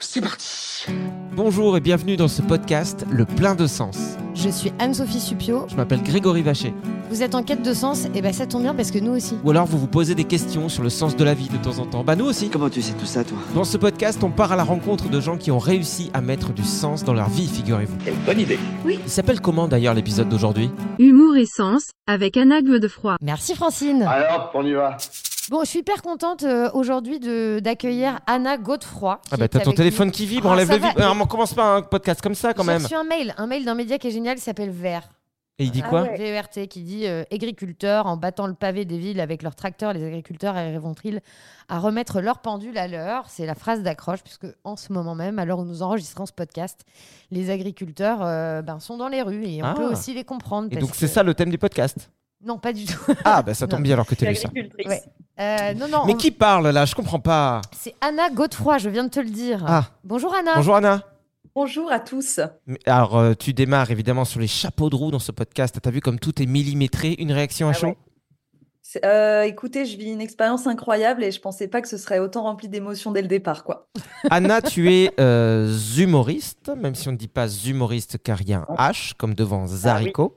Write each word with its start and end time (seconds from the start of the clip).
C'est 0.00 0.20
parti 0.20 0.86
Bonjour 1.32 1.76
et 1.76 1.80
bienvenue 1.80 2.16
dans 2.16 2.28
ce 2.28 2.40
podcast 2.40 3.04
Le 3.10 3.24
plein 3.24 3.56
de 3.56 3.66
sens. 3.66 3.98
Je 4.32 4.48
suis 4.48 4.72
Anne-Sophie 4.78 5.18
Supio. 5.18 5.66
Je 5.68 5.74
m'appelle 5.74 6.04
Grégory 6.04 6.42
Vacher. 6.42 6.72
Vous 7.10 7.24
êtes 7.24 7.34
en 7.34 7.42
quête 7.42 7.62
de 7.62 7.74
sens 7.74 8.06
Et 8.14 8.22
ben 8.22 8.32
ça 8.32 8.46
tombe 8.46 8.62
bien 8.62 8.76
parce 8.76 8.92
que 8.92 9.00
nous 9.00 9.10
aussi. 9.16 9.34
Ou 9.42 9.50
alors 9.50 9.66
vous 9.66 9.76
vous 9.76 9.88
posez 9.88 10.14
des 10.14 10.22
questions 10.22 10.68
sur 10.68 10.84
le 10.84 10.88
sens 10.88 11.16
de 11.16 11.24
la 11.24 11.34
vie 11.34 11.48
de 11.48 11.56
temps 11.56 11.80
en 11.80 11.86
temps. 11.86 12.04
Bah 12.04 12.14
nous 12.14 12.26
aussi. 12.26 12.48
Comment 12.48 12.70
tu 12.70 12.80
sais 12.80 12.92
tout 12.92 13.06
ça, 13.06 13.24
toi? 13.24 13.38
Dans 13.56 13.64
ce 13.64 13.76
podcast, 13.76 14.22
on 14.22 14.30
part 14.30 14.52
à 14.52 14.56
la 14.56 14.62
rencontre 14.62 15.08
de 15.08 15.20
gens 15.20 15.36
qui 15.36 15.50
ont 15.50 15.58
réussi 15.58 16.12
à 16.14 16.20
mettre 16.20 16.52
du 16.52 16.62
sens 16.62 17.02
dans 17.02 17.14
leur 17.14 17.28
vie, 17.28 17.48
figurez-vous. 17.48 17.96
Quelle 18.04 18.14
bonne 18.24 18.38
idée 18.38 18.58
Il 18.88 19.10
s'appelle 19.10 19.40
comment 19.40 19.66
d'ailleurs 19.66 19.94
l'épisode 19.94 20.28
d'aujourd'hui? 20.28 20.70
Humour 21.00 21.36
et 21.36 21.46
sens 21.46 21.90
avec 22.06 22.36
Anna 22.36 22.62
Godefroy. 22.62 23.16
Merci 23.20 23.56
Francine. 23.56 24.02
Alors, 24.02 24.52
on 24.54 24.64
y 24.64 24.74
va 24.74 24.96
Bon, 25.50 25.60
je 25.64 25.68
suis 25.70 25.78
hyper 25.78 26.02
contente 26.02 26.42
euh, 26.42 26.68
aujourd'hui 26.74 27.20
de- 27.20 27.58
d'accueillir 27.60 28.20
Anna 28.26 28.58
Godefroy. 28.58 29.16
qui 29.24 29.28
Ah 29.32 29.36
bah 29.38 29.44
est 29.46 29.48
t'as 29.48 29.60
ton 29.60 29.66
avec 29.70 29.76
téléphone 29.78 30.08
nous. 30.08 30.12
qui 30.12 30.26
vibre, 30.26 30.48
Ah, 30.48 30.52
enlève 30.52 30.66
ça 30.68 30.74
le 30.74 30.80
va, 30.80 30.88
vibre. 30.88 30.98
mais- 31.00 31.06
Ah, 31.06 31.14
on 31.18 31.26
commence 31.26 31.54
pas 31.54 31.76
un 31.76 31.82
podcast 31.82 32.20
comme 32.20 32.34
ça 32.34 32.52
quand 32.52 32.64
J'ai 32.64 32.72
même. 32.72 32.82
reçu 32.82 32.94
un 32.94 33.04
mail, 33.04 33.34
un 33.38 33.46
mail 33.46 33.64
d'un 33.64 33.74
média 33.74 33.96
qui 33.98 34.08
est 34.08 34.10
génial 34.10 34.36
qui 34.36 34.42
s'appelle 34.42 34.70
Vert. 34.70 35.08
Et 35.60 35.64
il 35.64 35.70
dit 35.72 35.80
Ah 35.84 35.88
quoi 35.88 36.02
ouais. 36.02 36.16
VERT 36.16 36.68
qui 36.68 36.82
dit 36.82 37.06
euh, 37.06 37.24
agriculteurs 37.32 38.06
en 38.06 38.16
battant 38.16 38.46
le 38.46 38.54
pavé 38.54 38.84
des 38.84 38.96
villes 38.98 39.20
avec 39.20 39.42
leurs 39.42 39.56
tracteurs, 39.56 39.92
les 39.92 40.04
agriculteurs 40.06 40.54
arriveront-ils 40.56 41.20
à 41.68 41.80
remettre 41.80 42.20
leur 42.20 42.38
pendule 42.38 42.78
à 42.78 42.86
l'heure 42.86 43.24
C'est 43.28 43.44
la 43.44 43.56
phrase 43.56 43.82
d'accroche 43.82 44.22
puisque 44.22 44.46
en 44.62 44.76
ce 44.76 44.92
moment 44.92 45.16
même, 45.16 45.38
à 45.40 45.44
l'heure 45.44 45.58
où 45.58 45.64
nous 45.64 45.82
enregistrons 45.82 46.26
ce 46.26 46.32
podcast, 46.32 46.82
les 47.32 47.50
agriculteurs 47.50 48.20
euh, 48.22 48.62
ben, 48.62 48.78
sont 48.78 48.96
dans 48.98 49.08
les 49.08 49.20
rues 49.22 49.46
et 49.46 49.60
on 49.62 49.66
Ah. 49.66 49.74
peut 49.74 49.86
aussi 49.90 50.14
les 50.14 50.22
comprendre. 50.22 50.68
Et 50.70 50.76
parce 50.76 50.82
donc 50.86 50.94
c'est 50.94 51.06
que- 51.06 51.12
ça 51.12 51.24
le 51.24 51.34
thème 51.34 51.50
du 51.50 51.58
podcast? 51.58 52.08
Non, 52.44 52.56
pas 52.58 52.72
du 52.72 52.84
tout. 52.84 53.00
Ah 53.24 53.42
bah 53.42 53.52
ça 53.54 53.66
tombe 53.66 53.80
Non. 53.80 53.82
bien 53.82 53.94
alors 53.94 54.06
que 54.06 54.14
t'as 54.14 54.28
lu 54.30 54.36
ça. 54.36 54.48
Ouais. 54.54 55.02
Euh, 55.40 55.74
non, 55.74 55.88
non. 55.88 56.04
Mais 56.06 56.14
on- 56.14 56.16
qui 56.16 56.30
parle 56.30 56.68
là? 56.70 56.84
Je 56.84 56.94
comprends 56.94 57.20
pas. 57.20 57.60
C'est 57.76 57.94
Anna 58.00 58.28
Godefroy, 58.30 58.78
je 58.78 58.88
viens 58.88 59.04
de 59.04 59.08
te 59.10 59.20
le 59.20 59.30
dire. 59.30 59.64
Ah. 59.66 59.84
Bonjour 60.04 60.34
Anna. 60.34 60.54
Bonjour 60.56 60.74
Anna. 60.76 61.02
Bonjour 61.54 61.90
à 61.92 61.98
tous. 62.00 62.40
Mais 62.66 62.78
Alors, 62.86 63.16
euh, 63.18 63.34
tu 63.34 63.52
démarres 63.52 63.90
évidemment 63.90 64.24
sur 64.24 64.40
les 64.40 64.46
chapeaux 64.46 64.90
de 64.90 64.96
roue 64.96 65.10
dans 65.10 65.18
ce 65.18 65.32
podcast. 65.32 65.76
T'as 65.82 65.90
vu 65.90 66.00
comme 66.00 66.18
tout 66.18 66.40
est 66.42 66.46
millimétré 66.46 67.14
Une 67.18 67.32
réaction 67.32 67.68
à 67.68 67.70
Ah 67.70 67.74
chaud? 67.74 67.86
ouais. 67.88 67.96
Euh, 69.04 69.42
écoutez, 69.42 69.84
je 69.84 69.96
vis 69.96 70.12
une 70.12 70.20
expérience 70.20 70.66
incroyable 70.66 71.22
et 71.22 71.30
je 71.30 71.40
pensais 71.40 71.68
pas 71.68 71.80
que 71.82 71.88
ce 71.88 71.96
serait 71.96 72.18
autant 72.18 72.44
rempli 72.44 72.68
d'émotions 72.68 73.12
dès 73.12 73.22
le 73.22 73.28
départ, 73.28 73.64
quoi. 73.64 73.88
Anna, 74.30 74.62
tu 74.62 74.92
es 74.92 75.12
euh, 75.20 75.72
humoriste, 75.96 76.70
même 76.76 76.94
si 76.94 77.08
on 77.08 77.12
ne 77.12 77.16
dit 77.16 77.28
pas 77.28 77.48
humoriste 77.48 78.18
car 78.22 78.40
il 78.42 78.48
y 78.48 78.54
a 78.54 78.60
un 78.60 78.74
H, 78.76 79.12
comme 79.16 79.34
devant 79.34 79.64
Ah 79.64 79.66
Zarico. 79.66 80.36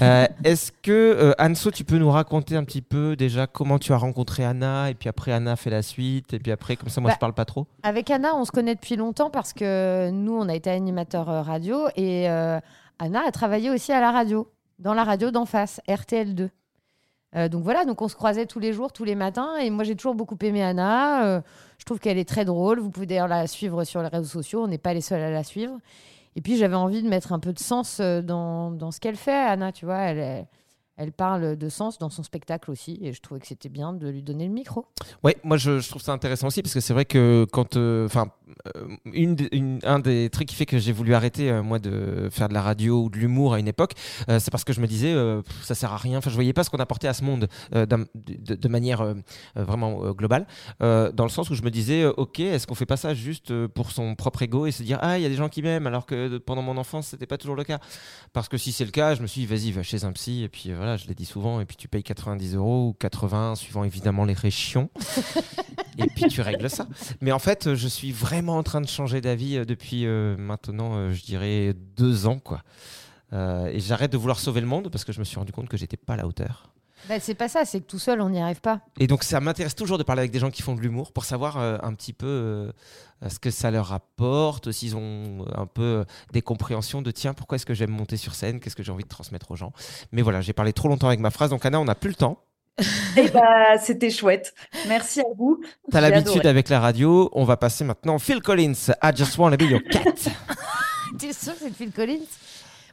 Euh, 0.00 0.26
Est-ce 0.44 0.72
que, 0.72 0.90
euh, 0.90 1.32
Anso, 1.38 1.70
tu 1.70 1.84
peux 1.84 1.98
nous 1.98 2.10
raconter 2.10 2.56
un 2.56 2.64
petit 2.64 2.82
peu 2.82 3.16
déjà 3.16 3.46
comment 3.46 3.78
tu 3.78 3.92
as 3.92 3.96
rencontré 3.98 4.44
Anna 4.44 4.90
Et 4.90 4.94
puis 4.94 5.08
après, 5.08 5.32
Anna 5.32 5.56
fait 5.56 5.70
la 5.70 5.82
suite. 5.82 6.32
Et 6.32 6.38
puis 6.38 6.52
après, 6.52 6.76
comme 6.76 6.88
ça, 6.88 7.00
moi, 7.00 7.10
Bah, 7.10 7.14
je 7.16 7.20
parle 7.20 7.34
pas 7.34 7.44
trop? 7.44 7.66
Avec 7.82 8.10
Anna, 8.10 8.34
on 8.34 8.44
se 8.44 8.52
connaît 8.52 8.74
depuis 8.74 8.96
longtemps 8.96 9.30
parce 9.30 9.52
que 9.52 10.10
nous, 10.10 10.34
on 10.34 10.48
a 10.48 10.54
été 10.54 10.70
animateurs 10.70 11.28
euh, 11.28 11.42
radio 11.42 11.88
et 11.96 12.28
euh, 12.30 12.58
Anna 12.98 13.22
a 13.26 13.30
travaillé 13.32 13.70
aussi 13.70 13.92
à 13.92 14.00
la 14.00 14.10
radio, 14.12 14.48
dans 14.78 14.94
la 14.94 15.04
radio 15.04 15.30
d'en 15.30 15.44
face, 15.44 15.80
RTL2. 15.88 16.48
Euh, 17.34 17.48
donc 17.48 17.62
voilà, 17.62 17.84
donc 17.84 18.02
on 18.02 18.08
se 18.08 18.14
croisait 18.14 18.46
tous 18.46 18.58
les 18.58 18.72
jours, 18.72 18.92
tous 18.92 19.04
les 19.04 19.14
matins. 19.14 19.56
Et 19.56 19.70
moi, 19.70 19.84
j'ai 19.84 19.96
toujours 19.96 20.14
beaucoup 20.14 20.36
aimé 20.42 20.62
Anna. 20.62 21.24
Euh, 21.24 21.40
je 21.78 21.84
trouve 21.84 21.98
qu'elle 21.98 22.18
est 22.18 22.28
très 22.28 22.44
drôle. 22.44 22.78
Vous 22.78 22.90
pouvez 22.90 23.06
d'ailleurs 23.06 23.28
la 23.28 23.46
suivre 23.46 23.84
sur 23.84 24.02
les 24.02 24.08
réseaux 24.08 24.28
sociaux. 24.28 24.62
On 24.62 24.68
n'est 24.68 24.78
pas 24.78 24.94
les 24.94 25.00
seuls 25.00 25.22
à 25.22 25.30
la 25.30 25.44
suivre. 25.44 25.78
Et 26.36 26.40
puis, 26.40 26.56
j'avais 26.56 26.76
envie 26.76 27.02
de 27.02 27.08
mettre 27.08 27.32
un 27.32 27.38
peu 27.38 27.52
de 27.52 27.58
sens 27.58 27.98
euh, 28.00 28.22
dans, 28.22 28.70
dans 28.70 28.90
ce 28.90 29.00
qu'elle 29.00 29.16
fait, 29.16 29.32
Anna. 29.32 29.72
Tu 29.72 29.84
vois, 29.86 29.98
elle, 29.98 30.46
elle 30.96 31.12
parle 31.12 31.56
de 31.56 31.68
sens 31.68 31.98
dans 31.98 32.10
son 32.10 32.22
spectacle 32.22 32.70
aussi. 32.70 32.98
Et 33.02 33.12
je 33.12 33.20
trouvais 33.20 33.40
que 33.40 33.46
c'était 33.46 33.68
bien 33.68 33.92
de 33.92 34.08
lui 34.08 34.22
donner 34.22 34.46
le 34.46 34.52
micro. 34.52 34.86
Ouais, 35.22 35.36
moi 35.42 35.56
je, 35.56 35.86
trouve 35.88 36.02
ça 36.02 36.12
intéressant 36.12 36.48
aussi 36.48 36.62
parce 36.62 36.74
que 36.74 36.80
c'est 36.80 36.92
vrai 36.92 37.06
que 37.06 37.46
quand, 37.50 37.76
une, 39.12 39.34
des- 39.36 39.48
une- 39.52 39.80
un 39.84 39.98
des 39.98 40.30
trucs 40.30 40.48
qui 40.48 40.54
fait 40.54 40.66
que 40.66 40.78
j'ai 40.78 40.92
voulu 40.92 41.14
arrêter 41.14 41.50
euh, 41.50 41.62
moi 41.62 41.78
de 41.78 42.28
faire 42.30 42.48
de 42.48 42.54
la 42.54 42.62
radio 42.62 43.02
ou 43.04 43.10
de 43.10 43.18
l'humour 43.18 43.54
à 43.54 43.58
une 43.58 43.68
époque, 43.68 43.92
euh, 44.28 44.38
c'est 44.40 44.50
parce 44.50 44.64
que 44.64 44.72
je 44.72 44.80
me 44.80 44.86
disais 44.86 45.12
euh, 45.12 45.42
pff, 45.42 45.64
ça 45.64 45.74
sert 45.74 45.92
à 45.92 45.96
rien. 45.96 46.18
Enfin, 46.18 46.30
je 46.30 46.34
voyais 46.34 46.52
pas 46.52 46.64
ce 46.64 46.70
qu'on 46.70 46.78
apportait 46.78 47.08
à 47.08 47.14
ce 47.14 47.24
monde 47.24 47.48
euh, 47.74 47.86
de, 47.86 48.54
de 48.54 48.68
manière 48.68 49.00
euh, 49.00 49.14
euh, 49.56 49.64
vraiment 49.64 50.04
euh, 50.04 50.12
globale, 50.12 50.46
euh, 50.82 51.12
dans 51.12 51.24
le 51.24 51.30
sens 51.30 51.50
où 51.50 51.54
je 51.54 51.62
me 51.62 51.70
disais 51.70 52.02
euh, 52.02 52.12
ok, 52.16 52.40
est-ce 52.40 52.66
qu'on 52.66 52.74
fait 52.74 52.86
pas 52.86 52.96
ça 52.96 53.14
juste 53.14 53.50
euh, 53.50 53.68
pour 53.68 53.90
son 53.90 54.14
propre 54.14 54.42
ego 54.42 54.66
et 54.66 54.72
se 54.72 54.82
dire 54.82 54.98
ah 55.02 55.18
il 55.18 55.22
y 55.22 55.26
a 55.26 55.28
des 55.28 55.34
gens 55.36 55.48
qui 55.48 55.62
m'aiment 55.62 55.86
alors 55.86 56.06
que 56.06 56.38
pendant 56.38 56.62
mon 56.62 56.76
enfance 56.76 57.08
c'était 57.08 57.26
pas 57.26 57.38
toujours 57.38 57.56
le 57.56 57.64
cas. 57.64 57.78
Parce 58.32 58.48
que 58.48 58.56
si 58.56 58.72
c'est 58.72 58.84
le 58.84 58.90
cas, 58.90 59.14
je 59.14 59.22
me 59.22 59.26
suis 59.26 59.42
dit 59.42 59.46
vas-y 59.46 59.70
va 59.72 59.82
chez 59.82 60.04
un 60.04 60.12
psy 60.12 60.42
et 60.42 60.48
puis 60.48 60.70
euh, 60.70 60.76
voilà, 60.76 60.96
je 60.96 61.06
l'ai 61.06 61.14
dit 61.14 61.24
souvent 61.26 61.60
et 61.60 61.64
puis 61.64 61.76
tu 61.76 61.88
payes 61.88 62.02
90 62.02 62.54
euros 62.56 62.88
ou 62.88 62.92
80 62.98 63.54
suivant 63.56 63.84
évidemment 63.84 64.24
les 64.24 64.32
régions 64.34 64.90
et 65.98 66.06
puis 66.06 66.26
tu 66.28 66.40
règles 66.40 66.70
ça. 66.70 66.86
Mais 67.20 67.32
en 67.32 67.38
fait, 67.38 67.66
euh, 67.66 67.74
je 67.74 67.88
suis 67.88 68.12
vraiment 68.12 68.41
en 68.50 68.62
train 68.62 68.80
de 68.80 68.88
changer 68.88 69.20
d'avis 69.20 69.56
euh, 69.56 69.64
depuis 69.64 70.06
euh, 70.06 70.36
maintenant, 70.36 70.94
euh, 70.96 71.12
je 71.12 71.22
dirais, 71.22 71.74
deux 71.96 72.26
ans. 72.26 72.38
quoi. 72.38 72.62
Euh, 73.32 73.66
et 73.66 73.80
j'arrête 73.80 74.12
de 74.12 74.18
vouloir 74.18 74.38
sauver 74.38 74.60
le 74.60 74.66
monde 74.66 74.90
parce 74.90 75.04
que 75.04 75.12
je 75.12 75.18
me 75.18 75.24
suis 75.24 75.38
rendu 75.38 75.52
compte 75.52 75.68
que 75.68 75.76
j'étais 75.76 75.96
pas 75.96 76.14
à 76.14 76.16
la 76.16 76.26
hauteur. 76.26 76.68
Bah, 77.08 77.18
c'est 77.18 77.34
pas 77.34 77.48
ça, 77.48 77.64
c'est 77.64 77.80
que 77.80 77.86
tout 77.86 77.98
seul, 77.98 78.20
on 78.20 78.28
n'y 78.28 78.40
arrive 78.40 78.60
pas. 78.60 78.80
Et 79.00 79.08
donc 79.08 79.24
ça 79.24 79.40
m'intéresse 79.40 79.74
toujours 79.74 79.98
de 79.98 80.04
parler 80.04 80.20
avec 80.20 80.30
des 80.30 80.38
gens 80.38 80.50
qui 80.50 80.62
font 80.62 80.74
de 80.74 80.80
l'humour 80.80 81.12
pour 81.12 81.24
savoir 81.24 81.56
euh, 81.56 81.76
un 81.82 81.94
petit 81.94 82.12
peu 82.12 82.26
euh, 82.26 82.72
ce 83.28 83.40
que 83.40 83.50
ça 83.50 83.70
leur 83.72 83.92
apporte, 83.92 84.70
s'ils 84.70 84.94
ont 84.94 85.44
un 85.54 85.66
peu 85.66 86.04
des 86.32 86.42
compréhensions 86.42 87.02
de 87.02 87.10
tiens, 87.10 87.34
pourquoi 87.34 87.56
est-ce 87.56 87.66
que 87.66 87.74
j'aime 87.74 87.90
monter 87.90 88.16
sur 88.16 88.34
scène, 88.34 88.60
qu'est-ce 88.60 88.76
que 88.76 88.84
j'ai 88.84 88.92
envie 88.92 89.02
de 89.02 89.08
transmettre 89.08 89.50
aux 89.50 89.56
gens. 89.56 89.72
Mais 90.12 90.22
voilà, 90.22 90.42
j'ai 90.42 90.52
parlé 90.52 90.72
trop 90.72 90.88
longtemps 90.88 91.08
avec 91.08 91.18
ma 91.20 91.30
phrase, 91.30 91.50
donc 91.50 91.66
Anna, 91.66 91.80
on 91.80 91.86
n'a 91.86 91.96
plus 91.96 92.10
le 92.10 92.14
temps. 92.14 92.38
Et 93.16 93.28
bah, 93.28 93.78
c'était 93.78 94.10
chouette. 94.10 94.54
Merci 94.88 95.20
à 95.20 95.24
vous. 95.36 95.60
T'as 95.90 96.00
l'habitude 96.00 96.46
avec 96.46 96.68
la 96.68 96.80
radio, 96.80 97.28
on 97.32 97.44
va 97.44 97.56
passer 97.56 97.84
maintenant 97.84 98.18
Phil 98.18 98.40
Collins, 98.40 98.92
I 99.02 99.10
Just 99.14 99.36
Wanna 99.38 99.56
Be 99.56 99.62
Your 99.62 99.82
Cat. 99.90 100.02
T'es 101.18 101.32
sûr 101.32 101.52
que 101.52 101.58
c'est 101.60 101.74
Phil 101.74 101.92
Collins? 101.92 102.24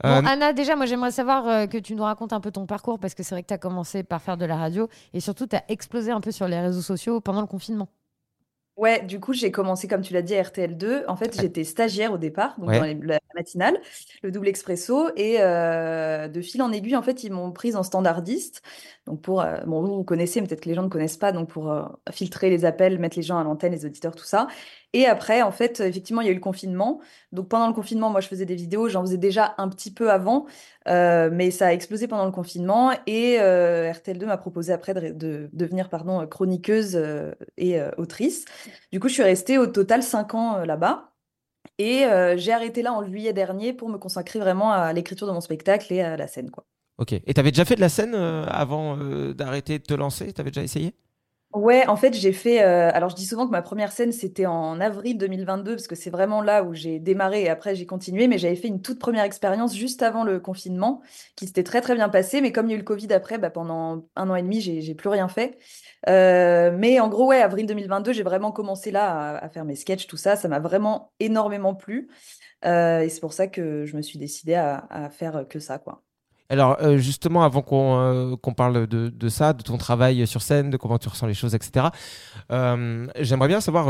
Euh, 0.05 0.21
Bon, 0.21 0.27
Anna, 0.27 0.53
déjà, 0.53 0.75
moi, 0.75 0.85
j'aimerais 0.85 1.11
savoir 1.11 1.47
euh, 1.47 1.65
que 1.65 1.77
tu 1.77 1.95
nous 1.95 2.03
racontes 2.03 2.33
un 2.33 2.39
peu 2.39 2.51
ton 2.51 2.65
parcours 2.65 2.99
parce 2.99 3.13
que 3.13 3.23
c'est 3.23 3.35
vrai 3.35 3.41
que 3.41 3.47
tu 3.47 3.53
as 3.53 3.57
commencé 3.57 4.03
par 4.03 4.21
faire 4.21 4.37
de 4.37 4.45
la 4.45 4.55
radio 4.55 4.87
et 5.13 5.19
surtout, 5.19 5.47
tu 5.47 5.55
as 5.55 5.63
explosé 5.69 6.11
un 6.11 6.21
peu 6.21 6.31
sur 6.31 6.47
les 6.47 6.59
réseaux 6.59 6.81
sociaux 6.81 7.19
pendant 7.21 7.41
le 7.41 7.47
confinement. 7.47 7.89
Ouais, 8.79 9.03
du 9.03 9.19
coup, 9.19 9.33
j'ai 9.33 9.51
commencé, 9.51 9.89
comme 9.89 9.99
tu 10.01 10.13
l'as 10.13 10.21
dit, 10.21 10.35
à 10.35 10.41
RTL2. 10.41 11.03
En 11.09 11.17
fait, 11.17 11.37
j'étais 11.37 11.65
stagiaire 11.65 12.13
au 12.13 12.17
départ, 12.17 12.57
donc 12.57 12.69
Ouais. 12.69 12.77
dans 12.79 12.85
les- 12.85 12.93
la 12.95 13.19
matinale, 13.35 13.77
le 14.23 14.31
double 14.31 14.47
expresso. 14.47 15.09
Et 15.17 15.35
euh, 15.41 16.29
de 16.29 16.39
fil 16.39 16.61
en 16.61 16.71
aiguille, 16.71 16.95
en 16.95 17.01
fait, 17.01 17.25
ils 17.25 17.31
m'ont 17.33 17.51
prise 17.51 17.75
en 17.75 17.83
standardiste. 17.83 18.61
Donc, 19.05 19.21
pour, 19.21 19.41
euh, 19.41 19.57
bon, 19.67 19.81
vous, 19.81 19.95
vous 19.97 20.03
connaissez, 20.05 20.39
mais 20.39 20.47
peut-être 20.47 20.61
que 20.61 20.69
les 20.69 20.75
gens 20.75 20.83
ne 20.83 20.87
connaissent 20.87 21.17
pas, 21.17 21.33
donc 21.33 21.49
pour 21.49 21.69
euh, 21.69 21.83
filtrer 22.09 22.49
les 22.49 22.63
appels, 22.63 22.99
mettre 22.99 23.17
les 23.17 23.23
gens 23.23 23.37
à 23.37 23.43
l'antenne, 23.43 23.73
les 23.73 23.85
auditeurs, 23.85 24.15
tout 24.15 24.23
ça. 24.23 24.47
Et 24.93 25.05
après, 25.05 25.43
en 25.43 25.51
fait, 25.51 25.79
effectivement, 25.81 26.21
il 26.21 26.25
y 26.25 26.29
a 26.29 26.31
eu 26.31 26.35
le 26.35 26.41
confinement. 26.41 26.99
Donc, 27.31 27.47
pendant 27.47 27.67
le 27.67 27.73
confinement, 27.73 28.09
moi, 28.09 28.21
je 28.21 28.27
faisais 28.27 28.45
des 28.45 28.55
vidéos. 28.55 28.89
J'en 28.89 29.01
faisais 29.01 29.17
déjà 29.17 29.53
un 29.59 29.69
petit 29.69 29.93
peu 29.93 30.11
avant, 30.11 30.47
euh, 30.87 31.29
mais 31.31 31.51
ça 31.51 31.67
a 31.67 31.73
explosé 31.73 32.07
pendant 32.07 32.25
le 32.25 32.31
confinement. 32.31 32.91
Et 33.05 33.39
euh, 33.39 33.91
RTL2 33.91 34.25
m'a 34.25 34.37
proposé 34.37 34.73
après 34.73 34.95
de, 34.95 35.11
de 35.11 35.49
devenir 35.53 35.89
pardon, 35.89 36.25
chroniqueuse 36.25 36.95
euh, 36.95 37.33
et 37.57 37.79
autrice. 37.97 38.45
Du 38.91 38.99
coup, 38.99 39.09
je 39.09 39.13
suis 39.13 39.23
restée 39.23 39.59
au 39.59 39.67
total 39.67 40.01
cinq 40.01 40.33
ans 40.33 40.65
là-bas. 40.65 41.11
Et 41.77 42.05
j'ai 42.35 42.51
arrêté 42.51 42.81
là 42.81 42.93
en 42.93 43.05
juillet 43.05 43.31
dernier 43.31 43.73
pour 43.73 43.89
me 43.89 43.97
consacrer 43.97 44.39
vraiment 44.39 44.71
à 44.71 44.91
l'écriture 44.91 45.27
de 45.27 45.31
mon 45.31 45.39
spectacle 45.41 45.93
et 45.93 46.01
à 46.01 46.17
la 46.17 46.27
scène, 46.27 46.49
quoi. 46.49 46.65
Ok. 46.97 47.13
Et 47.13 47.33
t'avais 47.33 47.51
déjà 47.51 47.63
fait 47.63 47.75
de 47.75 47.81
la 47.81 47.87
scène 47.87 48.15
avant 48.15 48.97
d'arrêter 49.33 49.79
de 49.79 49.83
te 49.83 49.93
lancer? 49.93 50.33
T'avais 50.33 50.51
déjà 50.51 50.63
essayé? 50.63 50.93
Ouais, 51.51 51.87
en 51.87 51.95
fait, 51.95 52.13
j'ai 52.13 52.31
fait. 52.31 52.61
euh, 52.61 52.91
alors, 52.93 53.09
je 53.09 53.15
dis 53.15 53.25
souvent 53.25 53.47
que 53.47 53.51
ma 53.51 53.63
première 53.63 53.91
scène, 53.91 54.11
c'était 54.11 54.45
en 54.45 54.79
avril 54.79 55.17
2022, 55.17 55.71
parce 55.75 55.87
que 55.87 55.95
c'est 55.95 56.11
vraiment 56.11 56.43
là 56.43 56.63
où 56.63 56.75
j'ai 56.75 56.99
démarré 56.99 57.41
et 57.43 57.49
après 57.49 57.73
j'ai 57.75 57.87
continué. 57.87 58.27
Mais 58.27 58.37
j'avais 58.37 58.55
fait 58.55 58.67
une 58.67 58.83
toute 58.83 58.99
première 58.99 59.23
expérience 59.23 59.75
juste 59.75 60.03
avant 60.03 60.23
le 60.23 60.39
confinement, 60.39 61.01
qui 61.35 61.47
s'était 61.47 61.63
très 61.63 61.81
très 61.81 61.95
bien 61.95 62.07
passé. 62.07 62.39
Mais 62.41 62.51
comme 62.51 62.67
il 62.67 62.69
y 62.69 62.73
a 62.73 62.75
eu 62.75 62.79
le 62.79 62.83
Covid 62.85 63.11
après, 63.13 63.39
bah, 63.39 63.49
pendant 63.49 64.05
un 64.15 64.29
an 64.29 64.35
et 64.35 64.43
demi, 64.43 64.61
j'ai 64.61 64.93
plus 64.93 65.09
rien 65.09 65.27
fait. 65.27 65.57
Euh, 66.07 66.71
mais 66.77 66.99
en 66.99 67.09
gros, 67.09 67.27
ouais, 67.29 67.41
avril 67.41 67.65
2022, 67.65 68.13
j'ai 68.13 68.23
vraiment 68.23 68.51
commencé 68.51 68.91
là 68.91 69.37
à, 69.37 69.45
à 69.45 69.49
faire 69.49 69.65
mes 69.65 69.75
sketchs, 69.75 70.05
tout 70.05 70.17
ça. 70.17 70.35
Ça 70.35 70.47
m'a 70.49 70.59
vraiment 70.59 71.13
énormément 71.19 71.73
plu. 71.73 72.09
Euh, 72.65 73.01
et 73.01 73.09
c'est 73.09 73.21
pour 73.21 73.33
ça 73.33 73.47
que 73.47 73.85
je 73.85 73.97
me 73.97 74.01
suis 74.03 74.19
décidée 74.19 74.55
à, 74.55 74.85
à 74.89 75.09
faire 75.09 75.47
que 75.49 75.59
ça, 75.59 75.79
quoi. 75.79 76.03
Alors, 76.51 76.77
euh, 76.81 76.97
justement, 76.97 77.43
avant 77.43 77.61
qu'on 77.61 77.99
euh, 77.99 78.53
parle 78.57 78.87
de, 78.87 79.09
de 79.09 79.29
ça, 79.29 79.53
de 79.53 79.61
ton 79.61 79.77
travail 79.77 80.25
sur 80.25 80.41
scène, 80.41 80.71
de 80.71 80.77
comment 80.77 80.97
tu 80.97 81.07
ressens 81.07 81.27
les 81.27 81.35
choses, 81.35 81.53
etc., 81.53 81.87
euh, 82.51 83.05
j'aimerais 83.19 83.47
bien 83.47 83.61
savoir 83.61 83.85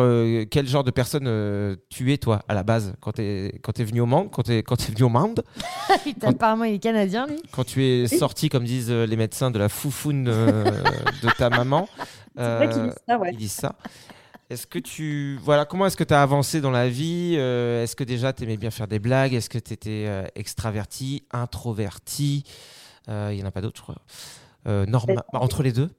quel 0.51 0.67
genre 0.67 0.83
de 0.83 0.91
personne 0.91 1.77
tu 1.89 2.11
es, 2.11 2.17
toi, 2.17 2.41
à 2.50 2.53
la 2.53 2.63
base, 2.63 2.94
quand 3.00 3.13
tu 3.13 3.21
es, 3.21 3.59
quand 3.63 3.79
es 3.79 3.83
venu 3.85 4.01
au 4.01 4.06
monde, 4.06 4.29
quand 4.29 4.44
tu 4.44 4.51
es, 4.51 4.63
quand 4.63 4.75
es 4.77 4.91
venu 4.91 5.03
au 5.03 5.09
monde, 5.09 5.41
Putain, 6.03 6.29
apparemment, 6.29 6.65
il 6.65 6.75
est 6.75 6.79
canadien, 6.79 7.27
lui. 7.27 7.41
quand 7.51 7.63
tu 7.63 7.83
es 7.83 8.07
sorti, 8.07 8.50
comme 8.50 8.65
disent 8.65 8.91
les 8.91 9.15
médecins, 9.15 9.51
de 9.51 9.59
la 9.59 9.69
foufoune 9.69 10.25
de 10.25 11.38
ta 11.38 11.50
maman. 11.50 11.88
C'est 12.38 12.55
vrai 12.57 12.69
qu'ils 12.69 12.83
disent 12.83 13.00
ça, 13.07 13.17
ouais. 13.17 13.29
Ils 13.31 13.38
disent 13.38 13.51
ça. 13.53 13.75
Est-ce 14.50 14.66
que 14.66 14.80
tu. 14.80 15.38
Voilà, 15.44 15.66
comment 15.66 15.86
est-ce 15.86 15.98
que 15.98 16.04
tu 16.04 16.13
as 16.13 16.22
avancé 16.24 16.60
dans 16.60 16.72
la 16.72 16.90
vie 16.90 17.36
Euh, 17.38 17.84
Est-ce 17.84 17.96
que 17.96 18.04
déjà 18.04 18.34
tu 18.34 18.44
aimais 18.44 18.57
bien 18.57 18.72
faire 18.72 18.88
des 18.88 19.00
blagues 19.00 19.34
Est-ce 19.34 19.50
que 19.50 19.60
tu 19.60 19.74
étais 19.74 20.06
euh, 20.07 20.24
extraverti, 20.36 21.24
introverti 21.31 22.44
Euh, 23.10 23.30
Il 23.31 23.38
n'y 23.38 23.44
en 23.44 23.48
a 23.48 23.51
pas 23.51 23.62
d'autres. 23.62 23.96
Euh, 24.68 24.86
norma- 24.86 25.24
bah, 25.31 25.40
entre 25.40 25.63
les 25.63 25.72
deux 25.72 25.90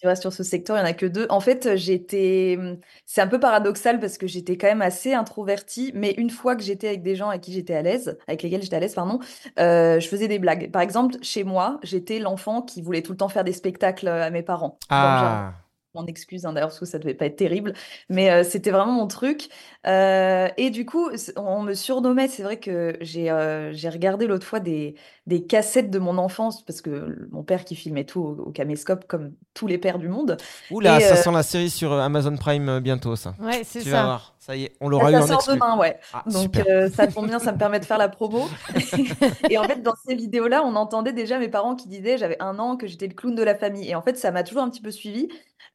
tu 0.00 0.08
restes 0.08 0.20
sur 0.20 0.34
ce 0.34 0.42
secteur, 0.42 0.76
il 0.76 0.80
n'y 0.80 0.86
en 0.86 0.90
a 0.90 0.92
que 0.92 1.06
deux. 1.06 1.26
En 1.30 1.40
fait, 1.40 1.76
j'étais. 1.76 2.58
C'est 3.06 3.22
un 3.22 3.26
peu 3.26 3.40
paradoxal 3.40 4.00
parce 4.00 4.18
que 4.18 4.26
j'étais 4.26 4.58
quand 4.58 4.66
même 4.66 4.82
assez 4.82 5.14
introvertie, 5.14 5.92
mais 5.94 6.10
une 6.18 6.28
fois 6.28 6.56
que 6.56 6.62
j'étais 6.62 6.88
avec 6.88 7.02
des 7.02 7.16
gens 7.16 7.30
avec 7.30 7.40
qui 7.40 7.54
j'étais 7.54 7.74
à 7.74 7.80
l'aise, 7.80 8.18
avec 8.28 8.42
lesquels 8.42 8.60
j'étais 8.60 8.76
à 8.76 8.80
l'aise, 8.80 8.94
pardon, 8.94 9.18
euh, 9.58 10.00
je 10.00 10.06
faisais 10.08 10.28
des 10.28 10.38
blagues. 10.38 10.70
Par 10.70 10.82
exemple, 10.82 11.16
chez 11.22 11.42
moi, 11.42 11.78
j'étais 11.82 12.18
l'enfant 12.18 12.60
qui 12.60 12.82
voulait 12.82 13.00
tout 13.00 13.12
le 13.12 13.16
temps 13.16 13.30
faire 13.30 13.44
des 13.44 13.54
spectacles 13.54 14.08
à 14.08 14.28
mes 14.30 14.42
parents. 14.42 14.78
Ah 14.90 15.54
mon 15.94 16.06
excuse 16.06 16.44
hein, 16.46 16.52
d'ailleurs 16.52 16.68
parce 16.70 16.80
que 16.80 16.86
ça 16.86 16.98
devait 16.98 17.14
pas 17.14 17.26
être 17.26 17.36
terrible 17.36 17.72
mais 18.08 18.30
euh, 18.30 18.44
c'était 18.44 18.70
vraiment 18.70 18.92
mon 18.92 19.06
truc 19.06 19.48
Euh, 19.86 20.48
et 20.56 20.70
du 20.70 20.86
coup 20.86 21.10
on 21.36 21.62
me 21.62 21.74
surnommait 21.74 22.26
c'est 22.28 22.42
vrai 22.42 22.58
que 22.58 22.96
j'ai 23.02 23.30
euh, 23.30 23.70
j'ai 23.74 23.90
regardé 23.90 24.26
l'autre 24.26 24.46
fois 24.46 24.58
des, 24.60 24.94
des 25.26 25.44
cassettes 25.46 25.90
de 25.90 25.98
mon 25.98 26.16
enfance 26.16 26.64
parce 26.64 26.80
que 26.80 27.28
mon 27.30 27.42
père 27.42 27.64
qui 27.66 27.76
filmait 27.76 28.04
tout 28.04 28.20
au, 28.22 28.30
au 28.48 28.50
caméscope 28.50 29.06
comme 29.06 29.34
tous 29.52 29.66
les 29.66 29.76
pères 29.78 29.98
du 29.98 30.08
monde 30.08 30.38
Oula, 30.70 30.98
Et, 30.98 31.00
ça 31.00 31.14
euh, 31.14 31.16
sent 31.16 31.30
la 31.32 31.42
série 31.42 31.70
sur 31.70 31.92
Amazon 31.92 32.36
Prime 32.36 32.80
bientôt, 32.80 33.16
ça. 33.16 33.36
Ouais, 33.38 33.62
c'est 33.64 33.82
Tu 33.82 33.90
ça. 33.90 34.02
vas 34.02 34.02
voir, 34.02 34.33
ça 34.46 34.56
y 34.56 34.64
est, 34.64 34.76
on 34.80 34.88
l'aura 34.88 35.12
eu 35.12 35.18
ça 35.18 35.22
en 35.22 35.26
sort 35.26 35.40
exclu. 35.40 35.54
demain 35.54 35.76
ouais 35.78 35.98
Ah, 36.12 36.24
donc 36.26 36.58
euh, 36.58 36.90
ça 36.90 37.06
tombe 37.06 37.26
bien 37.28 37.38
ça 37.38 37.52
me 37.52 37.58
permet 37.58 37.80
de 37.80 37.84
faire 37.84 37.98
la 37.98 38.08
promo 38.08 38.50
et 39.48 39.58
en 39.58 39.64
fait 39.64 39.82
dans 39.82 39.94
ces 40.06 40.14
vidéos 40.14 40.48
là 40.48 40.62
on 40.64 40.74
entendait 40.76 41.12
déjà 41.12 41.38
mes 41.38 41.48
parents 41.48 41.74
qui 41.76 41.88
disaient 41.88 42.18
j'avais 42.18 42.36
un 42.42 42.58
an 42.58 42.76
que 42.76 42.86
j'étais 42.86 43.06
le 43.06 43.14
clown 43.14 43.34
de 43.34 43.42
la 43.42 43.54
famille 43.54 43.88
et 43.88 43.94
en 43.94 44.02
fait 44.02 44.16
ça 44.18 44.30
m'a 44.32 44.42
toujours 44.42 44.62
un 44.62 44.70
petit 44.70 44.82
peu 44.82 44.90
suivi 44.90 45.28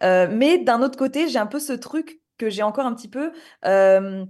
Euh, 0.04 0.27
mais 0.31 0.60
d'un 0.60 0.81
autre 0.81 0.98
côté 0.98 1.27
j'ai 1.27 1.39
un 1.39 1.45
peu 1.48 1.60
ce 1.60 1.74
truc 1.74 2.21
que 2.38 2.50
j'ai 2.50 2.63
encore 2.63 2.86
un 2.86 2.94
petit 2.95 3.10
peu 3.10 3.33
euh, 3.66 4.25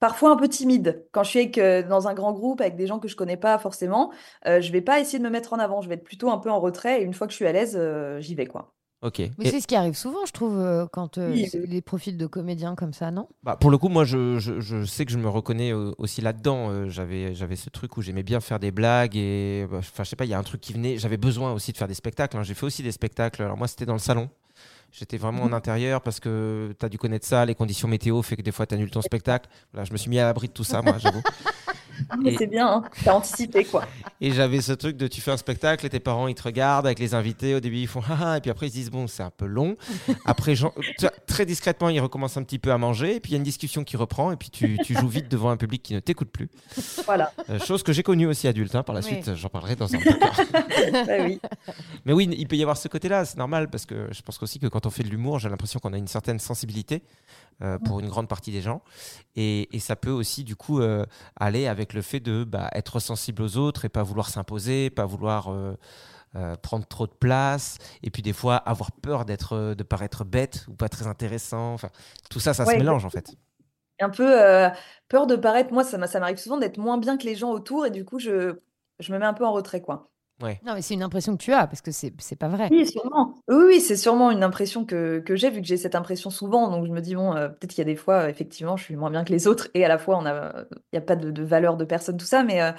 parfois 0.00 0.30
un 0.30 0.36
peu 0.36 0.48
timide. 0.48 1.06
Quand 1.12 1.22
je 1.24 1.30
suis 1.30 1.38
avec, 1.40 1.58
euh, 1.58 1.82
dans 1.82 2.08
un 2.08 2.14
grand 2.14 2.32
groupe 2.32 2.60
avec 2.60 2.76
des 2.76 2.86
gens 2.86 2.98
que 3.00 3.08
je 3.08 3.16
connais 3.16 3.36
pas 3.38 3.58
forcément, 3.58 4.12
euh, 4.46 4.60
je 4.60 4.72
vais 4.72 4.82
pas 4.82 5.00
essayer 5.00 5.18
de 5.18 5.24
me 5.24 5.30
mettre 5.30 5.52
en 5.54 5.58
avant. 5.58 5.80
Je 5.82 5.88
vais 5.88 5.94
être 5.96 6.04
plutôt 6.04 6.30
un 6.30 6.38
peu 6.38 6.50
en 6.50 6.60
retrait 6.60 7.00
et 7.02 7.04
une 7.04 7.14
fois 7.14 7.26
que 7.26 7.32
je 7.32 7.36
suis 7.36 7.46
à 7.46 7.52
l'aise, 7.52 7.76
euh, 7.78 8.20
j'y 8.20 8.34
vais 8.34 8.46
quoi. 8.46 8.74
Ok. 9.00 9.20
Mais 9.20 9.30
Et- 9.46 9.50
c'est 9.50 9.60
ce 9.60 9.66
qui 9.68 9.76
arrive 9.76 9.94
souvent, 9.94 10.26
je 10.26 10.32
trouve, 10.32 10.58
euh, 10.58 10.86
quand 10.90 11.18
euh, 11.18 11.32
Oui, 11.32 11.48
les 11.68 11.80
profils 11.80 12.16
de 12.16 12.26
comédiens 12.26 12.74
comme 12.74 12.92
ça, 12.92 13.12
non? 13.12 13.28
Bah, 13.44 13.56
pour 13.56 13.70
le 13.70 13.78
coup, 13.78 13.88
moi, 13.88 14.04
je, 14.04 14.38
je- 14.40 14.58
je 14.60 14.84
sais 14.84 15.04
que 15.06 15.12
je 15.12 15.18
me 15.18 15.28
reconnais 15.28 15.72
aussi 15.72 16.20
là-dedans. 16.20 16.70
Euh, 16.70 16.88
j'avais, 16.88 17.32
j'avais 17.34 17.54
ce 17.54 17.70
truc 17.70 17.96
où 17.96 18.02
j'aimais 18.02 18.24
bien 18.24 18.40
faire 18.40 18.58
des 18.58 18.72
blagues 18.72 19.16
et, 19.16 19.66
bah, 19.70 19.76
enfin, 19.78 20.02
je 20.02 20.08
sais 20.10 20.16
pas, 20.16 20.24
il 20.24 20.30
y 20.30 20.34
a 20.34 20.38
un 20.38 20.42
truc 20.42 20.60
qui 20.60 20.72
venait. 20.72 20.98
J'avais 20.98 21.16
besoin 21.16 21.52
aussi 21.52 21.70
de 21.72 21.76
faire 21.76 21.86
des 21.86 21.94
spectacles. 21.94 22.36
hein. 22.36 22.42
J'ai 22.42 22.54
fait 22.54 22.66
aussi 22.66 22.82
des 22.82 22.90
spectacles. 22.92 23.42
Alors 23.42 23.56
moi, 23.56 23.68
c'était 23.68 23.86
dans 23.86 23.92
le 23.92 23.98
salon. 24.00 24.28
J'étais 24.90 25.18
vraiment 25.18 25.42
en 25.42 25.52
intérieur 25.52 26.00
parce 26.00 26.18
que 26.18 26.74
tu 26.80 26.84
as 26.84 26.88
dû 26.88 26.96
connaître 26.98 27.26
ça. 27.26 27.44
Les 27.44 27.54
conditions 27.54 27.86
météo 27.88 28.22
fait 28.22 28.36
que 28.36 28.42
des 28.42 28.50
fois, 28.52 28.66
tu 28.66 28.74
annules 28.74 28.90
ton 28.90 29.02
spectacle. 29.02 29.48
Voilà, 29.72 29.84
je 29.84 29.92
me 29.92 29.98
suis 29.98 30.08
mis 30.10 30.18
à 30.18 30.24
l'abri 30.24 30.48
de 30.48 30.52
tout 30.54 30.64
ça, 30.64 30.80
moi, 30.82 30.96
j'avoue. 30.98 31.22
Mais 32.22 32.32
Et- 32.32 32.36
c'est 32.36 32.46
bien, 32.46 32.66
hein. 32.68 32.82
T'as 33.04 33.14
anticipé 33.14 33.64
quoi. 33.64 33.84
Et 34.20 34.32
j'avais 34.32 34.60
ce 34.60 34.72
truc 34.72 34.96
de 34.96 35.06
tu 35.06 35.20
fais 35.20 35.30
un 35.30 35.36
spectacle 35.36 35.86
et 35.86 35.88
tes 35.90 36.00
parents 36.00 36.28
ils 36.28 36.34
te 36.34 36.42
regardent 36.42 36.86
avec 36.86 36.98
les 36.98 37.14
invités. 37.14 37.54
Au 37.54 37.60
début 37.60 37.78
ils 37.78 37.86
font 37.86 38.00
haha 38.08 38.38
et 38.38 38.40
puis 38.40 38.50
après 38.50 38.66
ils 38.66 38.70
se 38.70 38.74
disent 38.74 38.90
bon 38.90 39.06
c'est 39.06 39.22
un 39.22 39.30
peu 39.30 39.46
long. 39.46 39.76
Après 40.24 40.54
très 41.26 41.46
discrètement 41.46 41.88
ils 41.88 42.00
recommencent 42.00 42.36
un 42.36 42.42
petit 42.42 42.58
peu 42.58 42.72
à 42.72 42.78
manger 42.78 43.16
et 43.16 43.20
puis 43.20 43.30
il 43.30 43.34
y 43.34 43.36
a 43.36 43.38
une 43.38 43.44
discussion 43.44 43.84
qui 43.84 43.96
reprend 43.96 44.32
et 44.32 44.36
puis 44.36 44.50
tu, 44.50 44.78
tu 44.84 44.94
joues 44.94 45.08
vite 45.08 45.28
devant 45.30 45.50
un 45.50 45.56
public 45.56 45.82
qui 45.82 45.94
ne 45.94 46.00
t'écoute 46.00 46.30
plus. 46.30 46.48
Voilà. 47.06 47.32
Euh, 47.50 47.58
chose 47.60 47.82
que 47.82 47.92
j'ai 47.92 48.02
connue 48.02 48.26
aussi 48.26 48.48
adulte 48.48 48.74
hein, 48.74 48.82
par 48.82 48.94
la 48.94 49.00
Oui. 49.00 49.06
suite. 49.06 49.34
J'en 49.34 49.48
parlerai 49.48 49.76
dans 49.76 49.94
un 49.94 49.98
peu. 49.98 50.10
Bah 51.06 51.12
oui. 51.20 51.40
Mais 52.04 52.12
oui 52.12 52.28
il 52.36 52.46
peut 52.48 52.56
y 52.56 52.62
avoir 52.62 52.76
ce 52.76 52.88
côté-là 52.88 53.24
c'est 53.24 53.36
normal 53.38 53.68
parce 53.70 53.86
que 53.86 54.08
je 54.10 54.22
pense 54.22 54.42
aussi 54.42 54.58
que 54.58 54.66
quand 54.66 54.86
on 54.86 54.90
fait 54.90 55.02
de 55.02 55.08
l'humour 55.08 55.38
j'ai 55.38 55.48
l'impression 55.48 55.78
qu'on 55.80 55.92
a 55.92 55.98
une 55.98 56.08
certaine 56.08 56.38
sensibilité 56.38 57.02
euh, 57.62 57.78
pour 57.78 57.98
une 57.98 58.08
grande 58.08 58.28
partie 58.28 58.52
des 58.52 58.60
gens 58.60 58.82
et, 59.34 59.74
et 59.76 59.80
ça 59.80 59.96
peut 59.96 60.12
aussi 60.12 60.44
du 60.44 60.54
coup 60.54 60.80
euh, 60.80 61.04
aller 61.34 61.66
avec 61.66 61.92
le 61.92 62.02
fait 62.02 62.20
de 62.20 62.44
bah, 62.44 62.70
être 62.72 63.00
sensible 63.00 63.42
aux 63.42 63.56
autres 63.56 63.84
et 63.84 63.88
pas 63.88 64.04
vouloir 64.04 64.28
s'imposer, 64.28 64.90
pas 64.90 65.06
vouloir 65.06 65.48
euh, 65.50 65.74
prendre 66.62 66.86
trop 66.86 67.06
de 67.08 67.12
place, 67.12 67.78
et 68.04 68.10
puis 68.10 68.22
des 68.22 68.32
fois 68.32 68.56
avoir 68.56 68.92
peur 68.92 69.24
d'être, 69.24 69.74
de 69.74 69.82
paraître 69.82 70.24
bête 70.24 70.66
ou 70.68 70.74
pas 70.74 70.88
très 70.88 71.08
intéressant. 71.08 71.72
Enfin, 71.72 71.88
tout 72.30 72.38
ça, 72.38 72.54
ça 72.54 72.64
Ouais, 72.64 72.74
se 72.74 72.78
mélange 72.78 73.04
en 73.04 73.10
fait. 73.10 73.34
Un 73.98 74.10
peu 74.10 74.70
peur 75.08 75.26
de 75.26 75.34
paraître. 75.34 75.72
Moi, 75.72 75.82
ça 75.82 75.98
m'arrive 75.98 76.36
souvent 76.36 76.58
d'être 76.58 76.78
moins 76.78 76.98
bien 76.98 77.16
que 77.16 77.24
les 77.24 77.34
gens 77.34 77.50
autour 77.50 77.86
et 77.86 77.90
du 77.90 78.04
coup, 78.04 78.20
je, 78.20 78.56
je 79.00 79.12
me 79.12 79.18
mets 79.18 79.26
un 79.26 79.34
peu 79.34 79.44
en 79.44 79.52
retrait 79.52 79.80
quoi. 79.80 80.10
Ouais. 80.40 80.60
Non, 80.64 80.74
mais 80.74 80.82
c'est 80.82 80.94
une 80.94 81.02
impression 81.02 81.36
que 81.36 81.42
tu 81.42 81.52
as, 81.52 81.66
parce 81.66 81.80
que 81.82 81.90
c'est 81.90 82.12
c'est 82.20 82.36
pas 82.36 82.48
vrai. 82.48 82.70
Oui, 82.70 82.86
sûrement. 82.86 83.34
Oui, 83.48 83.56
oui, 83.66 83.80
c'est 83.80 83.96
sûrement 83.96 84.30
une 84.30 84.42
impression 84.42 84.84
que, 84.84 85.20
que 85.20 85.36
j'ai, 85.36 85.48
vu 85.48 85.62
que 85.62 85.66
j'ai 85.66 85.78
cette 85.78 85.94
impression 85.94 86.28
souvent. 86.28 86.68
Donc, 86.70 86.86
je 86.86 86.90
me 86.92 87.00
dis, 87.00 87.14
bon, 87.14 87.34
euh, 87.34 87.48
peut-être 87.48 87.70
qu'il 87.70 87.78
y 87.78 87.80
a 87.80 87.84
des 87.84 87.96
fois, 87.96 88.24
euh, 88.24 88.28
effectivement, 88.28 88.76
je 88.76 88.84
suis 88.84 88.94
moins 88.96 89.10
bien 89.10 89.24
que 89.24 89.32
les 89.32 89.46
autres. 89.46 89.68
Et 89.72 89.86
à 89.86 89.88
la 89.88 89.96
fois, 89.96 90.18
on 90.18 90.26
a, 90.26 90.64
il 90.70 90.78
n'y 90.92 90.98
a 90.98 91.02
pas 91.02 91.16
de, 91.16 91.30
de 91.30 91.42
valeur 91.42 91.78
de 91.78 91.84
personne, 91.86 92.18
tout 92.18 92.26
ça. 92.26 92.42
Mais 92.44 92.60
euh, 92.60 92.72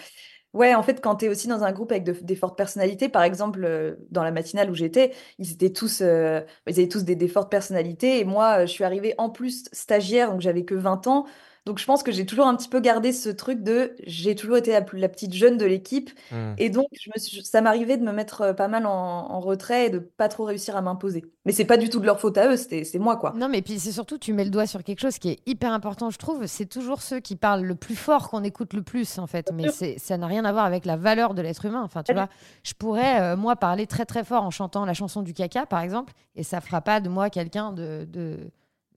ouais, 0.53 0.75
en 0.75 0.83
fait, 0.83 1.01
quand 1.01 1.17
tu 1.17 1.25
es 1.25 1.29
aussi 1.29 1.47
dans 1.47 1.63
un 1.63 1.71
groupe 1.71 1.91
avec 1.91 2.03
de- 2.05 2.13
des 2.13 2.35
fortes 2.35 2.57
personnalités, 2.57 3.09
par 3.09 3.23
exemple, 3.23 3.63
euh, 3.65 3.95
dans 4.11 4.23
la 4.23 4.31
matinale 4.31 4.69
où 4.71 4.75
j'étais, 4.75 5.11
ils 5.39 5.51
étaient 5.53 5.73
tous, 5.73 6.01
euh, 6.01 6.41
ils 6.67 6.73
avaient 6.79 6.87
tous 6.89 7.03
des, 7.05 7.15
des 7.15 7.27
fortes 7.29 7.51
personnalités. 7.51 8.19
Et 8.19 8.25
moi, 8.25 8.59
euh, 8.63 8.67
je 8.67 8.71
suis 8.73 8.83
arrivée 8.83 9.15
en 9.17 9.29
plus 9.31 9.65
stagiaire, 9.73 10.31
donc 10.31 10.41
j'avais 10.41 10.65
que 10.65 10.75
20 10.75 11.07
ans. 11.07 11.25
Donc, 11.69 11.77
je 11.77 11.85
pense 11.85 12.01
que 12.01 12.11
j'ai 12.11 12.25
toujours 12.25 12.47
un 12.47 12.55
petit 12.55 12.67
peu 12.67 12.79
gardé 12.79 13.13
ce 13.13 13.29
truc 13.29 13.61
de 13.61 13.93
j'ai 14.07 14.33
toujours 14.33 14.57
été 14.57 14.71
la, 14.71 14.81
plus- 14.81 14.97
la 14.97 15.07
petite 15.07 15.33
jeune 15.33 15.55
de 15.55 15.65
l'équipe. 15.65 16.09
Hmm. 16.31 16.53
Et 16.57 16.71
donc, 16.71 16.87
je 16.99 17.11
me 17.15 17.19
suis- 17.19 17.45
ça 17.45 17.61
m'arrivait 17.61 17.95
de 17.95 18.03
me 18.03 18.11
mettre 18.11 18.41
euh, 18.41 18.53
pas 18.53 18.67
mal 18.67 18.87
en, 18.87 18.91
en 18.91 19.39
retrait 19.39 19.85
et 19.85 19.89
de 19.91 19.99
pas 19.99 20.29
trop 20.29 20.45
réussir 20.45 20.75
à 20.75 20.81
m'imposer. 20.81 21.23
Mais 21.45 21.51
c'est 21.51 21.65
pas 21.65 21.77
du 21.77 21.89
tout 21.89 21.99
de 21.99 22.07
leur 22.07 22.19
faute 22.19 22.39
à 22.39 22.47
eux, 22.51 22.57
c'était 22.57 22.83
c'est 22.83 22.97
moi, 22.97 23.17
quoi. 23.17 23.33
Non, 23.35 23.49
mais 23.49 23.61
puis 23.61 23.77
c'est 23.77 23.91
surtout, 23.91 24.17
tu 24.17 24.33
mets 24.33 24.45
le 24.45 24.49
doigt 24.49 24.65
sur 24.65 24.83
quelque 24.83 24.99
chose 24.99 25.19
qui 25.19 25.29
est 25.29 25.39
hyper 25.45 25.71
important, 25.73 26.09
je 26.09 26.17
trouve. 26.17 26.47
C'est 26.47 26.65
toujours 26.65 27.03
ceux 27.03 27.19
qui 27.19 27.35
parlent 27.35 27.61
le 27.63 27.75
plus 27.75 27.95
fort 27.95 28.29
qu'on 28.31 28.43
écoute 28.43 28.73
le 28.73 28.81
plus, 28.81 29.19
en 29.19 29.27
fait. 29.27 29.51
Mais 29.53 29.67
ça 29.99 30.17
n'a 30.17 30.25
rien 30.25 30.43
à 30.43 30.51
voir 30.51 30.65
avec 30.65 30.85
la 30.85 30.97
valeur 30.97 31.35
de 31.35 31.43
l'être 31.43 31.65
humain. 31.65 31.83
Enfin, 31.83 32.01
tu 32.01 32.13
vois, 32.13 32.29
je 32.63 32.73
pourrais, 32.73 33.21
euh, 33.21 33.37
moi, 33.37 33.55
parler 33.55 33.85
très 33.85 34.05
très 34.05 34.23
fort 34.23 34.43
en 34.43 34.49
chantant 34.49 34.85
la 34.85 34.95
chanson 34.95 35.21
du 35.21 35.35
caca, 35.35 35.67
par 35.67 35.81
exemple, 35.81 36.13
et 36.35 36.41
ça 36.41 36.61
fera 36.61 36.81
pas 36.81 36.99
de 36.99 37.09
moi 37.09 37.29
quelqu'un 37.29 37.71
de, 37.73 38.07
de, 38.09 38.37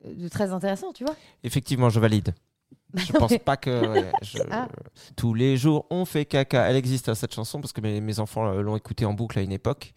de 0.05 0.29
très 0.29 0.51
intéressant, 0.53 0.93
tu 0.93 1.05
vois. 1.05 1.15
Effectivement, 1.45 1.89
je 1.91 2.01
valide. 2.01 2.35
Je 2.95 3.13
pense 3.13 3.37
pas 3.45 3.57
que. 3.57 3.89
ouais, 3.89 4.13
je- 4.23 4.39
Ah. 4.51 4.69
Tous 5.17 5.35
les 5.35 5.57
jours, 5.57 5.87
on 5.91 6.05
fait 6.05 6.25
caca. 6.25 6.69
Elle 6.69 6.77
existe, 6.77 7.09
hein, 7.09 7.15
cette 7.15 7.35
chanson, 7.35 7.61
parce 7.61 7.73
que 7.73 7.81
mes, 7.81 8.01
mes 8.01 8.19
enfants 8.21 8.47
euh, 8.47 8.61
l'ont 8.63 8.77
écoutée 8.77 9.05
en 9.05 9.15
boucle 9.15 9.39
à 9.39 9.43
une 9.43 9.53
époque, 9.53 9.95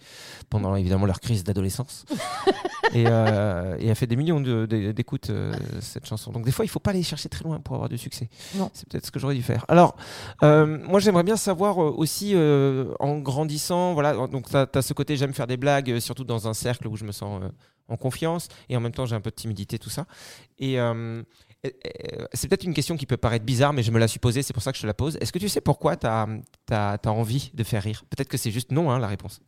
pendant 0.50 0.75
évidemment 0.75 1.06
leur 1.06 1.20
crise 1.20 1.44
d'adolescence. 1.44 2.06
et, 2.94 3.06
euh, 3.08 3.75
et 3.80 3.88
elle 3.88 3.96
fait 3.96 4.08
des 4.08 4.16
millions 4.16 4.40
de- 4.40 4.66
de- 4.66 4.92
d'écoutes, 4.92 5.30
euh, 5.30 5.54
cette 5.82 6.06
chanson. 6.06 6.32
Donc, 6.32 6.46
des 6.46 6.52
fois, 6.52 6.64
il 6.66 6.70
faut 6.70 6.80
pas 6.80 6.92
aller 6.92 7.04
chercher 7.04 7.30
très 7.30 7.44
loin 7.44 7.60
pour 7.60 7.75
avoir 7.75 7.90
du 7.90 7.98
succès. 7.98 8.30
C'est 8.74 8.88
peut-être 8.88 9.06
ce 9.06 9.12
que 9.12 9.20
j'aurais 9.20 9.36
dû 9.36 9.44
faire. 9.44 9.66
Alors, 9.68 9.96
euh, 10.44 10.66
moi, 10.88 11.00
j'aimerais 11.00 11.24
bien 11.24 11.38
savoir 11.38 11.78
aussi, 11.78 12.36
en 13.00 13.18
grandissant, 13.20 13.94
voilà, 13.94 14.14
donc 14.28 14.50
tu 14.50 14.56
as, 14.56 14.82
ce 14.82 14.94
côté, 14.94 15.18
j'aime 15.18 15.34
faire 15.34 15.48
des 15.48 15.58
blagues, 15.58 16.00
surtout 16.00 16.24
dans 16.24 16.48
un 16.48 16.54
cercle 16.54 16.88
où 16.88 16.96
je 16.96 17.04
me 17.06 17.12
sens 17.12 17.42
en 17.88 17.98
confiance, 17.98 18.48
et 18.70 18.75
en 18.78 18.80
même 18.80 18.92
temps, 18.94 19.06
j'ai 19.06 19.16
un 19.16 19.22
peu 19.22 19.30
de 19.32 19.36
timidité, 19.36 19.78
tout 19.80 19.90
ça. 19.90 20.06
Et. 20.60 20.78
Euh, 21.66 22.26
c'est 22.34 22.48
peut-être 22.48 22.64
une 22.64 22.74
question 22.74 22.98
qui 22.98 23.06
peut 23.06 23.18
paraître 23.18 23.46
bizarre, 23.46 23.74
mais 23.74 23.84
je 23.84 23.92
me 23.92 24.00
la 24.00 24.08
suis 24.08 24.20
posée, 24.20 24.42
c'est 24.42 24.54
pour 24.54 24.64
ça 24.64 24.72
que 24.72 24.78
je 24.78 24.82
te 24.82 24.88
la 24.88 24.94
pose. 24.94 25.18
Est-ce 25.22 25.32
que 25.32 25.40
tu 25.40 25.50
sais 25.50 25.62
pourquoi 25.62 25.96
tu 25.96 26.08
as, 26.08 27.00
envie 27.06 27.52
de 27.54 27.64
faire 27.64 27.84
rire? 27.84 28.04
Peut-être 28.10 28.30
que 28.30 28.38
c'est 28.38 28.52
juste 28.52 28.72
non, 28.72 28.92
hein, 28.92 29.00
la 29.00 29.08
réponse. 29.08 29.40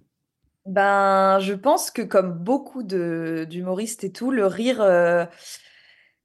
Ben, 0.66 1.40
je 1.40 1.54
pense 1.54 1.92
que 1.92 2.02
comme 2.02 2.34
beaucoup 2.34 2.84
d'humoristes 2.84 4.04
et 4.04 4.12
tout, 4.12 4.32
le 4.32 4.46
rire, 4.46 4.82
euh, 4.82 5.26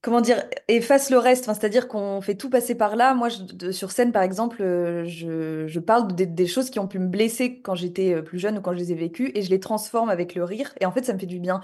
comment 0.00 0.20
dire, 0.20 0.42
efface 0.66 1.10
le 1.10 1.18
reste. 1.18 1.44
Enfin, 1.44 1.54
c'est-à-dire 1.58 1.86
qu'on 1.86 2.20
fait 2.20 2.34
tout 2.34 2.50
passer 2.50 2.74
par 2.74 2.96
là. 2.96 3.14
Moi, 3.14 3.28
sur 3.70 3.92
scène, 3.92 4.10
par 4.10 4.22
exemple, 4.22 4.62
euh, 4.62 5.04
je, 5.04 5.68
je 5.68 5.80
parle 5.80 6.12
des, 6.14 6.46
choses 6.46 6.70
qui 6.70 6.80
ont 6.80 6.88
pu 6.88 6.98
me 6.98 7.06
blesser 7.06 7.60
quand 7.60 7.76
j'étais 7.76 8.20
plus 8.22 8.40
jeune 8.40 8.58
ou 8.58 8.60
quand 8.60 8.72
je 8.72 8.78
les 8.78 8.90
ai 8.90 8.96
vécues, 8.96 9.30
et 9.34 9.42
je 9.42 9.50
les 9.50 9.60
transforme 9.60 10.10
avec 10.10 10.34
le 10.34 10.42
rire. 10.42 10.72
Et 10.80 10.86
en 10.86 10.90
fait, 10.90 11.04
ça 11.04 11.12
me 11.12 11.18
fait 11.18 11.26
du 11.26 11.38
bien. 11.38 11.60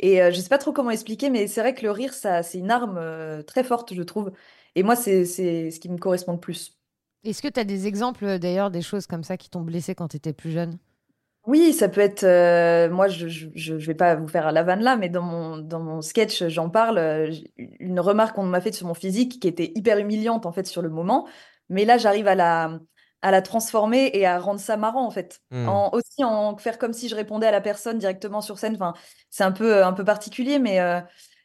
Et 0.00 0.22
euh, 0.22 0.30
je 0.30 0.40
sais 0.40 0.48
pas 0.48 0.58
trop 0.58 0.72
comment 0.72 0.90
expliquer, 0.90 1.30
mais 1.30 1.46
c'est 1.48 1.60
vrai 1.60 1.74
que 1.74 1.82
le 1.82 1.90
rire, 1.90 2.14
ça, 2.14 2.42
c'est 2.42 2.58
une 2.58 2.70
arme 2.70 2.98
euh, 2.98 3.42
très 3.42 3.64
forte, 3.64 3.94
je 3.94 4.02
trouve. 4.02 4.32
Et 4.74 4.82
moi, 4.82 4.96
c'est 4.96 5.24
c'est 5.24 5.70
ce 5.70 5.80
qui 5.80 5.88
me 5.88 5.98
correspond 5.98 6.32
le 6.32 6.40
plus. 6.40 6.78
Est-ce 7.24 7.42
que 7.42 7.48
tu 7.48 7.60
as 7.60 7.64
des 7.64 7.86
exemples 7.86 8.24
euh, 8.24 8.38
d'ailleurs 8.38 8.70
des 8.70 8.80
choses 8.80 9.06
comme 9.06 9.22
ça 9.22 9.36
qui 9.36 9.50
t'ont 9.50 9.60
blessé 9.60 9.94
quand 9.94 10.08
tu 10.08 10.16
étais 10.16 10.32
plus 10.32 10.50
jeune? 10.50 10.78
Oui, 11.46 11.72
ça 11.72 11.88
peut 11.88 12.00
être. 12.00 12.24
euh, 12.24 12.90
moi, 12.90 13.06
je, 13.06 13.28
je, 13.28 13.46
je 13.54 13.78
je 13.78 13.86
vais 13.86 13.94
pas 13.94 14.16
vous 14.16 14.26
faire 14.26 14.50
la 14.50 14.64
vanne 14.64 14.80
là, 14.82 14.96
mais 14.96 15.08
dans 15.08 15.22
mon, 15.22 15.58
dans 15.58 15.78
mon 15.78 16.00
sketch, 16.02 16.44
j'en 16.48 16.68
parle. 16.70 16.98
euh, 16.98 17.30
une 17.56 18.00
remarque 18.00 18.34
qu'on 18.34 18.42
m'a 18.44 18.60
faite 18.60 18.74
sur 18.74 18.86
mon 18.88 18.94
physique 18.94 19.40
qui 19.40 19.46
était 19.46 19.70
hyper 19.76 19.98
humiliante 19.98 20.44
en 20.44 20.50
fait 20.52 20.66
sur 20.66 20.82
le 20.82 20.88
moment. 20.88 21.28
Mais 21.68 21.84
là, 21.84 21.98
j'arrive 21.98 22.26
à 22.26 22.34
la, 22.34 22.80
à 23.26 23.32
la 23.32 23.42
transformer 23.42 24.08
et 24.14 24.24
à 24.24 24.38
rendre 24.38 24.60
ça 24.60 24.76
marrant 24.76 25.04
en 25.04 25.10
fait. 25.10 25.40
Hmm. 25.50 25.68
En, 25.68 25.92
aussi 25.92 26.22
en 26.22 26.56
faire 26.58 26.78
comme 26.78 26.92
si 26.92 27.08
je 27.08 27.16
répondais 27.16 27.48
à 27.48 27.50
la 27.50 27.60
personne 27.60 27.98
directement 27.98 28.40
sur 28.40 28.56
scène. 28.56 28.76
Enfin, 28.76 28.94
c'est 29.30 29.42
un 29.42 29.50
peu, 29.50 29.84
un 29.84 29.92
peu 29.92 30.04
particulier, 30.04 30.60
mais 30.60 30.78
euh, 30.78 31.00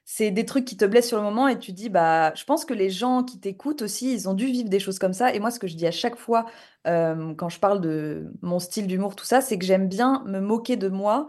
c'est 0.05 0.29
des 0.29 0.45
trucs 0.45 0.63
qui 0.63 0.77
te 0.77 0.85
blessent 0.85 1.07
sur 1.07 1.17
le 1.17 1.23
moment 1.23 1.47
et 1.47 1.57
tu 1.57 1.71
dis, 1.71 1.89
bah, 1.89 2.35
je 2.35 2.43
pense 2.43 2.65
que 2.65 2.75
les 2.75 2.91
gens 2.91 3.23
qui 3.23 3.39
t'écoutent 3.39 3.81
aussi, 3.81 4.13
ils 4.13 4.29
ont 4.29 4.35
dû 4.35 4.45
vivre 4.45 4.69
des 4.69 4.79
choses 4.79 4.99
comme 4.99 5.13
ça. 5.13 5.33
Et 5.33 5.39
moi, 5.39 5.49
ce 5.49 5.57
que 5.57 5.65
je 5.65 5.75
dis 5.75 5.87
à 5.87 5.91
chaque 5.91 6.17
fois 6.17 6.45
euh, 6.85 7.33
quand 7.33 7.49
je 7.49 7.59
parle 7.59 7.81
de 7.81 8.31
mon 8.43 8.59
style 8.59 8.85
d'humour, 8.85 9.15
tout 9.15 9.25
ça, 9.25 9.41
c'est 9.41 9.57
que 9.57 9.65
j'aime 9.65 9.87
bien 9.87 10.23
me 10.27 10.39
moquer 10.39 10.77
de 10.77 10.87
moi 10.87 11.25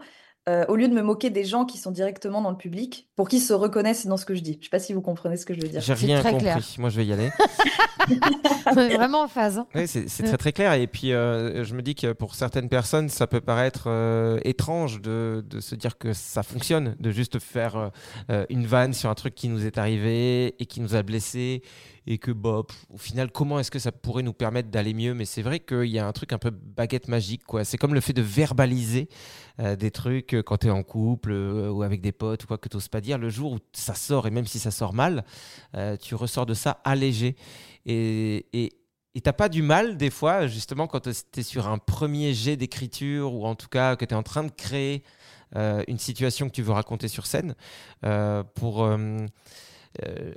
euh, 0.49 0.65
au 0.67 0.75
lieu 0.75 0.87
de 0.89 0.93
me 0.93 1.01
moquer 1.01 1.29
des 1.29 1.45
gens 1.45 1.63
qui 1.65 1.77
sont 1.77 1.91
directement 1.91 2.41
dans 2.41 2.51
le 2.51 2.57
public 2.57 3.07
pour 3.15 3.29
qu'ils 3.29 3.41
se 3.41 3.53
reconnaissent 3.53 4.05
dans 4.07 4.17
ce 4.17 4.25
que 4.25 4.35
je 4.35 4.41
dis. 4.41 4.57
Je 4.59 4.65
sais 4.65 4.69
pas 4.69 4.79
si 4.79 4.91
vous 4.93 5.01
comprenez 5.01 5.37
ce 5.37 5.45
que 5.45 5.53
je 5.53 5.61
veux 5.61 5.69
dire. 5.69 5.79
J'ai 5.81 5.95
C'est 5.95 6.05
rien 6.05 6.19
très 6.19 6.31
compris. 6.31 6.43
clair. 6.45 6.59
Moi, 6.79 6.89
je 6.89 6.97
vais 6.97 7.05
y 7.05 7.13
aller. 7.13 7.29
On 8.65 8.77
est 8.77 8.95
vraiment 8.95 9.21
en 9.21 9.27
phase. 9.27 9.59
hein. 9.59 9.67
Oui, 9.75 9.87
c'est 9.87 10.23
très 10.23 10.37
très 10.37 10.51
clair. 10.51 10.73
Et 10.73 10.87
puis, 10.87 11.13
euh, 11.13 11.63
je 11.63 11.73
me 11.75 11.81
dis 11.81 11.95
que 11.95 12.11
pour 12.13 12.35
certaines 12.35 12.69
personnes, 12.69 13.09
ça 13.09 13.27
peut 13.27 13.41
paraître 13.41 13.83
euh, 13.87 14.39
étrange 14.43 15.01
de, 15.01 15.43
de 15.47 15.59
se 15.59 15.75
dire 15.75 15.97
que 15.97 16.13
ça 16.13 16.43
fonctionne, 16.43 16.95
de 16.99 17.11
juste 17.11 17.39
faire 17.39 17.91
une 18.49 18.65
vanne 18.65 18.93
sur 18.93 19.09
un 19.09 19.15
truc 19.15 19.35
qui 19.35 19.47
nous 19.49 19.65
est 19.65 19.77
arrivé 19.77 20.55
et 20.61 20.65
qui 20.65 20.81
nous 20.81 20.95
a 20.95 21.03
blessés. 21.03 21.61
Et 22.05 22.17
que, 22.17 22.31
bah, 22.31 22.63
pff, 22.67 22.77
au 22.93 22.97
final, 22.97 23.31
comment 23.31 23.59
est-ce 23.59 23.71
que 23.71 23.79
ça 23.79 23.93
pourrait 23.93 24.23
nous 24.23 24.33
permettre 24.33 24.69
d'aller 24.69 24.93
mieux? 24.93 25.13
Mais 25.13 25.23
c'est 25.23 25.41
vrai 25.41 25.61
qu'il 25.61 25.85
y 25.85 25.99
a 25.99 26.05
un 26.05 26.11
truc 26.11 26.33
un 26.33 26.37
peu 26.37 26.49
baguette 26.51 27.07
magique. 27.07 27.45
quoi. 27.45 27.63
C'est 27.63 27.77
comme 27.77 27.93
le 27.93 28.01
fait 28.01 28.11
de 28.11 28.21
verbaliser 28.21 29.07
euh, 29.59 29.75
des 29.75 29.91
trucs 29.91 30.33
euh, 30.33 30.41
quand 30.41 30.57
tu 30.57 30.67
es 30.67 30.71
en 30.71 30.81
couple 30.81 31.31
euh, 31.31 31.69
ou 31.69 31.83
avec 31.83 32.01
des 32.01 32.11
potes 32.11 32.43
ou 32.43 32.47
quoi 32.47 32.57
que 32.57 32.67
tu 32.67 32.89
pas 32.89 33.01
dire. 33.01 33.19
Le 33.19 33.29
jour 33.29 33.53
où 33.53 33.59
ça 33.71 33.93
sort, 33.93 34.25
et 34.25 34.31
même 34.31 34.47
si 34.47 34.57
ça 34.57 34.71
sort 34.71 34.93
mal, 34.93 35.23
tu 36.01 36.15
ressors 36.15 36.45
de 36.45 36.53
ça 36.53 36.81
allégé. 36.83 37.35
Et, 37.85 38.47
et, 38.53 38.73
et 39.13 39.21
t'as 39.21 39.33
pas 39.33 39.49
du 39.49 39.61
mal, 39.61 39.97
des 39.97 40.09
fois, 40.09 40.47
justement, 40.47 40.87
quand 40.87 41.01
tu 41.01 41.39
es 41.39 41.43
sur 41.43 41.67
un 41.67 41.77
premier 41.77 42.33
jet 42.33 42.57
d'écriture 42.57 43.33
ou 43.33 43.45
en 43.45 43.55
tout 43.55 43.67
cas 43.67 43.95
que 43.95 44.05
tu 44.05 44.13
es 44.13 44.17
en 44.17 44.23
train 44.23 44.43
de 44.43 44.51
créer 44.51 45.03
une 45.55 45.99
situation 45.99 46.47
que 46.47 46.53
tu 46.53 46.63
veux 46.63 46.73
raconter 46.73 47.07
sur 47.07 47.27
scène, 47.27 47.55
pour. 48.55 48.87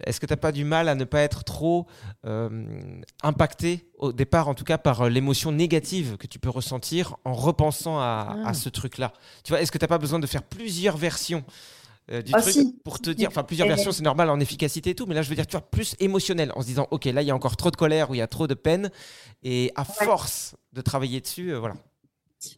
Est-ce 0.05 0.21
que 0.21 0.27
tu 0.27 0.33
n'as 0.33 0.37
pas 0.37 0.53
du 0.53 0.65
mal 0.65 0.89
à 0.89 0.95
ne 0.95 1.05
pas 1.05 1.21
être 1.21 1.43
trop 1.45 1.87
euh, 2.27 3.01
impacté, 3.23 3.89
au 3.99 4.13
départ 4.13 4.49
en 4.49 4.55
tout 4.55 4.65
cas, 4.65 4.77
par 4.79 5.03
euh, 5.03 5.09
l'émotion 5.09 5.51
négative 5.53 6.17
que 6.19 6.27
tu 6.27 6.39
peux 6.39 6.51
ressentir 6.51 7.17
en 7.25 7.33
repensant 7.33 7.99
à, 7.99 8.37
Ah. 8.45 8.49
à 8.49 8.55
ce 8.55 8.69
truc-là? 8.69 9.13
Tu 9.45 9.53
vois, 9.53 9.61
est-ce 9.63 9.73
que 9.73 9.79
tu 9.79 9.85
n'as 9.85 9.89
pas 9.89 9.99
besoin 9.99 10.19
de 10.19 10.27
faire 10.27 10.43
plusieurs 10.43 10.97
versions 10.97 11.43
euh, 12.13 12.23
du 12.23 12.33
Ah, 12.35 12.41
truc 12.41 12.53
si. 12.53 12.77
pour 12.85 13.01
te 13.01 13.11
dire, 13.11 13.29
enfin 13.29 13.43
plusieurs 13.43 13.67
Et- 13.67 13.71
versions 13.71 13.91
c'est 13.93 14.05
normal 14.05 14.31
en 14.31 14.39
efficacité 14.39 14.91
et 14.91 14.95
tout, 14.95 15.07
mais 15.07 15.15
là 15.17 15.23
je 15.23 15.29
veux 15.29 15.35
dire 15.35 15.47
tu 15.47 15.53
vois 15.57 15.69
plus 15.69 15.97
émotionnel 15.99 16.53
en 16.55 16.61
se 16.63 16.67
disant 16.67 16.87
ok 16.93 17.07
là 17.07 17.21
il 17.23 17.27
y 17.27 17.33
a 17.33 17.35
encore 17.35 17.57
trop 17.57 17.73
de 17.73 17.77
colère 17.77 18.11
ou 18.11 18.15
il 18.15 18.19
y 18.19 18.23
a 18.23 18.29
trop 18.29 18.47
de 18.47 18.55
peine 18.55 18.91
et 19.43 19.73
à 19.75 19.85
force 19.85 20.55
de 20.73 20.83
travailler 20.83 21.21
dessus, 21.21 21.53
euh, 21.53 21.59
voilà. 21.59 21.75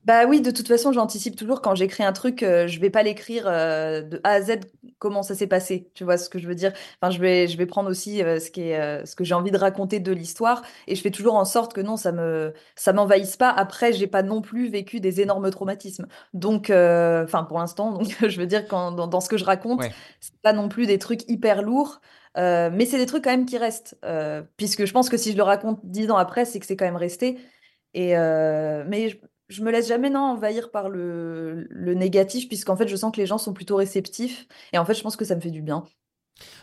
Bah 0.05 0.27
oui, 0.27 0.41
de 0.41 0.51
toute 0.51 0.67
façon, 0.67 0.93
j'anticipe 0.93 1.37
toujours 1.37 1.63
quand 1.63 1.75
j'écris 1.77 2.03
un 2.03 2.13
truc, 2.13 2.43
euh, 2.43 2.67
je 2.67 2.81
vais 2.81 2.91
pas 2.91 3.03
l'écrire 3.05 3.45
euh, 3.47 4.03
de 4.03 4.21
A 4.25 4.31
à 4.33 4.43
Z 4.43 4.59
comment 4.99 5.23
ça 5.23 5.37
s'est 5.37 5.47
passé. 5.47 5.89
Tu 5.95 6.03
vois 6.03 6.19
ce 6.19 6.29
que 6.29 6.39
je 6.41 6.49
veux 6.49 6.57
dire? 6.57 6.73
Enfin, 7.01 7.11
je 7.13 7.21
vais, 7.21 7.47
je 7.47 7.57
vais 7.57 7.65
prendre 7.67 7.89
aussi 7.89 8.23
euh, 8.23 8.41
ce 8.41 8.51
qui 8.51 8.63
est, 8.63 8.81
euh, 8.81 9.05
ce 9.07 9.15
que 9.15 9.23
j'ai 9.23 9.35
envie 9.35 9.53
de 9.53 9.57
raconter 9.57 10.01
de 10.01 10.11
l'histoire 10.13 10.63
et 10.89 10.97
je 10.97 11.01
fais 11.01 11.13
toujours 11.13 11.37
en 11.37 11.45
sorte 11.45 11.73
que 11.75 11.81
non, 11.81 11.97
ça 11.97 12.11
me, 12.11 12.53
ça 12.75 12.93
m'envahisse 12.93 13.37
pas. 13.37 13.51
Après, 13.51 13.93
j'ai 13.93 14.09
pas 14.09 14.23
non 14.25 14.43
plus 14.43 14.69
vécu 14.69 14.99
des 15.01 15.21
énormes 15.21 15.49
traumatismes. 15.51 16.07
Donc, 16.35 16.71
enfin, 16.71 17.45
pour 17.45 17.59
l'instant, 17.59 17.93
donc 17.93 18.09
je 18.29 18.39
veux 18.41 18.47
dire 18.47 18.67
quand 18.67 18.91
dans, 18.93 19.07
dans 19.07 19.21
ce 19.21 19.29
que 19.29 19.37
je 19.39 19.45
raconte, 19.45 19.85
Ouais. 19.85 19.95
c'est 20.21 20.35
pas 20.43 20.53
non 20.53 20.69
plus 20.69 20.87
des 20.87 20.99
trucs 20.99 21.23
hyper 21.31 21.63
lourds. 21.63 22.01
mais 22.37 22.85
c'est 22.87 22.99
des 22.99 23.07
trucs 23.07 23.23
quand 23.25 23.31
même 23.31 23.47
qui 23.47 23.59
restent, 23.59 23.97
puisque 24.57 24.85
je 24.87 24.93
pense 24.93 25.09
que 25.09 25.17
si 25.17 25.33
je 25.33 25.37
le 25.37 25.43
raconte 25.45 25.81
dix 25.85 26.11
ans 26.11 26.17
après, 26.17 26.45
c'est 26.45 26.59
que 26.59 26.67
c'est 26.67 26.77
quand 26.77 26.85
même 26.85 26.97
resté. 26.97 27.39
Et 27.95 28.17
euh, 28.17 28.85
mais 28.87 29.19
je, 29.49 29.63
me 29.63 29.71
laisse 29.71 29.89
jamais 29.89 30.11
non 30.11 30.21
envahir 30.21 30.71
par 30.71 30.89
le, 30.89 31.67
le 31.71 31.95
négatif, 31.95 32.49
puisqu'en 32.49 32.77
fait, 32.77 32.89
je 32.89 32.97
sens 32.97 33.13
que 33.13 33.21
les 33.21 33.27
gens 33.27 33.39
sont 33.39 33.53
plutôt 33.53 33.77
réceptifs. 33.77 34.47
Et 34.73 34.79
en 34.79 34.85
fait, 34.85 34.95
je 34.95 35.03
pense 35.03 35.17
que 35.17 35.25
ça 35.25 35.35
me 35.35 35.41
fait 35.41 35.51
du 35.51 35.63
bien. 35.63 35.85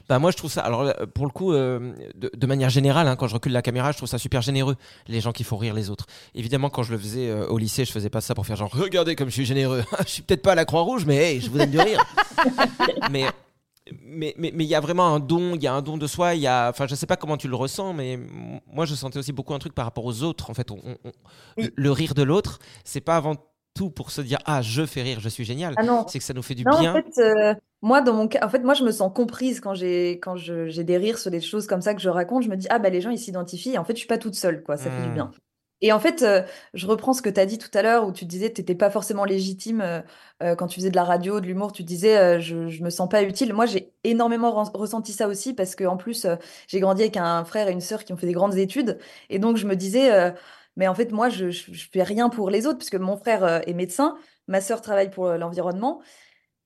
Bah 0.07 0.19
moi 0.19 0.31
je 0.31 0.37
trouve 0.37 0.51
ça, 0.51 0.61
alors 0.61 0.81
euh, 0.81 0.93
pour 1.13 1.25
le 1.25 1.31
coup, 1.31 1.51
euh, 1.51 1.93
de, 2.15 2.31
de 2.33 2.47
manière 2.47 2.69
générale, 2.69 3.07
hein, 3.07 3.15
quand 3.15 3.27
je 3.27 3.33
recule 3.33 3.51
la 3.51 3.61
caméra, 3.61 3.91
je 3.91 3.97
trouve 3.97 4.09
ça 4.09 4.17
super 4.17 4.41
généreux, 4.41 4.75
les 5.07 5.19
gens 5.19 5.31
qui 5.31 5.43
font 5.43 5.57
rire 5.57 5.73
les 5.73 5.89
autres. 5.89 6.05
Évidemment, 6.33 6.69
quand 6.69 6.83
je 6.83 6.91
le 6.91 6.97
faisais 6.97 7.29
euh, 7.29 7.47
au 7.47 7.57
lycée, 7.57 7.85
je 7.85 7.91
faisais 7.91 8.09
pas 8.09 8.21
ça 8.21 8.35
pour 8.35 8.45
faire 8.45 8.55
genre, 8.55 8.71
regardez 8.71 9.15
comme 9.15 9.29
je 9.29 9.33
suis 9.33 9.45
généreux, 9.45 9.83
je 10.05 10.11
suis 10.11 10.21
peut-être 10.21 10.43
pas 10.43 10.53
à 10.53 10.55
la 10.55 10.65
Croix-Rouge, 10.65 11.05
mais 11.05 11.17
hey, 11.17 11.41
je 11.41 11.49
vous 11.49 11.57
donne 11.57 11.71
du 11.71 11.79
rire. 11.79 12.03
mais 13.11 13.25
mais 14.03 14.33
mais 14.37 14.51
mais 14.55 14.63
il 14.63 14.67
y 14.67 14.75
a 14.75 14.79
vraiment 14.79 15.13
un 15.13 15.19
don, 15.19 15.55
il 15.55 15.61
y 15.63 15.67
a 15.67 15.73
un 15.73 15.81
don 15.81 15.97
de 15.97 16.07
soi, 16.07 16.33
il 16.35 16.41
y 16.41 16.47
a, 16.47 16.69
enfin 16.69 16.87
je 16.87 16.95
sais 16.95 17.05
pas 17.05 17.17
comment 17.17 17.37
tu 17.37 17.47
le 17.47 17.55
ressens, 17.55 17.93
mais 17.93 18.19
moi 18.71 18.85
je 18.85 18.95
sentais 18.95 19.19
aussi 19.19 19.31
beaucoup 19.33 19.53
un 19.53 19.59
truc 19.59 19.73
par 19.75 19.85
rapport 19.85 20.05
aux 20.05 20.23
autres. 20.23 20.49
En 20.49 20.53
fait, 20.53 20.71
on- 20.71 20.79
on- 20.83 20.97
on- 21.05 21.11
Oui. 21.57 21.69
le, 21.75 21.91
rire 21.91 22.13
de 22.15 22.23
l'autre, 22.23 22.59
c'est 22.83 23.01
pas 23.01 23.15
avant 23.17 23.35
tout 23.75 23.89
pour 23.89 24.09
se 24.11 24.21
dire 24.21 24.39
ah 24.45 24.61
je 24.61 24.85
fais 24.85 25.01
rire, 25.01 25.19
je 25.19 25.29
suis 25.29 25.43
génial. 25.45 25.75
Ah. 25.77 26.05
C'est 26.07 26.17
que 26.19 26.25
ça 26.25 26.33
nous 26.33 26.41
fait 26.41 26.55
du 26.55 26.63
Non, 26.63 26.79
bien. 26.79 26.91
en 26.91 26.95
fait, 26.95 27.17
euh, 27.19 27.53
moi, 27.81 28.01
dans 28.01 28.13
mon 28.13 28.27
cas, 28.27 28.39
en 28.43 28.49
fait, 28.49 28.59
moi, 28.59 28.73
je 28.73 28.83
me 28.83 28.91
sens 28.91 29.11
comprise 29.13 29.59
quand 29.59 29.75
j'ai 29.75 30.13
quand 30.19 30.35
j'ai 30.37 30.83
des 30.83 30.97
rires 30.97 31.19
sur 31.19 31.29
des 31.29 31.41
choses 31.41 31.67
comme 31.67 31.81
ça 31.81 31.93
que 31.93 32.01
je 32.01 32.09
raconte. 32.09 32.43
Je 32.43 32.49
me 32.49 32.55
dis, 32.57 32.65
ah, 32.71 32.79
bah, 32.79 32.89
les 32.89 33.01
gens, 33.01 33.11
ils 33.11 33.19
s'identifient. 33.19 33.77
En 33.77 33.83
fait, 33.83 33.93
je 33.93 33.99
suis 33.99 34.07
pas 34.07 34.17
toute 34.17 34.33
seule, 34.35 34.63
quoi. 34.63 34.77
Ça 34.77 34.89
fait 34.89 35.03
du 35.03 35.09
Hmm. 35.09 35.13
bien. 35.13 35.31
Et 35.81 35.91
en 35.91 35.99
fait, 35.99 36.21
euh, 36.23 36.41
je 36.73 36.87
reprends 36.87 37.13
ce 37.13 37.21
que 37.21 37.29
tu 37.29 37.39
as 37.39 37.45
dit 37.45 37.57
tout 37.57 37.69
à 37.73 37.81
l'heure, 37.81 38.07
où 38.07 38.11
tu 38.11 38.25
disais 38.25 38.49
que 38.49 38.55
tu 38.55 38.61
n'étais 38.61 38.75
pas 38.75 38.89
forcément 38.89 39.25
légitime 39.25 39.81
euh, 39.81 40.01
euh, 40.41 40.55
quand 40.55 40.67
tu 40.67 40.75
faisais 40.79 40.89
de 40.89 40.95
la 40.95 41.03
radio, 41.03 41.39
de 41.39 41.45
l'humour. 41.45 41.73
Tu 41.73 41.83
disais, 41.83 42.39
je, 42.41 42.67
je 42.69 42.83
me 42.83 42.89
sens 42.89 43.09
pas 43.09 43.23
utile. 43.23 43.53
Moi, 43.53 43.65
j'ai 43.65 43.93
énormément 44.03 44.51
ressenti 44.73 45.11
ça 45.13 45.27
aussi, 45.27 45.53
parce 45.53 45.75
que 45.75 45.83
en 45.83 45.97
plus, 45.97 46.25
j'ai 46.67 46.79
grandi 46.79 47.01
avec 47.03 47.17
un 47.17 47.43
frère 47.45 47.67
et 47.67 47.71
une 47.71 47.81
sœur 47.81 48.03
qui 48.05 48.13
ont 48.13 48.17
fait 48.17 48.27
des 48.27 48.33
grandes 48.33 48.55
études. 48.57 48.99
Et 49.29 49.39
donc, 49.39 49.57
je 49.57 49.67
me 49.67 49.75
disais, 49.75 50.33
mais 50.77 50.87
en 50.87 50.95
fait, 50.95 51.11
moi, 51.11 51.29
je, 51.29 51.49
je 51.51 51.87
fais 51.91 52.03
rien 52.03 52.29
pour 52.29 52.49
les 52.49 52.67
autres, 52.67 52.77
puisque 52.77 52.95
mon 52.95 53.17
frère 53.17 53.67
est 53.67 53.73
médecin, 53.73 54.17
ma 54.47 54.61
sœur 54.61 54.81
travaille 54.81 55.09
pour 55.11 55.27
l'environnement. 55.29 56.01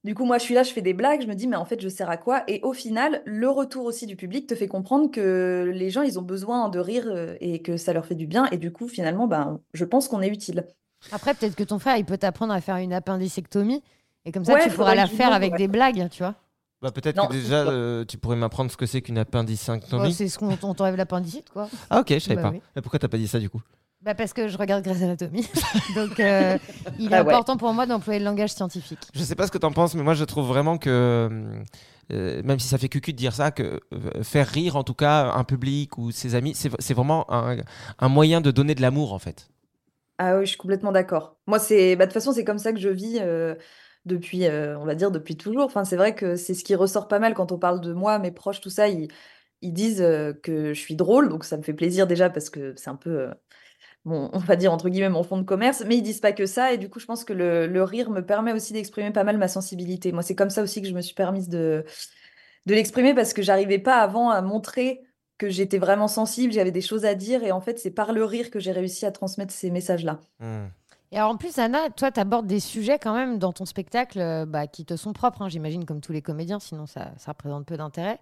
Du 0.05 0.15
coup, 0.15 0.23
moi, 0.23 0.37
je 0.37 0.43
suis 0.43 0.53
là, 0.53 0.63
je 0.63 0.71
fais 0.71 0.81
des 0.81 0.93
blagues, 0.93 1.21
je 1.21 1.27
me 1.27 1.33
dis, 1.35 1.45
mais 1.47 1.57
en 1.57 1.65
fait, 1.65 1.81
je 1.81 1.89
sers 1.89 2.09
à 2.09 2.15
quoi? 2.15 2.43
Et 2.47 2.61
au 2.63 2.71
final, 2.71 3.21
le 3.25 3.49
retour 3.49 3.83
aussi 3.83 4.05
du 4.05 4.15
public 4.15 4.47
te 4.47 4.55
fait 4.55 4.67
comprendre 4.69 5.11
que 5.11 5.69
les 5.73 5.89
gens, 5.89 6.03
ils 6.03 6.17
ont 6.17 6.21
besoin 6.21 6.69
de 6.69 6.79
rire 6.79 7.03
euh, 7.07 7.35
et 7.41 7.61
que 7.61 7.75
ça 7.75 7.91
leur 7.91 8.05
fait 8.05 8.15
du 8.15 8.25
bien. 8.25 8.45
Et 8.51 8.57
du 8.57 8.71
coup, 8.71 8.87
finalement, 8.87 9.27
ben, 9.27 9.59
je 9.73 9.83
pense 9.83 10.07
qu'on 10.07 10.21
est 10.21 10.29
utile. 10.29 10.65
Après, 11.11 11.33
peut-être 11.33 11.55
que 11.55 11.63
ton 11.65 11.79
frère, 11.79 11.97
il 11.97 12.05
peut 12.05 12.17
t'apprendre 12.17 12.53
à 12.53 12.61
faire 12.61 12.77
une 12.77 12.93
appendicectomie. 12.93 13.83
Et 14.23 14.31
comme 14.31 14.45
ça, 14.45 14.53
Ouais, 14.53 14.63
tu 14.63 14.69
pourras 14.69 14.95
la 14.95 15.07
faire 15.07 15.33
avec 15.33 15.51
ouais. 15.53 15.57
des 15.57 15.67
blagues, 15.67 16.07
tu 16.09 16.23
vois. 16.23 16.35
Bah, 16.81 16.91
peut-être 16.91 17.27
que 17.27 17.33
déjà 17.33 17.67
euh, 17.69 18.05
tu 18.05 18.17
pourrais 18.17 18.37
m'apprendre 18.37 18.71
ce 18.71 18.77
que 18.77 18.85
c'est 18.85 19.01
qu'une 19.01 19.17
appendicectomie. 19.17 20.13
c'est 20.13 20.29
ce 20.29 20.39
qu'on 20.39 20.57
on 20.63 20.73
t'enlève 20.73 20.95
l'appendicite, 20.95 21.49
quoi. 21.49 21.67
Ah 21.89 21.99
ok, 21.99 22.07
je 22.13 22.19
savais 22.19 22.35
Bah 22.37 22.43
pas. 22.43 22.49
oui. 22.51 22.61
Mais 22.73 22.81
pourquoi 22.81 22.99
t'as 22.99 23.09
pas 23.09 23.17
dit 23.17 23.27
ça 23.27 23.37
du 23.39 23.49
coup? 23.49 23.61
Bah 24.01 24.15
parce 24.15 24.31
que 24.31 24.47
je 24.47 24.57
regarde 24.57 24.83
Grey's 24.83 25.01
Anatomy. 25.03 25.45
Donc, 25.95 26.19
euh, 26.21 26.57
il 26.97 27.13
est 27.13 27.15
Ah 27.15 27.23
ouais. 27.23 27.33
important 27.33 27.57
pour 27.57 27.73
moi 27.73 27.85
d'employer 27.85 28.19
le 28.19 28.25
langage 28.25 28.51
scientifique. 28.53 29.11
Je 29.13 29.23
sais 29.23 29.35
pas 29.35 29.45
ce 29.45 29.51
que 29.51 29.57
tu 29.57 29.65
en 29.65 29.73
penses, 29.73 29.93
mais 29.95 30.03
moi 30.03 30.13
je 30.13 30.23
trouve 30.23 30.47
vraiment 30.47 30.77
que, 30.77 31.29
euh, 32.11 32.41
même 32.43 32.59
si 32.59 32.67
ça 32.67 32.77
fait 32.77 32.87
cucu 32.89 33.11
de 33.11 33.17
dire 33.17 33.33
ça, 33.33 33.51
que 33.51 33.81
euh, 33.93 34.23
faire 34.23 34.47
rire 34.47 34.77
en 34.77 34.83
tout 34.83 34.93
cas 34.93 35.31
un 35.33 35.43
public 35.43 35.97
ou 35.97 36.11
ses 36.11 36.35
amis, 36.35 36.55
c'est 36.55 36.69
c'est 36.79 36.93
vraiment 36.93 37.31
un, 37.33 37.57
un 37.99 38.09
moyen 38.09 38.39
de 38.41 38.51
donner 38.51 38.73
de 38.75 38.81
l'amour 38.81 39.11
en 39.13 39.19
fait. 39.19 39.49
Ah 40.17 40.35
oui, 40.37 40.41
je 40.45 40.49
suis 40.49 40.57
complètement 40.57 40.91
d'accord. 40.91 41.37
Moi, 41.47 41.59
c'est 41.59 41.95
bah, 41.95 42.05
de 42.05 42.09
toute 42.11 42.13
façon, 42.15 42.33
c'est 42.33 42.43
comme 42.43 42.57
ça 42.59 42.73
que 42.73 42.79
je 42.79 42.89
vis 42.89 43.19
euh, 43.21 43.55
depuis, 44.05 44.45
euh, 44.47 44.77
on 44.79 44.85
va 44.85 44.95
dire, 44.95 45.11
depuis 45.11 45.37
toujours. 45.37 45.63
Enfin, 45.65 45.85
c'est 45.85 45.95
vrai 45.95 46.13
que 46.13 46.35
c'est 46.35 46.53
ce 46.53 46.63
qui 46.65 46.75
ressort 46.75 47.07
pas 47.07 47.19
mal 47.19 47.33
quand 47.33 47.51
on 47.53 47.57
parle 47.59 47.79
de 47.79 47.93
moi, 47.93 48.19
mes 48.19 48.31
proches, 48.31 48.59
tout 48.59 48.69
ça. 48.69 48.89
Ils, 48.89 49.07
ils 49.61 49.71
disent 49.73 50.01
euh, 50.01 50.33
que 50.33 50.73
je 50.73 50.79
suis 50.79 50.95
drôle, 50.95 51.29
donc 51.29 51.45
ça 51.45 51.55
me 51.57 51.63
fait 51.63 51.73
plaisir 51.73 52.05
déjà 52.05 52.29
parce 52.29 52.49
que 52.49 52.73
c'est 52.77 52.89
un 52.89 52.95
peu, 52.97 53.09
euh, 53.29 53.33
bon, 54.05 54.29
on 54.33 54.39
va 54.39 54.55
dire 54.55 54.73
entre 54.73 54.89
guillemets 54.89 55.09
mon 55.09 55.23
fond 55.23 55.37
de 55.37 55.43
commerce. 55.43 55.83
Mais 55.87 55.97
ils 55.97 56.01
disent 56.01 56.21
pas 56.21 56.31
que 56.31 56.45
ça, 56.45 56.73
et 56.73 56.77
du 56.77 56.89
coup, 56.89 56.99
je 56.99 57.05
pense 57.05 57.23
que 57.23 57.33
le, 57.33 57.67
le 57.67 57.83
rire 57.83 58.09
me 58.09 58.25
permet 58.25 58.53
aussi 58.53 58.73
d'exprimer 58.73 59.11
pas 59.11 59.23
mal 59.23 59.37
ma 59.37 59.47
sensibilité. 59.47 60.11
Moi, 60.11 60.23
c'est 60.23 60.35
comme 60.35 60.49
ça 60.49 60.61
aussi 60.61 60.81
que 60.81 60.87
je 60.87 60.93
me 60.93 61.01
suis 61.01 61.15
permise 61.15 61.49
de, 61.49 61.85
de 62.65 62.73
l'exprimer 62.73 63.13
parce 63.13 63.33
que 63.33 63.41
j'arrivais 63.41 63.79
pas 63.79 63.97
avant 63.97 64.29
à 64.29 64.41
montrer 64.41 65.01
que 65.37 65.49
j'étais 65.49 65.77
vraiment 65.77 66.07
sensible, 66.07 66.53
j'avais 66.53 66.71
des 66.71 66.81
choses 66.81 67.05
à 67.05 67.15
dire, 67.15 67.43
et 67.43 67.51
en 67.51 67.61
fait, 67.61 67.79
c'est 67.79 67.91
par 67.91 68.11
le 68.11 68.25
rire 68.25 68.51
que 68.51 68.59
j'ai 68.59 68.73
réussi 68.73 69.05
à 69.05 69.11
transmettre 69.11 69.53
ces 69.53 69.71
messages-là. 69.71 70.19
Hmm. 70.39 70.67
Et 71.11 71.17
alors 71.17 71.31
en 71.31 71.37
plus, 71.37 71.57
Anna, 71.57 71.89
toi, 71.89 72.11
tu 72.11 72.19
abordes 72.19 72.45
des 72.45 72.59
sujets 72.59 72.99
quand 72.99 73.15
même 73.15 73.39
dans 73.39 73.53
ton 73.53 73.65
spectacle 73.65 74.19
euh, 74.19 74.45
bah, 74.45 74.67
qui 74.67 74.85
te 74.85 74.95
sont 74.95 75.13
propres, 75.13 75.41
hein, 75.41 75.49
j'imagine, 75.49 75.85
comme 75.85 76.01
tous 76.01 76.11
les 76.11 76.21
comédiens, 76.21 76.59
sinon 76.59 76.85
ça, 76.85 77.13
ça 77.17 77.31
représente 77.31 77.65
peu 77.65 77.77
d'intérêt. 77.77 78.19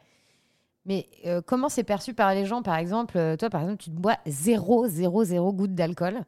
Mais 0.88 1.06
euh, 1.25 1.41
comment 1.46 1.67
c'est 1.70 1.84
perçu 1.84 2.13
par 2.13 2.34
les 2.34 2.46
gens, 2.46 2.62
par 2.62 2.75
exemple 2.77 3.17
euh, 3.17 3.36
Toi, 3.36 3.50
par 3.50 3.62
exemple, 3.62 3.84
tu 3.84 3.89
te 3.89 3.96
bois 3.96 4.15
0, 4.25 4.88
0, 4.88 5.24
0 5.25 5.53
gouttes 5.53 5.75
d'alcool. 5.75 6.22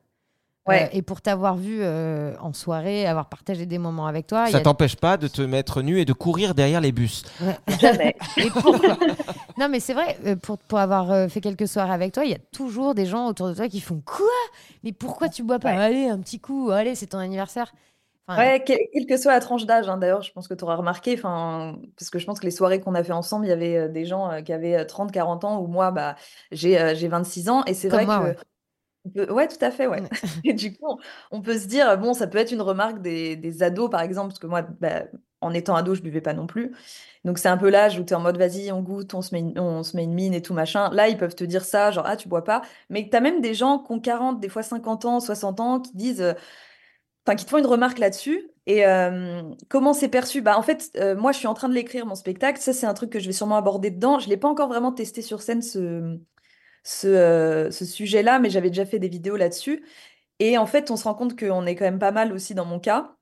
Ouais. 0.68 0.84
Euh, 0.84 0.88
et 0.92 1.01
pour 1.01 1.22
t'avoir 1.22 1.56
vu 1.56 1.78
euh, 1.82 2.36
en 2.42 2.51
soirée, 2.51 3.08
avoir 3.08 3.30
partagé 3.30 3.66
des 3.66 3.78
moments 3.78 4.06
avec 4.06 4.28
toi, 4.28 4.48
Ça 4.48 4.58
a- 4.58 4.62
t'empêche 4.62 4.98
pas 4.98 5.16
de 5.16 5.28
te 5.30 5.42
mettre 5.42 5.82
nu 5.82 6.00
et 6.00 6.06
de 6.06 6.12
courir 6.13 6.54
derrière 6.54 6.82
les 6.82 6.92
bus. 6.92 7.24
Ouais. 7.42 7.58
Jamais. 7.80 8.16
Et 8.38 8.50
pourquoi 8.51 8.98
Non, 9.58 9.70
mais 9.70 9.80
c'est 9.80 9.94
vrai, 9.94 10.18
pour, 10.44 10.58
pour 10.58 10.78
avoir 10.80 11.30
fait 11.30 11.42
quelques 11.42 11.68
soirées 11.68 11.94
avec 11.94 12.12
toi, 12.13 12.25
il 12.25 12.32
y 12.32 12.36
a 12.36 12.39
toujours 12.51 12.94
des 12.94 13.06
gens 13.06 13.28
autour 13.28 13.48
de 13.48 13.54
toi 13.54 13.68
qui 13.70 13.80
font 13.80 14.01
Quoi? 14.06 14.25
Mais 14.84 14.92
pourquoi 14.92 15.30
tu 15.30 15.42
bois 15.44 15.60
pas? 15.60 15.72
Allez, 15.72 16.08
un 16.10 16.20
petit 16.20 16.39
coup, 16.39 16.70
allez, 16.70 16.94
c'est 16.96 17.08
ton 17.08 17.18
anniversaire. 17.20 17.72
Enfin, 18.33 18.51
Ouais, 18.51 18.63
quelle, 18.63 18.79
quelle 18.93 19.05
que 19.07 19.17
soit 19.17 19.31
la 19.31 19.39
tranche 19.39 19.65
d'âge, 19.65 19.89
hein, 19.89 19.98
d'ailleurs, 19.98 20.21
je 20.21 20.31
pense 20.31 20.48
que 20.48 20.53
tu 20.53 20.63
auras 20.63 20.75
remarqué, 20.75 21.17
parce 21.17 22.09
que 22.12 22.19
je 22.19 22.25
pense 22.25 22.39
que 22.39 22.45
les 22.45 22.51
soirées 22.51 22.79
qu'on 22.79 22.93
a 22.95 23.03
fait 23.03 23.12
ensemble, 23.12 23.45
il 23.48 23.50
y 23.50 23.51
avait 23.51 23.77
euh, 23.77 23.88
des 23.89 24.05
gens 24.05 24.31
euh, 24.31 24.41
qui 24.41 24.53
avaient 24.53 24.86
30, 24.86 25.12
40 25.12 25.43
ans, 25.45 25.59
ou 25.62 25.67
moi, 25.67 25.91
bah, 25.91 26.15
j'ai 26.51 26.79
euh, 26.79 26.93
j'ai 26.95 27.07
26 27.07 27.50
ans, 27.50 27.63
et 27.65 27.74
c'est 27.74 27.89
vrai 27.89 28.05
moi, 28.05 28.19
que. 28.19 28.24
ouais. 28.24 28.36
on 29.05 29.09
peut- 29.12 29.31
Ouais, 29.33 29.48
tout 29.48 29.57
à 29.62 29.71
fait, 29.71 29.88
ouais. 29.88 30.01
Ouais. 30.01 30.09
Et 30.45 30.53
du 30.53 30.74
coup, 30.77 30.86
on, 30.88 30.98
on 31.39 31.41
peut 31.41 31.57
se 31.59 31.67
dire, 31.67 31.98
bon, 31.98 32.13
ça 32.13 32.27
peut 32.27 32.38
être 32.38 32.51
une 32.51 32.62
remarque 32.62 33.01
des, 33.01 33.36
des 33.36 33.63
ados, 33.63 33.89
par 33.89 34.01
exemple, 34.01 34.29
parce 34.29 34.39
que 34.39 34.48
moi, 34.48 34.62
bah, 34.63 35.03
en 35.41 35.53
étant 35.53 35.75
ado, 35.75 35.95
je 35.95 36.01
buvais 36.01 36.21
pas 36.21 36.33
non 36.33 36.48
plus. 36.48 36.75
Donc, 37.25 37.38
c'est 37.39 37.50
un 37.50 37.57
peu 37.57 37.69
l'âge 37.69 38.00
où 38.00 38.03
tu 38.03 38.13
es 38.13 38.15
en 38.15 38.19
mode, 38.21 38.38
vas-y, 38.38 38.71
on 38.71 38.81
goûte, 38.81 39.13
on 39.13 39.21
se 39.21 39.33
met 39.33 39.39
une, 39.41 39.59
on 39.59 39.83
se 39.83 39.95
met 39.95 40.03
une 40.03 40.13
mine 40.13 40.33
et 40.33 40.41
tout 40.41 40.53
machin. 40.53 40.89
Là, 40.91 41.07
ils 41.09 41.17
peuvent 41.17 41.36
te 41.36 41.43
dire 41.45 41.63
ça, 41.65 41.91
genre, 41.91 42.05
ah, 42.07 42.17
tu 42.17 42.27
bois 42.29 42.43
pas. 42.43 42.62
Mais 42.89 43.07
tu 43.09 43.15
as 43.15 43.21
même 43.21 43.41
des 43.41 43.53
gens 43.53 43.79
qui 43.79 43.91
ont 43.91 44.00
40, 44.00 44.39
des 44.39 44.50
fois 44.50 44.63
50 44.63 45.05
ans, 45.05 45.19
60 45.19 45.59
ans, 45.59 45.79
qui 45.81 45.95
disent. 45.95 46.36
Enfin 47.29 47.36
qui 47.36 47.45
te 47.45 47.51
font 47.51 47.57
une 47.59 47.65
remarque 47.67 48.00
là-dessus. 48.00 48.50
Et 48.65 48.86
euh, 48.86 49.41
comment 49.69 49.93
c'est 49.93 50.09
perçu? 50.09 50.41
Bah 50.41 50.57
en 50.57 50.62
fait, 50.63 50.91
euh, 50.98 51.15
moi 51.15 51.31
je 51.31 51.38
suis 51.38 51.48
en 51.48 51.53
train 51.53 51.69
de 51.69 51.74
l'écrire 51.75 52.05
mon 52.05 52.15
spectacle. 52.15 52.59
Ça 52.59 52.74
c'est 52.74 52.86
un 52.88 52.93
truc 52.93 53.12
que 53.12 53.19
je 53.19 53.27
vais 53.27 53.33
sûrement 53.33 53.57
aborder 53.57 53.91
dedans. 53.91 54.19
Je 54.19 54.29
l'ai 54.29 54.38
pas 54.38 54.48
encore 54.48 54.69
vraiment 54.69 54.91
testé 54.91 55.21
sur 55.21 55.41
scène 55.41 55.62
ce 55.62 56.19
euh, 57.05 57.71
ce 57.71 57.86
sujet-là, 57.86 58.39
mais 58.39 58.50
j'avais 58.50 58.69
déjà 58.69 58.86
fait 58.86 59.00
des 59.00 59.09
vidéos 59.09 59.38
là-dessus. 59.38 59.83
Et 60.39 60.57
en 60.57 60.65
fait, 60.65 60.91
on 60.91 60.98
se 60.98 61.03
rend 61.05 61.15
compte 61.15 61.38
qu'on 61.39 61.65
est 61.65 61.75
quand 61.75 61.86
même 61.86 62.00
pas 62.00 62.12
mal 62.12 62.33
aussi 62.33 62.55
dans 62.55 62.65
mon 62.65 62.79
cas. 62.79 63.15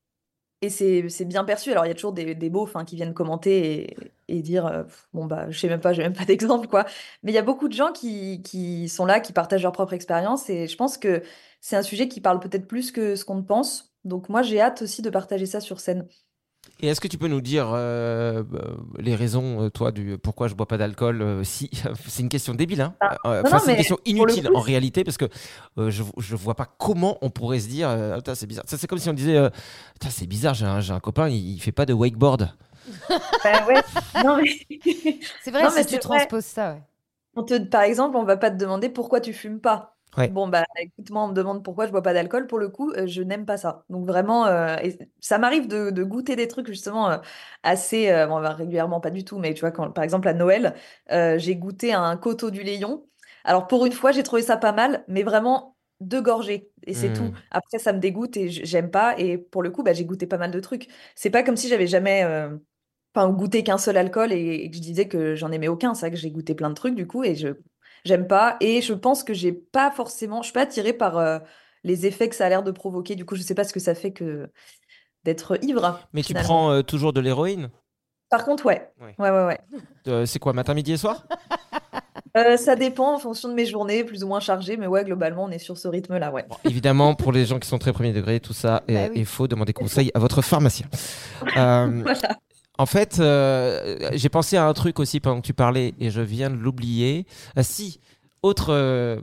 Et 0.62 0.70
c'est 0.70 1.26
bien 1.26 1.44
perçu. 1.44 1.72
Alors, 1.72 1.86
il 1.86 1.90
y 1.90 1.92
a 1.92 1.96
toujours 1.96 2.14
des, 2.14 2.34
des 2.36 2.50
beaufs 2.50 2.76
hein, 2.76 2.86
qui 2.86 2.96
viennent 2.96 3.14
commenter 3.14 3.96
et, 4.28 4.42
dire 4.42 4.86
Bon, 5.14 5.26
bah, 5.26 5.50
je 5.52 5.60
sais 5.60 5.70
même 5.70 5.82
pas, 5.82 5.94
j'ai 5.94 6.04
même 6.04 6.14
pas 6.14 6.26
d'exemple, 6.26 6.68
quoi. 6.68 6.86
Mais 7.24 7.32
il 7.32 7.36
y 7.36 7.38
a 7.38 7.44
beaucoup 7.44 7.68
de 7.68 7.74
gens 7.74 7.92
qui, 7.92 8.42
qui 8.44 8.90
sont 8.90 9.06
là, 9.06 9.20
qui 9.20 9.34
partagent 9.34 9.64
leur 9.64 9.72
propre 9.72 9.94
expérience. 9.94 10.50
Et 10.50 10.68
je 10.68 10.76
pense 10.78 10.98
que 10.98 11.24
c'est 11.62 11.76
un 11.76 11.84
sujet 11.84 12.08
qui 12.08 12.22
parle 12.22 12.40
peut-être 12.40 12.68
plus 12.68 12.92
que 12.92 13.16
ce 13.16 13.26
qu'on 13.26 13.36
ne 13.36 13.42
pense. 13.42 13.87
Donc, 14.08 14.30
moi, 14.30 14.42
j'ai 14.42 14.60
hâte 14.62 14.82
aussi 14.82 15.02
de 15.02 15.10
partager 15.10 15.46
ça 15.46 15.60
sur 15.62 15.80
scène. 15.80 16.08
Et 16.80 16.88
est-ce 16.88 17.00
que 17.02 17.08
tu 17.08 17.18
peux 17.18 17.28
nous 17.28 17.42
dire 17.42 17.70
euh, 17.74 18.44
bah, 18.44 18.60
les 19.00 19.16
raisons, 19.16 19.64
euh, 19.64 19.70
toi, 19.70 19.92
du 19.92 20.18
pourquoi 20.18 20.48
je 20.48 20.54
bois 20.54 20.68
pas 20.68 20.78
d'alcool 20.78 21.22
euh, 21.22 21.44
Si 21.44 21.70
c'est 22.08 22.22
une 22.22 22.30
question 22.30 22.54
débile, 22.54 22.82
hein. 22.82 22.94
Ah, 23.00 23.16
Euh, 23.26 23.44
c'est 23.46 23.72
une 23.72 23.78
question 23.78 23.98
inutile 24.06 24.48
coup, 24.48 24.56
en 24.56 24.60
réalité 24.60 25.04
parce 25.04 25.18
que 25.18 25.26
euh, 25.78 25.90
je 25.90 26.04
je 26.18 26.36
vois 26.36 26.56
pas 26.56 26.66
comment 26.66 27.18
on 27.22 27.30
pourrait 27.30 27.60
se 27.60 27.68
dire 27.68 27.90
euh, 27.90 28.20
c'est 28.36 28.46
bizarre. 28.48 28.66
Ça 28.68 28.78
c'est 28.78 28.86
comme 28.88 29.00
si 29.00 29.10
on 29.10 29.14
disait 29.14 29.38
euh, 29.38 29.50
c'est 30.10 30.28
bizarre, 30.28 30.54
j'ai 30.54 30.66
un, 30.66 30.80
j'ai 30.82 30.94
un 30.94 31.00
copain, 31.00 31.30
il, 31.30 31.54
il 31.56 31.60
fait 31.60 31.72
pas 31.72 31.86
de 31.86 31.94
wakeboard. 31.94 32.54
Bah 33.44 33.66
ouais. 33.68 33.82
Non, 34.24 34.38
mais... 34.38 34.50
c'est 35.42 35.52
vrai 35.52 35.64
Non, 35.64 35.70
si 35.70 35.76
mais 35.78 35.86
tu 35.86 35.96
vrai. 35.96 36.00
transposes 36.00 36.46
ça. 36.46 36.74
ouais. 36.74 36.84
On 37.36 37.44
te, 37.44 37.58
par 37.58 37.82
exemple, 37.84 38.18
on 38.18 38.24
va 38.24 38.38
pas 38.38 38.52
te 38.52 38.58
demander 38.58 38.90
pourquoi 38.90 39.22
tu 39.22 39.34
fumes 39.34 39.62
pas. 39.62 39.97
Ouais. 40.18 40.34
Bon, 40.34 40.48
bah 40.48 40.66
écoute, 40.80 41.10
moi, 41.12 41.24
on 41.24 41.28
me 41.30 41.34
demande 41.34 41.64
pourquoi 41.64 41.86
je 41.88 41.92
bois 41.92 42.02
pas 42.02 42.14
d'alcool. 42.14 42.48
Pour 42.48 42.58
le 42.60 42.70
coup, 42.70 42.92
euh, 42.92 43.08
je 43.08 43.22
n'aime 43.22 43.46
pas 43.46 43.58
ça. 43.58 43.86
Donc 43.90 44.06
vraiment, 44.06 44.46
euh, 44.48 44.76
et 44.84 44.98
ça 45.20 45.38
m'arrive 45.38 45.68
de, 45.68 45.90
de 45.92 46.04
goûter 46.04 46.36
des 46.36 46.48
trucs 46.48 46.68
justement 46.68 47.10
euh, 47.12 47.18
assez, 47.64 48.08
bon, 48.28 48.42
bah, 48.42 48.54
régulièrement, 48.54 49.00
pas 49.00 49.12
du 49.12 49.24
tout, 49.24 49.38
mais 49.40 49.54
tu 49.54 49.62
vois, 49.62 49.72
quand, 49.72 49.92
par 49.92 50.04
exemple 50.04 50.28
à 50.28 50.34
Noël, 50.34 50.76
j'ai 51.10 51.56
goûté 51.56 51.94
un 51.94 52.18
coteau 52.18 52.52
du 52.52 52.64
Léon. 52.64 53.08
Alors 53.44 53.68
pour 53.68 53.86
une 53.86 53.94
fois, 53.94 54.12
j'ai 54.12 54.24
trouvé 54.24 54.42
ça 54.42 54.58
pas 54.58 54.72
mal, 54.74 55.04
mais 55.08 55.24
vraiment 55.24 55.78
deux 56.02 56.22
gorgées 56.22 56.70
et 56.86 56.94
c'est 56.94 57.12
tout. 57.12 57.32
Après, 57.52 57.80
ça 57.80 57.94
me 57.94 58.00
dégoûte 58.00 58.36
et 58.38 58.50
j'aime 58.50 58.92
pas. 58.92 59.18
Et 59.20 59.38
pour 59.38 59.64
le 59.64 59.70
coup, 59.72 59.84
bah, 59.84 59.94
j'ai 59.94 60.06
goûté 60.06 60.28
pas 60.28 60.38
mal 60.38 60.52
de 60.52 60.60
trucs. 60.60 60.88
C'est 61.16 61.30
pas 61.30 61.44
comme 61.44 61.56
si 61.58 61.70
j'avais 61.70 61.88
jamais. 61.88 62.24
Enfin, 63.16 63.30
goûté 63.32 63.64
qu'un 63.64 63.78
seul 63.80 63.98
alcool 63.98 64.32
et, 64.32 64.38
et 64.66 64.70
que 64.70 64.76
je 64.78 64.82
disais 64.82 65.08
que 65.08 65.36
j'en 65.36 65.52
aimais 65.52 65.68
aucun. 65.68 65.94
C'est 65.96 66.02
vrai 66.08 66.12
que 66.12 66.18
j'ai 66.18 66.30
goûté 66.32 66.54
plein 66.56 66.70
de 66.70 66.76
trucs 66.76 66.96
du 66.96 67.08
coup 67.08 67.24
et 67.24 67.36
je 67.36 67.50
j'aime 68.08 68.28
pas. 68.28 68.58
Et 68.62 68.82
je 68.82 68.94
pense 68.94 69.24
que 69.24 69.34
j'ai 69.34 69.52
pas 69.52 69.92
forcément, 69.92 70.42
je 70.42 70.48
suis 70.48 70.54
pas 70.54 70.62
attirée 70.62 70.94
par 70.94 71.18
euh, 71.18 71.40
les 71.84 72.06
effets 72.06 72.30
que 72.30 72.36
ça 72.36 72.46
a 72.46 72.50
l'air 72.50 72.64
de 72.64 72.72
provoquer. 72.72 73.16
Du 73.16 73.26
coup, 73.26 73.36
je 73.36 73.42
sais 73.44 73.56
pas 73.56 73.64
ce 73.64 73.74
que 73.74 73.80
ça 73.80 73.94
fait 73.96 74.12
que 74.14 74.50
d'être 75.24 75.58
ivre. 75.64 76.00
Mais 76.14 76.24
tu 76.24 76.34
prends 76.34 76.72
euh, 76.72 76.82
toujours 76.82 77.14
de 77.14 77.20
l'héroïne? 77.22 77.70
Par 78.30 78.44
contre, 78.44 78.66
ouais. 78.66 78.92
Ouais. 79.00 79.16
Ouais, 79.20 79.30
ouais, 79.30 79.46
ouais. 79.46 79.60
Euh, 80.08 80.26
C'est 80.26 80.40
quoi, 80.40 80.54
matin, 80.54 80.74
midi 80.74 80.94
et 80.94 80.98
soir? 80.98 81.26
Euh, 82.36 82.56
ça 82.58 82.76
dépend 82.76 83.16
en 83.16 83.20
fonction 83.20 83.50
de 83.50 83.54
mes 83.54 83.66
journées, 83.66 84.04
plus 84.04 84.24
ou 84.24 84.28
moins 84.28 84.40
chargées, 84.40 84.78
mais 84.78 84.86
ouais, 84.86 85.04
globalement, 85.04 85.46
on 85.46 85.50
est 85.50 85.58
sur 85.60 85.78
ce 85.78 85.88
rythme-là, 85.88 86.32
ouais. 86.32 86.46
Évidemment, 86.66 87.16
pour 87.16 87.32
les 87.32 87.46
gens 87.46 87.58
qui 87.58 87.68
sont 87.68 87.80
très 87.80 87.94
premier 87.94 88.14
degré, 88.14 88.40
tout 88.40 88.54
ça 88.54 88.84
est, 88.88 88.94
Bah 88.94 89.12
oui. 89.14 89.22
est 89.22 89.26
faux. 89.26 89.48
Demandez 89.48 89.74
conseil 89.74 90.12
à 90.14 90.20
votre 90.20 90.42
pharmacien. 90.42 90.86
Euh, 91.58 91.88
Voilà. 92.04 92.38
En 92.78 92.86
fait, 92.86 93.20
euh, 93.20 94.10
j'ai 94.14 94.30
pensé 94.30 94.56
à 94.58 94.68
un 94.68 94.74
truc 94.74 95.00
aussi 95.00 95.20
pendant 95.20 95.42
que 95.42 95.46
tu 95.46 95.54
parlais 95.54 95.96
et 96.00 96.12
je 96.12 96.22
viens 96.22 96.50
de 96.50 96.56
l'oublier. 96.56 97.26
Ah, 97.56 97.64
si, 97.64 98.00
autre, 98.44 98.72
euh, 98.72 99.20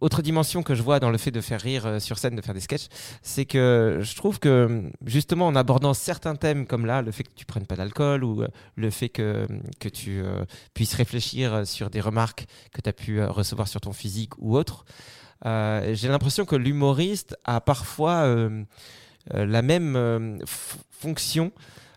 autre 0.00 0.22
dimension 0.22 0.62
que 0.62 0.74
je 0.74 0.82
vois 0.82 1.00
dans 1.00 1.10
le 1.10 1.18
fait 1.18 1.32
de 1.32 1.40
faire 1.40 1.60
rire 1.60 1.86
euh, 1.86 1.98
sur 1.98 2.18
scène, 2.18 2.36
de 2.36 2.40
faire 2.40 2.54
des 2.54 2.60
sketchs, 2.60 2.86
c'est 3.22 3.46
que 3.46 3.98
je 4.00 4.14
trouve 4.14 4.38
que 4.38 4.90
justement 5.04 5.48
en 5.48 5.56
abordant 5.56 5.92
certains 5.92 6.36
thèmes 6.36 6.66
comme 6.66 6.86
là, 6.86 7.02
le 7.02 7.10
fait 7.10 7.24
que 7.24 7.34
tu 7.34 7.46
prennes 7.46 7.66
pas 7.66 7.76
d'alcool 7.76 8.22
ou 8.22 8.42
euh, 8.42 8.48
le 8.76 8.90
fait 8.90 9.08
que, 9.08 9.46
que 9.80 9.88
tu 9.88 10.22
euh, 10.22 10.44
puisses 10.72 10.94
réfléchir 10.94 11.52
euh, 11.52 11.64
sur 11.64 11.90
des 11.90 12.00
remarques 12.00 12.46
que 12.72 12.80
tu 12.80 12.88
as 12.88 12.92
pu 12.92 13.20
euh, 13.20 13.28
recevoir 13.28 13.66
sur 13.66 13.80
ton 13.80 13.92
physique 13.92 14.32
ou 14.38 14.56
autre, 14.56 14.84
euh, 15.46 15.94
j'ai 15.94 16.08
l'impression 16.08 16.44
que 16.44 16.56
l'humoriste 16.56 17.36
a 17.44 17.60
parfois 17.60 18.22
euh, 18.22 18.62
euh, 19.34 19.46
la 19.46 19.62
même 19.62 19.96
euh, 19.96 20.38
fonction 20.90 21.52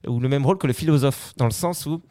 ou 0.05 0.19
le 0.19 0.27
même 0.29 0.45
rôle 0.45 0.57
que 0.57 0.67
le 0.67 0.73
philosophe, 0.73 1.33
dans 1.37 1.45
le 1.45 1.51
sens 1.51 1.85
où, 1.85 2.01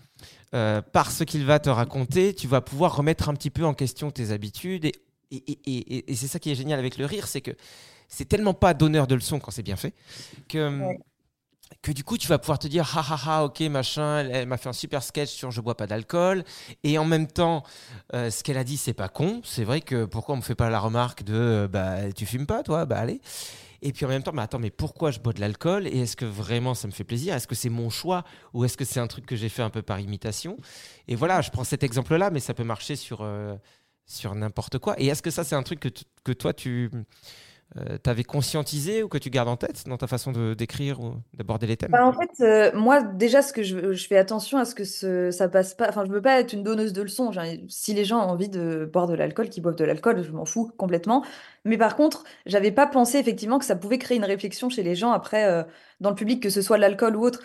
euh, 0.54 0.80
par 0.80 1.10
ce 1.10 1.24
qu'il 1.24 1.44
va 1.44 1.58
te 1.58 1.68
raconter, 1.70 2.34
tu 2.34 2.46
vas 2.48 2.60
pouvoir 2.60 2.96
remettre 2.96 3.28
un 3.28 3.34
petit 3.34 3.50
peu 3.50 3.64
en 3.64 3.74
question 3.74 4.10
tes 4.10 4.30
habitudes. 4.30 4.86
Et, 4.86 4.92
et, 5.30 5.58
et- 5.66 6.12
et- 6.12 6.14
c'est 6.14 6.28
ça 6.28 6.38
qui 6.38 6.50
est 6.50 6.54
génial 6.54 6.78
avec 6.78 6.98
le 6.98 7.04
rire, 7.04 7.26
c'est 7.26 7.40
que 7.40 7.50
c'est 8.08 8.26
tellement 8.28 8.54
pas 8.54 8.74
donneur 8.74 9.06
de 9.08 9.14
leçons 9.16 9.40
quand 9.40 9.50
c'est 9.50 9.64
bien 9.64 9.74
fait, 9.76 9.92
que, 10.48 10.80
Ouais. 10.86 10.98
que 11.82 11.90
du 11.90 12.04
coup, 12.04 12.16
tu 12.16 12.28
vas 12.28 12.38
pouvoir 12.38 12.60
te 12.60 12.68
dire, 12.68 12.88
ah 12.96 13.04
ah 13.10 13.20
ah, 13.26 13.44
ok, 13.44 13.60
machin, 13.62 14.18
elle, 14.20 14.30
elle 14.32 14.46
m'a 14.46 14.56
fait 14.56 14.68
un 14.68 14.72
super 14.72 15.02
sketch 15.02 15.30
sur 15.30 15.50
je 15.50 15.60
bois 15.60 15.76
pas 15.76 15.88
d'alcool. 15.88 16.44
Et 16.84 16.96
en 16.96 17.04
même 17.04 17.26
temps, 17.26 17.64
euh, 18.14 18.30
ce 18.30 18.44
qu'elle 18.44 18.56
a 18.56 18.62
dit, 18.64 18.76
c'est 18.76 18.94
pas 18.94 19.08
con. 19.08 19.40
C'est 19.44 19.64
vrai 19.64 19.80
que 19.80 20.04
pourquoi 20.04 20.34
on 20.36 20.38
me 20.38 20.42
fait 20.42 20.54
pas 20.54 20.70
la 20.70 20.78
remarque 20.78 21.24
de, 21.24 21.34
euh, 21.34 21.68
bah, 21.68 22.12
tu 22.14 22.24
fumes 22.24 22.46
pas, 22.46 22.62
toi, 22.62 22.86
bah 22.86 22.98
allez. 22.98 23.20
Et 23.82 23.92
puis 23.92 24.04
en 24.04 24.08
même 24.08 24.22
temps, 24.22 24.32
mais 24.32 24.42
attends, 24.42 24.58
mais 24.58 24.70
pourquoi 24.70 25.10
je 25.10 25.20
bois 25.20 25.32
de 25.32 25.40
l'alcool 25.40 25.86
Et 25.86 26.00
est-ce 26.00 26.16
que 26.16 26.24
vraiment 26.24 26.74
ça 26.74 26.88
me 26.88 26.92
fait 26.92 27.04
plaisir? 27.04 27.34
Est-ce 27.34 27.46
que 27.46 27.54
c'est 27.54 27.68
mon 27.68 27.90
choix 27.90 28.24
Ou 28.54 28.64
est-ce 28.64 28.76
que 28.76 28.84
c'est 28.84 29.00
un 29.00 29.06
truc 29.06 29.26
que 29.26 29.36
j'ai 29.36 29.48
fait 29.48 29.62
un 29.62 29.70
peu 29.70 29.82
par 29.82 30.00
imitation? 30.00 30.58
Et 31.08 31.14
voilà, 31.14 31.40
je 31.40 31.50
prends 31.50 31.64
cet 31.64 31.82
exemple-là, 31.82 32.30
mais 32.30 32.40
ça 32.40 32.54
peut 32.54 32.64
marcher 32.64 32.96
sur, 32.96 33.22
euh, 33.22 33.56
n'importe 34.34 34.78
quoi. 34.78 35.00
Et 35.00 35.06
est-ce 35.06 35.22
que 35.22 35.30
ça, 35.30 35.44
c'est 35.44 35.56
un 35.56 35.62
truc 35.62 35.80
que, 35.80 35.88
que 36.24 36.32
toi, 36.32 36.52
tu, 36.52 36.90
euh, 37.76 37.98
t'avais 37.98 38.22
conscientisé 38.22 39.02
ou 39.02 39.08
que 39.08 39.18
tu 39.18 39.28
gardes 39.28 39.48
en 39.48 39.56
tête 39.56 39.86
dans 39.86 39.98
ta 39.98 40.06
façon 40.06 40.30
de 40.30 40.54
d'écrire 40.54 41.00
ou 41.00 41.16
d'aborder 41.34 41.66
les 41.66 41.76
thèmes 41.76 41.90
Bah, 41.90 42.06
en 42.06 42.12
fait, 42.12 42.30
euh, 42.40 42.70
moi, 42.74 43.02
déjà, 43.02 43.42
ce 43.42 43.52
que 43.52 43.62
je, 43.62 43.92
fais 44.06 44.16
attention 44.16 44.56
à 44.58 44.64
ce 44.64 44.74
que 44.74 44.84
ce, 44.84 45.30
ça 45.30 45.48
passe 45.48 45.74
pas. 45.74 45.88
Enfin, 45.88 46.04
je 46.06 46.12
veux 46.12 46.22
pas 46.22 46.40
être 46.40 46.52
une 46.52 46.62
donneuse 46.62 46.92
de 46.92 47.02
leçons. 47.02 47.32
Si 47.68 47.92
les 47.92 48.04
gens 48.04 48.18
ont 48.18 48.30
envie 48.30 48.48
de 48.48 48.88
boire 48.90 49.06
de 49.08 49.14
l'alcool, 49.14 49.48
qu'ils 49.48 49.62
boivent 49.62 49.76
de 49.76 49.84
l'alcool, 49.84 50.22
je 50.22 50.30
m'en 50.30 50.44
fous 50.44 50.70
complètement. 50.78 51.24
Mais 51.64 51.76
par 51.76 51.96
contre, 51.96 52.24
j'avais 52.46 52.70
pas 52.70 52.86
pensé 52.86 53.18
effectivement 53.18 53.58
que 53.58 53.64
ça 53.64 53.76
pouvait 53.76 53.98
créer 53.98 54.16
une 54.16 54.24
réflexion 54.24 54.70
chez 54.70 54.84
les 54.84 54.94
gens 54.94 55.10
après, 55.10 55.44
euh, 55.44 55.64
dans 56.00 56.10
le 56.10 56.16
public, 56.16 56.42
que 56.42 56.50
ce 56.50 56.62
soit 56.62 56.78
l'alcool 56.78 57.16
ou 57.16 57.24
autre. 57.24 57.40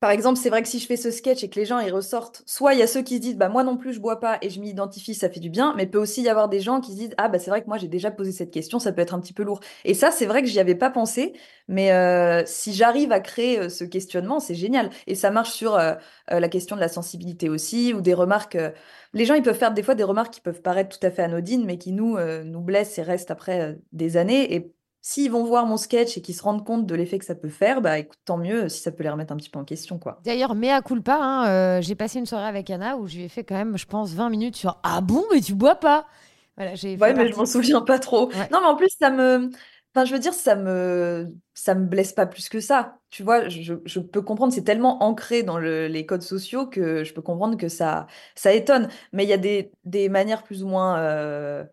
Par 0.00 0.10
exemple, 0.10 0.38
c'est 0.38 0.50
vrai 0.50 0.62
que 0.62 0.68
si 0.68 0.78
je 0.78 0.86
fais 0.86 0.98
ce 0.98 1.10
sketch 1.10 1.42
et 1.42 1.48
que 1.48 1.58
les 1.58 1.64
gens 1.64 1.78
ils 1.78 1.90
ressortent, 1.92 2.42
soit 2.44 2.74
il 2.74 2.80
y 2.80 2.82
a 2.82 2.86
ceux 2.86 3.00
qui 3.00 3.16
se 3.16 3.20
disent 3.20 3.36
bah 3.36 3.48
moi 3.48 3.64
non 3.64 3.78
plus 3.78 3.94
je 3.94 4.00
bois 4.00 4.20
pas 4.20 4.36
et 4.42 4.50
je 4.50 4.60
m'y 4.60 4.68
identifie, 4.68 5.14
ça 5.14 5.30
fait 5.30 5.40
du 5.40 5.48
bien, 5.48 5.72
mais 5.74 5.86
peut 5.86 5.98
aussi 5.98 6.20
y 6.20 6.28
avoir 6.28 6.50
des 6.50 6.60
gens 6.60 6.82
qui 6.82 6.92
se 6.92 6.96
disent 6.98 7.14
ah 7.16 7.28
bah 7.28 7.38
c'est 7.38 7.48
vrai 7.50 7.62
que 7.62 7.66
moi 7.66 7.78
j'ai 7.78 7.88
déjà 7.88 8.10
posé 8.10 8.30
cette 8.30 8.50
question, 8.50 8.78
ça 8.78 8.92
peut 8.92 9.00
être 9.00 9.14
un 9.14 9.20
petit 9.20 9.32
peu 9.32 9.42
lourd. 9.42 9.60
Et 9.86 9.94
ça 9.94 10.10
c'est 10.10 10.26
vrai 10.26 10.42
que 10.42 10.48
j'y 10.48 10.60
avais 10.60 10.74
pas 10.74 10.90
pensé, 10.90 11.32
mais 11.66 11.92
euh, 11.92 12.42
si 12.44 12.74
j'arrive 12.74 13.10
à 13.10 13.20
créer 13.20 13.58
euh, 13.58 13.68
ce 13.70 13.84
questionnement, 13.84 14.38
c'est 14.38 14.54
génial. 14.54 14.90
Et 15.06 15.14
ça 15.14 15.30
marche 15.30 15.52
sur 15.52 15.76
euh, 15.76 15.94
la 16.28 16.48
question 16.50 16.76
de 16.76 16.80
la 16.82 16.88
sensibilité 16.88 17.48
aussi 17.48 17.94
ou 17.94 18.02
des 18.02 18.14
remarques. 18.14 18.58
les 19.14 19.24
gens 19.24 19.34
ils 19.34 19.42
peuvent 19.42 19.56
faire 19.56 19.72
des 19.72 19.82
fois 19.82 19.94
des 19.94 20.04
remarques 20.04 20.34
qui 20.34 20.40
peuvent 20.42 20.60
paraître 20.60 20.98
tout 20.98 21.06
à 21.06 21.10
fait 21.10 21.22
anodines, 21.22 21.64
mais 21.64 21.78
qui 21.78 21.92
nous 21.92 22.18
nous 22.44 22.60
blessent 22.60 22.98
et 22.98 23.02
restent 23.02 23.30
après 23.30 23.78
des 23.92 24.16
années. 24.18 24.54
Et 24.54 24.75
S'ils 25.08 25.30
vont 25.30 25.44
voir 25.44 25.66
mon 25.66 25.76
sketch 25.76 26.18
et 26.18 26.20
qu'ils 26.20 26.34
se 26.34 26.42
rendent 26.42 26.64
compte 26.66 26.84
de 26.84 26.94
l'effet 26.96 27.20
que 27.20 27.24
ça 27.24 27.36
peut 27.36 27.48
faire, 27.48 27.80
bah 27.80 27.96
écoute, 27.96 28.18
tant 28.24 28.38
mieux 28.38 28.68
si 28.68 28.80
ça 28.80 28.90
peut 28.90 29.04
les 29.04 29.08
remettre 29.08 29.32
un 29.32 29.36
petit 29.36 29.48
peu 29.48 29.60
en 29.60 29.64
question, 29.64 30.00
quoi. 30.00 30.18
D'ailleurs, 30.24 30.56
mea 30.56 30.82
culpa, 30.82 31.16
hein, 31.20 31.46
euh, 31.46 31.80
j'ai 31.80 31.94
passé 31.94 32.18
une 32.18 32.26
soirée 32.26 32.48
avec 32.48 32.68
Anna 32.70 32.96
où 32.96 33.06
je 33.06 33.14
lui 33.18 33.22
ai 33.22 33.28
fait 33.28 33.44
quand 33.44 33.54
même, 33.54 33.78
je 33.78 33.86
pense, 33.86 34.14
20 34.14 34.30
minutes 34.30 34.56
sur 34.56 34.80
Ah 34.82 35.00
bon, 35.00 35.22
mais 35.32 35.40
tu 35.40 35.54
bois 35.54 35.76
pas? 35.76 36.08
Voilà, 36.56 36.74
j'ai 36.74 36.96
Ouais, 36.96 37.14
mais 37.14 37.30
je 37.30 37.36
m'en 37.36 37.46
souviens 37.46 37.82
pas 37.82 38.00
trop. 38.00 38.32
Ouais. 38.32 38.48
Non, 38.50 38.58
mais 38.60 38.66
en 38.66 38.74
plus, 38.74 38.88
ça 38.98 39.10
me. 39.10 39.48
Enfin, 39.94 40.04
je 40.04 40.12
veux 40.12 40.18
dire, 40.18 40.34
ça 40.34 40.56
me. 40.56 41.32
Ça 41.54 41.76
me 41.76 41.86
blesse 41.86 42.12
pas 42.12 42.26
plus 42.26 42.48
que 42.48 42.58
ça. 42.58 42.98
Tu 43.10 43.22
vois, 43.22 43.48
je, 43.48 43.74
je 43.84 44.00
peux 44.00 44.22
comprendre, 44.22 44.52
c'est 44.52 44.64
tellement 44.64 45.04
ancré 45.04 45.44
dans 45.44 45.56
le- 45.58 45.86
les 45.86 46.04
codes 46.04 46.22
sociaux 46.22 46.66
que 46.66 47.04
je 47.04 47.14
peux 47.14 47.22
comprendre 47.22 47.56
que 47.56 47.68
ça, 47.68 48.08
ça 48.34 48.52
étonne. 48.52 48.88
Mais 49.12 49.22
il 49.24 49.28
y 49.28 49.32
a 49.32 49.38
des, 49.38 49.70
des 49.84 50.08
manières 50.08 50.42
plus 50.42 50.64
ou 50.64 50.66
moins. 50.66 50.98
euh, 50.98 51.64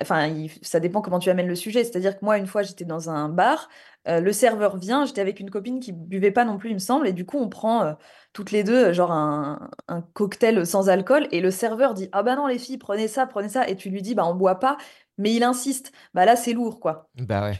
Enfin, 0.00 0.26
il- 0.26 0.50
ça 0.62 0.80
dépend 0.80 1.00
comment 1.02 1.18
tu 1.18 1.30
amènes 1.30 1.46
le 1.48 1.54
sujet. 1.54 1.84
C'est-à-dire 1.84 2.18
que 2.18 2.24
moi, 2.24 2.38
une 2.38 2.46
fois, 2.46 2.62
j'étais 2.62 2.84
dans 2.84 3.10
un 3.10 3.28
bar, 3.28 3.68
euh, 4.08 4.20
le 4.20 4.32
serveur 4.32 4.76
vient, 4.76 5.04
j'étais 5.06 5.20
avec 5.20 5.40
une 5.40 5.50
copine 5.50 5.80
qui 5.80 5.92
buvait 5.92 6.30
pas 6.32 6.44
non 6.44 6.58
plus, 6.58 6.70
il 6.70 6.74
me 6.74 6.78
semble, 6.78 7.06
et 7.08 7.12
du 7.12 7.24
coup, 7.26 7.38
on 7.38 7.48
prend 7.48 7.84
euh, 7.84 7.94
toutes 8.32 8.50
les 8.50 8.64
deux, 8.64 8.92
genre 8.92 9.12
un, 9.12 9.70
un 9.88 10.02
cocktail 10.02 10.66
sans 10.66 10.88
alcool, 10.88 11.28
et 11.32 11.40
le 11.40 11.50
serveur 11.50 11.94
dit, 11.94 12.08
ah 12.12 12.22
bah 12.22 12.36
non, 12.36 12.46
les 12.46 12.58
filles, 12.58 12.78
prenez 12.78 13.08
ça, 13.08 13.26
prenez 13.26 13.48
ça, 13.48 13.68
et 13.68 13.76
tu 13.76 13.90
lui 13.90 14.02
dis, 14.02 14.14
bah 14.14 14.26
on 14.26 14.34
boit 14.34 14.58
pas, 14.58 14.76
mais 15.18 15.32
il 15.34 15.42
insiste. 15.44 15.92
Bah 16.14 16.24
là, 16.24 16.36
c'est 16.36 16.52
lourd, 16.52 16.80
quoi. 16.80 17.10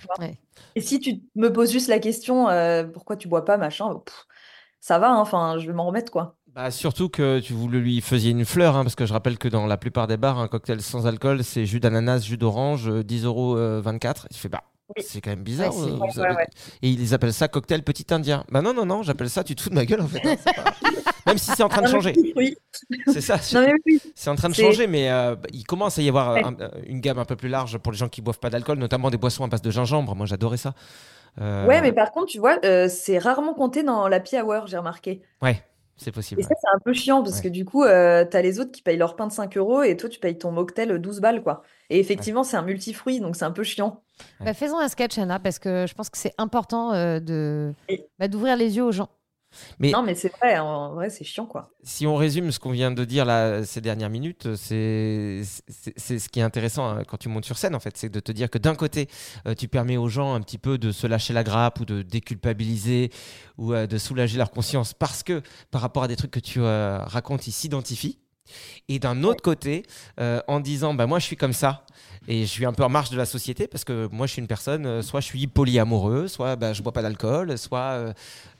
Bah 0.08 0.14
ouais. 0.20 0.38
Et 0.74 0.80
si 0.80 0.98
tu 1.00 1.22
me 1.36 1.52
poses 1.52 1.70
juste 1.72 1.88
la 1.88 1.98
question, 2.00 2.48
euh, 2.48 2.84
pourquoi 2.84 3.16
tu 3.16 3.28
bois 3.28 3.44
pas, 3.44 3.56
machin, 3.56 3.94
pff, 4.00 4.26
ça 4.80 4.98
va, 4.98 5.10
hein, 5.12 5.18
enfin, 5.18 5.58
je 5.58 5.66
vais 5.66 5.72
m'en 5.72 5.86
remettre, 5.86 6.12
quoi. 6.12 6.38
Bah, 6.54 6.70
surtout 6.70 7.08
que 7.08 7.40
tu 7.40 7.52
vous 7.52 7.68
lui 7.68 8.00
faisiez 8.00 8.30
une 8.30 8.44
fleur, 8.44 8.76
hein, 8.76 8.84
parce 8.84 8.94
que 8.94 9.06
je 9.06 9.12
rappelle 9.12 9.38
que 9.38 9.48
dans 9.48 9.66
la 9.66 9.76
plupart 9.76 10.06
des 10.06 10.16
bars, 10.16 10.38
un 10.38 10.46
cocktail 10.46 10.80
sans 10.82 11.06
alcool, 11.06 11.42
c'est 11.42 11.66
jus 11.66 11.80
d'ananas, 11.80 12.20
jus 12.20 12.36
d'orange, 12.36 12.88
euh, 12.88 13.02
10 13.02 13.24
euros 13.24 13.56
euh, 13.56 13.80
24. 13.82 14.28
Il 14.30 14.36
fait 14.36 14.48
bah. 14.48 14.62
C'est 15.00 15.20
quand 15.22 15.30
même 15.30 15.42
bizarre. 15.42 15.74
Ouais, 15.76 15.90
euh, 15.92 16.20
ouais, 16.22 16.36
ouais. 16.36 16.46
Et 16.82 16.90
ils 16.90 17.14
appellent 17.14 17.32
ça 17.32 17.48
cocktail 17.48 17.82
petit 17.82 18.06
indien. 18.12 18.44
Bah 18.52 18.60
non, 18.60 18.72
non, 18.74 18.84
non, 18.84 19.02
j'appelle 19.02 19.30
ça 19.30 19.42
tu 19.42 19.56
te 19.56 19.62
fous 19.62 19.70
de 19.70 19.74
ma 19.74 19.86
gueule 19.86 20.02
en 20.02 20.06
fait. 20.06 20.20
hein, 20.28 20.36
pas- 20.54 20.74
Même 21.26 21.38
si 21.38 21.50
c'est 21.52 21.62
en 21.62 21.70
train 21.70 21.80
de 21.80 21.86
Ah 21.86 21.90
changer. 21.90 22.12
oui. 22.36 22.54
C'est 23.06 23.22
ça. 23.22 23.38
Oui. 23.86 23.98
C'est 24.14 24.28
en 24.28 24.36
train 24.36 24.50
de 24.50 24.54
changer, 24.54 24.86
mais 24.86 25.10
euh, 25.10 25.36
bah, 25.36 25.48
il 25.52 25.64
commence 25.64 25.98
à 25.98 26.02
y 26.02 26.08
avoir 26.08 26.32
euh, 26.32 26.40
un- 26.44 26.60
euh, 26.60 26.68
une 26.86 27.00
gamme 27.00 27.18
un 27.18 27.24
peu 27.24 27.34
plus 27.34 27.48
large 27.48 27.78
pour 27.78 27.92
les 27.92 27.98
gens 27.98 28.08
qui 28.10 28.20
boivent 28.20 28.38
pas 28.38 28.50
d'alcool, 28.50 28.78
notamment 28.78 29.10
des 29.10 29.16
boissons 29.16 29.42
à 29.42 29.48
base 29.48 29.62
de 29.62 29.70
gingembre. 29.70 30.14
Moi, 30.14 30.26
j'adorais 30.26 30.58
ça. 30.58 30.74
Euh, 31.40 31.66
Ouais, 31.66 31.80
mais 31.80 31.90
par 31.92 32.12
contre, 32.12 32.26
tu 32.26 32.38
vois, 32.38 32.58
euh, 32.64 32.86
c'est 32.88 33.18
rarement 33.18 33.54
compté 33.54 33.82
dans 33.82 34.06
l'happy 34.06 34.36
hour, 34.38 34.66
j'ai 34.66 34.76
remarqué. 34.76 35.22
Ouais, 35.40 35.62
c'est 35.96 36.12
possible. 36.12 36.40
Et 36.40 36.44
ça, 36.44 36.54
c'est 36.60 36.68
un 36.74 36.80
peu 36.84 36.92
chiant 36.92 37.22
parce 37.22 37.40
que 37.40 37.48
du 37.48 37.64
coup, 37.64 37.84
euh, 37.84 38.24
t'as 38.28 38.42
les 38.42 38.58
autres 38.58 38.72
qui 38.72 38.82
payent 38.82 38.96
leur 38.96 39.16
pain 39.16 39.26
de 39.26 39.32
5 39.32 39.56
euros 39.56 39.82
et 39.82 39.96
toi, 39.96 40.08
tu 40.08 40.18
payes 40.18 40.36
ton 40.36 40.50
mocktail 40.50 40.98
12 40.98 41.20
balles, 41.20 41.42
quoi. 41.42 41.62
Et 41.90 42.00
effectivement, 42.00 42.42
c'est 42.42 42.56
un 42.56 42.62
multifruit, 42.62 43.20
donc 43.20 43.36
c'est 43.36 43.44
un 43.44 43.52
peu 43.52 43.62
chiant. 43.62 44.02
Bah, 44.40 44.54
faisons 44.54 44.78
un 44.78 44.88
sketch, 44.88 45.18
Anna, 45.18 45.38
parce 45.38 45.58
que 45.58 45.86
je 45.88 45.94
pense 45.94 46.10
que 46.10 46.18
c'est 46.18 46.34
important 46.38 46.92
euh, 46.92 47.20
de 47.20 47.72
bah, 48.18 48.28
d'ouvrir 48.28 48.56
les 48.56 48.76
yeux 48.76 48.84
aux 48.84 48.92
gens. 48.92 49.08
Mais- 49.78 49.90
Non, 49.90 50.02
mais 50.02 50.14
c'est 50.14 50.32
vrai, 50.36 50.58
en 50.58 50.94
vrai, 50.94 51.10
c'est 51.10 51.24
chiant, 51.24 51.46
quoi. 51.46 51.70
Si 51.82 52.06
on 52.06 52.16
résume 52.16 52.50
ce 52.52 52.58
qu'on 52.58 52.70
vient 52.72 52.90
de 52.90 53.04
dire 53.04 53.24
là, 53.24 53.64
ces 53.64 53.80
dernières 53.80 54.10
minutes, 54.10 54.54
c'est 54.56 55.42
ce 55.44 56.28
qui 56.28 56.40
est 56.40 56.42
intéressant 56.42 56.88
hein, 56.88 57.02
quand 57.06 57.16
tu 57.18 57.28
montes 57.28 57.44
sur 57.44 57.58
scène, 57.58 57.74
en 57.74 57.80
fait, 57.80 57.96
c'est 57.96 58.08
de 58.08 58.20
te 58.20 58.32
dire 58.32 58.50
que 58.50 58.58
d'un 58.58 58.74
côté, 58.74 59.08
euh, 59.46 59.54
tu 59.54 59.68
permets 59.68 59.96
aux 59.96 60.08
gens 60.08 60.34
un 60.34 60.40
petit 60.40 60.58
peu 60.58 60.78
de 60.78 60.92
se 60.92 61.06
lâcher 61.06 61.32
la 61.32 61.44
grappe 61.44 61.80
ou 61.80 61.84
de 61.84 62.02
déculpabiliser 62.02 63.10
ou 63.58 63.72
euh, 63.72 63.86
de 63.86 63.98
soulager 63.98 64.38
leur 64.38 64.50
conscience 64.50 64.94
parce 64.94 65.22
que 65.22 65.42
par 65.70 65.80
rapport 65.80 66.02
à 66.02 66.08
des 66.08 66.16
trucs 66.16 66.30
que 66.30 66.40
tu 66.40 66.60
euh, 66.60 66.98
racontes, 67.04 67.46
ils 67.46 67.52
s'identifient. 67.52 68.18
Et 68.88 68.98
d'un 68.98 69.22
autre 69.22 69.42
côté, 69.42 69.84
euh, 70.20 70.40
en 70.48 70.60
disant, 70.60 70.94
bah, 70.94 71.06
moi 71.06 71.18
je 71.18 71.24
suis 71.24 71.36
comme 71.36 71.52
ça, 71.52 71.84
et 72.28 72.42
je 72.42 72.46
suis 72.46 72.64
un 72.64 72.72
peu 72.72 72.84
en 72.84 72.88
marge 72.88 73.10
de 73.10 73.16
la 73.16 73.26
société, 73.26 73.66
parce 73.66 73.84
que 73.84 74.08
moi 74.12 74.26
je 74.26 74.32
suis 74.32 74.40
une 74.40 74.46
personne, 74.46 74.86
euh, 74.86 75.02
soit 75.02 75.20
je 75.20 75.26
suis 75.26 75.46
polyamoureux, 75.46 76.28
soit 76.28 76.56
bah, 76.56 76.72
je 76.72 76.82
bois 76.82 76.92
pas 76.92 77.02
d'alcool, 77.02 77.56
soit, 77.58 78.12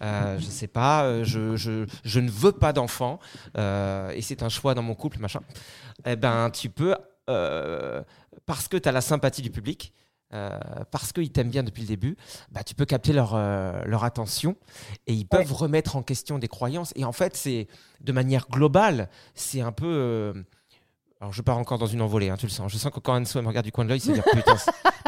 euh, 0.03 0.39
je 0.39 0.45
sais 0.45 0.67
pas, 0.67 1.23
je, 1.23 1.57
je, 1.57 1.87
je 2.05 2.21
ne 2.21 2.31
veux 2.31 2.53
pas 2.53 2.73
d'enfant, 2.73 3.19
et 3.57 4.23
c'est 4.23 4.43
un 4.43 4.49
choix 4.49 4.75
dans 4.75 4.83
mon 4.83 4.95
couple, 4.95 5.19
machin. 5.19 5.41
Eh 6.07 6.17
ben, 6.17 6.51
tu 6.51 6.71
peux, 6.71 6.95
parce 7.27 8.69
que 8.69 8.77
tu 8.77 8.89
as 8.89 8.93
la 8.93 9.01
sympathie 9.01 9.43
du 9.43 9.51
public, 9.51 9.93
euh, 10.35 10.59
parce 10.91 11.13
qu'ils 11.13 11.31
t'aiment 11.31 11.51
bien 11.51 11.63
depuis 11.63 11.83
le 11.83 11.89
début, 11.89 12.17
bah, 12.51 12.63
tu 12.65 12.75
peux 12.75 12.85
capter 12.85 13.13
leur, 13.13 13.35
euh, 13.35 13.83
leur 13.87 14.05
attention 14.05 14.57
et 15.07 15.15
ils 15.15 15.27
peuvent 15.27 15.53
remettre 15.53 15.97
en 15.97 16.03
question 16.03 16.39
des 16.39 16.49
croyances. 16.49 16.93
Et 16.97 17.05
en 17.05 17.13
fait, 17.13 17.37
c'est 17.37 17.69
de 18.01 18.13
manière 18.13 18.47
globale, 18.51 19.09
c'est 19.35 19.61
un 19.61 19.73
peu. 19.73 19.87
euh, 19.87 20.33
alors, 21.21 21.33
je 21.33 21.41
pars 21.41 21.57
encore 21.57 21.79
dans 21.79 21.87
une 21.87 22.03
envolée, 22.03 22.29
hein, 22.29 22.37
tu 22.37 22.45
le 22.45 22.51
sens. 22.51 22.71
Je 22.71 22.77
sens 22.77 22.93
que 22.93 23.01
quand 23.01 23.19
Anso 23.19 23.41
me 23.41 23.47
regarde 23.49 23.65
du 23.65 23.73
coin 23.73 23.85
de 23.85 23.89
l'œil, 23.91 24.01
c'est 24.01 24.13
dire 24.13 24.25
putain. 24.33 24.57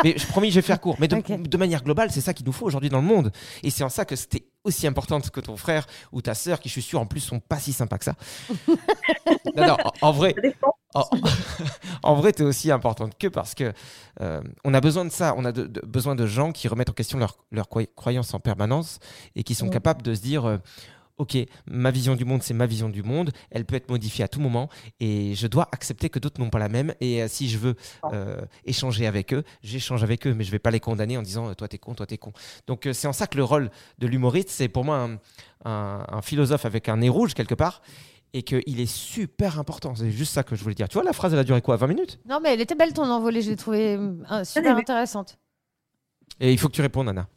Mais 0.03 0.15
je 0.17 0.27
promis, 0.27 0.51
je 0.51 0.55
vais 0.57 0.63
faire 0.63 0.81
court. 0.81 0.97
Mais 0.99 1.09
de, 1.09 1.21
de 1.47 1.57
manière 1.59 1.83
globale, 1.83 2.11
c'est 2.11 2.21
ça 2.23 2.33
qu'il 2.33 2.47
nous 2.47 2.53
faut 2.53 2.65
aujourd'hui 2.65 2.89
dans 2.89 3.01
le 3.01 3.07
monde. 3.07 3.33
Et 3.63 3.69
c'est 3.71 3.85
en 3.85 3.91
ça 3.91 4.05
que 4.07 4.17
c'était 4.17 4.47
aussi 4.65 4.87
importante 4.87 5.29
que 5.31 5.41
ton 5.41 5.57
frère 5.59 5.87
ou 6.13 6.23
ta 6.23 6.35
sœur, 6.35 6.61
qui 6.61 6.69
je 6.69 6.75
suis 6.75 6.83
sûr 6.83 7.01
en 7.01 7.07
plus 7.07 7.21
sont 7.21 7.41
pas 7.41 7.59
si 7.59 7.73
sympas 7.75 7.99
que 7.99 8.05
ça. 8.05 8.15
non, 9.57 9.67
non, 9.67 9.77
en, 10.01 10.09
en 10.09 10.13
vrai. 10.13 10.35
En, 10.97 11.09
en 12.03 12.15
vrai, 12.15 12.33
tu 12.33 12.43
es 12.43 12.45
aussi 12.47 12.71
importante 12.71 13.13
que 13.19 13.29
parce 13.29 13.55
que 13.55 13.73
euh, 14.21 14.41
on 14.65 14.75
a 14.75 14.81
besoin 14.81 15.05
de 15.05 15.11
ça. 15.11 15.35
On 15.37 15.45
a 15.45 15.53
de- 15.53 15.67
de- 15.67 15.81
besoin 15.87 16.15
de 16.15 16.27
gens 16.27 16.53
qui 16.53 16.69
remettent 16.69 16.91
en 16.91 16.95
question 16.95 17.19
leurs 17.19 17.37
leur 17.53 17.69
croyances 17.95 18.35
en 18.35 18.41
permanence 18.41 18.99
et 19.35 19.43
qui 19.45 19.55
sont 19.55 19.69
capables 19.69 20.03
de 20.03 20.15
se 20.15 20.21
dire 20.23 20.45
euh, 20.47 20.59
Ok, 21.19 21.35
ma 21.67 21.91
vision 21.91 22.15
du 22.15 22.27
monde, 22.27 22.43
c'est 22.43 22.53
ma 22.53 22.67
vision 22.67 22.91
du 22.91 23.03
monde. 23.03 23.31
Elle 23.51 23.65
peut 23.65 23.75
être 23.75 23.89
modifiée 23.89 24.23
à 24.23 24.29
tout 24.29 24.39
moment 24.39 24.69
et 25.01 25.35
je 25.35 25.47
dois 25.47 25.67
accepter 25.73 26.11
que 26.11 26.19
d'autres 26.19 26.39
n'ont 26.43 26.51
pas 26.51 26.59
la 26.59 26.69
même. 26.69 26.93
Et 27.01 27.23
euh, 27.23 27.27
si 27.27 27.49
je 27.49 27.57
veux 27.57 27.75
euh, 28.13 28.37
échanger 28.67 29.07
avec 29.07 29.33
eux, 29.33 29.43
j'échange 29.63 30.03
avec 30.03 30.27
eux, 30.27 30.35
mais 30.35 30.45
je 30.45 30.51
vais 30.51 30.59
pas 30.59 30.71
les 30.71 30.79
condamner 30.81 31.17
en 31.17 31.23
disant 31.23 31.55
Toi, 31.55 31.69
t'es 31.69 31.79
con, 31.79 31.95
toi, 31.95 32.05
t'es 32.07 32.19
con. 32.19 32.33
Donc, 32.67 32.85
euh, 32.87 32.93
c'est 32.93 33.07
en 33.09 33.15
ça 33.15 33.27
que 33.27 33.39
le 33.39 33.45
rôle 33.45 33.71
de 33.99 34.07
l'humoriste, 34.07 34.51
c'est 34.51 34.69
pour 34.69 34.85
moi 34.85 34.99
un, 34.99 35.15
un- 35.65 36.05
un 36.07 36.21
philosophe 36.21 36.67
avec 36.67 36.87
un 36.91 36.99
nez 36.99 37.09
rouge 37.09 37.33
quelque 37.33 37.55
part 37.55 37.81
et 38.33 38.43
qu'il 38.43 38.81
est 38.81 38.87
super 38.91 39.59
important. 39.59 39.95
C'est 39.95 40.11
juste 40.11 40.33
ça 40.35 40.43
que 40.43 40.57
je 40.57 40.63
voulais 40.63 40.75
dire. 40.75 40.89
Tu 40.89 40.95
vois, 40.95 41.05
la 41.05 41.13
phrase, 41.13 41.33
elle 41.33 41.39
a 41.39 41.45
duré 41.45 41.63
quoi 41.63 41.77
20 41.77 41.87
minutes? 41.87 42.19
Non, 42.29 42.41
mais 42.43 42.53
elle 42.55 42.61
était 42.61 42.75
belle 42.75 42.93
ton 42.93 43.05
envolée, 43.05 43.43
je 43.43 43.51
l'ai 43.51 43.57
trouvée 43.57 43.97
euh, 44.31 44.45
super 44.45 44.77
intéressante. 44.77 45.39
Et 46.41 46.53
il 46.53 46.59
faut 46.59 46.69
que 46.69 46.75
tu 46.75 46.83
répondes, 46.83 47.09
Anna. 47.09 47.29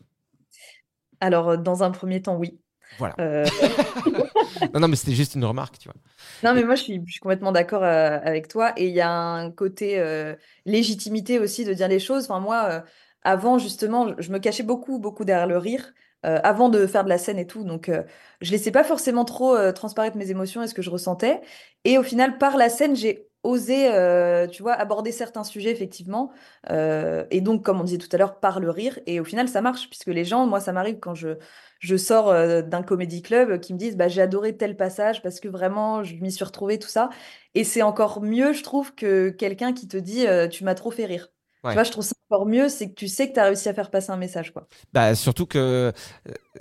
Alors, 1.21 1.49
euh, 1.49 1.57
dans 1.57 1.83
un 1.83 1.91
premier 1.91 2.21
temps, 2.21 2.35
oui. 2.37 2.59
Voilà. 2.97 3.15
Euh, 3.19 3.45
non, 4.73 4.79
non, 4.81 4.87
mais 4.87 4.95
c'était 4.95 5.13
juste 5.13 5.35
une 5.35 5.45
remarque, 5.45 5.77
tu 5.77 5.89
vois. 5.89 5.95
Non, 6.43 6.53
mais 6.53 6.63
moi, 6.63 6.75
je 6.75 6.83
suis, 6.83 7.01
je 7.05 7.11
suis 7.11 7.19
complètement 7.19 7.51
d'accord 7.51 7.83
euh, 7.83 8.19
avec 8.23 8.47
toi. 8.47 8.73
Et 8.77 8.87
il 8.87 8.93
y 8.93 9.01
a 9.01 9.11
un 9.11 9.51
côté 9.51 9.99
euh, 9.99 10.35
légitimité 10.65 11.39
aussi 11.39 11.65
de 11.65 11.73
dire 11.73 11.87
les 11.87 11.99
choses. 11.99 12.25
Enfin, 12.25 12.39
moi, 12.39 12.65
euh, 12.69 12.81
avant, 13.23 13.57
justement, 13.57 14.07
je- 14.09 14.21
je 14.23 14.31
me 14.31 14.39
cachais 14.39 14.63
beaucoup, 14.63 14.99
beaucoup 14.99 15.23
derrière 15.25 15.47
le 15.47 15.57
rire, 15.57 15.93
euh, 16.25 16.39
avant 16.43 16.69
de 16.69 16.85
faire 16.87 17.03
de 17.03 17.09
la 17.09 17.17
scène 17.17 17.39
et 17.39 17.47
tout. 17.47 17.63
Donc, 17.63 17.89
euh, 17.89 18.03
je 18.41 18.51
laissais 18.51 18.71
pas 18.71 18.83
forcément 18.83 19.25
trop 19.25 19.55
euh, 19.55 19.71
transparaître 19.71 20.17
mes 20.17 20.31
émotions 20.31 20.61
et 20.63 20.67
ce 20.67 20.73
que 20.73 20.81
je 20.81 20.89
ressentais. 20.89 21.41
Et 21.85 21.97
au 21.97 22.03
final, 22.03 22.37
par 22.37 22.57
la 22.57 22.69
scène, 22.69 22.95
j'ai 22.95 23.27
osé, 23.43 23.89
euh, 23.93 24.47
tu 24.47 24.61
vois, 24.61 24.73
aborder 24.73 25.11
certains 25.13 25.45
sujets, 25.45 25.71
effectivement. 25.71 26.31
Et 26.69 27.41
donc, 27.41 27.63
comme 27.63 27.79
on 27.79 27.83
disait 27.85 27.97
tout 27.97 28.09
à 28.11 28.17
l'heure, 28.17 28.39
par 28.39 28.59
le 28.59 28.69
rire. 28.69 28.99
Et 29.05 29.19
au 29.19 29.23
final, 29.23 29.47
ça 29.47 29.61
marche, 29.61 29.89
puisque 29.89 30.07
les 30.07 30.25
gens, 30.25 30.45
moi, 30.45 30.59
ça 30.59 30.73
m'arrive 30.73 30.99
quand 30.99 31.15
je, 31.15 31.37
je 31.79 31.95
sors 31.95 32.33
d'un 32.63 32.83
comédie 32.83 33.21
club 33.21 33.59
qui 33.61 33.73
me 33.73 33.79
disent, 33.79 33.95
bah, 33.95 34.09
j'ai 34.09 34.21
adoré 34.21 34.57
tel 34.57 34.75
passage 34.75 35.21
parce 35.21 35.39
que 35.39 35.47
vraiment, 35.47 36.03
je 36.03 36.15
m'y 36.15 36.31
suis 36.33 36.43
retrouvée, 36.43 36.79
tout 36.79 36.89
ça. 36.89 37.09
Et 37.55 37.63
c'est 37.63 37.81
encore 37.81 38.21
mieux, 38.21 38.51
je 38.53 38.63
trouve, 38.63 38.93
que 38.93 39.29
quelqu'un 39.29 39.73
qui 39.73 39.87
te 39.87 39.97
dit, 39.97 40.25
tu 40.51 40.63
m'as 40.65 40.75
trop 40.75 40.91
fait 40.91 41.05
rire. 41.05 41.29
Tu 41.65 41.73
vois, 41.73 41.83
je 41.83 41.91
trouve 41.91 42.03
ça 42.05 42.13
encore 42.31 42.45
mieux, 42.45 42.69
c'est 42.69 42.89
que 42.89 42.93
tu 42.95 43.07
sais 43.09 43.27
que 43.27 43.33
tu 43.33 43.39
as 43.39 43.45
réussi 43.45 43.67
à 43.67 43.73
faire 43.73 43.89
passer 43.91 44.11
un 44.11 44.17
message, 44.17 44.53
quoi. 44.53 44.67
Bah, 44.93 45.13
surtout 45.15 45.45
que 45.45 45.57
euh, 45.57 45.91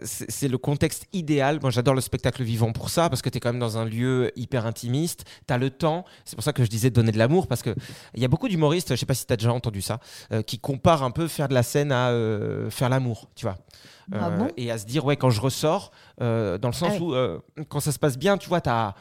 c'est 0.03 0.49
le 0.49 0.59
contexte 0.59 1.07
idéal. 1.13 1.61
Moi, 1.63 1.71
j'adore 1.71 1.95
le 1.95 2.01
spectacle 2.01 2.43
vivant 2.43 2.73
pour 2.73 2.91
ça, 2.91 3.09
parce 3.09 3.23
que 3.23 3.29
tu 3.29 3.37
es 3.37 3.41
quand 3.41 3.51
même 3.51 3.61
dans 3.61 3.79
un 3.79 3.85
lieu 3.85 4.33
hyper 4.35 4.67
intimiste. 4.67 5.25
Tu 5.47 5.55
as 5.55 5.59
le 5.59 5.71
temps. 5.71 6.05
C'est 6.25 6.35
pour 6.35 6.43
ça 6.43 6.53
que 6.53 6.65
je 6.65 6.69
disais 6.69 6.91
de 6.91 6.95
donner 6.95 7.13
de 7.13 7.19
l'amour, 7.19 7.47
parce 7.47 7.63
qu'il 7.63 7.75
y 8.17 8.25
a 8.25 8.29
beaucoup 8.29 8.49
d'humoristes, 8.49 8.91
je 8.91 8.97
sais 8.97 9.07
pas 9.07 9.15
si 9.15 9.25
tu 9.27 9.33
as 9.33 9.37
déjà 9.37 9.53
entendu 9.53 9.83
ça, 9.83 10.01
euh, 10.33 10.43
qui 10.43 10.59
comparent 10.59 11.05
un 11.05 11.11
peu 11.13 11.29
faire 11.29 11.49
de 11.49 11.55
la 11.55 11.63
scène 11.63 11.93
à 11.93 12.09
euh, 12.09 12.69
faire 12.71 12.89
l'amour, 12.89 13.29
tu 13.37 13.45
vois. 13.47 13.57
Ah 14.11 14.29
Euh, 14.29 14.37
bon? 14.37 14.49
et 14.57 14.71
à 14.73 14.79
se 14.79 14.87
dire, 14.87 15.05
ouais, 15.05 15.17
quand 15.17 15.31
je 15.31 15.41
ressors, 15.41 15.93
dans 16.19 16.59
le 16.65 16.73
sens 16.73 16.95
Ah 16.97 17.03
où, 17.03 17.15
quand 17.69 17.81
ça 17.81 17.93
se 17.93 17.99
passe 18.01 18.19
bien, 18.19 18.37
tu 18.37 18.49
vois, 18.49 18.61
tu 18.61 18.71
as. 18.71 18.95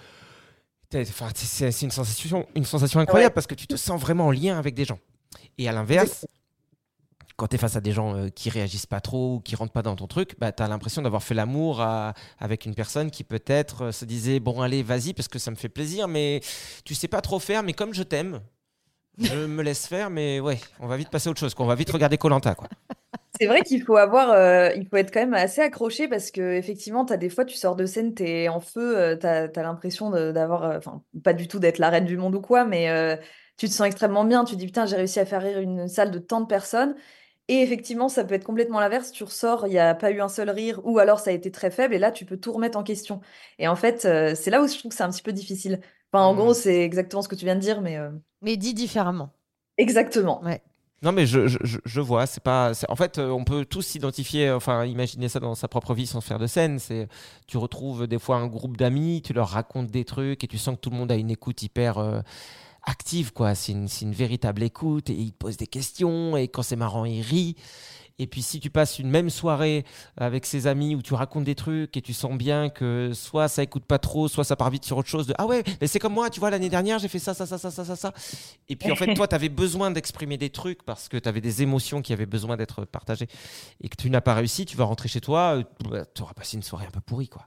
Enfin, 0.95 1.29
c'est 1.36 1.71
c'est 1.71 1.86
une 1.86 1.91
sensation, 1.91 2.45
une 2.55 2.65
sensation 2.65 2.99
incroyable 2.99 3.31
Ouais. 3.31 3.33
parce 3.33 3.47
que 3.47 3.55
tu 3.55 3.67
te 3.67 3.75
sens 3.75 3.99
vraiment 3.99 4.27
en 4.27 4.31
lien 4.31 4.57
avec 4.60 4.73
des 4.75 4.86
gens. 4.86 4.99
Et 5.57 5.67
à 5.67 5.71
l'inverse, 5.71 6.25
quand 7.37 7.47
tu 7.47 7.55
es 7.55 7.59
face 7.59 7.75
à 7.75 7.81
des 7.81 7.91
gens 7.91 8.15
euh, 8.15 8.29
qui 8.29 8.49
réagissent 8.49 8.87
pas 8.87 8.99
trop 8.99 9.35
ou 9.35 9.39
qui 9.39 9.55
rentrent 9.55 9.71
pas 9.71 9.83
dans 9.83 9.95
ton 9.95 10.07
truc, 10.07 10.35
bah, 10.39 10.51
tu 10.51 10.63
as 10.63 10.67
l'impression 10.67 11.03
d'avoir 11.03 11.23
fait 11.23 11.35
l'amour 11.35 11.81
avec 12.39 12.65
une 12.65 12.73
personne 12.75 13.11
qui 13.11 13.23
peut-être 13.23 13.85
euh, 13.85 13.91
se 13.91 14.05
disait 14.05 14.39
Bon, 14.39 14.61
allez, 14.61 14.83
vas-y, 14.83 15.13
parce 15.13 15.27
que 15.27 15.39
ça 15.39 15.51
me 15.51 15.55
fait 15.55 15.69
plaisir, 15.69 16.07
mais 16.07 16.41
tu 16.83 16.95
sais 16.95 17.07
pas 17.07 17.21
trop 17.21 17.39
faire, 17.39 17.61
mais 17.63 17.73
comme 17.73 17.93
je 17.93 18.03
t'aime, 18.03 18.41
je 19.19 19.35
me 19.45 19.61
laisse 19.61 19.87
faire, 19.87 20.09
mais 20.09 20.39
ouais, 20.39 20.57
on 20.79 20.87
va 20.87 20.97
vite 20.97 21.09
passer 21.09 21.27
à 21.29 21.31
autre 21.31 21.39
chose, 21.39 21.53
quoi. 21.53 21.65
on 21.65 21.69
va 21.69 21.75
vite 21.75 21.91
regarder 21.91 22.17
Colanta. 22.17 22.55
quoi. 22.55 22.67
C'est 23.39 23.45
vrai 23.45 23.61
qu'il 23.61 23.83
faut 23.83 23.97
avoir, 23.97 24.31
euh, 24.31 24.71
il 24.75 24.87
faut 24.87 24.95
être 24.97 25.13
quand 25.13 25.19
même 25.19 25.35
assez 25.35 25.61
accroché 25.61 26.07
parce 26.07 26.31
que 26.31 26.55
effectivement, 26.55 27.05
t'as 27.05 27.17
des 27.17 27.29
fois, 27.29 27.45
tu 27.45 27.55
sors 27.55 27.75
de 27.75 27.85
scène, 27.85 28.15
t'es 28.15 28.47
en 28.47 28.59
feu, 28.59 28.97
euh, 28.97 29.15
t'as, 29.15 29.43
as, 29.43 29.61
l'impression 29.61 30.09
de- 30.09 30.31
d'avoir, 30.31 30.75
enfin, 30.75 31.03
pas 31.23 31.33
du 31.33 31.47
tout 31.47 31.59
d'être 31.59 31.77
la 31.77 31.91
reine 31.91 32.05
du 32.05 32.17
monde 32.17 32.33
ou 32.33 32.41
quoi, 32.41 32.65
mais 32.65 32.89
tu 33.57 33.67
te 33.67 33.73
sens 33.73 33.87
extrêmement 33.87 34.25
bien. 34.25 34.45
Tu 34.45 34.55
te 34.55 34.59
dis 34.59 34.65
putain, 34.67 34.85
j'ai 34.85 34.95
réussi 34.95 35.19
à 35.19 35.25
faire 35.25 35.41
rire 35.41 35.59
une 35.59 35.87
salle 35.87 36.11
de 36.11 36.19
tant 36.19 36.41
de 36.41 36.45
personnes. 36.47 36.95
Et 37.49 37.61
effectivement, 37.61 38.09
ça 38.09 38.25
peut 38.25 38.33
être 38.35 38.43
complètement 38.43 38.79
l'inverse. 38.79 39.11
Tu 39.11 39.23
ressors, 39.23 39.67
il 39.67 39.71
n'y 39.71 39.79
a 39.79 39.95
pas 39.95 40.11
eu 40.11 40.19
un 40.21 40.27
seul 40.29 40.49
rire, 40.49 40.81
ou 40.85 40.99
alors 40.99 41.19
ça 41.19 41.29
a 41.29 41.33
été 41.33 41.49
très 41.51 41.71
faible, 41.71 41.93
et 41.95 41.99
là, 41.99 42.11
tu 42.11 42.25
peux 42.25 42.37
tout 42.37 42.51
remettre 42.51 42.77
en 42.77 42.83
question. 42.83 43.21
Et 43.57 43.67
en 43.69 43.75
fait, 43.77 44.05
euh, 44.05 44.35
c'est 44.35 44.51
là 44.51 44.61
où 44.61 44.67
je 44.67 44.77
trouve 44.77 44.89
que 44.91 44.95
c'est 44.97 45.03
un 45.03 45.09
petit 45.11 45.21
peu 45.23 45.31
difficile. 45.33 45.79
Enfin, 46.11 46.25
en 46.25 46.33
Mm. 46.33 46.37
gros, 46.37 46.53
c'est 46.53 46.81
exactement 46.83 47.21
ce 47.21 47.29
que 47.29 47.35
tu 47.35 47.45
viens 47.45 47.55
de 47.55 47.61
dire, 47.61 47.81
mais 47.81 47.97
euh, 47.97 48.11
Mais 48.41 48.57
dit 48.57 48.73
différemment. 48.73 49.31
exactement. 49.77 50.43
Ouais. 50.43 50.61
Non, 51.03 51.11
mais 51.11 51.27
je, 51.27 51.47
je, 51.47 51.59
je- 51.63 51.77
je 51.85 52.01
vois, 52.01 52.25
c'est 52.25 52.41
pas. 52.43 52.73
c'est- 52.73 52.89
En 52.89 52.95
fait, 52.95 53.19
euh, 53.19 53.29
on 53.29 53.43
peut 53.43 53.65
tous 53.65 53.83
s'identifier, 53.83 54.49
enfin, 54.51 54.83
imaginer 54.85 55.29
ça 55.29 55.39
dans 55.39 55.53
sa 55.53 55.67
propre 55.67 55.93
vie 55.93 56.07
sans 56.07 56.21
faire 56.21 56.39
de 56.39 56.47
scène. 56.47 56.79
C'est, 56.79 57.07
tu 57.45 57.57
retrouves 57.57 58.07
des 58.07 58.17
fois 58.17 58.37
un 58.37 58.47
groupe 58.47 58.77
d'amis, 58.77 59.21
tu 59.23 59.31
leur 59.33 59.49
racontes 59.49 59.91
des 59.91 60.05
trucs 60.05 60.43
et 60.43 60.47
tu 60.47 60.57
sens 60.57 60.75
que 60.75 60.81
tout 60.81 60.89
le 60.89 60.95
monde 60.97 61.11
a 61.11 61.15
une 61.15 61.29
écoute 61.29 61.61
hyper 61.61 61.99
euh, 61.99 62.21
active, 62.88 63.34
quoi. 63.34 63.54
C'est 63.54 63.73
une, 63.73 63.88
une 64.02 64.13
véritable 64.13 64.63
écoute 64.63 65.10
et 65.10 65.13
ils 65.13 65.32
te 65.32 65.38
posent 65.38 65.58
des 65.58 65.67
questions 65.67 66.36
et 66.38 66.47
quand 66.47 66.63
c'est 66.63 66.76
marrant, 66.76 67.06
ils 67.06 67.21
rient. 67.21 67.56
Et 68.19 68.26
puis 68.26 68.41
si 68.41 68.60
tu 68.60 68.71
passes 68.71 68.97
une 68.97 69.10
même 69.12 69.30
soirée 69.30 69.86
avec 70.15 70.47
ses 70.47 70.65
amis 70.65 70.95
où 70.95 71.04
tu 71.04 71.13
racontes 71.13 71.43
des 71.43 71.54
trucs 71.54 71.95
et 71.97 72.02
tu 72.02 72.13
sens 72.13 72.36
bien 72.36 72.69
que 72.69 73.12
soit 73.13 73.47
ça 73.47 73.62
écoute 73.62 73.86
pas 73.86 74.00
trop, 74.00 74.28
soit 74.28 74.43
ça 74.43 74.56
part 74.56 74.71
vite 74.71 74.86
sur 74.86 74.97
autre 74.97 75.08
chose 75.08 75.28
de 75.28 75.36
ah 75.38 75.45
ouais, 75.45 75.63
mais 75.80 75.86
c'est 75.86 76.00
comme 76.00 76.13
moi, 76.13 76.32
tu 76.32 76.39
vois, 76.39 76.50
l'année 76.50 76.69
dernière 76.69 76.97
j'ai 76.97 77.10
fait 77.10 77.19
ça, 77.19 77.36
ça, 77.36 77.45
ça, 77.45 77.60
ça, 77.60 77.69
ça, 77.69 77.86
ça, 77.86 77.95
ça. 77.95 78.13
Et 78.69 78.76
puis 78.76 78.91
en 78.91 78.95
fait, 78.95 79.13
toi, 79.13 79.28
tu 79.28 79.36
avais 79.36 79.50
besoin 79.50 79.91
d'exprimer 79.91 80.38
des 80.38 80.50
trucs 80.50 80.82
parce 80.82 81.08
que 81.10 81.17
tu 81.17 81.30
avais 81.30 81.41
des 81.41 81.62
émotions 81.62 82.02
qui 82.02 82.12
avaient 82.12 82.26
besoin 82.26 82.58
d'être 82.58 82.86
partagées 82.86 83.28
et 83.82 83.88
que 83.88 83.95
tu 83.95 84.10
n'as 84.10 84.21
pas 84.21 84.34
réussi, 84.34 84.65
tu 84.65 84.78
vas 84.78 84.86
rentrer 84.86 85.10
chez 85.10 85.21
toi, 85.21 85.62
tu 86.15 86.21
auras 86.23 86.34
passé 86.34 86.58
une 86.58 86.63
soirée 86.63 86.88
un 86.88 86.91
peu 86.91 87.02
pourrie, 87.02 87.30
quoi. 87.30 87.45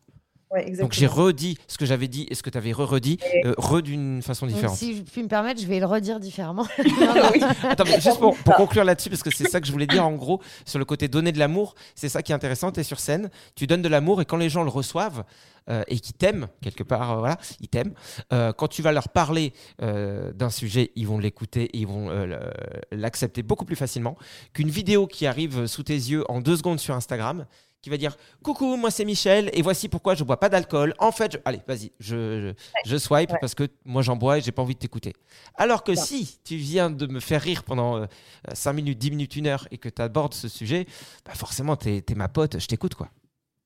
Ouais, 0.52 0.68
Donc 0.72 0.92
j'ai 0.92 1.06
redit 1.06 1.56
ce 1.68 1.78
que 1.78 1.86
j'avais 1.86 2.08
dit 2.08 2.26
et 2.28 2.34
ce 2.34 2.42
que 2.42 2.50
tu 2.50 2.58
avais 2.58 2.72
re-redit, 2.72 3.18
euh, 3.44 3.54
re 3.56 3.82
d'une 3.82 4.20
façon 4.20 4.46
Donc, 4.46 4.54
différente. 4.56 4.76
si 4.76 4.96
je 4.96 5.02
puis 5.02 5.22
me 5.22 5.28
permettre, 5.28 5.60
je 5.60 5.66
vais 5.66 5.78
le 5.78 5.86
redire 5.86 6.18
différemment. 6.18 6.66
Attends, 7.62 7.84
mais 7.84 8.00
juste 8.00 8.18
pour, 8.18 8.36
pour 8.36 8.54
conclure 8.56 8.84
là-dessus, 8.84 9.10
parce 9.10 9.22
que 9.22 9.30
c'est 9.32 9.48
ça 9.48 9.60
que 9.60 9.66
je 9.66 9.72
voulais 9.72 9.86
dire 9.86 10.04
en 10.04 10.12
gros, 10.12 10.40
sur 10.64 10.78
le 10.80 10.84
côté 10.84 11.06
donner 11.08 11.30
de 11.32 11.38
l'amour, 11.38 11.74
c'est 11.94 12.08
ça 12.08 12.22
qui 12.22 12.32
est 12.32 12.34
intéressant. 12.34 12.72
Tu 12.72 12.80
es 12.80 12.82
sur 12.82 12.98
scène, 13.00 13.30
tu 13.54 13.66
donnes 13.66 13.82
de 13.82 13.88
l'amour 13.88 14.20
et 14.20 14.24
quand 14.24 14.36
les 14.38 14.48
gens 14.48 14.64
le 14.64 14.70
reçoivent 14.70 15.24
euh, 15.68 15.84
et 15.86 16.00
qui 16.00 16.12
t'aiment, 16.12 16.48
quelque 16.62 16.82
part, 16.82 17.12
euh, 17.12 17.18
voilà, 17.18 17.36
ils 17.60 17.68
t'aiment, 17.68 17.92
euh, 18.32 18.52
quand 18.52 18.66
tu 18.66 18.82
vas 18.82 18.90
leur 18.90 19.08
parler 19.10 19.52
euh, 19.82 20.32
d'un 20.32 20.50
sujet, 20.50 20.90
ils 20.96 21.06
vont 21.06 21.18
l'écouter 21.18 21.64
et 21.64 21.78
ils 21.78 21.86
vont 21.86 22.10
euh, 22.10 22.50
l'accepter 22.90 23.42
beaucoup 23.44 23.64
plus 23.64 23.76
facilement 23.76 24.16
qu'une 24.52 24.70
vidéo 24.70 25.06
qui 25.06 25.26
arrive 25.26 25.66
sous 25.66 25.84
tes 25.84 25.94
yeux 25.94 26.24
en 26.28 26.40
deux 26.40 26.56
secondes 26.56 26.80
sur 26.80 26.96
Instagram 26.96 27.46
qui 27.82 27.88
va 27.90 27.96
dire 27.96 28.16
coucou 28.42 28.76
moi 28.76 28.90
c'est 28.90 29.04
Michel 29.04 29.50
et 29.54 29.62
voici 29.62 29.88
pourquoi 29.88 30.14
je 30.14 30.22
bois 30.24 30.38
pas 30.38 30.48
d'alcool 30.48 30.94
en 30.98 31.12
fait 31.12 31.32
je- 31.32 31.38
allez 31.44 31.60
vas-y 31.66 31.92
je, 31.98 32.52
je, 32.84 32.90
je 32.90 32.96
swipe 32.98 33.30
Ouais. 33.30 33.38
parce 33.40 33.54
que 33.54 33.68
moi 33.84 34.02
j'en 34.02 34.16
bois 34.16 34.38
et 34.38 34.40
j'ai 34.42 34.52
pas 34.52 34.60
envie 34.62 34.74
de 34.74 34.78
t'écouter 34.80 35.14
alors 35.56 35.82
que 35.82 35.94
si 35.94 36.38
tu 36.44 36.56
viens 36.56 36.90
de 36.90 37.06
me 37.06 37.20
faire 37.20 37.40
rire 37.40 37.64
pendant 37.64 38.06
5 38.52 38.72
minutes 38.74 38.98
10 38.98 39.10
minutes 39.10 39.36
1 39.36 39.46
heure 39.46 39.68
et 39.70 39.78
que 39.78 39.88
tu 39.88 40.02
abordes 40.02 40.34
ce 40.34 40.48
sujet 40.48 40.86
bah 41.24 41.32
forcément 41.34 41.76
t'es 41.76 42.04
es 42.06 42.14
ma 42.14 42.28
pote 42.28 42.58
je 42.58 42.66
t'écoute 42.66 42.94
quoi 42.94 43.08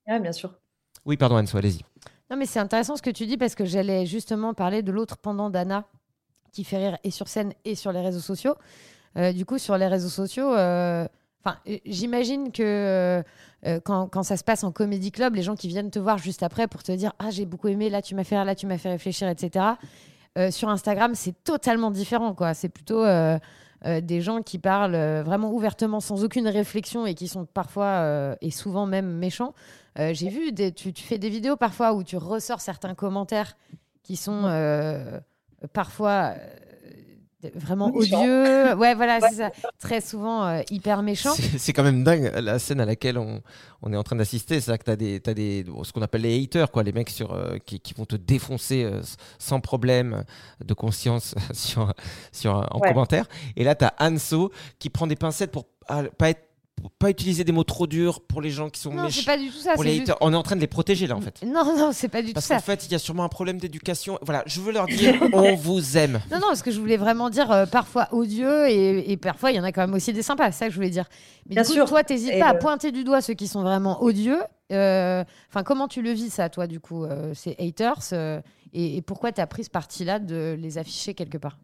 Ouais, 0.07 0.21
bien 0.21 0.33
sûr. 0.33 0.55
oui 1.07 1.17
pardon 1.17 1.37
Anne 1.37 1.49
allez-y 1.55 1.81
Non, 2.31 2.37
mais 2.37 2.47
c'est 2.47 2.59
intéressant 2.61 2.97
ce 2.97 3.03
que 3.03 3.11
tu 3.11 3.27
dis 3.27 3.37
parce 3.37 3.55
que 3.55 3.65
j'allais 3.65 4.07
justement 4.07 4.55
parler 4.55 4.83
de 4.83 4.93
l'autre 4.93 5.17
pendant 5.17 5.51
d'Anna 5.51 5.87
qui 6.53 6.63
fait 6.63 6.77
rire 6.77 6.99
et 7.03 7.11
sur 7.11 7.27
scène 7.27 7.53
et 7.65 7.75
sur 7.75 7.91
les 7.91 8.01
réseaux 8.01 8.21
sociaux. 8.21 8.55
Euh, 9.17 9.33
du 9.33 9.45
coup, 9.45 9.59
sur 9.59 9.77
les 9.79 9.87
réseaux 9.89 10.09
sociaux, 10.09 10.53
euh, 10.55 11.07
enfin, 11.45 11.59
euh, 11.69 11.79
j'imagine 11.87 12.53
que 12.53 12.63
euh, 12.63 13.23
euh, 13.67 13.81
quand, 13.81 14.23
ça 14.23 14.37
se 14.37 14.45
passe 14.45 14.65
en 14.65 14.73
comédie 14.73 15.11
club, 15.11 15.35
les 15.35 15.43
gens 15.43 15.55
qui 15.55 15.69
viennent 15.69 15.91
te 15.91 15.99
voir 15.99 16.19
juste 16.19 16.43
après 16.43 16.69
pour 16.69 16.83
te 16.83 16.93
dire 16.93 17.13
Ah, 17.19 17.31
j'ai 17.31 17.47
beaucoup 17.47 17.69
aimé, 17.69 17.89
là, 17.91 18.03
tu 18.03 18.15
m'as 18.15 18.25
fait 18.25 18.43
là, 18.45 18.55
tu 18.55 18.67
m'as 18.67 18.79
fait 18.79 18.91
réfléchir, 18.91 19.29
etc. 19.29 19.65
Euh, 20.37 20.51
sur 20.51 20.69
Instagram, 20.69 21.15
c'est 21.15 21.35
totalement 21.45 21.91
différent, 21.91 22.35
quoi. 22.35 22.55
C'est 22.55 22.69
plutôt. 22.69 23.05
euh, 23.05 23.39
des 24.01 24.23
gens 24.23 24.41
qui 24.41 24.59
parlent 24.59 24.97
vraiment 25.27 25.53
ouvertement 25.53 26.01
sans 26.01 26.25
aucune 26.25 26.49
réflexion 26.49 27.05
et 27.05 27.13
qui 27.13 27.29
sont 27.29 27.45
parfois 27.45 28.35
et 28.41 28.51
souvent 28.51 28.87
même 28.87 29.19
méchants. 29.19 29.53
J'ai 29.99 30.31
vu, 30.31 30.53
des, 30.53 30.73
tu, 30.73 30.95
tu 30.95 31.05
fais 31.05 31.19
des 31.19 31.29
vidéos 31.29 31.57
parfois 31.57 31.93
où 31.93 32.03
tu 32.03 32.17
ressors 32.17 32.63
certains 32.63 32.95
commentaires 32.95 33.59
qui 34.03 34.17
sont 34.17 34.51
parfois 35.75 36.33
vraiment 37.55 37.91
odieux. 37.95 38.75
Ouais, 38.79 38.95
voilà, 38.95 39.21
c'est 39.21 39.37
ça. 39.37 39.51
Très 39.79 40.01
souvent 40.01 40.45
euh, 40.47 40.63
hyper 40.71 41.03
méchants. 41.03 41.35
C'est 41.35 41.59
c'est 41.59 41.73
quand 41.73 41.83
même 41.83 42.03
dingue 42.05 42.33
la 42.35 42.59
scène 42.59 42.81
à 42.81 42.85
laquelle 42.87 43.19
on, 43.19 43.41
on 43.83 43.93
est 43.93 43.97
en 43.97 44.03
train 44.03 44.17
d'assister. 44.17 44.61
C'est-à-dire 44.61 44.79
que 44.79 44.85
tu 44.85 44.91
as, 44.91 44.97
des, 44.97 45.21
t'as 45.21 45.35
des, 45.35 45.65
ce 45.83 45.93
qu'on 45.93 46.03
appelle 46.03 46.23
les 46.23 46.43
haters, 46.43 46.71
quoi, 46.71 46.83
les 46.83 46.93
mecs 46.93 47.11
sur, 47.11 47.33
euh, 47.33 47.59
qui, 47.65 47.81
qui 47.81 47.95
vont 47.95 48.05
te 48.07 48.17
défoncer 48.17 48.85
euh, 48.85 49.01
sans 49.39 49.61
problème 49.61 50.25
de 50.65 50.75
conscience 50.75 51.35
sur, 51.53 51.93
sur, 52.33 52.55
en 52.71 52.79
Ouais. 52.81 52.89
commentaire. 52.89 53.27
Et 53.57 53.65
là, 53.65 53.75
tu 53.75 53.85
as 53.85 53.95
Anso 54.01 54.51
qui 54.79 54.91
prend 54.91 55.07
des 55.07 55.17
pincettes 55.17 55.51
pour 55.53 55.67
ah, 55.89 56.03
pas, 56.19 56.31
être, 56.31 56.43
pour 56.85 56.91
pas 56.99 57.09
utiliser 57.09 57.45
des 57.45 57.53
mots 57.53 57.65
trop 57.65 57.87
durs 57.87 58.21
pour 58.21 58.43
les 58.43 58.51
gens 58.51 58.69
qui 58.69 58.79
sont 58.79 58.91
Non, 58.93 59.09
c'est 59.09 59.21
méchants. 59.21 59.25
pas 59.33 59.39
du 59.39 59.49
tout 59.51 59.57
ça. 59.57 59.73
Pour 59.73 59.83
c'est 59.85 59.89
les 59.89 59.97
juste-. 59.97 60.13
On 60.21 60.33
est 60.35 60.37
en 60.37 60.43
train 60.43 60.55
de 60.57 60.61
les 60.61 60.67
protéger 60.67 61.07
là 61.07 61.17
en 61.17 61.21
fait. 61.23 61.43
Non, 61.43 61.65
non, 61.77 61.91
c'est 61.93 62.09
pas 62.11 62.21
du 62.21 62.29
tout 62.29 62.35
Parce 62.35 62.45
ça. 62.47 62.57
qu'en 62.57 62.61
fait, 62.61 62.85
il 62.85 62.93
y 62.93 62.95
a 62.95 62.99
sûrement 62.99 63.25
un 63.25 63.29
problème 63.31 63.57
d'éducation. 63.59 64.19
Voilà, 64.21 64.43
je 64.45 64.61
veux 64.61 64.71
leur 64.71 64.85
dire, 64.87 65.15
on 65.33 65.55
vous 65.55 65.97
aime. 65.97 66.21
Non, 66.31 66.39
non, 66.41 66.55
ce 66.55 66.63
que 66.63 66.71
je 66.71 66.79
voulais 66.79 66.99
vraiment 66.99 67.31
dire, 67.31 67.51
euh, 67.51 67.65
parfois 67.65 68.09
odieux 68.13 68.69
et, 68.69 69.11
et 69.11 69.17
parfois 69.17 69.51
il 69.51 69.57
y 69.57 69.61
en 69.61 69.65
a 69.65 69.73
quand 69.73 69.81
même 69.81 69.95
aussi 69.95 70.13
des 70.13 70.23
sympas, 70.23 70.53
c'est 70.53 70.59
ça 70.59 70.67
que 70.67 70.73
je 70.73 70.77
voulais 70.77 70.91
dire. 70.91 71.09
Mais 71.49 71.55
Bien 71.55 71.63
du 71.63 71.69
coup, 71.69 71.75
sûr. 71.75 71.89
toi, 71.89 72.05
t'hésites 72.05 72.39
pas 72.39 72.49
à 72.49 72.53
le- 72.53 72.59
pointer 72.59 72.93
du 72.93 73.03
doigt 73.03 73.23
ceux 73.23 73.35
qui 73.35 73.49
sont 73.49 73.63
vraiment 73.63 74.03
odieux. 74.03 74.43
Euh, 74.73 75.25
Enfin, 75.49 75.63
comment 75.63 75.89
tu 75.89 76.03
le 76.03 76.11
vis 76.11 76.31
ça, 76.31 76.49
toi, 76.51 76.67
du 76.67 76.81
coup, 76.81 77.05
euh, 77.05 77.33
ces 77.35 77.57
haters 77.59 78.01
euh, 78.13 78.41
et, 78.73 78.97
et 78.97 79.03
pourquoi 79.03 79.33
t'as 79.33 79.47
pris 79.47 79.65
ce 79.65 79.71
parti-là 79.71 80.19
de 80.19 80.57
les 80.59 80.79
afficher 80.79 81.15
quelque 81.15 81.39
part? 81.39 81.59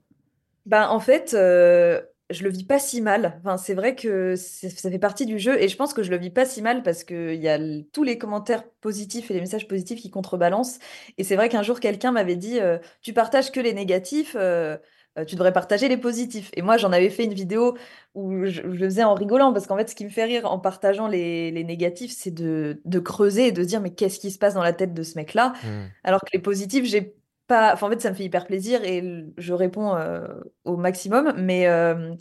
Ben, 0.66 0.88
en 0.88 1.00
fait, 1.00 1.32
euh, 1.34 2.00
je 2.30 2.44
le 2.44 2.50
vis 2.50 2.64
pas 2.64 2.78
si 2.78 3.00
mal. 3.00 3.38
Enfin, 3.40 3.56
c'est 3.56 3.74
vrai 3.74 3.94
que 3.94 4.34
ça 4.36 4.90
fait 4.90 4.98
partie 4.98 5.26
du 5.26 5.38
jeu 5.38 5.60
et 5.60 5.68
je 5.68 5.76
pense 5.76 5.92
que 5.94 6.02
je 6.02 6.10
le 6.10 6.16
vis 6.16 6.30
pas 6.30 6.44
si 6.44 6.62
mal 6.62 6.82
parce 6.82 7.04
qu'il 7.04 7.34
y 7.34 7.48
a 7.48 7.58
tous 7.92 8.02
les 8.02 8.18
commentaires 8.18 8.64
positifs 8.80 9.30
et 9.30 9.34
les 9.34 9.40
messages 9.40 9.68
positifs 9.68 10.00
qui 10.00 10.10
contrebalancent. 10.10 10.78
Et 11.18 11.24
c'est 11.24 11.36
vrai 11.36 11.48
qu'un 11.48 11.62
jour, 11.62 11.80
quelqu'un 11.80 12.12
m'avait 12.12 12.36
dit 12.36 12.60
euh, 12.60 12.78
Tu 13.02 13.12
partages 13.12 13.50
que 13.50 13.60
les 13.60 13.74
négatifs, 13.74 14.36
euh, 14.38 14.76
euh, 15.18 15.24
tu 15.24 15.34
devrais 15.34 15.52
partager 15.52 15.88
les 15.88 15.96
positifs. 15.96 16.50
Et 16.54 16.62
moi, 16.62 16.76
j'en 16.76 16.92
avais 16.92 17.10
fait 17.10 17.24
une 17.24 17.34
vidéo 17.34 17.76
où 18.14 18.44
je, 18.44 18.62
je 18.62 18.66
le 18.66 18.84
faisais 18.86 19.04
en 19.04 19.14
rigolant 19.14 19.52
parce 19.52 19.66
qu'en 19.66 19.76
fait, 19.76 19.88
ce 19.88 19.94
qui 19.94 20.04
me 20.04 20.10
fait 20.10 20.24
rire 20.24 20.50
en 20.50 20.58
partageant 20.58 21.08
les, 21.08 21.50
les 21.50 21.64
négatifs, 21.64 22.12
c'est 22.16 22.30
de, 22.30 22.80
de 22.84 22.98
creuser 23.00 23.48
et 23.48 23.52
de 23.52 23.62
se 23.62 23.68
dire 23.68 23.80
Mais 23.80 23.90
qu'est-ce 23.90 24.20
qui 24.20 24.30
se 24.30 24.38
passe 24.38 24.54
dans 24.54 24.62
la 24.62 24.72
tête 24.72 24.94
de 24.94 25.02
ce 25.02 25.16
mec-là? 25.16 25.52
Hmm. 25.64 25.88
alors 26.04 26.20
que 26.20 26.30
les 26.32 26.40
positifs, 26.40 26.84
j'ai 26.84 27.16
pas. 27.50 27.74
Enfin, 27.74 27.88
en 27.88 27.90
fait, 27.90 28.00
ça 28.00 28.10
me 28.10 28.14
fait 28.14 28.24
hyper 28.24 28.46
plaisir 28.46 28.82
et 28.84 29.04
je 29.36 29.52
réponds 29.52 29.96
euh, 29.96 30.26
au 30.64 30.76
maximum, 30.76 31.34
mais, 31.36 31.66
euh, 31.66 32.14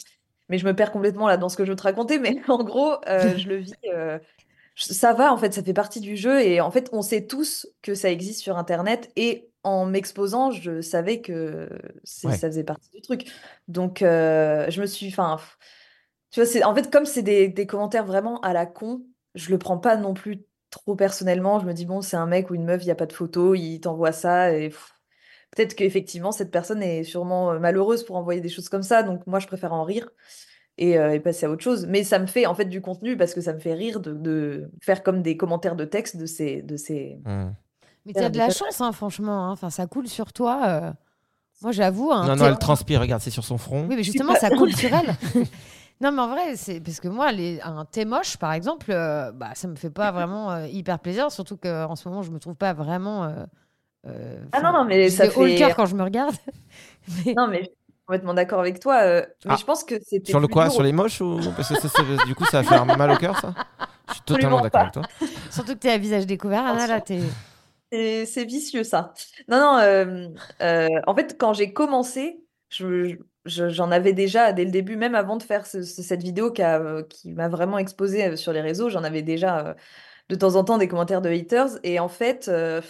mais 0.49 0.57
je 0.57 0.65
me 0.65 0.75
perds 0.75 0.91
complètement 0.91 1.27
là 1.27 1.37
dans 1.37 1.49
ce 1.49 1.55
que 1.55 1.63
je 1.65 1.71
veux 1.71 1.75
te 1.77 1.83
raconter. 1.83 2.19
Mais 2.19 2.41
en 2.49 2.63
gros, 2.63 2.93
euh, 3.07 3.37
je 3.37 3.47
le 3.47 3.57
vis. 3.57 3.73
ça 4.75 5.13
va, 5.13 5.31
en 5.31 5.37
fait, 5.37 5.53
ça 5.53 5.63
fait 5.63 5.73
partie 5.73 6.01
du 6.01 6.17
jeu 6.17 6.41
et 6.41 6.61
en 6.61 6.71
fait, 6.71 6.89
on 6.91 7.01
sait 7.01 7.27
tous 7.27 7.67
que 7.81 7.93
ça 7.95 8.09
existe 8.11 8.41
sur 8.41 8.57
Internet 8.57 9.11
et 9.15 9.47
en 9.63 9.85
m'exposant, 9.85 10.51
je 10.51 10.81
savais 10.81 11.21
que 11.21 11.69
Ouais. 12.23 12.35
ça 12.35 12.47
faisait 12.47 12.63
partie 12.63 12.89
du 12.91 13.01
truc. 13.01 13.31
Donc, 13.67 13.99
je 13.99 14.81
me 14.81 14.85
suis. 14.87 15.07
Enfin, 15.09 15.37
tu 16.31 16.39
vois, 16.39 16.47
c'est 16.47 16.63
en 16.63 16.75
fait, 16.75 16.91
comme 16.91 17.05
c'est 17.05 17.23
des, 17.23 17.47
des 17.49 17.65
commentaires 17.65 18.05
vraiment 18.05 18.39
à 18.41 18.53
la 18.53 18.65
con, 18.65 19.03
je 19.35 19.49
le 19.49 19.57
prends 19.57 19.77
pas 19.79 19.95
non 19.97 20.13
plus 20.13 20.43
trop 20.69 20.95
personnellement. 20.95 21.59
Je 21.59 21.65
me 21.65 21.73
dis, 21.73 21.85
bon, 21.85 22.01
c'est 22.01 22.17
un 22.17 22.27
mec 22.27 22.49
ou 22.51 22.55
une 22.55 22.65
meuf, 22.65 22.83
il 22.83 22.85
n'y 22.85 22.91
a 22.91 22.95
pas 22.95 23.07
de 23.07 23.13
photo, 23.13 23.55
il 23.55 23.79
t'envoie 23.79 24.11
ça. 24.11 24.53
Et 24.55 24.69
pff, 24.69 24.93
peut-être 25.55 25.75
qu'effectivement, 25.75 26.31
cette 26.31 26.51
personne 26.51 26.81
est 26.83 27.03
sûrement 27.03 27.51
euh, 27.51 27.59
malheureuse 27.59 28.03
pour 28.03 28.15
envoyer 28.15 28.41
des 28.41 28.49
choses 28.49 28.69
comme 28.69 28.83
ça. 28.83 29.03
Donc, 29.03 29.25
moi, 29.27 29.39
je 29.39 29.47
préfère 29.47 29.73
en 29.73 29.83
rire. 29.83 30.09
et, 30.77 30.97
euh, 30.97 31.13
et 31.13 31.19
passer 31.19 31.45
à 31.45 31.49
autre 31.49 31.61
chose. 31.63 31.85
Mais 31.87 32.03
ça 32.05 32.19
me 32.19 32.25
fait 32.25 32.45
en 32.45 32.55
fait 32.55 32.65
du 32.65 32.79
contenu 32.81 33.17
parce 33.17 33.33
que 33.33 33.41
ça 33.41 33.51
me 33.53 33.59
fait 33.59 33.73
rire 33.73 33.99
de, 33.99 34.13
de 34.13 34.71
faire 34.81 35.03
comme 35.03 35.21
des 35.21 35.35
commentaires 35.35 35.75
de 35.75 35.83
texte 35.85 36.15
de 36.17 36.25
ces. 36.25 36.61
De 36.61 36.77
ces... 36.77 37.19
Mmh. 37.25 37.49
Mais 38.05 38.13
tu 38.13 38.19
as 38.19 38.29
de 38.29 38.37
la 38.37 38.49
chance, 38.49 38.79
hein, 38.79 38.91
franchement. 38.93 39.45
hein. 39.47 39.51
Enfin, 39.51 39.69
ça 39.69 39.87
coule 39.87 40.07
sur 40.07 40.31
toi. 40.31 40.61
euh. 40.67 40.91
Moi, 41.61 41.73
j'avoue. 41.73 42.11
un 42.13 42.25
Non, 42.27 42.35
non, 42.37 42.45
elle 42.45 42.57
transpire, 42.57 43.01
regarde, 43.01 43.21
c'est 43.21 43.29
sur 43.29 43.43
son 43.43 43.57
front. 43.57 43.85
Oui, 43.89 43.95
mais 43.97 44.03
justement, 44.03 44.33
ça 44.35 44.49
coule 44.49 44.73
sur 44.73 44.89
elle. 44.93 45.13
non, 46.01 46.13
mais 46.13 46.21
en 46.21 46.29
vrai, 46.29 46.55
c'est 46.55 46.79
parce 46.79 47.01
que 47.01 47.09
moi, 47.09 47.33
les... 47.33 47.59
un 47.61 47.83
thé 47.83 48.05
moche, 48.05 48.37
par 48.37 48.53
exemple, 48.53 48.89
euh, 48.91 49.33
bah, 49.33 49.49
ça 49.55 49.67
me 49.67 49.75
fait 49.75 49.89
pas 49.89 50.13
vraiment 50.13 50.49
euh, 50.51 50.67
hyper 50.67 50.99
plaisir. 50.99 51.29
Surtout 51.29 51.57
qu'en 51.57 51.97
ce 51.97 52.07
moment, 52.07 52.21
je 52.21 52.31
me 52.31 52.39
trouve 52.39 52.55
pas 52.55 52.71
vraiment. 52.73 53.25
euh, 53.25 53.45
euh, 54.07 54.37
Ah 54.51 54.61
non, 54.61 54.71
non, 54.71 54.85
mais 54.85 55.09
ça 55.09 55.25
hauts 55.35 55.43
le 55.43 55.49
fait- 55.51 55.55
cœur 55.57 55.75
quand 55.75 55.85
je 55.85 55.95
me 55.95 56.03
regarde. 56.03 56.35
Mais- 57.25 57.33
Non, 57.35 57.47
mais 57.47 57.59
je 57.59 57.63
suis 57.65 57.75
complètement 58.05 58.33
d'accord 58.33 58.59
avec 58.59 58.79
toi. 58.79 59.01
euh, 59.03 59.25
mais 59.45 59.51
Ah. 59.53 59.57
je 59.59 59.65
pense 59.65 59.83
que 59.83 59.95
c'était. 60.03 60.31
Sur 60.31 60.39
le 60.39 60.47
quoi 60.47 60.69
Sur 60.69 60.83
les 60.83 60.91
moches 60.91 61.21
ou... 61.21 61.39
Parce 61.55 61.69
que 61.69 61.79
ça, 61.79 61.87
ça- 61.89 62.25
du 62.25 62.35
coup, 62.35 62.45
ça 62.45 62.61
va 62.61 62.67
faire 62.67 62.85
mal 62.85 63.11
au 63.11 63.17
cœur, 63.17 63.39
ça? 63.39 63.53
Je 64.09 64.13
suis 64.15 64.21
totalement 64.23 64.61
d'accord 64.61 64.81
avec 64.81 64.93
toi. 64.93 65.03
Surtout 65.51 65.73
que 65.73 65.79
t'es 65.79 65.89
à 65.91 65.97
visage 65.97 66.25
découvert, 66.25 66.65
Anna, 66.65 66.87
là, 66.87 67.01
t'es. 67.01 67.19
C'est 67.91 68.45
vicieux 68.45 68.83
ça. 68.83 69.13
Non, 69.47 69.57
non, 69.59 69.77
euh, 69.79 70.27
euh, 70.61 70.87
en 71.07 71.15
fait, 71.15 71.37
quand 71.39 71.53
j'ai 71.53 71.73
commencé, 71.73 72.43
je- 72.69 73.15
je- 73.45 73.69
j'en 73.69 73.89
avais 73.91 74.13
déjà 74.13 74.53
dès 74.53 74.65
le 74.65 74.71
début, 74.71 74.95
même 74.95 75.15
avant 75.15 75.37
de 75.37 75.43
faire 75.43 75.65
ce- 75.65 75.81
ce- 75.81 76.03
cette 76.03 76.21
vidéo 76.21 76.51
qui 76.51 77.31
m'a 77.33 77.47
vraiment 77.49 77.79
exposé 77.79 78.25
euh, 78.25 78.35
sur 78.35 78.53
les 78.53 78.61
réseaux, 78.61 78.89
j'en 78.89 79.03
avais 79.03 79.23
déjà 79.23 79.59
euh, 79.65 79.73
de 80.29 80.35
temps 80.35 80.55
en 80.55 80.63
temps 80.63 80.77
des 80.77 80.87
commentaires 80.87 81.21
de 81.21 81.29
haters. 81.29 81.79
Et 81.83 81.99
en 81.99 82.09
fait, 82.09 82.47
euh, 82.47 82.81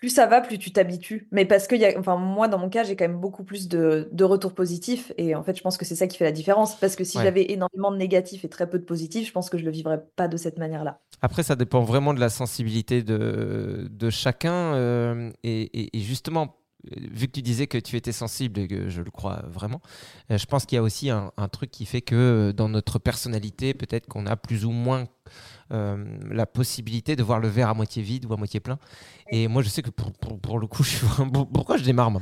plus 0.00 0.08
ça 0.10 0.26
va, 0.26 0.40
plus 0.40 0.58
tu 0.58 0.72
t'habitues. 0.72 1.28
Mais 1.30 1.44
parce 1.44 1.66
que, 1.68 1.74
y 1.76 1.84
a, 1.84 1.92
enfin, 1.98 2.16
moi, 2.16 2.48
dans 2.48 2.58
mon 2.58 2.70
cas, 2.70 2.84
j'ai 2.84 2.96
quand 2.96 3.04
même 3.06 3.20
beaucoup 3.20 3.44
plus 3.44 3.68
de, 3.68 4.08
de 4.12 4.24
retours 4.24 4.54
positifs. 4.54 5.12
Et 5.18 5.34
en 5.34 5.42
fait, 5.44 5.56
je 5.56 5.62
pense 5.62 5.76
que 5.76 5.84
c'est 5.84 5.94
ça 5.94 6.06
qui 6.06 6.16
fait 6.16 6.24
la 6.24 6.32
différence. 6.32 6.74
Parce 6.76 6.96
que 6.96 7.04
si 7.04 7.18
Ouais. 7.18 7.24
j'avais 7.24 7.50
énormément 7.52 7.92
de 7.92 7.96
négatifs 7.98 8.44
et 8.44 8.48
très 8.48 8.68
peu 8.68 8.78
de 8.78 8.84
positifs, 8.84 9.26
je 9.28 9.32
pense 9.32 9.50
que 9.50 9.58
je 9.58 9.64
le 9.64 9.70
vivrais 9.70 10.02
pas 10.16 10.26
de 10.28 10.36
cette 10.36 10.58
manière-là. 10.58 11.00
Après, 11.22 11.42
ça 11.42 11.54
dépend 11.54 11.82
vraiment 11.82 12.14
de 12.14 12.20
la 12.20 12.30
sensibilité 12.30 13.02
de, 13.02 13.88
de 13.90 14.10
chacun. 14.10 14.74
euh, 14.74 15.30
et, 15.44 15.62
et- 15.78 15.96
et 15.98 16.00
justement, 16.00 16.56
vu 17.12 17.26
que 17.26 17.32
tu 17.32 17.42
disais 17.42 17.66
que 17.66 17.76
tu 17.76 17.96
étais 17.96 18.12
sensible, 18.12 18.58
et 18.60 18.66
que 18.66 18.88
je 18.88 19.02
le 19.02 19.10
crois 19.10 19.42
vraiment, 19.48 19.82
euh, 20.30 20.38
je 20.38 20.46
pense 20.46 20.64
qu'il 20.64 20.76
y 20.76 20.78
a 20.78 20.82
aussi 20.82 21.10
un, 21.10 21.30
un 21.36 21.48
truc 21.48 21.70
qui 21.70 21.84
fait 21.84 22.00
que 22.00 22.14
euh, 22.14 22.52
dans 22.54 22.70
notre 22.70 22.98
personnalité, 22.98 23.74
peut-être 23.74 24.06
qu'on 24.06 24.24
a 24.26 24.36
plus 24.36 24.64
ou 24.64 24.70
moins 24.70 25.04
la 25.70 26.46
possibilité 26.46 27.16
de 27.16 27.22
voir 27.22 27.38
le 27.40 27.48
verre 27.48 27.68
à 27.68 27.74
moitié 27.74 28.02
vide 28.02 28.24
ou 28.26 28.32
à 28.32 28.36
moitié 28.36 28.60
plein. 28.60 28.78
Et 29.30 29.46
moi, 29.48 29.62
je 29.62 29.68
sais 29.68 29.82
que 29.82 29.90
pour, 29.90 30.12
pour- 30.12 30.38
pour 30.40 30.58
le 30.58 30.66
coup, 30.66 30.82
je 30.84 30.90
suis 30.96 31.06
Pourquoi 31.52 31.76
je 31.76 31.84
démarre 31.84 32.10
moi? 32.10 32.20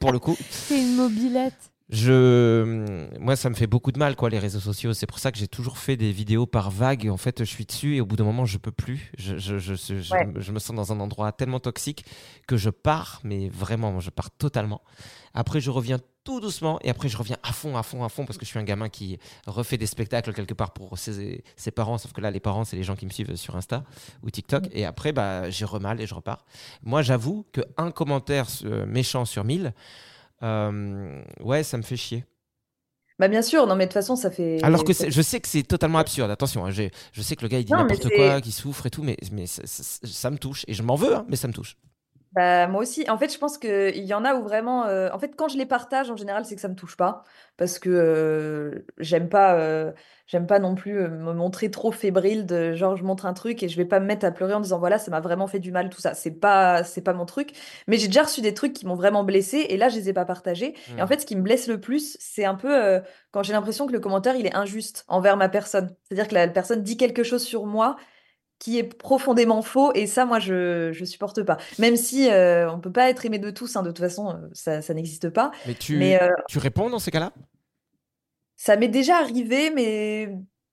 Pour 0.00 0.12
le 0.12 0.18
coup. 0.18 0.36
C'est 0.50 0.80
une 0.80 0.96
mobilette. 0.96 1.70
Je, 1.90 3.18
moi, 3.18 3.36
ça 3.36 3.50
me 3.50 3.54
fait 3.54 3.66
beaucoup 3.66 3.92
de 3.92 3.98
mal, 3.98 4.16
quoi, 4.16 4.30
les 4.30 4.38
réseaux 4.38 4.58
sociaux. 4.60 4.94
C'est 4.94 5.06
pour 5.06 5.18
ça 5.18 5.30
que 5.30 5.36
j'ai 5.38 5.48
toujours 5.48 5.76
fait 5.76 5.96
des 5.98 6.12
vidéos 6.12 6.46
par 6.46 6.70
vague. 6.70 7.08
En 7.10 7.18
fait, 7.18 7.40
je 7.40 7.44
suis 7.44 7.66
dessus 7.66 7.96
et 7.96 8.00
au 8.00 8.06
bout 8.06 8.16
d'un 8.16 8.24
moment, 8.24 8.46
je 8.46 8.56
peux 8.56 8.72
plus. 8.72 9.12
Je, 9.18 9.36
je, 9.36 9.58
je, 9.58 9.74
je- 9.74 10.00
je- 10.00 10.14
Ouais. 10.14 10.26
je 10.36 10.52
me 10.52 10.58
sens 10.58 10.74
dans 10.74 10.92
un 10.92 11.00
endroit 11.00 11.30
tellement 11.32 11.60
toxique 11.60 12.06
que 12.48 12.56
je 12.56 12.70
pars, 12.70 13.20
mais 13.22 13.50
vraiment, 13.50 14.00
je 14.00 14.08
pars 14.10 14.30
totalement. 14.30 14.80
Après, 15.34 15.60
je 15.60 15.70
reviens 15.70 15.98
tout 16.24 16.40
doucement 16.40 16.78
et 16.82 16.90
après, 16.90 17.08
je 17.08 17.16
reviens 17.16 17.36
à 17.42 17.52
fond, 17.52 17.76
à 17.76 17.82
fond, 17.82 18.02
à 18.02 18.08
fond 18.08 18.24
parce 18.24 18.38
que 18.38 18.44
je 18.44 18.50
suis 18.50 18.58
un 18.58 18.64
gamin 18.64 18.88
qui 18.88 19.18
refait 19.46 19.76
des 19.76 19.86
spectacles 19.86 20.32
quelque 20.32 20.54
part 20.54 20.72
pour 20.72 20.98
ses, 20.98 21.44
ses 21.56 21.70
parents. 21.70 21.98
Sauf 21.98 22.12
que 22.12 22.20
là, 22.20 22.30
les 22.30 22.40
parents, 22.40 22.64
c'est 22.64 22.76
les 22.76 22.82
gens 22.82 22.96
qui 22.96 23.04
me 23.06 23.10
suivent 23.10 23.36
sur 23.36 23.54
Insta 23.56 23.84
ou 24.22 24.30
TikTok. 24.30 24.64
Et 24.72 24.84
après, 24.84 25.12
bah, 25.12 25.50
j'ai 25.50 25.64
remal 25.66 26.00
et 26.00 26.06
je 26.06 26.14
repars. 26.14 26.44
Moi, 26.82 27.02
j'avoue 27.02 27.44
qu'un 27.52 27.90
commentaire 27.90 28.46
euh, 28.64 28.86
méchant 28.86 29.24
sur 29.24 29.44
1000, 29.44 29.74
euh, 30.42 31.22
ouais, 31.40 31.62
ça 31.62 31.76
me 31.76 31.82
fait 31.82 31.96
chier. 31.96 32.24
Bah, 33.18 33.28
bien 33.28 33.42
sûr, 33.42 33.66
non, 33.66 33.76
mais 33.76 33.84
de 33.84 33.90
toute 33.90 33.94
façon, 33.94 34.16
ça 34.16 34.30
fait. 34.30 34.62
Alors 34.64 34.82
que 34.82 34.92
je 34.92 35.22
sais 35.22 35.40
que 35.40 35.46
c'est 35.46 35.62
totalement 35.62 35.98
absurde. 35.98 36.30
Attention, 36.30 36.66
hein, 36.66 36.70
je 36.72 37.22
sais 37.22 37.36
que 37.36 37.42
le 37.42 37.48
gars 37.48 37.58
il 37.60 37.64
dit 37.64 37.70
n'importe 37.82 38.08
quoi, 38.16 38.40
qu'il 38.40 38.52
souffre 38.52 38.86
et 38.86 38.90
tout, 38.90 39.02
mais, 39.04 39.16
mais 39.30 39.46
ça, 39.46 39.62
ça- 39.66 40.00
ça 40.04 40.30
me 40.30 40.38
touche 40.38 40.64
et 40.66 40.74
je 40.74 40.82
m'en 40.82 40.96
veux, 40.96 41.14
hein, 41.14 41.24
mais 41.28 41.36
ça 41.36 41.46
me 41.46 41.52
touche. 41.52 41.76
Bah, 42.34 42.66
moi 42.66 42.82
aussi. 42.82 43.08
En 43.08 43.16
fait, 43.16 43.32
je 43.32 43.38
pense 43.38 43.58
qu'il 43.58 43.96
y 44.04 44.12
en 44.12 44.24
a 44.24 44.34
où 44.34 44.42
vraiment. 44.42 44.86
euh, 44.86 45.08
En 45.12 45.18
fait, 45.20 45.36
quand 45.36 45.46
je 45.48 45.56
les 45.56 45.66
partage, 45.66 46.10
en 46.10 46.16
général, 46.16 46.44
c'est 46.44 46.56
que 46.56 46.60
ça 46.60 46.68
me 46.68 46.74
touche 46.74 46.96
pas. 46.96 47.22
Parce 47.56 47.78
que 47.78 47.88
euh, 47.90 48.84
j'aime 48.98 49.28
pas, 49.28 49.54
euh, 49.60 49.92
j'aime 50.26 50.46
pas 50.48 50.58
non 50.58 50.74
plus 50.74 50.94
me 50.94 51.32
montrer 51.32 51.70
trop 51.70 51.92
fébrile 51.92 52.44
de 52.46 52.74
genre, 52.74 52.96
je 52.96 53.04
montre 53.04 53.26
un 53.26 53.34
truc 53.34 53.62
et 53.62 53.68
je 53.68 53.76
vais 53.76 53.84
pas 53.84 54.00
me 54.00 54.06
mettre 54.06 54.26
à 54.26 54.32
pleurer 54.32 54.54
en 54.54 54.60
disant 54.60 54.80
voilà, 54.80 54.98
ça 54.98 55.12
m'a 55.12 55.20
vraiment 55.20 55.46
fait 55.46 55.60
du 55.60 55.70
mal, 55.70 55.90
tout 55.90 56.00
ça. 56.00 56.14
C'est 56.14 56.32
pas, 56.32 56.82
c'est 56.82 57.02
pas 57.02 57.12
mon 57.12 57.24
truc. 57.26 57.52
Mais 57.86 57.98
j'ai 57.98 58.08
déjà 58.08 58.24
reçu 58.24 58.40
des 58.40 58.52
trucs 58.54 58.72
qui 58.72 58.86
m'ont 58.86 58.96
vraiment 58.96 59.22
blessée 59.22 59.66
et 59.68 59.76
là, 59.76 59.88
je 59.88 59.96
les 59.96 60.08
ai 60.08 60.12
pas 60.12 60.24
partagés. 60.24 60.74
Et 60.98 61.02
en 61.02 61.04
Mm. 61.04 61.08
fait, 61.08 61.20
ce 61.20 61.26
qui 61.26 61.36
me 61.36 61.42
blesse 61.42 61.68
le 61.68 61.78
plus, 61.80 62.16
c'est 62.20 62.44
un 62.44 62.56
peu 62.56 63.00
quand 63.30 63.42
j'ai 63.44 63.52
l'impression 63.52 63.86
que 63.86 63.92
le 63.92 64.00
commentaire, 64.00 64.34
il 64.36 64.46
est 64.46 64.54
injuste 64.56 65.04
envers 65.08 65.36
ma 65.36 65.48
personne. 65.48 65.94
C'est-à-dire 66.02 66.28
que 66.28 66.34
la 66.34 66.48
personne 66.48 66.82
dit 66.82 66.96
quelque 66.96 67.22
chose 67.22 67.44
sur 67.44 67.66
moi 67.66 67.96
qui 68.58 68.78
est 68.78 68.84
profondément 68.84 69.62
faux 69.62 69.92
et 69.94 70.06
ça 70.06 70.24
moi 70.26 70.38
je 70.38 70.92
je 70.92 71.04
supporte 71.04 71.42
pas. 71.42 71.58
Même 71.78 71.96
si 71.96 72.30
euh, 72.30 72.70
on 72.72 72.80
peut 72.80 72.92
pas 72.92 73.10
être 73.10 73.26
aimé 73.26 73.38
de 73.38 73.50
tous 73.50 73.76
hein, 73.76 73.82
de 73.82 73.88
toute 73.90 73.98
façon 74.00 74.30
euh, 74.30 74.48
ça, 74.52 74.82
ça 74.82 74.94
n'existe 74.94 75.30
pas. 75.30 75.50
Mais 75.64 75.74
tu, 75.74 75.92
mais 75.92 76.20
euh, 76.22 76.28
tu 76.46 76.58
réponds 76.58 76.90
dans 76.90 76.98
ces 76.98 77.10
cas-là? 77.10 77.32
Ça 78.56 78.76
m'est 78.76 78.88
déjà 78.88 79.16
arrivé 79.18 79.70
mais 79.70 80.30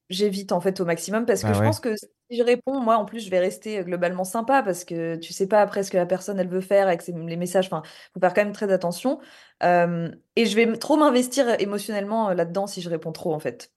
j'évite 0.10 0.52
en 0.52 0.62
fait 0.62 0.80
au 0.80 0.86
maximum 0.86 1.26
parce 1.26 1.44
que 1.44 1.54
Bah 1.54 1.54
je 1.54 1.62
ouais. 1.62 1.62
pense 1.62 1.80
que 1.80 1.96
si 1.96 2.38
je 2.38 2.44
réponds 2.44 2.80
moi 2.80 2.98
en 2.98 3.06
plus 3.06 3.22
je 3.26 3.30
vais 3.30 3.39
rester 3.39 3.80
euh, 3.80 3.84
globalement 3.84 4.24
sympa 4.24 4.62
parce 4.63 4.84
que 4.86 5.15
tu 5.17 5.34
sais 5.34 5.48
pas 5.48 5.62
après 5.62 5.84
ce 5.84 5.91
que 5.91 5.98
la 5.98 6.06
personne 6.06 6.39
elle 6.39 6.48
veut 6.50 6.62
faire 6.62 6.88
avec 6.88 7.02
ses- 7.02 7.13
les 7.13 7.38
messages. 7.38 7.65
Enfin 7.67 7.82
faut 8.13 8.20
faire 8.20 8.34
quand 8.34 8.44
même 8.44 8.54
très 8.54 8.72
attention. 8.72 9.20
Euh, 9.63 10.10
et 10.36 10.46
je 10.46 10.56
vais 10.56 10.72
trop 10.78 10.98
m'investir 10.98 11.60
émotionnellement 11.60 12.30
là-dedans 12.34 12.67
si 12.67 12.82
je 12.82 12.89
réponds 12.89 13.12
trop 13.12 13.34
en 13.34 13.39
fait 13.39 13.72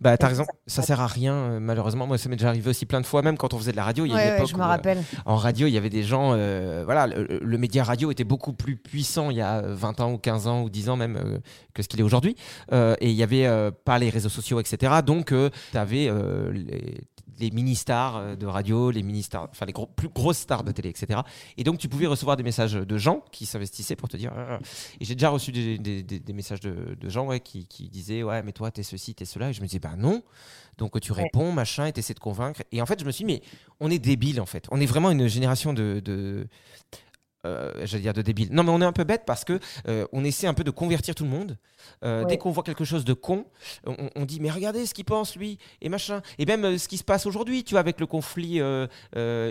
Bah, 0.00 0.16
t'as 0.18 0.28
raison, 0.28 0.44
ça- 0.66 0.82
sert 0.82 1.00
à 1.00 1.06
rien, 1.06 1.34
euh, 1.34 1.60
malheureusement. 1.60 2.06
Moi, 2.06 2.18
ça 2.18 2.28
m'est 2.28 2.36
déjà 2.36 2.48
arrivé 2.48 2.68
aussi 2.70 2.86
plein 2.86 3.00
de 3.00 3.06
fois, 3.06 3.22
même 3.22 3.36
quand 3.38 3.54
on 3.54 3.58
faisait 3.58 3.70
de 3.72 3.76
la 3.76 3.84
radio. 3.84 4.04
Il 4.04 4.10
y 4.10 4.12
a 4.12 4.16
Ouais, 4.16 4.22
une 4.24 4.30
ouais, 4.30 4.36
époque 4.36 4.48
je 4.50 4.54
me 4.54 4.60
où, 4.60 4.64
euh, 4.64 4.66
rappelle. 4.66 5.02
en 5.24 5.36
radio, 5.36 5.66
il 5.66 5.72
y 5.72 5.78
avait 5.78 5.90
des 5.90 6.02
gens. 6.02 6.32
euh, 6.34 6.82
voilà, 6.84 7.06
le, 7.06 7.38
le 7.40 7.58
média 7.58 7.82
radio 7.84 8.10
était 8.10 8.24
beaucoup 8.24 8.52
plus 8.52 8.76
puissant 8.76 9.30
il 9.30 9.36
y 9.36 9.42
a 9.42 9.62
20 9.62 10.00
ans 10.00 10.12
ou 10.12 10.18
15 10.18 10.46
ans 10.48 10.62
ou 10.62 10.70
10 10.70 10.88
ans 10.90 10.96
même 10.96 11.16
euh, 11.16 11.38
que 11.72 11.82
ce 11.82 11.88
qu'il 11.88 12.00
est 12.00 12.02
aujourd'hui. 12.02 12.36
Euh, 12.72 12.94
et 13.00 13.10
il 13.10 13.16
y 13.16 13.22
avait 13.22 13.46
euh, 13.46 13.70
pas 13.70 13.98
les 13.98 14.10
réseaux 14.10 14.28
sociaux, 14.28 14.60
etc. 14.60 14.92
Donc, 15.04 15.32
tu 15.72 15.78
avais 15.78 16.10
les, 17.38 17.50
mini-stars 17.50 18.16
euh, 18.16 18.36
de 18.36 18.46
radio, 18.46 18.90
les 18.90 19.02
mini-stars, 19.02 19.48
enfin 19.50 19.66
les 19.66 19.72
gros- 19.72 19.86
plus 19.86 20.08
grosses 20.08 20.38
stars 20.38 20.64
de 20.64 20.72
télé, 20.72 20.88
etc. 20.90 21.20
Et 21.56 21.64
donc, 21.64 21.78
tu 21.78 21.88
pouvais 21.88 22.06
recevoir 22.06 22.36
des 22.36 22.42
messages 22.42 22.74
de 22.74 22.96
gens 22.98 23.22
qui 23.32 23.46
s'investissaient 23.46 23.96
pour 23.96 24.08
te 24.08 24.16
dire. 24.16 24.32
Ah, 24.36 24.46
ah. 24.52 24.58
Et 25.00 25.04
j'ai 25.04 25.14
déjà 25.14 25.28
reçu 25.30 25.52
des, 25.52 25.78
des- 25.78 26.02
des- 26.02 26.20
des 26.20 26.32
messages 26.32 26.60
de, 26.60 26.94
de 26.98 27.08
gens 27.08 27.26
ouais, 27.26 27.40
qui, 27.40 27.66
qui 27.66 27.88
disaient 27.88 28.22
Ouais, 28.22 28.42
mais 28.42 28.52
toi, 28.52 28.70
t'es 28.70 28.82
ceci, 28.82 29.14
t'es 29.14 29.24
cela. 29.24 29.50
Et 29.50 29.52
je 29.52 29.60
me 29.60 29.66
disais 29.66 29.78
Bah 29.80 29.94
non. 29.96 30.22
Donc, 30.78 31.00
tu 31.00 31.12
réponds, 31.12 31.52
machin, 31.52 31.86
et 31.86 31.92
t'essaies 31.92 32.12
de 32.12 32.18
convaincre. 32.20 32.62
Et 32.70 32.82
en 32.82 32.86
fait, 32.86 33.00
je 33.00 33.04
me 33.06 33.10
suis 33.10 33.24
dit 33.24 33.32
Mais 33.32 33.42
on 33.80 33.90
est 33.90 33.98
débile, 33.98 34.40
en 34.40 34.46
fait. 34.46 34.66
On 34.70 34.80
est 34.80 34.86
vraiment 34.86 35.10
une 35.10 35.26
génération 35.26 35.72
de. 35.72 36.00
de 36.04 36.46
euh, 37.44 37.72
j'allais 37.84 38.02
dire 38.02 38.12
de 38.12 38.22
débiles. 38.22 38.48
Non, 38.52 38.62
mais 38.62 38.70
on 38.70 38.80
est 38.80 38.84
un 38.84 38.92
peu 38.92 39.04
bête 39.04 39.22
parce 39.26 39.44
que 39.44 39.58
euh, 39.88 40.06
on 40.12 40.24
essaie 40.24 40.46
un 40.46 40.54
peu 40.54 40.64
de 40.64 40.70
convertir 40.70 41.14
tout 41.14 41.24
le 41.24 41.30
monde. 41.30 41.58
Euh, 42.04 42.22
Ouais. 42.22 42.26
Dès 42.26 42.38
qu'on 42.38 42.50
voit 42.50 42.62
quelque 42.62 42.84
chose 42.84 43.04
de 43.04 43.12
con, 43.12 43.44
on, 43.84 44.10
on 44.16 44.24
dit 44.24 44.40
mais 44.40 44.50
regardez 44.50 44.86
ce 44.86 44.94
qu'il 44.94 45.04
pense 45.04 45.36
lui 45.36 45.58
et 45.82 45.88
machin. 45.88 46.22
Et 46.38 46.46
même 46.46 46.64
euh, 46.64 46.78
ce 46.78 46.88
qui 46.88 46.96
se 46.96 47.04
passe 47.04 47.26
aujourd'hui, 47.26 47.62
tu 47.62 47.72
vois, 47.72 47.80
avec 47.80 48.00
le 48.00 48.06
conflit 48.06 48.60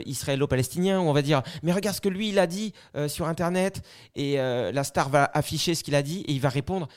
israélo-palestinien, 0.05 0.99
où 0.99 1.03
on 1.03 1.13
va 1.13 1.21
dire 1.21 1.43
mais 1.63 1.71
regarde 1.71 1.95
ce 1.95 2.01
que 2.01 2.09
lui 2.09 2.29
il 2.29 2.39
a 2.39 2.47
dit 2.47 2.73
sur 3.07 3.27
internet 3.27 3.81
et 4.15 4.35
la 4.37 4.83
star 4.83 5.09
va 5.09 5.29
afficher 5.33 5.75
ce 5.75 5.83
qu'il 5.83 5.95
a 5.95 6.01
dit 6.01 6.21
et 6.27 6.31
il 6.33 6.41
va 6.41 6.49
répondre 6.49 6.87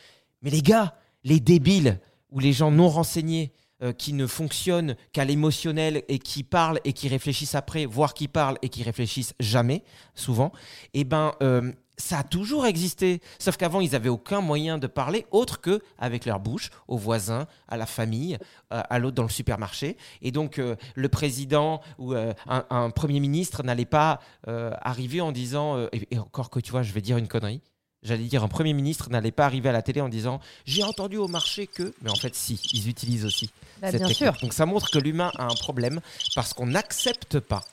mais 0.43 0.51
les 0.51 0.63
gars, 0.63 0.95
les 1.25 1.41
débiles 1.41 1.99
ou 2.31 2.41
les 2.41 2.53
gens 2.53 2.71
non 2.71 2.89
renseignés 2.89 3.53
euh, 3.81 3.93
qui 3.93 4.13
ne 4.13 4.27
fonctionnent 4.27 4.97
qu'à 5.13 5.25
l'émotionnel 5.25 6.03
et 6.09 6.19
qui 6.19 6.43
parlent 6.43 6.81
et 6.85 6.93
qui 6.93 7.07
réfléchissent 7.07 7.55
après, 7.55 7.87
voire 7.87 8.13
qui 8.13 8.27
parlent 8.27 8.59
et 8.61 8.71
qui 8.71 8.83
réfléchissent 8.83 9.35
jamais, 9.39 9.85
souvent, 10.17 10.51
eh 10.95 11.05
ben, 11.05 11.33
euh, 11.45 11.71
ça 11.97 12.19
a 12.19 12.23
toujours 12.25 12.67
existé. 12.67 13.21
Sauf 13.39 13.57
qu'avant, 13.57 13.81
ils 13.81 13.93
n'avaient 13.93 14.09
aucun 14.09 14.41
moyen 14.41 14.79
de 14.79 14.89
parler 14.89 15.27
autre 15.31 15.61
que 15.61 15.81
avec 15.97 16.27
leur 16.27 16.41
bouche, 16.41 16.71
aux 16.89 16.99
voisins, 16.99 17.47
à 17.69 17.77
la 17.77 17.87
famille, 17.87 18.37
euh, 18.73 18.83
à 18.91 18.99
l'autre 18.99 19.15
dans 19.15 19.23
le 19.23 19.29
supermarché. 19.29 19.97
Et 20.23 20.33
donc, 20.33 20.61
le 20.97 21.09
président 21.09 21.81
ou 21.99 22.15
un, 22.15 22.91
premier 22.91 23.21
ministre 23.21 23.63
n'allait 23.63 23.85
pas 23.85 24.19
arriver 24.47 25.21
en 25.21 25.31
disant, 25.31 25.87
et 25.93 26.19
encore 26.19 26.51
que 26.51 26.59
tu 26.59 26.73
vois, 26.73 26.83
je 26.83 26.93
vais 26.93 27.01
dire 27.01 27.17
une 27.17 27.29
connerie. 27.29 27.63
J'allais 28.09 28.25
dire, 28.25 28.43
un 28.43 28.49
Premier 28.49 28.73
ministre 28.73 29.11
n'allait 29.11 29.31
pas 29.31 29.45
arriver 29.45 29.69
à 29.69 29.73
la 29.73 29.83
télé 29.83 30.01
en 30.01 30.09
disant 30.09 30.41
J'ai 30.65 30.83
entendu 30.83 31.19
au 31.19 31.29
marché 31.29 31.67
que. 31.67 31.95
Mais 32.01 32.11
en 32.11 32.17
fait, 32.17 32.35
si, 32.35 32.59
ils 32.73 32.89
utilisent 32.89 33.27
aussi. 33.27 33.51
Bah, 33.81 33.91
cette 33.91 34.01
bien 34.01 34.09
technique. 34.09 34.17
sûr. 34.17 34.33
Donc 34.41 34.55
ça 34.55 34.65
montre 34.65 34.91
que 34.91 34.99
l'humain 34.99 35.31
a 35.37 35.45
un 35.45 35.55
problème 35.55 36.01
parce 36.35 36.55
qu'on 36.55 36.67
n'accepte 36.67 37.39
pas 37.39 37.65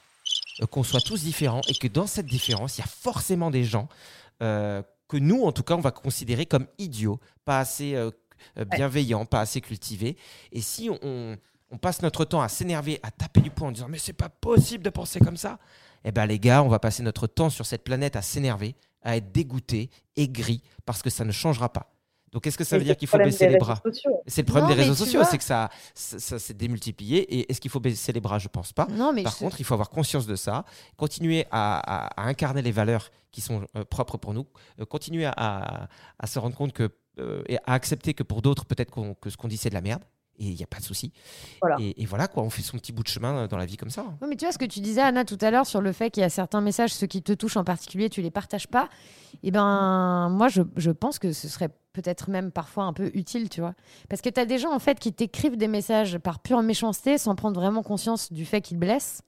euh, 0.62 0.66
qu'on 0.66 0.84
soit 0.84 1.00
tous 1.00 1.24
différents 1.24 1.62
et 1.70 1.74
que 1.74 1.88
dans 1.88 2.06
cette 2.06 2.26
différence, 2.26 2.78
il 2.78 2.82
y 2.82 2.84
a 2.84 2.88
forcément 2.88 3.50
des 3.50 3.64
gens 3.64 3.88
euh, 4.44 4.84
que 5.08 5.16
nous, 5.16 5.44
en 5.44 5.54
tout 5.54 5.64
cas, 5.64 5.76
on 5.76 5.82
va 5.82 5.92
considérer 5.92 6.46
comme 6.46 6.68
idiots, 6.80 7.20
pas 7.46 7.60
assez 7.60 7.96
euh, 7.96 8.12
bienveillants, 8.66 9.26
pas 9.26 9.40
assez 9.40 9.62
cultivés. 9.62 10.18
Et 10.52 10.60
si 10.60 10.90
on 10.90 11.78
passe 11.82 12.02
notre 12.02 12.26
temps 12.26 12.42
à 12.42 12.50
s'énerver, 12.50 13.00
à 13.04 13.12
taper 13.12 13.40
du 13.40 13.52
poing 13.52 13.70
en 13.70 13.72
disant 13.72 13.88
mais 13.88 14.00
c'est 14.00 14.14
pas 14.14 14.30
possible 14.30 14.84
de 14.84 14.90
penser 14.90 15.20
comme 15.20 15.38
ça, 15.38 15.60
eh 16.04 16.12
ben 16.12 16.26
les 16.26 16.40
gars, 16.40 16.62
on 16.62 16.68
va 16.68 16.80
passer 16.80 17.02
notre 17.04 17.26
temps 17.26 17.50
sur 17.50 17.66
cette 17.66 17.84
planète 17.84 18.16
à 18.16 18.22
s'énerver, 18.22 18.76
à 19.06 19.16
être 19.18 19.32
dégoûté, 19.32 19.90
aigri, 20.18 20.62
parce 20.86 21.02
que 21.02 21.10
ça 21.10 21.24
ne 21.24 21.32
changera 21.32 21.72
pas. 21.72 21.92
Donc 22.34 22.46
est-ce 22.48 22.58
que 22.58 22.66
ça 22.66 22.78
veut 22.78 22.84
dire 22.84 22.98
qu'il 22.98 23.08
faut 23.08 23.12
problème 23.12 23.30
baisser 23.30 23.46
des 23.46 23.52
les 23.54 23.58
réseaux 23.60 23.66
bras 23.66 23.82
sociaux. 23.82 24.22
C'est 24.28 24.42
le 24.42 24.46
problème 24.48 24.68
Non, 24.70 24.76
des 24.76 24.82
réseaux 24.82 24.94
sociaux, 24.96 25.22
vois- 25.22 25.30
c'est 25.30 25.38
que 25.38 25.44
ça, 25.46 25.70
ça, 25.94 26.20
ça 26.20 26.38
s'est 26.38 26.54
démultiplié. 26.54 27.20
Et 27.34 27.50
est-ce 27.50 27.62
qu'il 27.62 27.72
faut 27.72 27.80
baisser 27.80 28.12
les 28.12 28.20
bras? 28.20 28.40
Je 28.40 28.50
pense 28.50 28.74
pas. 28.74 28.88
Non, 28.92 29.14
mais 29.14 29.24
Par 29.24 29.32
je- 29.34 29.40
contre, 29.40 29.62
il 29.62 29.64
faut 29.64 29.74
avoir 29.74 29.90
conscience 29.90 30.26
de 30.28 30.36
ça, 30.36 30.66
continuer 30.98 31.46
à, 31.50 31.78
à- 31.78 32.22
à 32.22 32.28
incarner 32.28 32.62
les 32.62 32.74
valeurs 32.74 33.10
qui 33.32 33.40
sont 33.40 33.66
euh, 33.78 33.86
propres 33.86 34.18
pour 34.18 34.34
nous, 34.34 34.46
euh, 34.82 34.86
continuer 34.86 35.24
à, 35.26 35.34
à- 35.38 35.88
à 36.20 36.28
se 36.28 36.38
rendre 36.40 36.56
compte 36.58 36.74
que 36.74 36.90
euh, 37.20 37.42
et 37.48 37.58
à 37.60 37.72
accepter 37.72 38.14
que 38.14 38.24
pour 38.24 38.42
d'autres, 38.42 38.66
peut-être 38.66 38.92
que 39.22 39.30
ce 39.30 39.38
qu'on 39.38 39.48
dit 39.48 39.56
c'est 39.56 39.70
de 39.70 39.76
la 39.76 39.80
merde. 39.82 40.04
Et 40.38 40.48
il 40.48 40.56
n'y 40.56 40.64
a 40.64 40.68
pas 40.68 40.80
de 40.80 40.84
souci. 40.84 41.14
Voilà. 41.62 41.78
Et, 41.80 42.02
et 42.02 42.06
voilà 42.06 42.28
quoi, 42.28 42.44
on 42.44 42.50
fait 42.50 42.62
son 42.62 42.78
petit 42.78 42.92
bout 42.92 43.04
de 43.04 43.08
chemin 43.08 43.36
euh, 43.38 43.48
dans 43.48 43.58
la 43.58 43.66
vie 43.66 43.78
comme 43.78 43.90
ça. 43.90 44.06
Oui, 44.22 44.28
mais 44.30 44.36
tu 44.36 44.46
vois 44.46 44.52
ce 44.52 44.58
que 44.58 44.66
tu 44.66 44.82
disais, 44.82 45.02
Anna, 45.02 45.24
tout 45.24 45.38
à 45.42 45.50
l'heure, 45.50 45.66
sur 45.66 45.82
le 45.82 45.92
fait 45.92 46.10
qu'il 46.12 46.22
y 46.22 46.26
a 46.26 46.30
certains 46.30 46.62
messages, 46.62 46.94
ceux 46.94 47.08
qui 47.08 47.22
te 47.22 47.32
touchent 47.32 47.58
en 47.58 47.64
particulier, 47.64 48.10
tu 48.10 48.22
les 48.22 48.32
partages 48.32 48.68
pas. 48.68 48.90
Eh 49.44 49.52
ben, 49.52 50.30
moi, 50.30 50.48
je, 50.50 50.62
je 50.76 50.92
pense 50.92 51.20
que 51.20 51.32
ce 51.32 51.48
serait 51.48 51.70
peut-être 51.94 52.30
même 52.30 52.52
parfois 52.52 52.84
un 52.84 52.94
peu 52.94 53.12
utile, 53.14 53.50
tu 53.50 53.62
vois. 53.62 53.74
Parce 54.10 54.22
que 54.22 54.30
tu 54.30 54.40
as 54.40 54.46
des 54.46 54.58
gens, 54.58 54.74
en 54.74 54.80
fait, 54.80 55.00
qui 55.00 55.14
t'écrivent 55.14 55.58
des 55.58 55.70
messages 55.70 56.18
par 56.18 56.40
pure 56.40 56.62
méchanceté, 56.62 57.18
sans 57.18 57.36
prendre 57.36 57.60
vraiment 57.60 57.84
conscience 57.84 58.32
du 58.34 58.46
fait 58.46 58.62
qu'ils 58.62 58.78
blessent. 58.78 59.22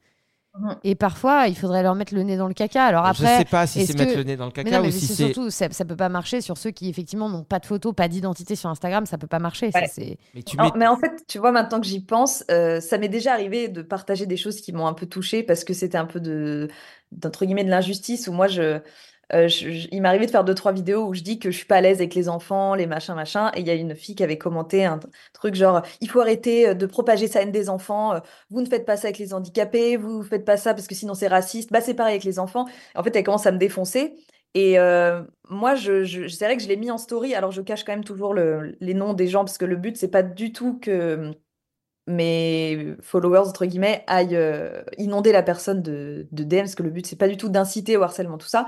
Mhm. 0.59 0.75
Et 0.83 0.95
parfois, 0.95 1.47
il 1.47 1.55
faudrait 1.57 1.83
leur 1.83 1.95
mettre 1.95 2.13
le 2.15 2.23
nez 2.23 2.37
dans 2.37 2.47
le 2.47 2.53
caca. 2.53 2.85
Alors 2.85 3.05
Je 3.05 3.09
après, 3.23 3.37
sais 3.39 3.45
pas 3.45 3.67
si 3.67 3.85
c'est 3.85 3.97
mettre 3.97 4.13
que- 4.13 4.17
le 4.17 4.23
nez 4.23 4.37
dans 4.37 4.45
le 4.45 4.51
Mais 4.55 4.63
caca 4.63 4.77
non, 4.77 4.83
mais 4.83 4.89
ou 4.89 4.91
si 4.91 5.05
c'est 5.07 5.13
c'est. 5.13 5.23
surtout, 5.25 5.49
ça, 5.49 5.67
ça 5.71 5.85
peut 5.85 5.95
pas 5.95 6.09
marcher 6.09 6.41
sur 6.41 6.57
ceux 6.57 6.71
qui 6.71 6.89
effectivement 6.89 7.29
n'ont 7.29 7.43
pas 7.43 7.59
de 7.59 7.65
photos, 7.65 7.93
pas 7.95 8.07
d'identité 8.07 8.55
sur 8.55 8.69
Instagram, 8.69 9.05
ça 9.05 9.17
peut 9.17 9.27
pas 9.27 9.39
marcher. 9.39 9.71
ça, 9.71 9.79
Ouais. 9.81 9.87
c'est- 9.91 10.17
Mais 10.33 10.43
tu 10.43 10.59
En- 10.59 10.71
mais 10.75 10.85
fait, 10.99 11.23
tu 11.27 11.39
vois, 11.39 11.51
maintenant 11.51 11.79
que 11.79 11.85
j'y 11.87 11.99
pense, 12.01 12.43
euh, 12.51 12.79
ça 12.79 12.97
m'est 12.97 13.07
déjà 13.09 13.33
arrivé 13.33 13.67
de 13.67 13.81
partager 13.81 14.25
des 14.25 14.37
choses 14.37 14.61
qui 14.61 14.71
m'ont 14.73 14.87
un 14.87 14.93
peu 14.93 15.05
touchée 15.05 15.43
parce 15.43 15.63
que 15.63 15.73
c'était 15.73 15.97
un 15.97 16.05
peu 16.05 16.19
de, 16.19 16.67
d'entre 17.11 17.45
guillemets, 17.45 17.63
de 17.63 17.69
l'injustice 17.69 18.27
où 18.27 18.31
moi, 18.33 18.47
je, 18.47 18.61
euh, 18.61 18.79
je- 19.33 19.71
je- 19.71 19.87
il 19.91 20.01
m'arrivait 20.01 20.25
de 20.25 20.31
faire 20.31 20.43
deux, 20.45 20.55
trois 20.55 20.71
vidéos 20.71 21.05
où 21.07 21.13
je 21.13 21.21
dis 21.21 21.37
que 21.39 21.51
je 21.51 21.57
suis 21.57 21.65
pas 21.65 21.77
à 21.77 21.81
l'aise 21.81 21.97
avec 21.99 22.15
les 22.15 22.29
enfants, 22.29 22.75
les 22.75 22.87
machins, 22.87 23.13
machins. 23.15 23.51
Et 23.55 23.59
il 23.61 23.67
y 23.67 23.69
a 23.69 23.73
une 23.73 23.95
fille 23.95 24.15
qui 24.15 24.23
avait 24.23 24.37
commenté 24.37 24.85
un 24.85 24.99
truc 25.33 25.55
genre, 25.55 25.81
il 26.01 26.09
faut 26.09 26.21
arrêter 26.21 26.69
euh, 26.69 26.73
de 26.73 26.85
propager 26.85 27.27
sa 27.27 27.41
haine 27.41 27.51
des 27.51 27.69
enfants. 27.69 28.13
euh, 28.15 28.19
Vous 28.49 28.61
ne 28.61 28.67
faites 28.67 28.85
pas 28.85 28.95
ça 28.97 29.07
avec 29.07 29.17
les 29.19 29.33
handicapés, 29.33 29.97
vous 29.97 30.23
faites 30.23 30.45
pas 30.45 30.57
ça 30.57 30.73
parce 30.73 30.87
que 30.87 30.95
sinon 30.95 31.13
c'est 31.13 31.27
raciste. 31.27 31.71
Bah, 31.71 31.81
c'est 31.81 31.93
pareil 31.93 32.13
avec 32.13 32.23
les 32.23 32.39
enfants. 32.39 32.65
En 32.95 33.03
fait, 33.03 33.15
elle 33.15 33.23
commence 33.23 33.45
à 33.45 33.51
me 33.51 33.57
défoncer. 33.57 34.15
Et 34.53 34.79
euh, 34.79 35.21
moi, 35.49 35.75
je, 35.75 36.03
je, 36.03 36.27
c'est 36.27 36.45
vrai 36.45 36.57
que 36.57 36.63
je 36.63 36.67
l'ai 36.67 36.77
mis 36.77 36.89
en 36.89 36.97
story. 36.97 37.35
Alors, 37.35 37.51
je 37.51 37.61
cache 37.61 37.83
quand 37.83 37.91
même 37.93 38.03
toujours 38.03 38.33
le- 38.33 38.75
les 38.79 38.93
noms 38.93 39.13
des 39.13 39.27
gens 39.27 39.43
parce 39.45 39.57
que 39.57 39.65
le 39.65 39.75
but, 39.75 39.97
c'est 39.97 40.07
pas 40.07 40.23
du 40.23 40.51
tout 40.53 40.79
que 40.79 41.33
mes 42.07 42.95
followers, 43.01 43.39
entre 43.49 43.65
guillemets, 43.65 44.03
aillent 44.07 44.35
euh, 44.37 44.81
inonder 44.97 45.33
la 45.33 45.43
personne 45.43 45.81
de, 45.81 46.27
de 46.31 46.43
DM, 46.43 46.61
parce 46.65 46.75
que 46.75 46.83
le 46.83 46.89
but, 46.89 47.05
c'est 47.05 47.17
pas 47.17 47.27
du 47.27 47.35
tout 47.37 47.49
d'inciter 47.49 47.97
au 47.97 48.03
harcèlement, 48.03 48.37
tout 48.37 48.47
ça. 48.47 48.65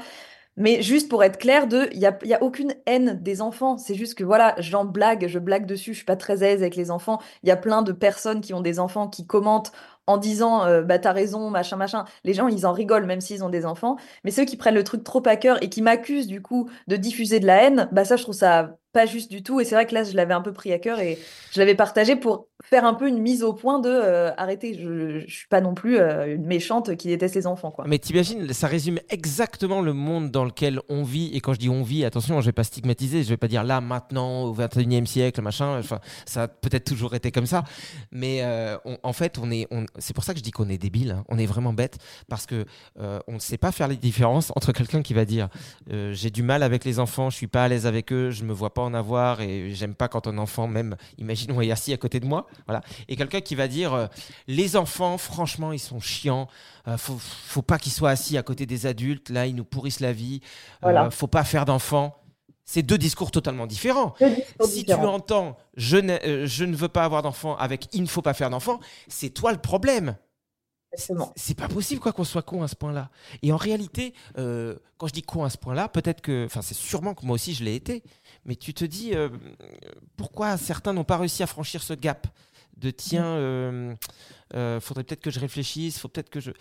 Mais 0.60 0.82
juste 0.82 1.10
pour 1.10 1.24
être 1.24 1.38
clair, 1.38 1.66
il 1.72 2.00
y 2.00 2.06
a, 2.06 2.18
y 2.24 2.34
a 2.34 2.44
aucune 2.44 2.76
haine 2.86 3.18
des 3.22 3.42
enfants. 3.42 3.78
C'est 3.78 3.96
juste 3.96 4.16
que 4.16 4.26
voilà, 4.26 4.56
j'en 4.60 4.86
blague, 4.86 5.28
je 5.28 5.40
blague 5.40 5.66
dessus. 5.66 5.94
Je 5.94 5.98
suis 5.98 6.06
pas 6.06 6.18
très 6.18 6.44
à 6.44 6.48
l'aise 6.48 6.62
avec 6.62 6.76
les 6.76 6.92
enfants. 6.92 7.20
Il 7.44 7.50
y 7.50 7.52
a 7.52 7.56
plein 7.56 7.82
de 7.82 7.94
personnes 7.94 8.42
qui 8.42 8.54
ont 8.54 8.62
des 8.62 8.80
enfants 8.80 9.08
qui 9.08 9.26
commentent 9.26 9.72
en 10.06 10.18
disant 10.18 10.66
euh, 10.66 10.82
bah 10.82 11.00
t'as 11.00 11.14
raison, 11.14 11.50
machin, 11.50 11.78
machin. 11.78 12.06
Les 12.26 12.34
gens, 12.34 12.48
ils 12.48 12.66
en 12.66 12.74
rigolent 12.74 13.06
même 13.06 13.22
s'ils 13.22 13.44
ont 13.44 13.50
des 13.50 13.66
enfants. 13.66 13.96
Mais 14.24 14.32
ceux 14.32 14.44
qui 14.46 14.58
prennent 14.58 14.76
le 14.76 14.84
truc 14.84 15.04
trop 15.04 15.24
à 15.26 15.38
cœur 15.38 15.64
et 15.64 15.70
qui 15.70 15.82
m'accusent 15.82 16.28
du 16.28 16.42
coup 16.42 16.70
de 16.88 16.98
diffuser 16.98 17.40
de 17.40 17.48
la 17.48 17.64
haine, 17.64 17.90
bah 17.92 18.06
ça, 18.06 18.18
je 18.18 18.24
trouve 18.24 18.36
ça 18.36 18.78
pas 18.92 19.06
juste 19.06 19.30
du 19.32 19.44
tout. 19.44 19.60
Et 19.60 19.66
c'est 19.66 19.76
vrai 19.76 19.86
que 19.86 19.94
là, 19.94 20.04
je 20.04 20.16
l'avais 20.16 20.34
un 20.34 20.42
peu 20.42 20.54
pris 20.54 20.72
à 20.74 20.80
cœur 20.80 21.00
et 21.00 21.18
je 21.52 21.60
l'avais 21.60 21.76
partagé 21.76 22.16
pour 22.16 22.48
faire 22.64 22.84
un 22.86 22.94
peu 22.94 23.08
une 23.08 23.20
mise 23.20 23.42
au 23.44 23.54
point 23.54 23.80
de 23.80 23.90
euh, 23.90 24.32
arrêter. 24.36 24.78
Je, 24.78 25.20
je 25.26 25.34
suis 25.34 25.48
pas 25.48 25.62
non 25.62 25.74
plus 25.74 25.98
euh, 25.98 26.36
une 26.36 26.46
méchante 26.46 26.96
qui 26.98 27.08
déteste 27.08 27.36
les 27.36 27.48
enfants, 27.48 27.72
quoi. 27.72 27.86
Mais 27.88 28.00
t'imagines, 28.00 28.52
ça 28.54 28.68
résume 28.68 29.00
exactement 29.10 29.82
le 29.82 29.94
monde 29.94 30.32
dans 30.32 30.44
lequel 30.44 30.82
on 30.90 31.04
vit. 31.04 31.32
Et 31.34 31.40
quand 31.40 31.54
je 31.54 31.60
dis 31.60 31.70
on 31.70 31.84
vit, 31.84 32.04
attention, 32.04 32.42
je 32.42 32.46
vais 32.48 32.52
pas 32.52 32.64
stigmatiser, 32.66 33.24
je 33.24 33.30
vais 33.30 33.38
pas 33.38 33.48
dire 33.48 33.64
là, 33.64 33.80
maintenant, 33.80 34.44
au 34.44 34.54
21e 34.54 35.06
siècle, 35.06 35.42
machin. 35.42 35.80
Enfin, 35.80 36.00
ça 36.26 36.44
a 36.44 36.48
peut-être 36.48 36.86
toujours 36.86 37.16
été 37.16 37.32
comme 37.32 37.46
ça. 37.46 37.64
Mais 38.12 38.40
euh, 38.44 38.78
en 39.04 39.14
fait, 39.14 39.38
on 39.42 39.52
est, 39.52 39.68
c'est 40.00 40.14
pour 40.14 40.24
ça 40.24 40.34
que 40.34 40.40
je 40.40 40.44
dis 40.44 40.52
qu'on 40.52 40.70
est 40.70 40.78
débile. 40.78 41.12
hein. 41.12 41.24
On 41.30 41.38
est 41.38 41.46
vraiment 41.46 41.74
bête 41.74 41.98
parce 42.28 42.46
que 42.46 42.66
on 42.98 43.34
ne 43.34 43.40
sait 43.40 43.58
pas 43.58 43.72
faire 43.72 43.88
les 43.88 43.96
différences 43.96 44.52
entre 44.56 44.72
quelqu'un 44.72 45.02
qui 45.02 45.14
va 45.14 45.26
dire 45.26 45.50
j'ai 46.12 46.30
du 46.30 46.44
mal 46.44 46.64
avec 46.64 46.86
les 46.86 47.00
enfants, 47.00 47.30
je 47.30 47.36
suis 47.36 47.48
pas 47.48 47.64
à 47.64 47.68
l'aise 47.68 47.86
avec 47.86 48.12
eux, 48.12 48.32
je 48.32 48.44
me 48.44 48.54
vois 48.54 48.74
pas 48.74 48.79
en 48.84 48.94
avoir 48.94 49.42
et 49.42 49.72
j'aime 49.74 49.96
pas 49.96 50.08
quand 50.08 50.28
un 50.28 50.38
enfant, 50.38 50.68
même, 50.68 50.96
imaginons, 51.18 51.62
est 51.62 51.72
assis 51.72 51.94
à 51.94 51.98
côté 51.98 52.20
de 52.20 52.26
moi. 52.26 52.48
Voilà. 52.68 52.82
Et 53.08 53.16
quelqu'un 53.16 53.42
qui 53.42 53.56
va 53.56 53.68
dire 53.68 53.94
euh, 53.94 54.08
les 54.48 54.76
enfants, 54.76 55.18
franchement, 55.18 55.72
ils 55.72 55.80
sont 55.80 56.00
chiants. 56.00 56.48
Euh, 56.88 56.98
faut, 56.98 57.18
faut 57.20 57.62
pas 57.62 57.78
qu'ils 57.80 57.92
soient 57.92 58.10
assis 58.12 58.38
à 58.38 58.44
côté 58.44 58.66
des 58.66 58.86
adultes. 58.86 59.30
Là, 59.30 59.46
ils 59.46 59.56
nous 59.56 59.66
pourrissent 59.66 60.00
la 60.00 60.14
vie. 60.14 60.42
Euh, 60.44 60.78
Voilà. 60.84 61.10
faut 61.12 61.28
pas 61.28 61.44
faire 61.44 61.66
d'enfants. 61.66 62.16
C'est 62.66 62.84
deux 62.84 63.00
discours 63.00 63.32
totalement 63.32 63.66
différents. 63.66 64.14
Discours 64.20 64.68
Si 64.68 64.84
différents. 64.84 65.02
tu 65.02 65.08
entends 65.08 65.58
je, 65.76 65.98
n'ai- 65.98 66.24
euh, 66.28 66.46
je 66.46 66.66
ne 66.66 66.76
veux 66.76 66.88
pas 66.88 67.04
avoir 67.04 67.24
d'enfants 67.24 67.56
avec 67.58 67.88
il 67.94 68.04
ne 68.04 68.08
faut 68.08 68.22
pas 68.22 68.36
faire 68.36 68.52
d'enfants, 68.52 68.80
c'est 69.08 69.32
toi 69.32 69.52
le 69.52 69.58
problème. 69.58 70.16
C'est 71.36 71.54
pas 71.56 71.68
possible 71.68 72.02
quoi 72.02 72.12
qu'on 72.14 72.24
soit 72.24 72.42
con 72.42 72.64
à 72.64 72.68
ce 72.68 72.76
point-là. 72.76 73.10
Et 73.44 73.52
en 73.54 73.58
réalité, 73.58 74.14
euh, 74.40 74.76
quand 74.98 75.06
je 75.06 75.14
dis 75.14 75.22
con 75.22 75.44
à 75.44 75.50
ce 75.52 75.58
point-là, 75.58 75.88
peut-être 75.88 76.20
que, 76.20 76.46
enfin, 76.46 76.64
c'est 76.64 76.74
sûrement 76.74 77.14
que 77.14 77.26
moi 77.28 77.36
aussi 77.36 77.54
je 77.54 77.64
l'ai 77.64 77.76
été. 77.76 78.04
Mais 78.46 78.56
tu 78.56 78.74
te 78.74 78.86
dis 78.86 79.14
euh, 79.14 79.30
pourquoi 80.16 80.58
certains 80.58 80.94
n'ont 80.94 81.04
pas 81.04 81.18
réussi 81.18 81.44
à 81.44 81.48
franchir 81.48 81.84
ce 81.84 81.94
gap 81.94 82.28
de 82.80 82.92
tiens, 82.92 83.26
euh, 83.26 83.94
euh, 84.56 84.80
faudrait 84.80 85.04
peut-être 85.04 85.22
que 85.22 85.32
je 85.32 85.40
réfléchisse, 85.40 86.00
faut 86.00 86.08
peut-être 86.08 86.30
que 86.30 86.40
je. 86.40 86.52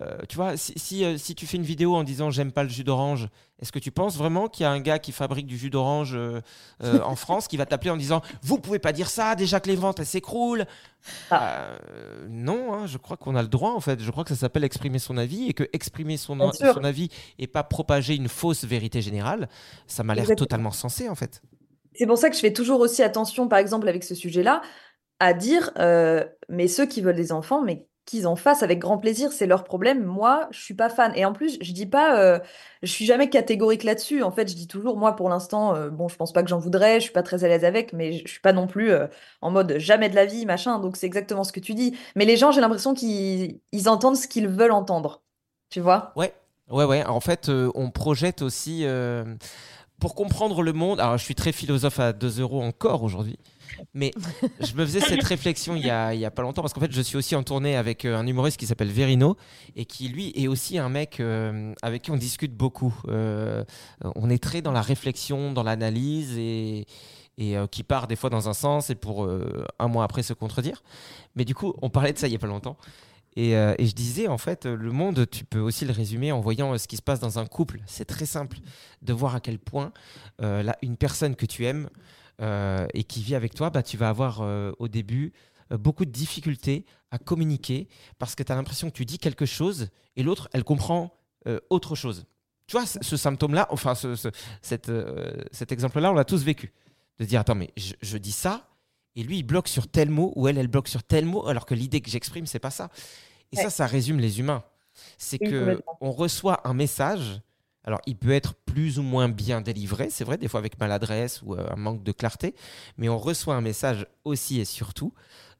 Euh, 0.00 0.18
tu 0.28 0.36
vois, 0.36 0.56
si, 0.56 0.72
si, 0.76 1.04
euh, 1.04 1.16
si 1.16 1.34
tu 1.34 1.46
fais 1.46 1.56
une 1.56 1.62
vidéo 1.62 1.94
en 1.94 2.02
disant 2.02 2.30
j'aime 2.30 2.50
pas 2.50 2.64
le 2.64 2.68
jus 2.68 2.82
d'orange, 2.82 3.28
est-ce 3.60 3.70
que 3.70 3.78
tu 3.78 3.92
penses 3.92 4.16
vraiment 4.16 4.48
qu'il 4.48 4.64
y 4.64 4.66
a 4.66 4.70
un 4.70 4.80
gars 4.80 4.98
qui 4.98 5.12
fabrique 5.12 5.46
du 5.46 5.56
jus 5.56 5.70
d'orange 5.70 6.14
euh, 6.14 6.40
euh, 6.82 7.00
en 7.02 7.14
France 7.16 7.46
qui 7.46 7.56
va 7.56 7.66
t'appeler 7.66 7.90
en 7.90 7.96
disant 7.96 8.20
vous 8.42 8.58
pouvez 8.58 8.80
pas 8.80 8.92
dire 8.92 9.08
ça, 9.08 9.36
déjà 9.36 9.60
que 9.60 9.68
les 9.68 9.76
ventes 9.76 10.00
elles 10.00 10.06
s'écroulent 10.06 10.66
Euh, 11.32 11.76
Non, 12.28 12.74
hein, 12.74 12.86
je 12.86 12.98
crois 12.98 13.16
qu'on 13.16 13.36
a 13.36 13.42
le 13.42 13.48
droit 13.48 13.70
en 13.70 13.80
fait. 13.80 14.00
Je 14.00 14.10
crois 14.10 14.24
que 14.24 14.30
ça 14.30 14.36
s'appelle 14.36 14.64
exprimer 14.64 14.98
son 14.98 15.16
avis 15.16 15.48
et 15.48 15.54
que 15.54 15.64
exprimer 15.72 16.16
son, 16.16 16.40
avis 16.40 17.10
et 17.38 17.46
pas 17.46 17.62
propager 17.62 18.16
une 18.16 18.28
fausse 18.28 18.64
vérité 18.64 19.00
générale, 19.00 19.48
ça 19.86 20.02
m'a 20.02 20.14
l'air 20.14 20.26
totalement 20.36 20.72
sensé 20.72 21.08
en 21.08 21.14
fait. 21.14 21.40
C'est 21.94 22.06
pour 22.06 22.18
ça 22.18 22.28
que 22.28 22.34
je 22.34 22.40
fais 22.40 22.52
toujours 22.52 22.80
aussi 22.80 23.04
attention, 23.04 23.46
par 23.46 23.60
exemple, 23.60 23.88
avec 23.88 24.02
ce 24.02 24.16
sujet-là, 24.16 24.62
à 25.20 25.32
dire, 25.32 25.70
mais 26.48 26.66
ceux 26.66 26.86
qui 26.86 27.00
veulent 27.00 27.14
des 27.14 27.30
enfants, 27.30 27.62
mais 27.62 27.86
qu'ils 28.06 28.26
en 28.26 28.36
fassent 28.36 28.62
avec 28.62 28.78
grand 28.80 28.98
plaisir, 28.98 29.32
c'est 29.32 29.46
leur 29.46 29.64
problème. 29.64 30.04
Moi, 30.04 30.46
je 30.50 30.60
suis 30.60 30.74
pas 30.74 30.90
fan. 30.90 31.12
Et 31.16 31.24
en 31.24 31.32
plus, 31.32 31.56
je 31.60 31.72
dis 31.72 31.86
pas, 31.86 32.18
euh, 32.18 32.38
je 32.82 32.90
suis 32.90 33.06
jamais 33.06 33.30
catégorique 33.30 33.82
là-dessus. 33.82 34.22
En 34.22 34.30
fait, 34.30 34.48
je 34.48 34.54
dis 34.54 34.66
toujours, 34.66 34.98
moi, 34.98 35.16
pour 35.16 35.30
l'instant, 35.30 35.74
euh, 35.74 35.88
bon, 35.88 36.08
je 36.08 36.16
pense 36.16 36.32
pas 36.32 36.42
que 36.42 36.48
j'en 36.48 36.58
voudrais, 36.58 36.96
je 36.96 37.04
suis 37.04 37.12
pas 37.12 37.22
très 37.22 37.44
à 37.44 37.48
l'aise 37.48 37.64
avec, 37.64 37.92
mais 37.92 38.12
je 38.12 38.28
suis 38.28 38.40
pas 38.40 38.52
non 38.52 38.66
plus 38.66 38.90
euh, 38.90 39.06
en 39.40 39.50
mode 39.50 39.78
jamais 39.78 40.10
de 40.10 40.14
la 40.14 40.26
vie, 40.26 40.44
machin. 40.44 40.78
Donc, 40.78 40.96
c'est 40.96 41.06
exactement 41.06 41.44
ce 41.44 41.52
que 41.52 41.60
tu 41.60 41.72
dis. 41.74 41.96
Mais 42.14 42.26
les 42.26 42.36
gens, 42.36 42.52
j'ai 42.52 42.60
l'impression 42.60 42.92
qu'ils 42.92 43.60
ils 43.72 43.88
entendent 43.88 44.16
ce 44.16 44.28
qu'ils 44.28 44.48
veulent 44.48 44.72
entendre. 44.72 45.22
Tu 45.70 45.80
vois? 45.80 46.12
Ouais, 46.14 46.34
ouais, 46.70 46.84
ouais. 46.84 47.04
En 47.06 47.20
fait, 47.20 47.48
on 47.48 47.90
projette 47.90 48.42
aussi. 48.42 48.86
pour 49.98 50.14
comprendre 50.14 50.62
le 50.62 50.74
monde, 50.74 51.00
alors 51.00 51.16
je 51.16 51.24
suis 51.24 51.34
très 51.34 51.52
philosophe 51.52 52.00
à 52.00 52.12
2 52.12 52.40
euros 52.40 52.62
encore 52.62 53.02
aujourd'hui, 53.02 53.38
mais 53.92 54.12
je 54.60 54.74
me 54.74 54.84
faisais 54.84 55.00
cette 55.00 55.24
réflexion 55.24 55.76
il 55.76 55.84
y, 55.84 55.90
a, 55.90 56.30
pas 56.30 56.42
longtemps 56.42 56.62
parce 56.62 56.72
qu'en 56.72 56.80
fait 56.80 56.92
je 56.92 57.00
suis 57.00 57.16
aussi 57.16 57.36
en 57.36 57.42
tournée 57.42 57.76
avec 57.76 58.04
euh, 58.04 58.16
un 58.16 58.26
humoriste 58.26 58.58
qui 58.58 58.66
s'appelle 58.66 58.90
Verino 58.90 59.36
et 59.76 59.84
qui 59.84 60.08
lui 60.08 60.32
est 60.34 60.48
aussi 60.48 60.78
un 60.78 60.88
mec 60.88 61.20
euh, 61.20 61.72
avec 61.82 62.02
qui 62.02 62.10
on 62.10 62.16
discute 62.16 62.54
beaucoup. 62.54 62.94
Euh, 63.08 63.64
on 64.14 64.30
est 64.30 64.42
très 64.42 64.62
dans 64.62 64.72
la 64.72 64.82
réflexion, 64.82 65.52
dans 65.52 65.62
l'analyse 65.62 66.36
et, 66.38 66.86
qui 67.70 67.82
part 67.82 68.06
des 68.06 68.14
fois 68.14 68.30
dans 68.30 68.48
un 68.48 68.54
sens 68.54 68.90
et 68.90 68.94
pour 68.94 69.28
un 69.78 69.88
mois 69.88 70.04
après 70.04 70.22
se 70.22 70.32
contredire. 70.32 70.84
Mais 71.34 71.44
du 71.44 71.52
coup, 71.52 71.74
on 71.82 71.90
parlait 71.90 72.12
de 72.12 72.18
ça 72.18 72.28
il 72.28 72.32
y 72.32 72.36
a 72.36 72.38
pas 72.38 72.46
longtemps. 72.46 72.76
Et, 73.34 73.50
je 73.52 73.92
disais, 73.92 74.28
en 74.28 74.38
fait, 74.38 74.66
le 74.66 74.92
monde, 74.92 75.28
tu 75.28 75.44
peux 75.44 75.58
aussi 75.58 75.84
le 75.84 75.92
résumer 75.92 76.30
en 76.30 76.40
voyant 76.40 76.78
ce 76.78 76.86
qui 76.86 76.96
se 76.96 77.02
passe 77.02 77.18
dans 77.18 77.40
un 77.40 77.46
couple. 77.46 77.80
C'est 77.86 78.04
très 78.04 78.26
simple 78.26 78.58
de 79.02 79.12
voir 79.12 79.34
à 79.34 79.40
quel 79.40 79.58
point 79.58 79.92
une 80.82 80.96
personne 80.96 81.34
que 81.34 81.46
tu 81.46 81.66
aimes 81.66 81.88
et 82.40 83.04
qui 83.04 83.22
vit 83.22 83.34
avec 83.34 83.54
toi, 83.54 83.70
bah, 83.70 83.82
tu 83.82 83.96
vas 83.96 84.08
avoir 84.08 84.40
euh, 84.42 84.72
au 84.78 84.88
début 84.88 85.32
euh, 85.72 85.78
beaucoup 85.78 86.04
de 86.04 86.10
difficultés 86.10 86.84
à 87.10 87.18
communiquer 87.18 87.88
parce 88.18 88.34
que 88.34 88.42
tu 88.42 88.52
as 88.52 88.54
l'impression 88.54 88.90
que 88.90 88.94
tu 88.96 89.04
dis 89.04 89.18
quelque 89.18 89.46
chose 89.46 89.88
et 90.16 90.22
l'autre, 90.22 90.48
elle 90.52 90.64
comprend 90.64 91.14
euh, 91.46 91.60
autre 91.70 91.94
chose. 91.94 92.26
Tu 92.66 92.76
vois, 92.76 92.86
ce, 92.86 93.16
symptôme-là, 93.16 93.66
enfin, 93.70 93.94
ce, 93.94 94.16
ce- 94.16 94.28
cette, 94.62 94.88
euh, 94.88 95.34
cet 95.52 95.70
exemple-là, 95.72 96.10
on 96.10 96.14
l'a 96.14 96.24
tous 96.24 96.42
vécu. 96.42 96.72
De 97.18 97.24
dire, 97.24 97.40
attends, 97.40 97.54
mais 97.54 97.70
je, 97.76 97.92
je 98.02 98.16
dis 98.18 98.32
ça, 98.32 98.68
et 99.14 99.22
lui, 99.22 99.38
il 99.38 99.42
bloque 99.44 99.68
sur 99.68 99.86
tel 99.86 100.10
mot, 100.10 100.32
ou 100.34 100.48
elle, 100.48 100.58
elle 100.58 100.66
bloque 100.68 100.88
sur 100.88 101.02
tel 101.04 101.26
mot, 101.26 101.46
alors 101.46 101.66
que 101.66 101.74
l'idée 101.74 102.00
que 102.00 102.10
j'exprime, 102.10 102.46
c'est 102.46 102.58
pas 102.58 102.70
ça. 102.70 102.88
Et 103.52 103.56
ça, 103.56 103.70
ça 103.70 103.86
résume 103.86 104.18
les 104.18 104.40
humains. 104.40 104.64
C'est 105.18 105.38
Oui, 105.40 105.50
que 105.50 105.82
on 106.00 106.10
reçoit 106.10 106.66
un 106.66 106.74
message. 106.74 107.40
Alors, 107.84 108.00
il 108.06 108.16
peut 108.16 108.32
être 108.32 108.54
plus 108.54 108.98
ou 108.98 109.02
moins 109.02 109.28
bien 109.28 109.60
délivré, 109.60 110.08
c'est 110.10 110.24
vrai, 110.24 110.38
des 110.38 110.48
fois 110.48 110.58
avec 110.58 110.80
maladresse 110.80 111.42
ou 111.42 111.54
euh, 111.54 111.66
un 111.70 111.76
manque 111.76 112.02
de 112.02 112.12
clarté, 112.12 112.54
mais 112.96 113.08
on 113.08 113.18
reçoit 113.18 113.54
un 113.54 113.60
message 113.60 114.06
aussi 114.24 114.58
et 114.58 114.64
surtout 114.64 115.12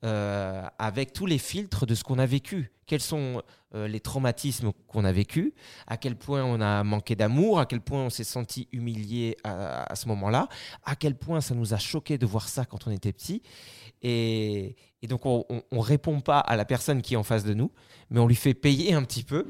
euh, 0.05 0.67
avec 0.79 1.13
tous 1.13 1.27
les 1.27 1.39
filtres 1.39 1.87
de 1.87 1.95
ce 1.95 2.03
qu'on 2.03 2.19
a 2.19 2.27
vécu. 2.27 2.73
Quels 2.87 3.03
sont 3.03 3.43
euh, 3.75 3.89
les 3.89 4.01
traumatismes 4.01 4.73
qu'on 4.89 5.05
a 5.05 5.13
vécu, 5.13 5.55
à 5.87 5.99
quel 5.99 6.17
point 6.17 6.43
on 6.45 6.61
a 6.61 6.83
manqué 6.83 7.15
d'amour, 7.15 7.61
à 7.61 7.67
quel 7.67 7.83
point 7.83 8.05
on 8.05 8.11
s'est 8.11 8.25
senti 8.25 8.69
humilié 8.73 9.37
à, 9.45 9.95
ce 9.95 10.09
moment-là, 10.09 10.49
à 10.85 10.97
quel 10.97 11.17
point 11.17 11.41
ça 11.41 11.55
nous 11.55 11.75
a 11.75 11.79
choqué 11.79 12.19
de 12.19 12.27
voir 12.27 12.49
ça 12.49 12.65
quand 12.65 12.87
on 12.87 12.91
était 12.91 13.13
petit? 13.13 13.43
Et, 14.03 14.77
donc 15.09 15.27
on 15.27 15.45
ne 15.51 15.79
répond 15.79 16.21
pas 16.21 16.39
à 16.39 16.57
la 16.57 16.65
personne 16.65 17.03
qui 17.03 17.13
est 17.13 17.19
en 17.19 17.23
face 17.23 17.45
de 17.45 17.53
nous, 17.53 17.71
mais 18.09 18.21
on 18.21 18.27
lui 18.27 18.35
fait 18.35 18.55
payer 18.55 18.95
un 18.95 19.03
petit 19.03 19.23
peu 19.23 19.47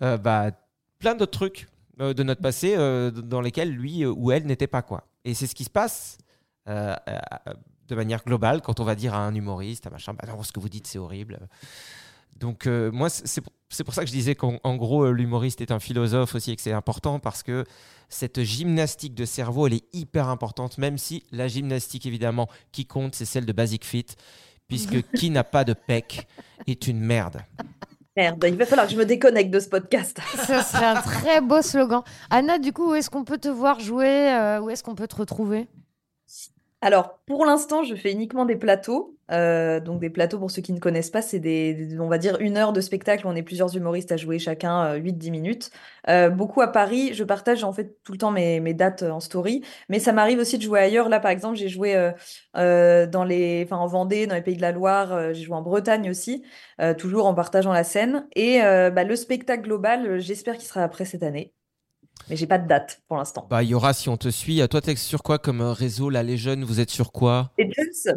bah, 0.00 0.50
plein 0.98 1.14
d'autres 1.16 1.38
trucs 1.38 1.66
de 2.02 2.22
notre 2.22 2.40
passé 2.40 2.74
euh, 2.76 3.10
dans 3.10 3.40
lesquels 3.40 3.70
lui 3.70 4.04
ou 4.04 4.30
elle 4.32 4.46
n'était 4.46 4.66
pas. 4.66 4.82
quoi. 4.82 5.06
Et 5.24 5.34
c'est 5.34 5.46
ce 5.46 5.54
qui 5.54 5.64
se 5.64 5.70
passe 5.70 6.18
euh, 6.68 6.94
euh, 7.08 7.18
de 7.88 7.94
manière 7.94 8.24
globale 8.24 8.62
quand 8.62 8.80
on 8.80 8.84
va 8.84 8.94
dire 8.94 9.14
à 9.14 9.26
un 9.26 9.34
humoriste, 9.34 9.86
à 9.86 9.90
machin, 9.90 10.14
bah 10.14 10.26
non, 10.28 10.42
ce 10.42 10.52
que 10.52 10.60
vous 10.60 10.68
dites 10.68 10.86
c'est 10.86 10.98
horrible. 10.98 11.38
Donc 12.42 12.66
euh, 12.66 12.90
moi, 12.90 13.08
c'est 13.08 13.40
pour, 13.84 13.94
ça 13.94 14.02
que 14.02 14.08
je 14.08 14.12
disais 14.12 14.34
qu'en 14.34 14.58
en 14.64 14.76
gros, 14.76 15.04
euh, 15.04 15.12
l'humoriste 15.12 15.60
est 15.60 15.70
un 15.70 15.78
philosophe 15.78 16.34
aussi 16.34 16.50
et 16.50 16.56
que 16.56 16.62
c'est 16.62 16.72
important 16.72 17.18
parce 17.18 17.42
que 17.42 17.64
cette 18.08 18.42
gymnastique 18.42 19.14
de 19.14 19.24
cerveau, 19.24 19.66
elle 19.66 19.74
est 19.74 19.94
hyper 19.94 20.28
importante, 20.28 20.78
même 20.78 20.98
si 20.98 21.24
la 21.30 21.48
gymnastique, 21.48 22.04
évidemment, 22.04 22.48
qui 22.72 22.84
compte, 22.84 23.14
c'est 23.14 23.24
celle 23.24 23.46
de 23.46 23.52
Basic 23.52 23.84
Fit, 23.84 24.06
puisque 24.66 25.02
qui 25.16 25.30
n'a 25.30 25.44
pas 25.44 25.64
de 25.64 25.72
pec 25.72 26.26
est 26.66 26.86
une 26.88 27.00
merde. 27.00 27.42
Merde, 28.14 28.44
il 28.46 28.56
va 28.56 28.66
falloir 28.66 28.86
que 28.86 28.92
je 28.92 28.98
me 28.98 29.06
déconnecte 29.06 29.50
de 29.50 29.58
ce 29.58 29.70
podcast. 29.70 30.18
Ce 30.34 30.60
serait 30.60 30.84
un 30.84 31.00
très 31.00 31.40
beau 31.40 31.62
slogan. 31.62 32.02
Anna, 32.28 32.58
du 32.58 32.72
coup, 32.72 32.90
où 32.90 32.94
est-ce 32.94 33.08
qu'on 33.08 33.24
peut 33.24 33.38
te 33.38 33.48
voir 33.48 33.80
jouer 33.80 34.30
euh, 34.34 34.60
Où 34.60 34.68
est-ce 34.68 34.82
qu'on 34.82 34.94
peut 34.94 35.08
te 35.08 35.16
retrouver? 35.16 35.66
Alors, 36.82 37.20
pour 37.26 37.46
l'instant, 37.46 37.84
je 37.84 37.94
fais 37.94 38.12
uniquement 38.12 38.44
des 38.44 38.56
plateaux. 38.56 39.16
Euh, 39.32 39.80
donc, 39.80 40.00
des 40.00 40.10
plateaux, 40.10 40.38
pour 40.38 40.50
ceux 40.50 40.60
qui 40.62 40.72
ne 40.72 40.78
connaissent 40.78 41.10
pas, 41.10 41.22
c'est 41.22 41.38
des, 41.38 41.96
on 41.98 42.08
va 42.08 42.18
dire, 42.18 42.36
une 42.40 42.56
heure 42.58 42.72
de 42.72 42.80
spectacle. 42.80 43.26
On 43.26 43.34
est 43.34 43.42
plusieurs 43.42 43.74
humoristes 43.76 44.12
à 44.12 44.16
jouer 44.18 44.38
chacun 44.38 44.84
euh, 44.94 44.96
8-10 44.98 45.30
minutes. 45.30 45.70
Euh, 46.08 46.28
beaucoup 46.30 46.60
à 46.60 46.68
Paris. 46.68 47.14
Je 47.14 47.24
partage 47.24 47.64
en 47.64 47.72
fait 47.72 47.96
tout 48.04 48.12
le 48.12 48.18
temps 48.18 48.30
mes, 48.30 48.74
dates 48.74 49.02
euh, 49.02 49.10
en 49.10 49.20
story. 49.20 49.62
Mais 49.88 49.98
ça 50.00 50.12
m'arrive 50.12 50.38
aussi 50.38 50.58
de 50.58 50.62
jouer 50.62 50.80
ailleurs. 50.80 51.08
Là, 51.08 51.18
par 51.20 51.30
exemple, 51.30 51.56
j'ai 51.56 51.68
joué 51.68 51.94
euh, 51.96 52.12
euh, 52.56 53.06
dans 53.06 53.24
les, 53.24 53.66
en 53.70 53.86
Vendée, 53.86 54.26
dans 54.26 54.34
les 54.34 54.42
Pays 54.42 54.56
de 54.56 54.62
la 54.62 54.72
Loire. 54.72 55.12
euh, 55.12 55.32
j'ai 55.32 55.42
joué 55.44 55.54
en 55.56 55.62
Bretagne 55.62 56.10
aussi, 56.10 56.44
euh, 56.80 56.94
toujours 56.94 57.26
en 57.26 57.34
partageant 57.34 57.72
la 57.72 57.84
scène. 57.84 58.26
Et 58.36 58.62
euh, 58.62 58.90
bah, 58.90 59.04
le 59.04 59.16
spectacle 59.16 59.62
global, 59.62 60.06
euh, 60.06 60.18
j'espère 60.20 60.56
qu'il 60.56 60.66
sera 60.66 60.82
après 60.84 61.04
cette 61.04 61.22
année. 61.22 61.54
Mais 62.28 62.36
j'ai 62.36 62.46
pas 62.46 62.58
de 62.58 62.68
date 62.68 63.02
pour 63.08 63.16
l'instant. 63.16 63.46
Bah, 63.50 63.62
il 63.62 63.70
y 63.70 63.74
aura 63.74 63.92
si 63.92 64.08
on 64.08 64.16
te 64.16 64.28
suit. 64.28 64.66
Toi, 64.68 64.80
t'es 64.80 64.96
sur 64.96 65.22
quoi 65.22 65.38
comme 65.38 65.60
euh, 65.60 65.72
réseau 65.72 66.10
Là, 66.10 66.22
les 66.22 66.36
jeunes, 66.36 66.64
vous 66.64 66.80
êtes 66.80 66.90
sur 66.90 67.12
quoi? 67.12 67.50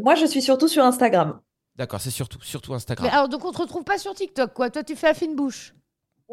Moi, 0.04 0.16
je 0.16 0.26
suis 0.26 0.42
surtout 0.42 0.68
sur 0.68 0.84
Instagram. 0.84 1.40
D'accord, 1.76 2.00
c'est 2.00 2.12
surtout, 2.12 2.40
surtout 2.42 2.74
Instagram. 2.74 3.08
Mais 3.08 3.14
alors, 3.14 3.28
donc, 3.28 3.44
on 3.44 3.52
te 3.52 3.58
retrouve 3.58 3.84
pas 3.84 3.98
sur 3.98 4.14
TikTok, 4.14 4.54
quoi. 4.54 4.70
Toi, 4.70 4.84
tu 4.84 4.96
fais 4.96 5.08
la 5.08 5.14
fine 5.14 5.36
bouche. 5.36 5.74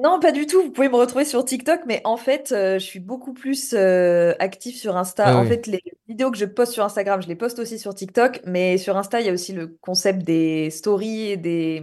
Non, 0.00 0.20
pas 0.20 0.32
du 0.32 0.46
tout. 0.46 0.62
Vous 0.62 0.70
pouvez 0.70 0.88
me 0.88 0.96
retrouver 0.96 1.24
sur 1.24 1.44
TikTok, 1.44 1.80
mais 1.86 2.00
en 2.04 2.16
fait, 2.16 2.52
euh, 2.52 2.78
je 2.78 2.84
suis 2.84 3.00
beaucoup 3.00 3.34
plus 3.34 3.74
euh, 3.74 4.32
active 4.38 4.74
sur 4.74 4.96
Insta. 4.96 5.24
Ah 5.26 5.36
en 5.38 5.42
oui. 5.42 5.48
fait, 5.48 5.66
les 5.66 5.82
vidéos 6.08 6.30
que 6.30 6.38
je 6.38 6.46
poste 6.46 6.72
sur 6.72 6.84
Instagram, 6.84 7.20
je 7.20 7.28
les 7.28 7.36
poste 7.36 7.58
aussi 7.58 7.78
sur 7.78 7.94
TikTok, 7.94 8.40
mais 8.46 8.78
sur 8.78 8.96
Insta, 8.96 9.20
il 9.20 9.26
y 9.26 9.30
a 9.30 9.32
aussi 9.32 9.52
le 9.52 9.76
concept 9.80 10.22
des 10.22 10.70
stories 10.70 11.32
et 11.32 11.36
des, 11.36 11.82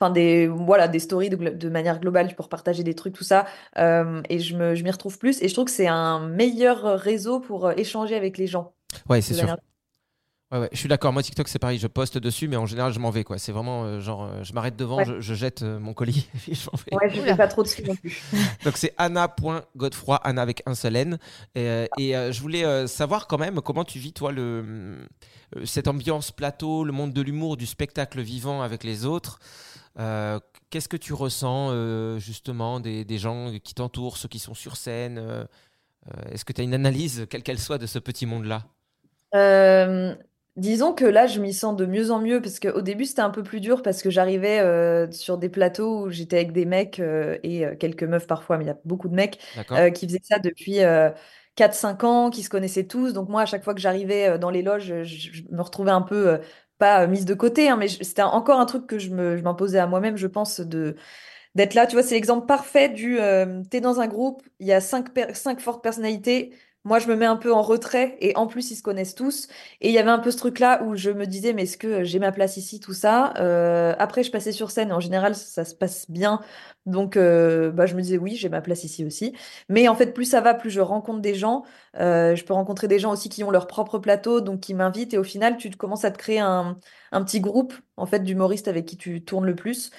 enfin 0.00 0.10
des, 0.10 0.46
voilà, 0.46 0.88
des 0.88 0.98
stories 0.98 1.30
de, 1.30 1.68
manière 1.68 2.00
globale 2.00 2.34
pour 2.34 2.48
partager 2.48 2.82
des 2.84 2.94
trucs, 2.94 3.14
tout 3.14 3.24
ça. 3.24 3.46
Euh, 3.78 4.22
et 4.28 4.38
je 4.38 4.56
me, 4.56 4.74
je 4.74 4.84
m'y 4.84 4.90
retrouve 4.90 5.18
plus. 5.18 5.42
Et 5.42 5.48
je 5.48 5.54
trouve 5.54 5.66
que 5.66 5.70
c'est 5.70 5.88
un 5.88 6.20
meilleur 6.20 6.98
réseau 6.98 7.40
pour 7.40 7.66
euh, 7.66 7.72
échanger 7.76 8.14
avec 8.14 8.38
les 8.38 8.46
gens. 8.46 8.74
Ouais, 9.08 9.20
c'est 9.20 9.34
sûr. 9.34 9.44
manière- 9.44 9.58
Ouais, 10.50 10.60
ouais, 10.60 10.68
je 10.72 10.78
suis 10.78 10.88
d'accord. 10.88 11.12
Moi, 11.12 11.22
TikTok, 11.22 11.46
c'est 11.46 11.58
pareil. 11.58 11.78
Je 11.78 11.86
poste 11.86 12.16
dessus, 12.16 12.48
mais 12.48 12.56
en 12.56 12.64
général, 12.64 12.90
je 12.92 12.98
m'en 12.98 13.10
vais. 13.10 13.22
quoi. 13.22 13.36
C'est 13.38 13.52
vraiment 13.52 13.84
euh, 13.84 14.00
genre, 14.00 14.24
euh, 14.24 14.42
je 14.42 14.54
m'arrête 14.54 14.76
devant, 14.76 14.96
Ouais. 14.96 15.04
je, 15.04 15.20
je 15.20 15.34
jette 15.34 15.62
euh, 15.62 15.78
mon 15.78 15.92
colis 15.92 16.26
et 16.48 16.54
je 16.54 16.64
m'en 16.72 16.78
vais. 16.78 16.96
Ouais, 16.96 17.14
je 17.14 17.20
fais 17.20 17.36
pas 17.36 17.48
trop 17.48 17.62
dessus 17.62 17.82
non 17.84 17.94
plus. 17.96 18.22
Donc, 18.64 18.78
c'est 18.78 18.94
Anna.Godefroy, 18.96 20.16
Anna 20.24 20.40
avec 20.40 20.62
un 20.64 20.74
seul 20.74 20.96
N. 20.96 21.18
Et, 21.54 21.60
euh, 21.68 21.86
et, 21.98 22.16
euh, 22.16 22.32
je 22.32 22.40
voulais 22.40 22.64
euh, 22.64 22.86
savoir 22.86 23.26
quand 23.26 23.36
même 23.36 23.60
comment 23.60 23.84
tu 23.84 23.98
vis, 23.98 24.14
toi, 24.14 24.32
le, 24.32 24.64
euh, 25.56 25.64
cette 25.66 25.86
ambiance 25.86 26.30
plateau, 26.32 26.82
le 26.82 26.92
monde 26.92 27.12
de 27.12 27.20
l'humour, 27.20 27.58
du 27.58 27.66
spectacle 27.66 28.20
vivant 28.22 28.62
avec 28.62 28.84
les 28.84 29.04
autres. 29.04 29.38
Euh, 29.98 30.40
Qu'est-ce 30.70 30.88
que 30.88 30.96
tu 30.98 31.12
ressens, 31.14 31.68
euh, 31.72 32.18
justement, 32.18 32.78
des, 32.80 33.04
des 33.04 33.18
gens 33.18 33.52
qui 33.62 33.74
t'entourent, 33.74 34.16
ceux 34.18 34.28
qui 34.28 34.38
sont 34.38 34.52
sur 34.54 34.76
scène 34.76 35.46
Est-ce 36.30 36.44
que 36.44 36.52
tu 36.54 36.60
as 36.60 36.64
une 36.64 36.74
analyse, 36.74 37.26
quelle 37.30 37.42
qu'elle 37.42 37.58
soit, 37.58 37.78
de 37.78 37.86
ce 37.86 37.98
petit 37.98 38.24
monde-là? 38.26 38.64
Euh, 39.34 40.14
disons 40.58 40.92
que 40.94 41.04
là, 41.04 41.26
je 41.26 41.40
m'y 41.40 41.52
sens 41.54 41.76
de 41.76 41.86
mieux 41.86 42.10
en 42.10 42.20
mieux 42.20 42.40
parce 42.42 42.60
qu'au 42.60 42.82
début, 42.82 43.04
c'était 43.06 43.22
un 43.22 43.30
peu 43.30 43.42
plus 43.42 43.60
dur 43.60 43.82
parce 43.82 44.02
que 44.02 44.10
j'arrivais 44.10 44.60
euh, 44.60 45.10
sur 45.12 45.38
des 45.38 45.48
plateaux 45.48 46.06
où 46.06 46.10
j'étais 46.10 46.36
avec 46.36 46.52
des 46.52 46.66
mecs 46.66 47.00
euh, 47.00 47.38
et 47.42 47.64
euh, 47.66 47.76
quelques 47.76 48.04
meufs 48.04 48.26
parfois, 48.26 48.58
mais 48.58 48.64
il 48.64 48.66
y 48.68 48.70
a 48.70 48.78
beaucoup 48.84 49.08
de 49.08 49.14
mecs 49.14 49.40
D'accord 49.54 49.90
qui 49.94 50.06
faisaient 50.06 50.20
ça 50.22 50.38
depuis 50.38 50.80
euh, 50.84 51.10
4-5 51.56 52.04
ans, 52.04 52.30
qui 52.30 52.42
se 52.42 52.50
connaissaient 52.50 52.86
tous. 52.86 53.12
Donc 53.12 53.28
moi, 53.28 53.42
à 53.42 53.46
chaque 53.46 53.64
fois 53.64 53.74
que 53.74 53.80
j'arrivais 53.80 54.38
dans 54.38 54.50
les 54.50 54.62
loges, 54.62 55.02
je, 55.04 55.32
je 55.32 55.42
me 55.50 55.62
retrouvais 55.62 55.90
un 55.92 56.02
peu, 56.02 56.38
pas 56.78 57.06
mise 57.06 57.24
de 57.24 57.34
côté, 57.34 57.68
hein, 57.68 57.76
mais 57.76 57.88
je- 57.88 58.02
c'était 58.04 58.22
encore 58.22 58.60
un 58.60 58.66
truc 58.66 58.86
que 58.86 58.98
je 58.98 59.10
me, 59.10 59.36
je 59.36 59.42
m'imposais 59.42 59.78
à 59.78 59.86
moi-même, 59.86 60.16
je 60.16 60.26
pense, 60.26 60.60
de 60.60 60.96
d'être 61.54 61.74
là. 61.74 61.86
Tu 61.86 61.94
vois, 61.96 62.02
c'est 62.02 62.14
l'exemple 62.14 62.46
parfait 62.46 62.88
du 62.88 63.18
t'es 63.70 63.80
dans 63.80 64.00
un 64.00 64.06
groupe, 64.08 64.42
il 64.60 64.66
y 64.66 64.72
a 64.72 64.80
cinq, 64.80 65.12
per- 65.12 65.34
cinq 65.34 65.60
fortes 65.60 65.82
personnalités. 65.82 66.54
Moi, 66.84 66.98
je 67.00 67.08
me 67.08 67.16
mets 67.16 67.26
un 67.26 67.36
peu 67.36 67.52
en 67.52 67.60
retrait 67.62 68.16
et 68.20 68.34
en 68.36 68.46
plus, 68.46 68.70
ils 68.70 68.76
se 68.76 68.82
connaissent 68.82 69.14
tous. 69.14 69.48
Et 69.80 69.88
il 69.88 69.92
y 69.94 69.98
avait 69.98 70.10
un 70.10 70.18
peu 70.18 70.30
ce 70.30 70.38
truc-là 70.38 70.82
où 70.84 70.96
je 70.96 71.10
me 71.10 71.26
disais, 71.26 71.52
mais 71.52 71.64
est-ce 71.64 71.76
que 71.76 72.02
j'ai 72.04 72.18
ma 72.18 72.32
place 72.32 72.56
ici, 72.56 72.80
tout 72.80 72.94
ça? 72.94 73.34
Euh, 73.38 73.94
après, 73.98 74.22
je 74.22 74.30
passais 74.30 74.52
sur 74.52 74.70
scène 74.70 74.88
et 74.90 74.92
en 74.92 75.00
général, 75.00 75.34
ça 75.34 75.64
se 75.64 75.74
passe 75.74 76.10
bien. 76.10 76.40
Donc, 76.86 77.16
euh, 77.16 77.70
bah, 77.70 77.86
je 77.86 77.94
me 77.94 78.00
disais, 78.02 78.16
oui, 78.16 78.36
j'ai 78.36 78.48
ma 78.48 78.62
place 78.62 78.84
ici 78.84 79.04
aussi. 79.04 79.34
Mais 79.68 79.88
en 79.88 79.94
fait, 79.94 80.14
plus 80.14 80.24
ça 80.24 80.40
va, 80.40 80.54
plus 80.54 80.70
je 80.70 80.80
rencontre 80.80 81.20
des 81.20 81.34
gens. 81.34 81.64
Euh, 82.00 82.34
je 82.34 82.44
peux 82.44 82.54
rencontrer 82.54 82.88
des 82.88 82.98
gens 82.98 83.12
aussi 83.12 83.28
qui 83.28 83.44
ont 83.44 83.50
leur 83.50 83.66
propre 83.66 83.98
plateau, 83.98 84.40
donc 84.40 84.60
qui 84.60 84.72
m'invitent. 84.74 85.12
Et 85.14 85.18
au 85.18 85.24
final, 85.24 85.56
tu 85.58 85.70
commences 85.70 86.04
à 86.04 86.10
te 86.10 86.18
créer 86.18 86.40
un, 86.40 86.78
un 87.12 87.24
petit 87.24 87.40
groupe 87.40 87.74
en 87.96 88.06
fait 88.06 88.20
d'humoristes 88.20 88.68
avec 88.68 88.86
qui 88.86 88.96
tu 88.96 89.22
tournes 89.24 89.46
le 89.46 89.54
plus. 89.54 89.90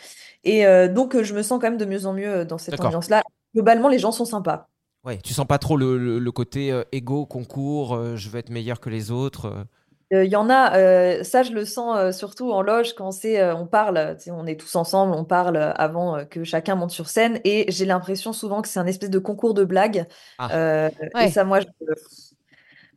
Et 0.44 0.66
euh, 0.66 0.88
donc, 0.88 1.16
euh, 1.16 1.24
je 1.24 1.34
me 1.34 1.42
sens 1.44 1.60
quand 1.60 1.70
même 1.70 1.78
de 1.78 1.86
mieux 1.86 2.06
en 2.06 2.14
mieux 2.14 2.30
euh, 2.30 2.46
dans 2.46 2.58
cette 2.58 2.80
ambiance-là. 2.80 3.24
Globalement, 3.54 3.90
les 3.90 4.00
gens 4.00 4.12
sont 4.12 4.26
sympas. 4.26 4.70
Ouais, 5.06 5.18
tu 5.24 5.34
sens 5.34 5.48
pas 5.48 5.58
trop 5.60 5.78
le, 5.78 5.98
le- 5.98 6.20
le 6.20 6.32
côté 6.32 6.72
euh, 6.72 6.84
égo, 6.92 7.26
concours, 7.26 7.96
euh, 7.96 8.16
je 8.18 8.30
veux 8.30 8.40
être 8.40 8.50
meilleur 8.50 8.80
que 8.80 8.90
les 8.90 9.12
autres. 9.12 9.46
euh. 9.46 9.64
Euh, 10.12 10.26
Il 10.26 10.32
y 10.32 10.36
en 10.36 10.50
a, 10.50 10.76
euh, 10.76 11.24
ça 11.24 11.44
je 11.44 11.52
le 11.52 11.66
sens 11.66 11.96
euh, 11.98 12.12
surtout 12.12 12.52
en 12.52 12.62
loge 12.64 12.96
quand 12.96 13.12
c'est, 13.12 13.40
euh, 13.40 13.56
on 13.56 13.68
parle, 13.68 14.18
on 14.32 14.48
est 14.48 14.60
tous 14.60 14.76
ensemble, 14.76 15.14
on 15.14 15.24
parle 15.24 15.56
euh, 15.56 15.72
avant 15.74 16.18
euh, 16.18 16.24
que 16.26 16.44
chacun 16.44 16.74
monte 16.76 16.90
sur 16.92 17.08
scène 17.08 17.40
et 17.44 17.72
j'ai 17.72 17.86
l'impression 17.86 18.34
souvent 18.34 18.62
que 18.64 18.68
c'est 18.68 18.80
un 18.80 18.88
espèce 18.88 19.12
de 19.12 19.20
concours 19.20 19.54
de 19.54 19.64
blagues. 19.64 20.08
Ah. 20.40 20.50
Euh, 20.54 20.90
Ouais. 21.14 21.28
Et 21.28 21.32
ça, 21.32 21.44
moi, 21.44 21.60
je- 21.60 21.66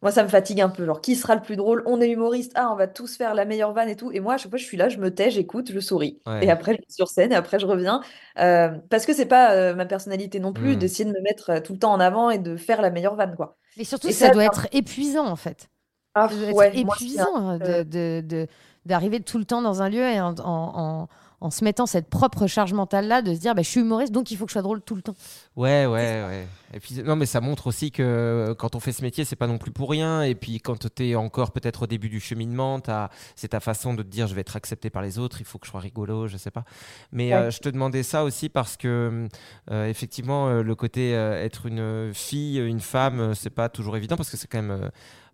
moi, 0.02 0.10
ça 0.12 0.22
me 0.24 0.28
fatigue 0.28 0.60
un 0.60 0.68
peu. 0.68 0.84
Genre, 0.84 1.00
qui 1.00 1.16
sera 1.16 1.34
le 1.36 1.42
plus 1.42 1.56
drôle? 1.56 1.82
On 1.86 2.00
est 2.00 2.10
humoriste, 2.10 2.52
ah, 2.56 2.70
on 2.72 2.76
va 2.76 2.88
tous 2.88 3.16
faire 3.16 3.34
la 3.34 3.44
meilleure 3.44 3.72
vanne 3.72 3.88
et 3.88 3.96
tout. 3.96 4.10
Et 4.12 4.20
moi, 4.20 4.34
à 4.34 4.36
chaque 4.38 4.50
fois, 4.50 4.58
je 4.58 4.64
suis 4.64 4.76
là, 4.76 4.88
je 4.88 4.98
me 4.98 5.14
tais, 5.14 5.30
j'écoute, 5.30 5.70
je 5.72 5.80
souris. 5.80 6.20
Ouais. 6.26 6.44
Et 6.44 6.50
après, 6.50 6.72
je 6.74 6.78
vais 6.78 6.84
sur 6.88 7.08
scène 7.08 7.32
et 7.32 7.34
après, 7.36 7.58
je 7.58 7.66
reviens. 7.66 8.02
Euh, 8.38 8.68
parce 8.90 9.06
que 9.06 9.12
c'est 9.14 9.26
pas 9.26 9.52
euh, 9.54 9.74
ma 9.74 9.86
personnalité 9.86 10.40
non 10.40 10.52
plus 10.52 10.74
Mm. 10.74 10.76
d'essayer 10.76 11.04
de 11.04 11.10
me 11.16 11.22
mettre 11.22 11.50
euh, 11.50 11.60
tout 11.60 11.72
le 11.72 11.78
temps 11.78 11.92
en 11.92 12.00
avant 12.00 12.30
et 12.30 12.38
de 12.38 12.56
faire 12.56 12.82
la 12.82 12.90
meilleure 12.90 13.14
vanne, 13.16 13.36
quoi. 13.36 13.56
Mais 13.76 13.84
surtout, 13.84 14.08
Et 14.08 14.12
ça, 14.12 14.26
ça, 14.26 14.32
doit 14.32 14.44
être 14.44 14.66
épuisant, 14.72 15.26
en 15.26 15.36
fait. 15.36 15.68
Ah, 16.14 16.28
Ça 16.28 16.34
doit 16.36 16.52
ouais, 16.52 16.78
épuisant 16.78 17.34
hein, 17.36 17.58
de- 17.58 17.82
de- 17.84 18.20
de- 18.26 18.46
d'arriver 18.84 19.20
tout 19.20 19.38
le 19.38 19.44
temps 19.46 19.62
dans 19.62 19.80
un 19.82 19.88
lieu 19.88 20.02
et 20.06 20.20
en, 20.20 20.34
en- 20.40 21.04
en- 21.04 21.08
en 21.42 21.50
se 21.50 21.64
mettant 21.64 21.86
cette 21.86 22.08
propre 22.08 22.46
charge 22.46 22.72
mentale-là, 22.72 23.20
de 23.22 23.34
se 23.34 23.40
dire 23.40 23.54
bah, 23.54 23.62
je 23.62 23.68
suis 23.68 23.80
humoriste, 23.80 24.12
donc 24.12 24.30
il 24.30 24.36
faut 24.36 24.44
que 24.46 24.50
je 24.50 24.54
sois 24.54 24.62
drôle 24.62 24.80
tout 24.80 24.94
le 24.94 25.02
temps. 25.02 25.14
Ouais, 25.56 25.86
ouais, 25.86 26.24
ouais. 26.26 26.46
Et 26.74 26.80
puis, 26.80 27.02
non, 27.02 27.16
mais 27.16 27.26
ça 27.26 27.40
montre 27.40 27.66
aussi 27.66 27.90
que 27.90 28.02
euh, 28.02 28.54
quand 28.54 28.74
on 28.76 28.80
fait 28.80 28.92
ce 28.92 29.02
métier, 29.02 29.24
c'est 29.24 29.36
pas 29.36 29.46
non 29.46 29.58
plus 29.58 29.72
pour 29.72 29.90
rien. 29.90 30.22
Et 30.22 30.34
puis, 30.34 30.60
quand 30.60 30.88
tu 30.94 31.08
es 31.10 31.14
encore 31.16 31.50
peut-être 31.50 31.82
au 31.82 31.86
début 31.86 32.08
du 32.08 32.20
cheminement, 32.20 32.80
t'as- 32.80 33.10
c'est 33.36 33.48
ta 33.48 33.60
façon 33.60 33.92
de 33.94 34.02
te 34.02 34.08
dire 34.08 34.26
je 34.28 34.34
vais 34.34 34.40
être 34.42 34.56
accepté 34.56 34.88
par 34.88 35.02
les 35.02 35.18
autres, 35.18 35.40
il 35.40 35.44
faut 35.44 35.58
que 35.58 35.66
je 35.66 35.70
sois 35.72 35.80
rigolo, 35.80 36.28
je 36.28 36.36
sais 36.36 36.50
pas. 36.50 36.64
Mais 37.12 37.28
Ouais. 37.34 37.34
euh, 37.34 37.50
je 37.50 37.58
te 37.58 37.68
demandais 37.68 38.02
ça 38.04 38.24
aussi 38.24 38.48
parce 38.48 38.76
que, 38.76 39.28
euh, 39.70 39.86
effectivement, 39.88 40.48
le 40.62 40.74
côté 40.74 41.14
euh, 41.14 41.42
être 41.44 41.66
une 41.66 42.12
fille, 42.14 42.58
une 42.58 42.80
femme, 42.80 43.34
c'est 43.34 43.50
pas 43.50 43.68
toujours 43.68 43.96
évident 43.96 44.16
parce 44.16 44.30
que 44.30 44.36
c'est 44.36 44.48
quand 44.48 44.62
même. 44.62 44.90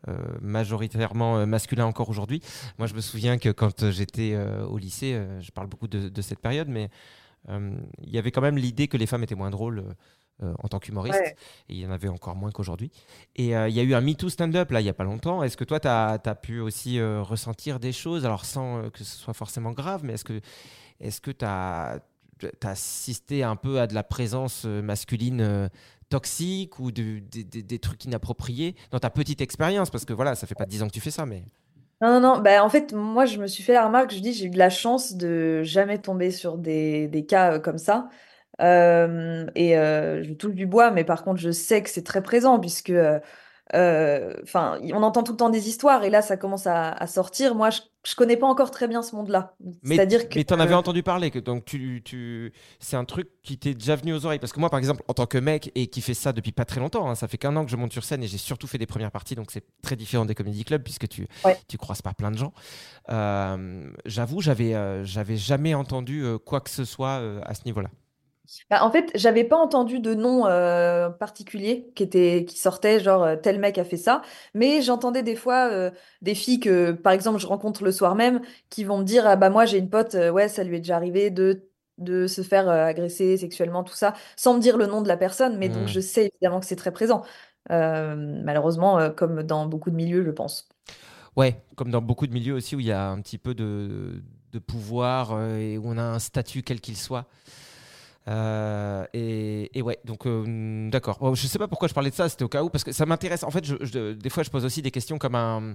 Euh, 0.06 0.16
majoritairement 0.40 1.38
euh, 1.38 1.46
masculin 1.46 1.86
encore 1.86 2.08
aujourd'hui. 2.08 2.40
Moi, 2.78 2.86
je 2.86 2.94
me 2.94 3.00
souviens 3.00 3.38
que 3.38 3.48
quand 3.48 3.90
j'étais 3.90 4.32
euh, 4.34 4.64
au 4.66 4.78
lycée, 4.78 5.20
je 5.40 5.50
parle 5.50 5.66
beaucoup 5.66 5.88
de, 5.88 6.08
de 6.08 6.22
cette 6.22 6.40
période, 6.40 6.68
mais 6.68 6.90
il 7.48 8.10
y 8.10 8.18
avait 8.18 8.30
quand 8.30 8.42
même 8.42 8.58
l'idée 8.58 8.88
que 8.88 8.98
les 8.98 9.06
femmes 9.06 9.22
étaient 9.22 9.34
moins 9.34 9.48
drôles 9.48 9.84
euh, 10.44 10.54
en 10.62 10.68
tant 10.68 10.78
qu'humoriste. 10.78 11.18
Ouais. 11.18 11.34
Et 11.68 11.74
il 11.74 11.78
y 11.80 11.86
en 11.86 11.90
avait 11.90 12.06
encore 12.06 12.36
moins 12.36 12.52
qu'aujourd'hui. 12.52 12.92
Et 13.34 13.56
euh, 13.56 13.68
il 13.68 13.74
y 13.74 13.80
a 13.80 13.82
eu 13.82 13.94
un 13.94 14.00
MeToo 14.00 14.28
stand-up 14.28 14.70
là, 14.70 14.80
il 14.80 14.84
n'y 14.84 14.88
a 14.88 14.94
pas 14.94 15.02
longtemps. 15.02 15.42
Est-ce 15.42 15.56
que 15.56 15.64
toi, 15.64 15.80
tu 15.80 15.88
as, 15.88 16.38
pu 16.40 16.60
aussi 16.60 17.00
euh, 17.00 17.22
ressentir 17.22 17.80
des 17.80 17.90
choses, 17.90 18.24
alors 18.24 18.44
sans 18.44 18.88
que 18.90 19.02
ce 19.02 19.16
soit 19.18 19.34
forcément 19.34 19.72
grave, 19.72 20.02
mais 20.04 20.12
est-ce 20.12 21.20
que 21.20 21.32
tu 21.32 21.44
as, 21.44 21.98
assisté 22.62 23.42
un 23.42 23.56
peu 23.56 23.80
à 23.80 23.88
de 23.88 23.94
la 23.94 24.04
présence 24.04 24.64
masculine 24.64 25.68
toxiques 26.08 26.78
ou 26.78 26.90
de- 26.92 27.20
des- 27.20 27.78
trucs 27.78 28.04
inappropriés 28.04 28.74
dans 28.90 28.98
ta 28.98 29.10
petite 29.10 29.40
expérience 29.40 29.90
Parce 29.90 30.04
que 30.04 30.12
voilà, 30.12 30.34
ça 30.34 30.46
fait 30.46 30.54
pas 30.54 30.66
10 30.66 30.82
ans 30.82 30.88
que 30.88 30.92
tu 30.92 31.00
fais 31.00 31.10
ça, 31.10 31.26
mais. 31.26 31.44
Non, 32.00 32.20
non, 32.20 32.36
non. 32.36 32.38
Bah, 32.40 32.62
en 32.64 32.68
fait, 32.68 32.92
moi, 32.92 33.26
je 33.26 33.38
me 33.38 33.48
suis 33.48 33.62
fait 33.64 33.72
la 33.72 33.84
remarque, 33.86 34.12
je 34.14 34.20
dis, 34.20 34.32
j'ai 34.32 34.46
eu 34.46 34.50
de 34.50 34.58
la 34.58 34.70
chance 34.70 35.14
de 35.14 35.62
jamais 35.64 35.98
tomber 36.00 36.30
sur 36.30 36.56
des, 36.56 37.08
des 37.08 37.26
cas 37.26 37.54
euh, 37.54 37.58
comme 37.58 37.78
ça. 37.78 38.08
Euh, 38.60 39.46
et 39.56 39.76
euh, 39.76 40.22
je 40.22 40.32
touche 40.34 40.54
du 40.54 40.66
bois, 40.66 40.90
mais 40.92 41.04
par 41.04 41.24
contre, 41.24 41.40
je 41.40 41.50
sais 41.50 41.82
que 41.82 41.90
c'est 41.90 42.04
très 42.04 42.22
présent, 42.22 42.60
puisque, 42.60 42.90
euh, 42.90 43.18
euh, 43.74 44.34
enfin, 44.42 44.78
on 44.94 45.02
entend 45.02 45.22
tout 45.22 45.32
le 45.32 45.36
temps 45.38 45.50
des 45.50 45.68
histoires, 45.68 46.04
et 46.04 46.10
là, 46.10 46.22
ça 46.22 46.36
commence 46.36 46.66
à, 46.66 46.90
à 46.92 47.06
sortir. 47.06 47.54
Moi, 47.54 47.70
je, 47.70 47.80
je 48.06 48.14
connais 48.14 48.36
pas 48.36 48.46
encore 48.46 48.70
très 48.70 48.88
bien 48.88 49.02
ce 49.02 49.14
monde-là. 49.16 49.54
Mais, 49.82 49.96
C'est-à-dire 49.96 50.28
que. 50.28 50.38
mais 50.38 50.44
t'en 50.44 50.58
avais 50.60 50.72
euh, 50.74 50.78
entendu 50.78 51.02
parler, 51.02 51.30
que 51.30 51.38
donc 51.38 51.64
tu, 51.64 52.00
tu, 52.04 52.52
c'est 52.80 52.96
un 52.96 53.04
truc 53.04 53.28
qui 53.42 53.58
t'est 53.58 53.74
déjà 53.74 53.96
venu 53.96 54.14
aux 54.14 54.24
oreilles. 54.24 54.38
Parce 54.38 54.52
que 54.52 54.60
moi, 54.60 54.70
par 54.70 54.78
exemple, 54.78 55.02
en 55.08 55.14
tant 55.14 55.26
que 55.26 55.38
mec 55.38 55.70
et 55.74 55.88
qui 55.88 56.00
fait 56.00 56.14
ça 56.14 56.32
depuis 56.32 56.52
pas 56.52 56.64
très 56.64 56.80
longtemps, 56.80 57.08
hein, 57.10 57.14
ça 57.14 57.28
fait 57.28 57.38
qu'un 57.38 57.54
an 57.56 57.64
que 57.64 57.70
je 57.70 57.76
monte 57.76 57.92
sur 57.92 58.04
scène 58.04 58.22
et 58.22 58.26
j'ai 58.26 58.38
surtout 58.38 58.66
fait 58.66 58.78
des 58.78 58.86
premières 58.86 59.10
parties, 59.10 59.34
donc 59.34 59.50
c'est 59.50 59.64
très 59.82 59.96
différent 59.96 60.24
des 60.24 60.34
comédie 60.34 60.64
clubs 60.64 60.82
puisque 60.82 61.08
tu, 61.08 61.26
Ouais. 61.44 61.58
tu 61.68 61.76
croises 61.76 62.00
pas 62.02 62.14
plein 62.14 62.30
de 62.30 62.38
gens. 62.38 62.52
Euh, 63.10 63.90
J'avoue, 64.06 64.40
j'avais, 64.40 64.74
euh, 64.74 65.04
j'avais 65.04 65.36
jamais 65.36 65.74
entendu 65.74 66.24
quoi 66.44 66.60
que 66.60 66.70
ce 66.70 66.84
soit 66.84 67.20
à 67.44 67.54
ce 67.54 67.62
niveau-là. 67.66 67.90
Bah, 68.70 68.84
en 68.84 68.90
fait, 68.90 69.10
j'avais 69.14 69.44
pas 69.44 69.56
entendu 69.56 70.00
de 70.00 70.14
nom 70.14 70.46
euh, 70.46 71.10
particulier 71.10 71.92
qui 71.94 72.02
était 72.02 72.44
qui 72.46 72.58
sortait 72.58 73.00
genre 73.00 73.22
euh, 73.22 73.36
tel 73.36 73.58
mec 73.58 73.76
a 73.78 73.84
fait 73.84 73.96
ça, 73.98 74.22
mais 74.54 74.80
j'entendais 74.82 75.22
des 75.22 75.36
fois 75.36 75.68
euh, 75.70 75.90
des 76.22 76.34
filles 76.34 76.60
que 76.60 76.92
par 76.92 77.12
exemple 77.12 77.38
je 77.38 77.46
rencontre 77.46 77.84
le 77.84 77.92
soir 77.92 78.14
même 78.14 78.40
qui 78.70 78.84
vont 78.84 78.98
me 78.98 79.04
dire 79.04 79.26
ah 79.26 79.36
bah 79.36 79.50
moi 79.50 79.66
j'ai 79.66 79.78
une 79.78 79.90
pote 79.90 80.14
euh, 80.14 80.30
ouais 80.30 80.48
ça 80.48 80.64
lui 80.64 80.76
est 80.76 80.80
déjà 80.80 80.96
arrivé 80.96 81.30
de 81.30 81.68
de 81.98 82.26
se 82.28 82.42
faire 82.42 82.68
agresser 82.68 83.36
sexuellement 83.36 83.82
tout 83.84 83.94
ça 83.94 84.14
sans 84.36 84.54
me 84.54 84.60
dire 84.60 84.76
le 84.76 84.86
nom 84.86 85.02
de 85.02 85.08
la 85.08 85.16
personne, 85.16 85.58
mais 85.58 85.68
donc 85.68 85.86
Mm. 85.86 85.88
je 85.88 85.98
sais 86.00 86.26
évidemment 86.32 86.60
que 86.60 86.66
c'est 86.66 86.76
très 86.76 86.92
présent. 86.92 87.24
Malheureusement 87.70 89.10
comme 89.10 89.42
dans 89.42 89.66
beaucoup 89.66 89.90
de 89.90 89.96
milieux 89.96 90.24
je 90.24 90.30
pense. 90.30 90.68
Ouais, 91.36 91.62
comme 91.76 91.90
dans 91.90 92.02
beaucoup 92.02 92.26
de 92.26 92.32
milieux 92.32 92.54
aussi 92.54 92.74
où 92.76 92.80
il 92.80 92.86
y 92.86 92.92
a 92.92 93.08
un 93.10 93.20
petit 93.20 93.38
peu 93.38 93.54
de, 93.54 94.22
de 94.52 94.58
pouvoir 94.58 95.40
et 95.56 95.78
où 95.78 95.82
on 95.86 95.96
a 95.98 96.02
un 96.02 96.18
statut 96.18 96.62
quel 96.62 96.80
qu'il 96.80 96.96
soit. 96.96 97.26
Euh, 98.28 99.06
et, 99.14 99.70
et 99.78 99.82
ouais, 99.82 99.98
donc 100.04 100.26
euh, 100.26 100.90
d'accord. 100.90 101.18
Bon, 101.18 101.34
je 101.34 101.46
sais 101.46 101.58
pas 101.58 101.68
pourquoi 101.68 101.88
je 101.88 101.94
parlais 101.94 102.10
de 102.10 102.14
ça, 102.14 102.28
c'était 102.28 102.44
au 102.44 102.48
cas 102.48 102.62
où, 102.62 102.68
parce 102.68 102.84
que 102.84 102.92
ça 102.92 103.06
m'intéresse. 103.06 103.42
En 103.42 103.50
fait, 103.50 103.64
je- 103.64 103.76
je- 103.80 104.12
des 104.12 104.28
fois, 104.30 104.42
je 104.42 104.50
pose 104.50 104.64
aussi 104.64 104.82
des 104.82 104.90
questions 104.90 105.18
comme 105.18 105.34
un, 105.34 105.74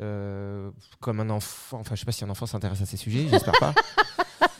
euh, 0.00 0.70
comme 1.00 1.20
un 1.20 1.30
enfant. 1.30 1.78
Enfin, 1.80 1.94
je 1.94 2.00
sais 2.00 2.06
pas 2.06 2.12
si 2.12 2.24
un 2.24 2.30
enfant 2.30 2.46
s'intéresse 2.46 2.82
à 2.82 2.86
ces 2.86 2.96
sujets, 2.96 3.26
j'espère 3.30 3.54
pas. 3.60 3.72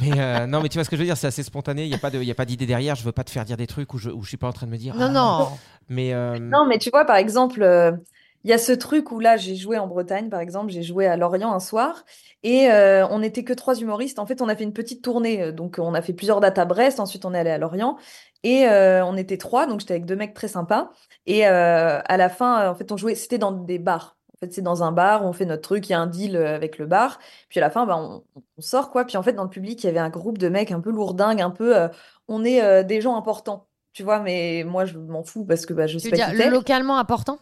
Mais 0.00 0.10
euh, 0.18 0.46
non, 0.48 0.60
mais 0.60 0.68
tu 0.68 0.76
vois 0.76 0.82
ce 0.84 0.90
que 0.90 0.96
je 0.96 1.02
veux 1.02 1.06
dire, 1.06 1.16
c'est 1.16 1.28
assez 1.28 1.44
spontané. 1.44 1.84
Il 1.84 1.88
n'y 1.88 1.94
a 1.94 1.98
pas 1.98 2.10
de, 2.10 2.18
il 2.18 2.24
y 2.26 2.30
a 2.30 2.34
pas 2.34 2.44
d'idée 2.46 2.66
derrière. 2.66 2.96
Je 2.96 3.04
veux 3.04 3.12
pas 3.12 3.22
te 3.22 3.30
faire 3.30 3.44
dire 3.44 3.56
des 3.56 3.68
trucs 3.68 3.94
où 3.94 3.98
je, 3.98 4.10
où 4.10 4.24
je 4.24 4.28
suis 4.28 4.36
pas 4.36 4.48
en 4.48 4.52
train 4.52 4.66
de 4.66 4.72
me 4.72 4.76
dire. 4.76 4.92
Non, 4.96 5.06
ah, 5.06 5.08
non. 5.10 5.48
Mais 5.88 6.12
euh, 6.12 6.36
Non, 6.40 6.66
mais 6.66 6.78
tu 6.78 6.90
vois, 6.90 7.04
par 7.04 7.14
exemple, 7.14 7.62
euh, 7.62 7.92
il 8.44 8.50
y 8.50 8.52
a 8.52 8.58
ce 8.58 8.72
truc 8.72 9.10
où 9.10 9.18
là, 9.18 9.36
j'ai 9.38 9.56
joué 9.56 9.78
en 9.78 9.86
Bretagne, 9.86 10.28
par 10.28 10.40
exemple, 10.40 10.70
j'ai 10.70 10.82
joué 10.82 11.06
à 11.06 11.16
Lorient 11.16 11.52
un 11.52 11.60
soir, 11.60 12.04
et 12.42 12.70
euh, 12.70 13.06
on 13.08 13.20
n'était 13.20 13.42
que 13.42 13.54
trois 13.54 13.74
humoristes. 13.74 14.18
En 14.18 14.26
fait, 14.26 14.42
on 14.42 14.48
a 14.48 14.54
fait 14.54 14.64
une 14.64 14.74
petite 14.74 15.02
tournée, 15.02 15.40
euh, 15.40 15.52
donc 15.52 15.76
on 15.78 15.94
a 15.94 16.02
fait 16.02 16.12
plusieurs 16.12 16.40
dates 16.40 16.58
à 16.58 16.66
Brest, 16.66 17.00
ensuite 17.00 17.24
on 17.24 17.32
est 17.32 17.38
allé 17.38 17.50
à 17.50 17.58
Lorient, 17.58 17.96
et 18.42 18.68
euh, 18.68 19.04
on 19.06 19.16
était 19.16 19.38
trois, 19.38 19.66
donc 19.66 19.80
j'étais 19.80 19.94
avec 19.94 20.04
deux 20.04 20.16
mecs 20.16 20.34
très 20.34 20.48
sympas. 20.48 20.90
Et 21.24 21.48
euh, 21.48 22.00
à 22.04 22.16
la 22.18 22.28
fin, 22.28 22.68
en 22.68 22.74
fait, 22.74 22.92
on 22.92 22.98
jouait, 22.98 23.14
c'était 23.14 23.38
dans 23.38 23.52
des 23.52 23.78
bars. 23.78 24.18
En 24.36 24.38
fait, 24.46 24.52
c'est 24.52 24.62
dans 24.62 24.82
un 24.82 24.92
bar, 24.92 25.24
on 25.24 25.32
fait 25.32 25.46
notre 25.46 25.62
truc, 25.62 25.88
il 25.88 25.92
y 25.92 25.94
a 25.94 26.00
un 26.00 26.06
deal 26.06 26.36
avec 26.36 26.76
le 26.76 26.84
bar, 26.84 27.20
puis 27.48 27.60
à 27.60 27.62
la 27.62 27.70
fin, 27.70 27.86
bah, 27.86 27.96
on, 27.96 28.24
on 28.36 28.60
sort, 28.60 28.90
quoi. 28.90 29.06
Puis 29.06 29.16
en 29.16 29.22
fait, 29.22 29.32
dans 29.32 29.44
le 29.44 29.48
public, 29.48 29.82
il 29.82 29.86
y 29.86 29.90
avait 29.90 30.00
un 30.00 30.10
groupe 30.10 30.36
de 30.36 30.50
mecs 30.50 30.70
un 30.70 30.80
peu 30.80 30.90
lourdingues, 30.90 31.40
un 31.40 31.50
peu, 31.50 31.74
on 32.28 32.44
est 32.44 32.84
des 32.84 33.00
gens 33.00 33.16
importants. 33.16 33.68
Tu 33.94 34.02
vois, 34.02 34.18
mais 34.18 34.64
moi, 34.66 34.84
je 34.84 34.98
m'en 34.98 35.22
fous 35.22 35.44
parce 35.44 35.64
que 35.64 35.72
bah, 35.72 35.86
je 35.86 35.98
sais 35.98 36.10
pas 36.10 36.16
dire 36.16 36.32
qui 36.32 36.50
localement 36.50 36.98
important? 36.98 37.38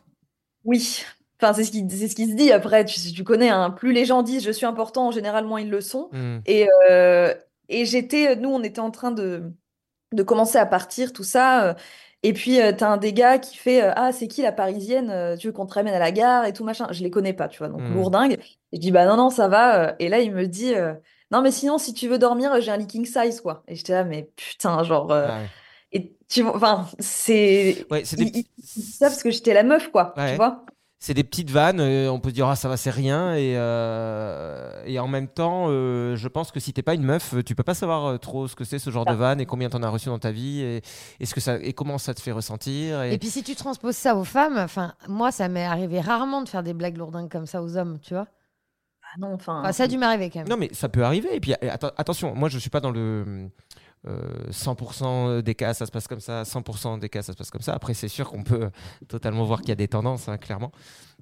Oui, 0.65 1.05
enfin, 1.41 1.53
c'est 1.53 1.65
ce 1.65 1.71
qui, 1.71 1.85
c'est 1.91 2.09
ce 2.09 2.15
qui 2.15 2.29
se 2.31 2.35
dit 2.37 2.53
après. 2.53 2.85
Tu, 2.85 3.01
tu 3.13 3.25
connais, 3.25 3.49
hein, 3.51 3.71
plus 3.71 3.93
les 3.93 4.05
gens 4.05 4.23
disent 4.23 4.45
je 4.45 4.51
suis 4.53 4.67
important, 4.67 5.09
en 5.09 5.11
général, 5.11 5.45
moins 5.47 5.61
ils 5.61 5.71
le 5.71 5.81
sont. 5.81 6.09
hmm. 6.13 6.39
Et, 6.47 6.69
euh, 6.91 7.35
et 7.69 7.85
j'étais, 7.87 8.37
nous, 8.37 8.51
on 8.51 8.63
était 8.63 8.81
en 8.81 8.91
train 8.91 9.11
de, 9.11 9.51
de 10.13 10.23
commencer 10.23 10.59
à 10.59 10.67
partir, 10.67 11.13
tout 11.13 11.25
ça. 11.25 11.67
euh, 11.71 11.75
et 12.25 12.33
puis, 12.33 12.59
t'as 12.79 12.89
un 12.93 12.97
des 12.99 13.13
gars 13.13 13.39
qui 13.39 13.57
fait 13.57 13.83
euh, 13.83 13.93
Ah, 13.97 14.13
c'est 14.13 14.29
qui 14.29 14.43
la 14.43 14.53
parisienne 14.53 15.11
euh, 15.11 15.37
Tu 15.37 15.49
veux 15.49 15.53
qu'on 15.53 15.67
te 15.67 15.75
ramène 15.75 15.95
à 15.95 15.99
la 15.99 16.13
gare 16.13 16.45
et 16.47 16.53
tout 16.53 16.65
machin? 16.65 16.87
Je 16.93 17.03
les 17.03 17.11
connais 17.11 17.33
pas, 17.33 17.49
tu 17.49 17.59
vois, 17.59 17.69
donc 17.69 17.89
Mm. 17.89 17.95
lourdingue. 17.95 18.33
Et 18.35 18.77
je 18.77 18.79
dis 18.81 18.93
Bah 18.93 19.07
non, 19.07 19.17
non, 19.17 19.31
ça 19.31 19.49
va. 19.49 19.89
euh. 19.91 19.93
Et 19.99 20.09
là, 20.09 20.21
il 20.21 20.33
me 20.33 20.47
dit 20.47 20.75
euh, 20.75 20.95
Non, 21.33 21.43
mais 21.43 21.51
sinon, 21.51 21.79
si 21.79 21.95
tu 21.95 22.09
veux 22.09 22.19
dormir, 22.19 22.61
j'ai 22.61 22.71
un 22.71 22.77
leaking 22.77 23.07
size, 23.07 23.41
quoi. 23.41 23.65
Et 23.67 23.75
j'étais 23.75 23.95
là, 23.95 24.05
mais 24.05 24.31
putain, 24.37 24.83
genre. 24.85 25.11
euh, 25.13 25.27
ouais. 25.29 25.51
Et 25.93 26.17
tu 26.29 26.43
vois, 26.43 26.57
enfin, 26.57 26.87
c'est. 26.99 27.85
Ouais, 27.91 28.03
c'est 28.05 28.17
des 28.17 28.25
Ils, 28.25 28.45
ils- 28.59 28.83
ça 28.83 29.09
parce 29.09 29.23
que 29.23 29.31
j'étais 29.31 29.55
la 29.55 29.63
meuf, 29.63 29.91
quoi, 29.91 30.15
Ouais. 30.17 30.31
tu 30.31 30.37
vois 30.37 30.65
C'est 30.99 31.15
des 31.15 31.25
petites 31.25 31.51
vannes, 31.51 31.81
euh, 31.81 32.11
on 32.11 32.21
peut 32.21 32.31
se 32.31 32.35
dire 32.35 32.47
ah 32.49 32.55
ça 32.57 32.69
va 32.69 32.77
c'est 32.77 32.91
rien 32.91 33.35
et, 33.35 33.55
euh, 33.57 34.83
et 34.87 34.99
en 35.01 35.09
même 35.09 35.27
temps 35.29 35.67
euh, 35.69 36.15
je 36.17 36.29
pense 36.29 36.53
que 36.53 36.61
si 36.61 36.73
t'es 36.73 36.83
pas 36.83 36.95
une 36.95 37.03
meuf 37.03 37.35
tu 37.45 37.55
peux 37.57 37.65
pas 37.65 37.75
savoir 37.75 38.21
trop 38.21 38.47
ce 38.47 38.55
que 38.55 38.63
c'est 38.65 38.79
ce 38.79 38.89
genre 38.91 39.05
de 39.05 39.13
vanne 39.13 39.41
et 39.41 39.47
combien 39.47 39.69
t'en 39.69 39.83
as 39.83 39.89
reçu 39.89 40.09
dans 40.11 40.21
ta 40.21 40.31
vie 40.31 40.61
et, 40.61 40.81
et 41.19 41.27
ce 41.27 41.35
que 41.35 41.41
ça 41.41 41.57
et 41.61 41.73
comment 41.73 41.99
ça 41.99 42.15
te 42.15 42.21
fait 42.21 42.31
ressentir 42.33 43.03
et, 43.03 43.15
Et 43.15 43.19
puis 43.19 43.31
si 43.31 43.43
tu 43.43 43.57
transposes 43.57 43.97
ça 43.97 44.15
aux 44.15 44.23
femmes, 44.25 44.59
enfin 44.59 44.95
moi 45.09 45.33
ça 45.33 45.49
m'est 45.49 45.65
arrivé 45.65 46.01
rarement 46.01 46.41
de 46.43 46.49
faire 46.49 46.63
des 46.63 46.73
blagues 46.73 46.97
lourdingues 46.97 47.31
comme 47.31 47.47
ça 47.47 47.63
aux 47.63 47.77
hommes, 47.77 47.99
tu 48.01 48.15
vois. 48.15 48.29
Ah 49.15 49.19
non, 49.19 49.35
enfin. 49.35 49.59
Enfin, 49.61 49.73
ça 49.73 49.83
a 49.83 49.87
dû 49.89 49.99
m'arriver 49.99 50.31
quand 50.31 50.39
même. 50.39 50.49
non 50.49 50.57
mais 50.57 50.71
ça 50.73 50.89
peut 50.89 51.03
arriver 51.05 51.35
et 51.35 51.41
puis 51.41 51.53
atten- 51.53 51.93
attention 51.97 52.35
moi 52.37 52.49
je 52.49 52.59
suis 52.59 52.71
pas 52.71 52.81
dans 52.81 52.93
le 52.93 53.49
euh, 54.09 54.51
100% 54.51 55.43
des 55.43 55.55
cas 55.55 55.75
ça 55.75 55.87
se 55.87 55.93
passe 55.93 56.09
comme 56.09 56.21
ça 56.21 56.43
100% 56.43 56.99
des 56.99 57.09
cas 57.09 57.23
ça 57.23 57.33
se 57.33 57.39
passe 57.39 57.51
comme 57.51 57.63
ça. 57.63 57.75
Après 57.75 57.95
c'est 57.95 58.09
sûr 58.09 58.29
qu'on 58.31 58.43
peut 58.43 58.71
totalement 59.09 59.45
voir 59.45 59.61
qu'il 59.61 59.69
y 59.69 59.73
a 59.73 59.77
des 59.77 59.89
tendances 59.89 60.29
hein, 60.29 60.39
clairement 60.39 60.73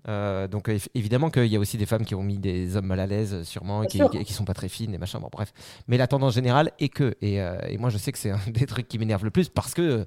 Euh, 0.09 0.49
donc 0.49 0.69
euh, 0.71 0.79
évidemment 0.95 1.29
qu'il 1.29 1.45
y 1.47 1.57
a 1.57 1.59
aussi 1.59 1.77
des 1.77 1.85
femmes 1.85 2.07
qui 2.07 2.15
ont 2.15 2.23
mis 2.23 2.39
des 2.39 2.75
hommes 2.77 2.87
mal 2.87 3.01
à 3.01 3.07
l'aise 3.07 3.43
sûrement 3.43 3.83
et 3.83 3.87
qui, 3.87 4.01
et 4.15 4.25
qui 4.25 4.33
sont 4.33 4.47
pas 4.47 4.55
très 4.55 4.69
fines 4.71 4.95
et 4.95 4.99
machin. 4.99 5.21
Bon 5.21 5.29
bref. 5.31 5.53
Mais 5.89 5.99
la 5.99 6.07
tendance 6.07 6.35
générale 6.35 6.71
est 6.79 6.89
que 6.89 7.15
et, 7.21 7.41
euh, 7.43 7.59
et 7.69 7.77
moi 7.77 7.91
je 7.91 7.99
sais 7.99 8.11
que 8.11 8.17
c'est 8.19 8.31
un 8.31 8.39
des 8.49 8.65
trucs 8.65 8.89
qui 8.89 8.99
m'énerve 8.99 9.25
le 9.25 9.31
plus 9.31 9.51
parce 9.51 9.75
que 9.75 10.07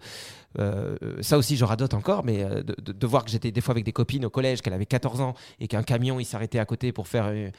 euh, 0.60 0.96
ça 1.22 1.38
aussi 1.38 1.58
je 1.58 1.64
radote 1.66 1.94
encore 1.94 2.24
mais 2.24 2.44
euh, 2.44 2.64
de, 2.64 2.76
de- 2.82 2.92
de 2.92 3.08
voir 3.08 3.24
que 3.24 3.30
j'étais 3.32 3.52
des 3.52 3.62
fois 3.62 3.74
avec 3.74 3.84
des 3.86 3.92
copines 3.92 4.26
au 4.26 4.30
collège 4.32 4.62
qu'elle 4.62 4.74
avait 4.74 4.86
14 4.88 5.22
ans 5.22 5.34
et 5.60 5.68
qu'un 5.68 5.84
camion 5.84 6.20
il 6.20 6.26
s'arrêtait 6.26 6.60
à 6.60 6.66
côté 6.66 6.92
pour 6.92 7.08
faire 7.08 7.26
euh, 7.28 7.50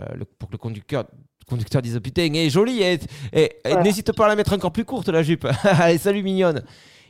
euh, 0.00 0.04
le- 0.16 0.24
pour 0.24 0.48
que 0.48 0.54
le 0.54 0.58
conducteur 0.58 1.04
conducteur 1.48 1.80
dise 1.82 1.96
oh, 1.96 2.00
putain 2.00 2.22
elle 2.24 2.36
est 2.36 2.50
jolie 2.50 2.82
et, 2.82 2.98
et- 3.32 3.50
n'hésite 3.84 4.12
pas 4.12 4.24
à 4.24 4.28
la 4.28 4.36
mettre 4.36 4.52
encore 4.52 4.72
plus 4.72 4.84
courte 4.84 5.08
la 5.10 5.22
jupe. 5.22 5.46
Allez 5.62 5.98
salut 5.98 6.22
mignonne 6.24 6.64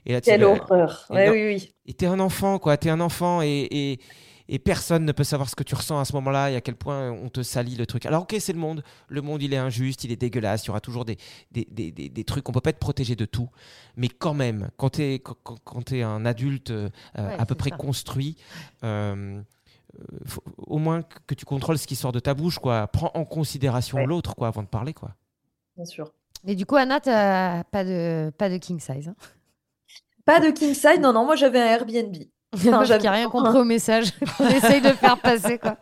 et 0.07 0.13
là, 0.13 0.21
tu 0.21 0.29
Quelle 0.29 0.45
horreur. 0.45 1.07
Ouais, 1.09 1.31
oui, 1.31 1.47
oui. 1.47 1.73
et 1.87 1.95
t'es 1.95 2.05
un 2.05 2.21
enfant, 2.21 2.59
quoi. 2.59 2.77
T'es 2.77 2.91
un 2.91 3.01
enfant 3.01 3.41
et, 3.41 3.67
et, 3.71 4.01
et 4.49 4.59
personne 4.59 5.05
ne 5.05 5.13
peut 5.13 5.25
savoir 5.25 5.49
ce 5.49 5.57
que 5.57 5.63
tu 5.63 5.75
ressens 5.75 5.99
à 5.99 6.05
ce 6.05 6.13
moment-là 6.15 6.51
et 6.51 6.57
à 6.57 6.61
quel 6.61 6.77
point 6.77 7.11
on 7.11 7.29
te 7.31 7.43
salit 7.43 7.77
le 7.77 7.87
truc. 7.87 8.05
Alors, 8.07 8.23
ok, 8.25 8.37
c'est 8.39 8.53
le 8.53 8.59
monde. 8.59 8.83
Le 9.09 9.23
monde, 9.23 9.43
il 9.43 9.55
est 9.55 9.57
injuste, 9.59 10.05
il 10.05 10.13
est 10.13 10.17
dégueulasse. 10.17 10.65
Il 10.65 10.67
y 10.69 10.71
aura 10.71 10.81
toujours 10.81 11.05
des, 11.05 11.17
des, 11.51 11.67
des, 11.71 11.91
des, 11.93 12.09
des 12.11 12.25
trucs. 12.25 12.47
On 12.49 12.53
peut 12.53 12.61
pas 12.61 12.71
être 12.71 12.79
protégé 12.79 13.17
de 13.17 13.25
tout. 13.25 13.49
Mais 13.97 14.09
quand 14.09 14.35
même, 14.35 14.71
quand 14.77 14.91
t'es 14.91 15.15
quand, 15.21 15.37
quand- 15.43 15.59
quand 15.65 15.83
t'es 15.83 16.03
un 16.03 16.27
adulte 16.27 16.71
euh, 16.73 16.89
Ouais, 17.17 17.37
à 17.39 17.47
peu 17.47 17.55
près 17.55 17.71
ça. 17.71 17.77
construit, 17.77 18.37
euh, 18.85 19.41
faut- 20.27 20.43
au 20.59 20.79
moins 20.79 21.03
que 21.03 21.19
que 21.29 21.35
tu 21.35 21.45
contrôles 21.47 21.79
ce 21.79 21.87
qui 21.87 21.97
sort 21.97 22.13
de 22.13 22.21
ta 22.21 22.35
bouche, 22.35 22.59
quoi. 22.59 22.87
Prends 22.89 23.13
en 23.15 23.25
considération 23.25 23.99
Ouais. 23.99 24.07
l'autre, 24.07 24.35
quoi, 24.35 24.49
avant 24.49 24.63
de 24.63 24.69
parler, 24.69 24.93
quoi. 24.93 25.15
Bien 25.77 25.87
sûr. 25.87 26.13
Mais 26.45 26.55
du 26.55 26.67
coup 26.67 26.77
Anna 26.77 27.01
t'as 27.01 27.65
pas 27.65 27.85
de 27.85 28.31
pas 28.37 28.51
de 28.51 28.59
king 28.59 28.79
size. 28.79 29.09
Hein? 29.09 29.17
Pas 30.27 30.41
de 30.41 30.51
king 30.51 30.75
size, 30.75 31.01
non, 31.01 31.13
non, 31.15 31.25
moi 31.25 31.37
j'avais 31.37 31.61
un 31.61 31.67
Airbnb. 31.67 32.15
Enfin, 32.55 32.81
J'ai 32.83 32.89
j'avais- 32.89 33.09
rien 33.09 33.29
compris 33.29 33.59
au 33.59 33.65
message 33.65 34.13
qu'on 34.39 34.47
essaye 34.49 34.81
de 34.81 34.89
faire 34.89 35.19
passer 35.19 35.59
quoi. 35.59 35.77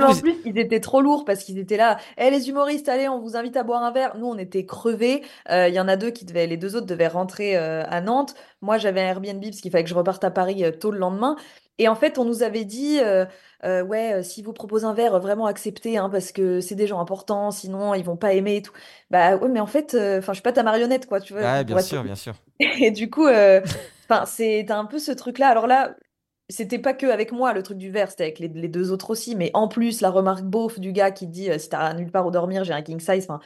Non, 0.00 0.06
en 0.08 0.14
plus, 0.16 0.34
ils 0.46 0.58
étaient 0.58 0.80
trop 0.80 1.02
lourds 1.02 1.24
parce 1.26 1.44
qu'ils 1.44 1.58
étaient 1.58 1.76
là. 1.76 1.98
Eh 2.16 2.30
les 2.30 2.48
humoristes, 2.48 2.88
allez, 2.88 3.06
on 3.08 3.20
vous 3.20 3.36
invite 3.36 3.56
à 3.56 3.64
boire 3.64 3.82
un 3.82 3.90
verre. 3.92 4.16
Nous, 4.18 4.26
on 4.26 4.38
était 4.38 4.64
crevés. 4.64 5.22
Euh, 5.50 5.68
Il 5.68 5.74
y 5.74 5.80
en 5.80 5.88
a 5.88 5.96
deux 5.96 6.10
qui 6.10 6.24
devaient, 6.24 6.46
les 6.46 6.56
deux 6.56 6.74
autres 6.74 6.86
devaient 6.86 7.06
rentrer 7.08 7.56
euh, 7.56 7.82
à 7.90 8.00
Nantes. 8.00 8.34
Moi, 8.62 8.78
j'avais 8.78 9.02
un 9.02 9.08
Airbnb 9.08 9.42
parce 9.42 9.60
qu'il 9.60 9.70
fallait 9.70 9.84
que 9.84 9.90
je 9.90 9.94
reparte 9.94 10.24
à 10.24 10.30
Paris 10.30 10.64
euh, 10.64 10.70
tôt 10.70 10.90
le 10.90 10.98
lendemain. 10.98 11.36
Et 11.78 11.88
en 11.88 11.96
fait, 11.96 12.18
on 12.18 12.24
nous 12.24 12.42
avait 12.44 12.64
dit, 12.64 12.98
euh, 13.00 13.26
euh, 13.64 13.82
ouais, 13.82 14.14
euh, 14.14 14.22
si 14.22 14.42
vous 14.42 14.52
proposez 14.54 14.86
un 14.86 14.94
verre, 14.94 15.18
vraiment 15.20 15.44
acceptez, 15.46 15.98
hein, 15.98 16.08
parce 16.08 16.30
que 16.32 16.60
c'est 16.60 16.76
des 16.76 16.86
gens 16.86 17.00
importants, 17.00 17.50
sinon 17.50 17.94
ils 17.94 18.04
vont 18.04 18.16
pas 18.16 18.32
aimer 18.32 18.56
et 18.56 18.62
tout. 18.62 18.72
Bah 19.10 19.36
ouais, 19.36 19.48
mais 19.48 19.58
en 19.60 19.66
fait, 19.66 19.92
euh, 19.94 20.20
enfin, 20.20 20.32
je 20.32 20.36
suis 20.36 20.42
pas 20.42 20.52
ta 20.52 20.62
marionnette, 20.62 21.06
quoi, 21.06 21.20
tu 21.20 21.32
vois. 21.34 21.42
Pour 21.42 21.64
bien 21.64 21.76
être 21.78 21.84
sûr, 21.84 22.04
bien 22.04 22.14
sûr. 22.14 22.34
Et 22.60 22.92
du 22.92 23.10
coup, 23.10 23.26
euh, 23.26 23.60
enfin, 24.08 24.24
c'est 24.26 24.70
un 24.70 24.84
peu 24.86 24.98
ce 24.98 25.12
truc-là. 25.12 25.48
Alors 25.48 25.66
là, 25.66 25.94
c'était 26.48 26.78
pas 26.78 26.92
que 26.94 27.06
avec 27.06 27.32
moi 27.32 27.52
le 27.52 27.62
truc 27.62 27.78
du 27.78 27.90
verre, 27.90 28.10
c'était 28.10 28.24
avec 28.24 28.38
les, 28.38 28.48
les 28.48 28.68
deux 28.68 28.92
autres 28.92 29.10
aussi. 29.10 29.34
Mais 29.36 29.50
en 29.54 29.68
plus, 29.68 30.00
la 30.00 30.10
remarque 30.10 30.44
beauf 30.44 30.78
du 30.78 30.92
gars 30.92 31.10
qui 31.10 31.26
dit 31.26 31.50
euh, 31.50 31.58
si 31.58 31.68
t'as 31.70 31.92
nulle 31.94 32.10
part 32.10 32.26
où 32.26 32.30
dormir, 32.30 32.64
j'ai 32.64 32.72
un 32.74 32.82
king 32.82 33.00
size. 33.00 33.24
Enfin, 33.28 33.40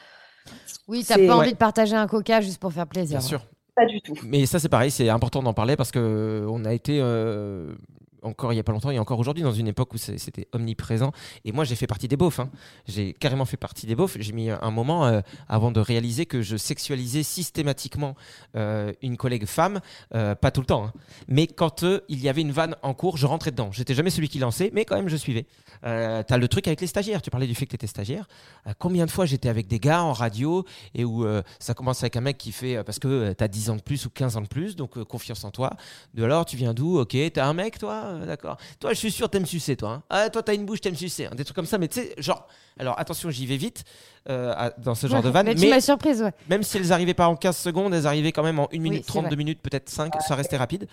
Oui, 0.89 1.05
t'as 1.07 1.17
pas 1.17 1.37
envie 1.37 1.47
Ouais. 1.49 1.53
de 1.53 1.57
partager 1.59 1.95
un 1.97 2.07
coca 2.07 2.41
juste 2.41 2.59
pour 2.61 2.73
faire 2.73 2.87
plaisir. 2.87 3.19
Bien 3.19 3.27
sûr. 3.27 3.47
pas 3.77 3.87
du 3.87 4.01
tout. 4.01 4.15
Mais 4.25 4.47
ça, 4.47 4.59
c'est 4.59 4.69
pareil, 4.69 4.91
c'est 4.91 5.09
important 5.09 5.43
d'en 5.43 5.55
parler 5.55 5.77
parce 5.77 5.91
que 5.93 6.45
on 6.49 6.65
a 6.65 6.73
été. 6.73 6.99
euh, 7.01 7.75
encore 8.23 8.53
il 8.53 8.57
y 8.57 8.61
a 8.61 8.63
pas 8.63 8.73
longtemps 8.73 8.91
et 8.91 8.99
encore 8.99 9.19
aujourd'hui 9.19 9.43
dans 9.43 9.53
une 9.53 9.69
époque 9.69 9.95
où 9.95 9.99
c'était 9.99 10.49
omniprésent. 10.53 11.13
Et 11.45 11.53
moi, 11.53 11.65
j'ai 11.65 11.77
fait 11.77 11.87
partie 11.87 12.09
des 12.09 12.17
beaufs. 12.17 12.41
hein. 12.41 12.51
J'ai 12.87 13.13
carrément 13.13 13.45
fait 13.45 13.57
partie 13.57 13.87
des 13.87 13.95
beaufs. 13.95 14.17
J'ai 14.19 14.33
mis 14.33 14.51
un 14.51 14.71
moment 14.71 15.07
euh, 15.07 15.21
avant 15.49 15.71
de 15.71 15.81
réaliser 15.81 16.27
que 16.27 16.43
je 16.43 16.57
sexualisais 16.57 17.23
systématiquement 17.23 18.15
euh, 18.57 18.93
une 19.03 19.17
collègue 19.17 19.47
femme, 19.47 19.81
euh, 20.15 20.35
pas 20.35 20.51
tout 20.51 20.61
le 20.61 20.67
temps, 20.67 20.87
hein. 20.87 20.93
mais 21.29 21.47
quand 21.47 21.85
il 22.09 22.21
y 22.21 22.29
avait 22.29 22.41
une 22.41 22.53
vanne 22.53 22.77
en 22.83 22.95
cours, 22.95 23.17
je 23.17 23.27
rentrais 23.27 23.51
dedans. 23.51 23.71
J'étais 23.73 23.95
jamais 23.95 24.11
celui 24.11 24.29
qui 24.29 24.39
lançait, 24.39 24.71
mais 24.73 24.85
quand 24.85 24.97
même 24.97 25.09
je 25.09 25.17
suivais. 25.17 25.47
Euh, 25.85 26.23
T'as 26.27 26.37
le 26.37 26.49
truc 26.49 26.67
avec 26.67 26.81
les 26.81 26.87
stagiaires. 26.87 27.23
Tu 27.23 27.31
parlais 27.31 27.47
du 27.47 27.55
fait 27.55 27.67
que 27.67 27.71
tu 27.71 27.77
étais 27.77 27.87
stagiaire. 27.87 28.27
Euh, 28.67 28.73
combien 28.79 29.07
de 29.07 29.11
fois 29.11 29.27
j'étais 29.27 29.49
avec 29.49 29.67
des 29.67 29.79
gars 29.79 30.03
en 30.03 30.13
radio 30.13 30.65
et 30.95 31.05
où 31.05 31.25
euh, 31.25 31.43
ça 31.59 31.75
commence 31.75 32.03
avec 32.03 32.17
un 32.17 32.21
mec 32.21 32.39
qui 32.39 32.53
fait 32.53 32.77
euh, 32.77 32.83
parce 32.85 32.99
que 32.99 33.33
tu 33.33 33.45
as 33.45 33.49
10 33.49 33.71
ans 33.71 33.77
de 33.77 33.83
plus 33.83 34.07
ou 34.07 34.11
15 34.11 34.37
ans 34.37 34.41
de 34.41 34.47
plus, 34.49 34.77
donc 34.77 35.03
confiance 35.05 35.45
en 35.45 35.51
toi. 35.51 35.71
De 36.15 36.25
alors, 36.25 36.45
tu 36.47 36.57
viens 36.57 36.75
d'où? 36.75 36.99
Ok, 36.99 37.17
t'as 37.33 37.47
un 37.47 37.55
mec, 37.55 37.79
toi? 37.79 38.19
D'accord. 38.27 38.57
Toi, 38.81 38.91
je 38.93 38.99
suis 38.99 39.11
sûr, 39.11 39.29
t'aimes 39.31 39.47
sucer, 39.47 39.77
toi. 39.77 39.91
hein. 39.91 40.03
Ah, 40.11 40.31
toi, 40.31 40.43
t'as 40.43 40.55
une 40.55 40.67
bouche, 40.67 40.81
t'aimes 40.81 40.97
sucer. 40.97 41.27
hein. 41.27 41.35
Des 41.35 41.45
trucs 41.45 41.57
comme 41.57 41.67
ça, 41.67 41.79
mais 41.79 41.89
tu 41.89 42.01
sais, 42.01 42.15
genre. 42.19 42.47
Alors, 42.81 42.97
attention, 43.01 43.29
j'y 43.31 43.45
vais 43.45 43.57
vite 43.57 43.83
euh, 44.29 44.53
à- 44.57 44.71
dans 44.71 44.95
ce 44.95 45.07
genre 45.07 45.23
de 45.23 45.29
vanne. 45.31 45.47
Mais 45.47 45.55
tu 45.55 45.69
m'as 45.69 45.81
surprise, 45.81 46.23
ouais. 46.23 46.33
Même 46.49 46.63
si 46.63 46.77
elles 46.77 46.93
arrivaient 46.93 47.15
pas 47.15 47.29
en 47.29 47.37
15 47.37 47.57
secondes, 47.57 47.95
elles 47.95 48.07
arrivaient 48.07 48.33
quand 48.33 48.43
même 48.43 48.59
en 48.59 48.69
1 48.73 48.79
minute 48.81 49.03
c'est 49.05 49.09
30, 49.09 49.23
vrai. 49.23 49.31
2 49.31 49.37
minutes, 49.37 49.61
peut-être 49.63 49.89
5, 49.89 50.13
ça 50.21 50.35
restait 50.35 50.57
rapide. 50.57 50.87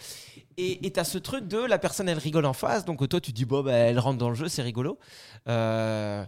Et 0.57 0.91
tu 0.91 0.99
as 0.99 1.03
ce 1.03 1.17
truc 1.17 1.47
de 1.47 1.57
la 1.57 1.77
personne, 1.77 2.07
elle 2.07 2.17
rigole 2.17 2.45
en 2.45 2.53
face, 2.53 2.85
donc 2.85 3.07
toi, 3.09 3.19
tu 3.19 3.31
dis, 3.33 3.43
bon, 3.45 3.61
bah, 3.63 3.73
elle 3.73 3.99
rentre 3.99 4.17
dans 4.17 4.29
le 4.29 4.35
jeu, 4.35 4.47
c'est 4.47 4.61
rigolo. 4.61 4.97
Euh, 5.49 6.25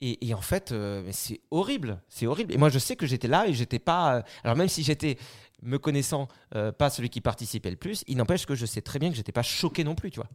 et, 0.00 0.26
et 0.28 0.34
en 0.34 0.40
fait, 0.40 0.72
euh, 0.72 1.02
mais 1.06 1.12
c'est 1.12 1.40
horrible, 1.50 2.00
c'est 2.08 2.26
horrible. 2.26 2.52
Et 2.52 2.58
moi, 2.58 2.68
je 2.68 2.78
sais 2.78 2.96
que 2.96 3.06
j'étais 3.06 3.28
là 3.28 3.46
et 3.46 3.52
j'étais 3.54 3.78
pas. 3.78 4.16
euh, 4.16 4.22
alors, 4.44 4.56
même 4.56 4.68
si 4.68 4.82
j'étais, 4.82 5.16
me 5.62 5.78
connaissant, 5.78 6.26
euh, 6.56 6.72
pas 6.72 6.90
celui 6.90 7.08
qui 7.08 7.20
participait 7.20 7.70
le 7.70 7.76
plus, 7.76 8.02
il 8.08 8.16
n'empêche 8.16 8.44
que 8.46 8.54
je 8.56 8.66
sais 8.66 8.80
très 8.82 8.98
bien 8.98 9.10
que 9.10 9.16
j'étais 9.16 9.32
pas 9.32 9.42
choqué 9.42 9.84
non 9.84 9.94
plus, 9.94 10.10
tu 10.10 10.20
vois. 10.20 10.28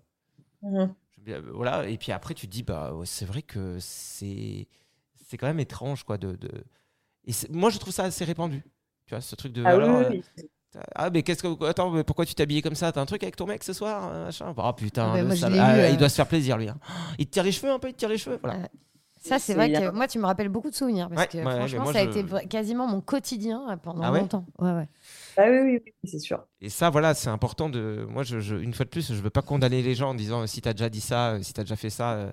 Mhm. 0.64 0.94
Je- 1.26 1.34
euh, 1.34 1.42
Voilà, 1.54 1.88
et 1.88 1.98
puis 1.98 2.12
après, 2.14 2.34
tu 2.34 2.48
te 2.48 2.52
dis, 2.52 2.64
bah, 2.64 2.94
ouais, 2.94 3.06
c'est 3.06 3.26
vrai 3.26 3.42
que 3.42 3.78
c'est 3.80 4.68
c'est 5.28 5.38
quand 5.38 5.48
même 5.48 5.60
étrange, 5.60 6.04
quoi. 6.04 6.18
De, 6.18 6.36
de... 6.36 6.50
Et 7.26 7.32
moi, 7.52 7.70
je 7.70 7.78
trouve 7.78 7.94
ça 7.94 8.04
assez 8.04 8.26
répandu. 8.26 8.64
Tu 9.06 9.14
vois, 9.14 9.22
ce 9.22 9.36
truc 9.36 9.54
de. 9.54 9.64
Ah 9.66 9.78
oui, 9.78 9.84
alors, 9.84 9.98
oui, 10.00 10.06
euh, 10.06 10.10
oui. 10.10 10.50
ah, 10.96 11.10
mais 11.10 11.24
qu'est-ce 11.24 11.44
que. 11.44 11.66
Attends, 11.66 11.92
mais 11.92 12.04
pourquoi 12.04 12.26
tu 12.26 12.34
t'es 12.36 12.44
habillé 12.44 12.62
comme 12.62 12.76
ça? 12.76 12.92
T'as 12.92 13.02
un 13.02 13.06
truc 13.06 13.24
avec 13.24 13.36
ton 13.36 13.46
mec 13.46 13.64
ce 13.64 13.74
soir 13.74 14.04
hein, 14.04 14.26
machin? 14.26 14.54
Oh 14.58 14.74
putain, 14.74 15.12
Ah 15.14 15.18
bah, 15.18 15.24
moi, 15.24 15.36
ah, 15.44 15.78
eu, 15.78 15.82
euh. 15.82 15.90
il 15.90 15.98
doit 15.98 16.10
se 16.10 16.16
faire 16.16 16.28
plaisir, 16.28 16.58
lui. 16.58 16.68
hein. 16.70 16.78
Il 17.20 17.26
te 17.28 17.32
tire 17.32 17.44
les 17.44 17.52
cheveux 17.52 17.72
un 17.72 17.80
peu, 17.80 17.90
il 17.90 17.94
te 17.94 18.00
tire 18.00 18.10
les 18.10 18.18
cheveux. 18.18 18.40
Voilà. 18.42 18.68
Ça, 19.20 19.40
c'est 19.40 19.56
vrai 19.56 19.72
que 19.72 19.92
moi, 19.92 20.08
tu 20.08 20.20
me 20.20 20.26
rappelles 20.26 20.48
beaucoup 20.50 20.70
de 20.70 20.76
souvenirs. 20.76 21.10
Parce 21.10 21.22
Ouais, 21.22 21.28
que 21.28 21.38
ouais, 21.38 21.56
franchement, 21.58 21.84
moi, 21.84 21.94
ça 21.94 22.00
a 22.00 22.04
je- 22.06 22.20
été 22.20 22.48
quasiment 22.48 22.88
mon 22.88 23.02
quotidien 23.02 23.70
euh, 23.72 23.76
pendant 23.76 24.04
Ah 24.04 24.12
ouais? 24.12 24.20
longtemps. 24.22 24.46
Ouais, 24.60 24.72
ouais. 24.72 24.88
Ah 25.40 25.46
oui, 25.52 25.60
oui, 25.60 25.80
oui, 25.86 25.94
c'est 26.04 26.18
sûr. 26.20 26.44
Et 26.62 26.70
ça, 26.70 26.90
voilà, 26.90 27.14
c'est 27.14 27.30
important 27.30 27.70
de. 27.70 28.06
Moi, 28.10 28.24
je, 28.24 28.40
je- 28.40 28.56
une 28.56 28.74
fois 28.74 28.86
de 28.86 28.90
plus, 28.90 29.14
je 29.14 29.22
veux 29.22 29.30
pas 29.30 29.44
condamner 29.44 29.84
les 29.84 29.94
gens 29.94 30.10
en 30.10 30.14
disant 30.16 30.42
euh, 30.42 30.48
si 30.48 30.62
t'as 30.62 30.74
déjà 30.74 30.90
dit 30.90 31.00
ça, 31.00 31.34
euh, 31.34 31.42
si 31.44 31.54
t'as 31.54 31.62
déjà 31.64 31.76
fait 31.76 31.92
ça, 31.92 32.14
euh, 32.14 32.32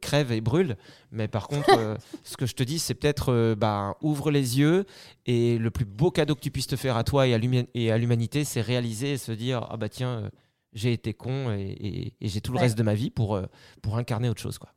crève 0.00 0.32
et 0.32 0.40
brûle. 0.40 0.76
Mais 1.10 1.28
par 1.28 1.48
contre, 1.48 1.68
euh, 1.78 1.96
ce 2.24 2.36
que 2.38 2.46
je 2.46 2.54
te 2.54 2.62
dis, 2.62 2.78
c'est 2.78 2.94
peut-être 2.94 3.30
euh, 3.30 3.54
bah, 3.54 3.96
ouvre 4.00 4.30
les 4.30 4.58
yeux 4.58 4.86
et 5.26 5.58
le 5.58 5.70
plus 5.70 5.84
beau 5.84 6.10
cadeau 6.10 6.34
que 6.34 6.40
tu 6.40 6.50
puisses 6.50 6.66
te 6.66 6.76
faire 6.76 6.96
à 6.96 7.04
toi 7.04 7.26
et 7.26 7.34
à 7.34 7.38
l'huma- 7.38 7.66
et 7.74 7.92
à 7.92 7.98
l'humanité, 7.98 8.44
c'est 8.44 8.62
réaliser 8.62 9.12
et 9.12 9.18
se 9.18 9.32
dire 9.32 9.66
ah 9.70 9.76
bah 9.76 9.90
tiens, 9.90 10.20
euh, 10.20 10.30
j'ai 10.72 10.92
été 10.92 11.12
con 11.12 11.52
et, 11.52 11.62
et- 11.72 12.14
et 12.22 12.28
j'ai 12.28 12.40
tout 12.40 12.52
le 12.52 12.56
Ouais. 12.56 12.62
reste 12.64 12.78
de 12.78 12.82
ma 12.82 12.94
vie 12.94 13.10
pour, 13.10 13.34
euh, 13.36 13.44
pour 13.82 13.98
incarner 13.98 14.30
autre 14.30 14.40
chose. 14.40 14.56
Quoi. 14.58 14.70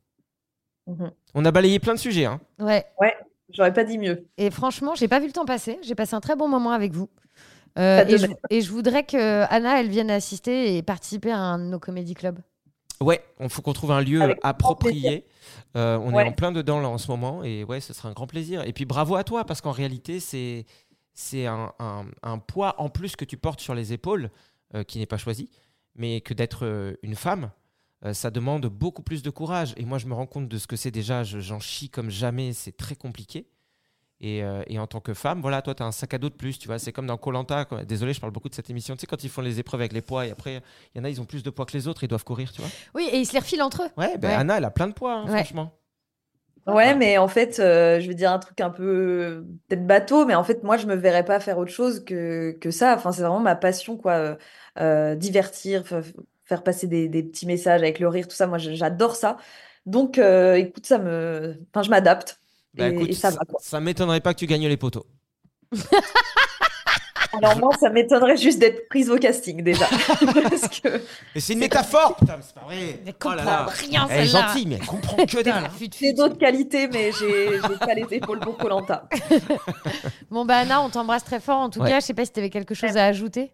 Mhm. 0.87 1.11
On 1.33 1.45
a 1.45 1.51
balayé 1.51 1.79
plein 1.79 1.93
de 1.93 1.99
sujets. 1.99 2.25
Hein. 2.25 2.41
Ouais. 2.59 2.85
Ouais, 2.99 3.13
j'aurais 3.53 3.73
pas 3.73 3.83
dit 3.85 3.97
mieux. 3.97 4.27
Et 4.37 4.49
franchement, 4.51 4.95
j'ai 4.95 5.07
pas 5.07 5.19
vu 5.19 5.27
le 5.27 5.31
temps 5.33 5.45
passer. 5.45 5.77
J'ai 5.81 5.95
passé 5.95 6.15
un 6.15 6.19
très 6.21 6.35
bon 6.35 6.49
moment 6.49 6.71
avec 6.71 6.91
vous. 6.91 7.09
Euh, 7.77 8.05
et, 8.05 8.17
je, 8.17 8.25
même. 8.27 8.35
et 8.49 8.61
je 8.61 8.71
voudrais 8.71 9.03
que 9.05 9.43
Anna, 9.53 9.79
elle 9.79 9.89
vienne 9.89 10.09
assister 10.11 10.75
et 10.77 10.81
participer 10.81 11.31
à 11.31 11.37
un 11.39 11.59
de 11.59 11.63
nos 11.65 11.79
comédie 11.79 12.13
clubs. 12.15 12.39
Ouais, 13.01 13.23
il 13.39 13.47
faut 13.49 13.61
qu'on 13.61 13.71
trouve 13.73 13.91
un 13.91 14.01
lieu 14.01 14.21
Avec 14.21 14.39
approprié. 14.43 15.25
Euh, 15.77 15.97
on 15.99 16.13
Ouais. 16.13 16.25
est 16.25 16.27
en 16.29 16.31
plein 16.33 16.51
dedans 16.51 16.81
là 16.81 16.89
en 16.89 16.97
ce 16.97 17.09
moment 17.09 17.43
et 17.43 17.63
ouais, 17.63 17.79
ce 17.79 17.93
sera 17.93 18.09
un 18.09 18.13
grand 18.13 18.27
plaisir. 18.27 18.63
Et 18.67 18.73
puis 18.73 18.83
bravo 18.85 19.15
à 19.15 19.23
toi 19.23 19.45
parce 19.45 19.61
qu'en 19.61 19.71
réalité, 19.71 20.19
c'est 20.19 20.65
c'est 21.13 21.45
un, 21.47 21.71
un- 21.79 22.05
un 22.23 22.37
poids 22.39 22.75
en 22.81 22.89
plus 22.89 23.15
que 23.15 23.25
tu 23.25 23.37
portes 23.37 23.59
sur 23.61 23.75
les 23.75 23.93
épaules 23.93 24.29
euh, 24.75 24.83
qui 24.83 24.99
n'est 24.99 25.05
pas 25.05 25.17
choisi, 25.17 25.49
mais 25.95 26.21
que 26.21 26.33
d'être 26.33 26.65
euh, 26.65 26.93
une 27.03 27.15
femme, 27.15 27.51
euh, 28.05 28.13
ça 28.13 28.31
demande 28.31 28.65
beaucoup 28.67 29.01
plus 29.03 29.21
de 29.21 29.29
courage. 29.29 29.73
Et 29.77 29.83
moi, 29.85 29.97
je 29.97 30.05
me 30.07 30.13
rends 30.13 30.25
compte 30.27 30.47
de 30.47 30.57
ce 30.57 30.65
que 30.67 30.75
c'est 30.77 30.91
déjà. 30.91 31.23
je- 31.23 31.39
J'en 31.39 31.59
chie 31.59 31.89
comme 31.89 32.09
jamais. 32.09 32.53
C'est 32.53 32.75
très 32.75 32.95
compliqué. 32.95 33.47
Et, 34.21 34.43
euh, 34.43 34.63
et 34.67 34.77
en 34.79 34.87
tant 34.87 34.99
que 34.99 35.13
femme, 35.13 35.41
voilà, 35.41 35.61
toi, 35.61 35.73
tu 35.73 35.81
as 35.81 35.85
un 35.85 35.91
sac 35.93 36.13
à 36.13 36.17
dos 36.17 36.29
de 36.29 36.33
plus, 36.35 36.59
tu 36.59 36.67
vois. 36.67 36.77
C'est 36.77 36.91
comme 36.91 37.07
dans 37.07 37.17
Colanta. 37.17 37.65
Désolé, 37.87 38.13
je 38.13 38.19
parle 38.19 38.33
beaucoup 38.33 38.49
de 38.49 38.53
cette 38.55 38.69
émission. 38.69 38.95
Tu 38.95 39.01
sais, 39.01 39.07
quand 39.07 39.23
ils 39.23 39.29
font 39.29 39.41
les 39.41 39.59
épreuves 39.59 39.79
avec 39.79 39.93
les 39.93 40.01
poids 40.01 40.25
et 40.27 40.31
après, 40.31 40.61
il 40.93 40.97
y 40.97 41.01
en 41.01 41.05
a, 41.05 41.09
ils 41.09 41.21
ont 41.21 41.25
plus 41.25 41.41
de 41.43 41.49
poids 41.49 41.65
que 41.65 41.73
les 41.73 41.87
autres, 41.87 42.03
ils 42.03 42.07
doivent 42.09 42.25
courir, 42.25 42.51
tu 42.51 42.61
vois. 42.61 42.69
Oui, 42.95 43.07
et 43.11 43.17
ils 43.17 43.25
se 43.25 43.33
les 43.33 43.39
refilent 43.39 43.61
entre 43.61 43.83
eux. 43.83 43.89
Ouais, 43.97 44.17
ben 44.17 44.27
Ouais. 44.29 44.33
Anna, 44.35 44.57
elle 44.57 44.65
a 44.65 44.71
plein 44.71 44.87
de 44.87 44.93
poids, 44.93 45.13
hein, 45.13 45.23
Ouais. 45.25 45.37
franchement. 45.43 45.71
Ouais, 46.67 46.93
mais 46.93 47.17
en 47.17 47.27
fait, 47.27 47.59
euh, 47.59 47.99
je 47.99 48.07
vais 48.07 48.13
dire 48.13 48.31
un 48.31 48.37
truc 48.37 48.61
un 48.61 48.69
peu 48.69 49.43
peut-être 49.67 49.87
bateau, 49.87 50.25
mais 50.25 50.35
en 50.35 50.43
fait, 50.43 50.63
moi, 50.63 50.77
je 50.77 50.85
me 50.85 50.93
verrais 50.95 51.25
pas 51.25 51.39
faire 51.39 51.57
autre 51.57 51.71
chose 51.71 52.03
que, 52.05 52.51
que 52.61 52.69
ça. 52.69 52.93
Enfin, 52.95 53.11
c'est 53.11 53.21
vraiment 53.21 53.39
ma 53.39 53.55
passion, 53.55 53.97
quoi. 53.97 54.37
Euh, 54.79 55.15
divertir, 55.15 55.83
faire 56.45 56.63
passer 56.63 56.85
des, 56.87 57.07
des 57.07 57.23
petits 57.23 57.47
messages 57.47 57.81
avec 57.81 57.99
le 57.99 58.07
rire, 58.07 58.27
tout 58.27 58.35
ça. 58.35 58.45
Moi, 58.45 58.59
j'adore 58.59 59.15
ça. 59.15 59.37
Donc, 59.87 60.19
euh, 60.19 60.55
écoute, 60.55 60.85
ça 60.85 60.99
me, 60.99 61.55
enfin, 61.73 61.81
je 61.83 61.89
m'adapte 61.89 62.38
Bah, 62.73 62.87
et, 62.87 62.93
écoute, 62.93 63.09
et 63.09 63.13
ça 63.13 63.79
m'étonnerait 63.79 64.21
pas 64.21 64.33
que 64.33 64.39
tu 64.39 64.45
gagnes 64.47 64.67
les 64.67 64.77
poteaux. 64.77 65.05
Alors 67.31 67.57
moi, 67.59 67.69
ça 67.79 67.89
m'étonnerait 67.91 68.37
juste 68.37 68.57
d'être 68.57 68.87
prise 68.89 69.09
au 69.11 69.17
casting 69.17 69.61
déjà, 69.61 69.85
parce 70.49 70.67
que 70.79 70.99
Et 71.35 71.39
c'est 71.39 71.53
une 71.53 71.59
métaphore 71.59 72.15
Putain, 72.15 72.37
mais 72.37 72.43
c'est 72.43 72.55
pas 72.55 72.61
vrai 72.65 72.75
Elle 73.05 73.13
Oh 73.23 73.29
là 73.29 73.35
comprend 73.35 73.45
là. 73.45 73.65
rien, 73.67 74.07
Elle 74.09 74.23
est 74.23 74.27
gentille, 74.27 74.65
mais 74.65 74.75
elle 74.75 74.85
comprend 74.87 75.25
que 75.25 75.43
dalle 75.43 75.69
j'ai 75.99 76.13
d'autres 76.13 76.39
qualités, 76.39 76.87
mais 76.87 77.11
j'ai 77.11 77.59
pas 77.77 77.93
les 77.93 78.07
épaules 78.15 78.39
pour 78.39 78.57
Colanta. 78.57 79.07
Bon, 80.31 80.43
bah 80.45 80.57
Anna, 80.57 80.81
on 80.81 80.89
t'embrasse 80.89 81.23
très 81.23 81.39
fort. 81.39 81.59
En 81.59 81.69
tout 81.69 81.81
Ouais. 81.81 81.89
cas, 81.89 81.99
je 81.99 82.05
sais 82.05 82.13
pas 82.15 82.25
si 82.25 82.31
tu 82.31 82.39
avais 82.39 82.49
quelque 82.49 82.73
chose 82.73 82.97
à 82.97 83.05
ajouter. 83.05 83.51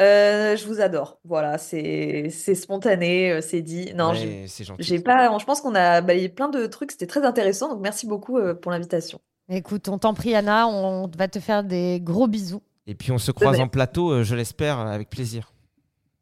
Euh, 0.00 0.56
je 0.56 0.66
vous 0.66 0.80
adore. 0.80 1.18
Voilà, 1.24 1.58
c'est 1.58 2.28
c'est 2.30 2.54
spontané, 2.54 3.30
euh, 3.30 3.40
c'est 3.42 3.60
dit. 3.62 3.92
Non, 3.94 4.10
Ouais, 4.10 4.16
j'ai 4.16 4.48
c'est 4.48 4.64
gentil. 4.64 4.82
j'ai 4.82 5.00
pas. 5.00 5.36
Je 5.38 5.44
pense 5.44 5.60
qu'on 5.60 5.74
a 5.74 6.00
balayé 6.00 6.28
plein 6.28 6.48
de 6.48 6.66
trucs. 6.66 6.92
C'était 6.92 7.06
très 7.06 7.24
intéressant. 7.24 7.68
Donc 7.68 7.80
merci 7.82 8.06
beaucoup 8.06 8.38
euh, 8.38 8.54
pour 8.54 8.72
l'invitation. 8.72 9.20
Écoute, 9.50 9.88
on 9.88 9.98
t'en 9.98 10.14
prie, 10.14 10.34
Anna. 10.34 10.66
On 10.66 11.08
va 11.16 11.28
te 11.28 11.40
faire 11.40 11.62
des 11.62 12.00
gros 12.02 12.26
bisous. 12.26 12.62
Et 12.86 12.94
puis 12.94 13.12
on 13.12 13.18
se 13.18 13.30
croise 13.32 13.58
même. 13.58 13.66
en 13.66 13.68
plateau, 13.68 14.10
euh, 14.10 14.22
je 14.24 14.34
l'espère, 14.34 14.78
avec 14.78 15.10
plaisir. 15.10 15.52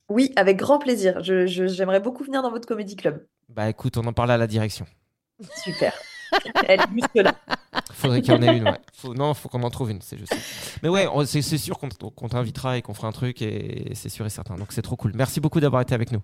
Oui, 0.08 0.32
avec 0.36 0.56
grand 0.56 0.78
plaisir. 0.80 1.22
Je, 1.22 1.46
je- 1.46 1.68
j'aimerais 1.68 2.00
beaucoup 2.00 2.24
venir 2.24 2.42
dans 2.42 2.50
votre 2.50 2.66
comédie 2.66 2.96
club. 2.96 3.24
Bah 3.48 3.68
écoute, 3.68 3.96
on 3.96 4.04
en 4.06 4.12
parle 4.12 4.32
à 4.32 4.36
la 4.36 4.46
direction. 4.48 4.84
Super. 5.64 5.92
Elle 6.66 6.80
est 6.80 6.84
juste 6.92 7.14
là. 7.14 7.34
Faudrait 8.00 8.22
qu'il 8.22 8.32
y 8.32 8.36
en 8.36 8.42
ait 8.42 8.56
une, 8.56 8.64
ouais. 8.64 8.78
Faut, 8.94 9.14
non, 9.14 9.34
faut 9.34 9.48
qu'on 9.48 9.62
en 9.62 9.70
trouve 9.70 9.90
une, 9.90 10.00
c'est 10.02 10.18
juste. 10.18 10.34
Mais 10.82 10.88
ouais, 10.88 11.06
on- 11.12 11.24
c'est 11.24 11.42
c'est 11.42 11.58
sûr 11.58 11.78
qu'on 11.78 11.88
qu'on 11.88 12.28
t'invitera 12.28 12.76
et 12.78 12.82
qu'on 12.82 12.94
fera 12.94 13.08
un 13.08 13.12
truc, 13.12 13.40
et 13.42 13.92
c'est 13.94 14.08
sûr 14.08 14.26
et 14.26 14.30
certain. 14.30 14.56
Donc 14.56 14.68
c'est 14.72 14.82
trop 14.82 14.96
cool. 14.96 15.12
Merci 15.14 15.40
beaucoup 15.40 15.60
d'avoir 15.60 15.82
été 15.82 15.94
avec 15.94 16.12
nous. 16.12 16.20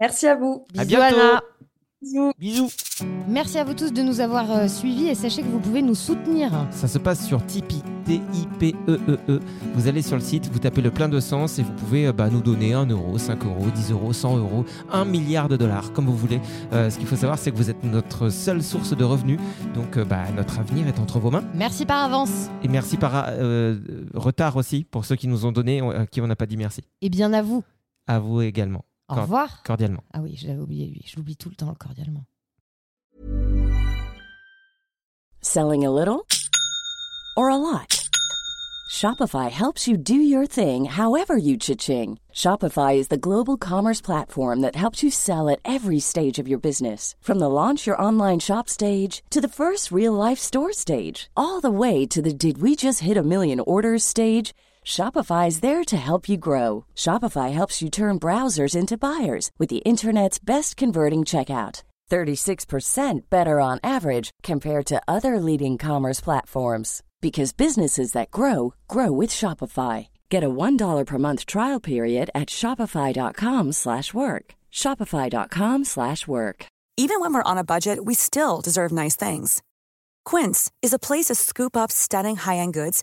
Merci 0.00 0.26
à 0.26 0.36
vous. 0.36 0.66
À 0.76 0.84
Bisous, 0.84 0.96
bientôt. 0.96 1.16
Anna. 1.18 1.40
Bisous. 2.00 2.32
Bisous. 2.38 2.70
Merci 3.26 3.58
à 3.58 3.64
vous 3.64 3.74
tous 3.74 3.92
de 3.92 4.02
nous 4.02 4.20
avoir 4.20 4.52
euh, 4.52 4.68
suivis 4.68 5.08
et 5.08 5.16
sachez 5.16 5.42
que 5.42 5.48
vous 5.48 5.58
pouvez 5.58 5.82
nous 5.82 5.96
soutenir. 5.96 6.52
Ça 6.70 6.86
se 6.86 6.96
passe 6.96 7.26
sur 7.26 7.44
Tipeee, 7.44 7.82
T-I-P-E-E-E. 8.04 9.18
E 9.28 9.40
Vous 9.74 9.88
allez 9.88 10.02
sur 10.02 10.14
le 10.14 10.22
site, 10.22 10.48
vous 10.52 10.60
tapez 10.60 10.80
le 10.80 10.92
plein 10.92 11.08
de 11.08 11.18
sens 11.18 11.58
et 11.58 11.64
vous 11.64 11.72
pouvez 11.72 12.06
euh, 12.06 12.12
bah, 12.12 12.30
nous 12.30 12.40
donner 12.40 12.72
1 12.72 12.86
euro, 12.86 13.18
5 13.18 13.44
euros, 13.44 13.66
10 13.74 13.90
euros, 13.90 14.12
100 14.12 14.36
euros, 14.36 14.64
1 14.92 15.04
milliard 15.06 15.48
de 15.48 15.56
dollars, 15.56 15.92
comme 15.92 16.06
vous 16.06 16.16
voulez. 16.16 16.40
Euh, 16.72 16.88
ce 16.88 16.98
qu'il 16.98 17.08
faut 17.08 17.16
savoir, 17.16 17.36
c'est 17.36 17.50
que 17.50 17.56
vous 17.56 17.68
êtes 17.68 17.82
notre 17.82 18.28
seule 18.28 18.62
source 18.62 18.96
de 18.96 19.02
revenus. 19.04 19.40
Donc, 19.74 19.96
euh, 19.96 20.04
bah, 20.04 20.30
notre 20.36 20.60
avenir 20.60 20.86
est 20.86 21.00
entre 21.00 21.18
vos 21.18 21.32
mains. 21.32 21.42
Merci 21.52 21.84
par 21.84 22.04
avance. 22.04 22.48
Et 22.62 22.68
merci 22.68 22.96
par 22.96 23.26
euh, 23.28 23.76
retard 24.14 24.54
aussi 24.56 24.84
pour 24.84 25.04
ceux 25.04 25.16
qui 25.16 25.26
nous 25.26 25.46
ont 25.46 25.52
donné, 25.52 25.80
à 25.80 26.06
qui 26.06 26.20
on 26.20 26.28
n'a 26.28 26.36
pas 26.36 26.46
dit 26.46 26.56
merci. 26.56 26.82
Et 27.02 27.10
bien 27.10 27.32
à 27.32 27.42
vous. 27.42 27.64
À 28.06 28.20
vous 28.20 28.40
également. 28.40 28.84
Au 29.08 29.14
revoir. 29.14 29.62
Cordialement. 29.62 30.02
Ah 30.12 30.20
oui, 30.20 30.36
je 30.36 30.46
l'avais 30.46 30.60
oublié 30.60 30.86
lui. 30.86 31.02
Je 31.06 31.16
l'oublie 31.16 31.36
tout 31.36 31.48
le 31.48 31.56
temps, 31.56 31.74
cordialement. 31.74 32.24
Selling 35.40 35.84
a 35.84 35.90
little 35.90 36.26
or 37.36 37.48
a 37.48 37.56
lot? 37.56 38.08
Shopify 38.90 39.50
helps 39.50 39.86
you 39.86 39.96
do 39.96 40.14
your 40.14 40.46
thing 40.46 40.86
however 40.86 41.36
you 41.36 41.56
cha-ching. 41.58 42.18
Shopify 42.32 42.96
is 42.96 43.08
the 43.08 43.18
global 43.18 43.56
commerce 43.56 44.00
platform 44.00 44.60
that 44.60 44.74
helps 44.74 45.02
you 45.02 45.10
sell 45.10 45.48
at 45.48 45.60
every 45.64 46.00
stage 46.00 46.38
of 46.38 46.48
your 46.48 46.58
business. 46.58 47.14
From 47.20 47.38
the 47.38 47.50
launch 47.50 47.86
your 47.86 48.00
online 48.00 48.38
shop 48.40 48.68
stage 48.68 49.22
to 49.30 49.40
the 49.40 49.48
first 49.48 49.92
real 49.92 50.14
life 50.14 50.38
store 50.38 50.72
stage, 50.72 51.30
all 51.36 51.60
the 51.60 51.70
way 51.70 52.06
to 52.06 52.22
the 52.22 52.32
did 52.32 52.62
we 52.62 52.74
just 52.74 53.00
hit 53.00 53.16
a 53.16 53.22
million 53.22 53.60
orders 53.60 54.04
stage. 54.04 54.54
Shopify 54.88 55.48
is 55.48 55.60
there 55.60 55.84
to 55.84 55.98
help 55.98 56.30
you 56.30 56.38
grow. 56.38 56.86
Shopify 56.94 57.52
helps 57.52 57.82
you 57.82 57.90
turn 57.90 58.18
browsers 58.18 58.74
into 58.74 58.96
buyers 58.96 59.50
with 59.58 59.68
the 59.68 59.84
internet's 59.84 60.38
best 60.38 60.78
converting 60.78 61.24
checkout. 61.24 61.82
36% 62.10 63.20
better 63.28 63.60
on 63.60 63.78
average 63.82 64.30
compared 64.42 64.86
to 64.86 65.02
other 65.06 65.38
leading 65.40 65.76
commerce 65.76 66.22
platforms 66.22 67.02
because 67.20 67.52
businesses 67.52 68.12
that 68.12 68.30
grow 68.30 68.72
grow 68.88 69.12
with 69.12 69.28
Shopify. 69.28 70.08
Get 70.30 70.42
a 70.42 70.48
$1 70.48 71.04
per 71.06 71.18
month 71.18 71.44
trial 71.44 71.80
period 71.80 72.30
at 72.34 72.48
shopify.com/work. 72.48 74.44
Shopify.com 74.72 75.84
slash 75.84 76.26
work. 76.26 76.64
Even 76.96 77.20
when 77.20 77.34
we're 77.34 77.50
on 77.50 77.58
a 77.58 77.70
budget, 77.74 77.98
we 78.06 78.14
still 78.14 78.62
deserve 78.62 78.92
nice 78.92 79.16
things. 79.16 79.62
Quince 80.24 80.70
is 80.82 80.94
a 80.94 81.04
place 81.08 81.26
to 81.26 81.34
scoop 81.34 81.76
up 81.76 81.90
stunning 81.92 82.36
high-end 82.36 82.74
goods 82.74 83.02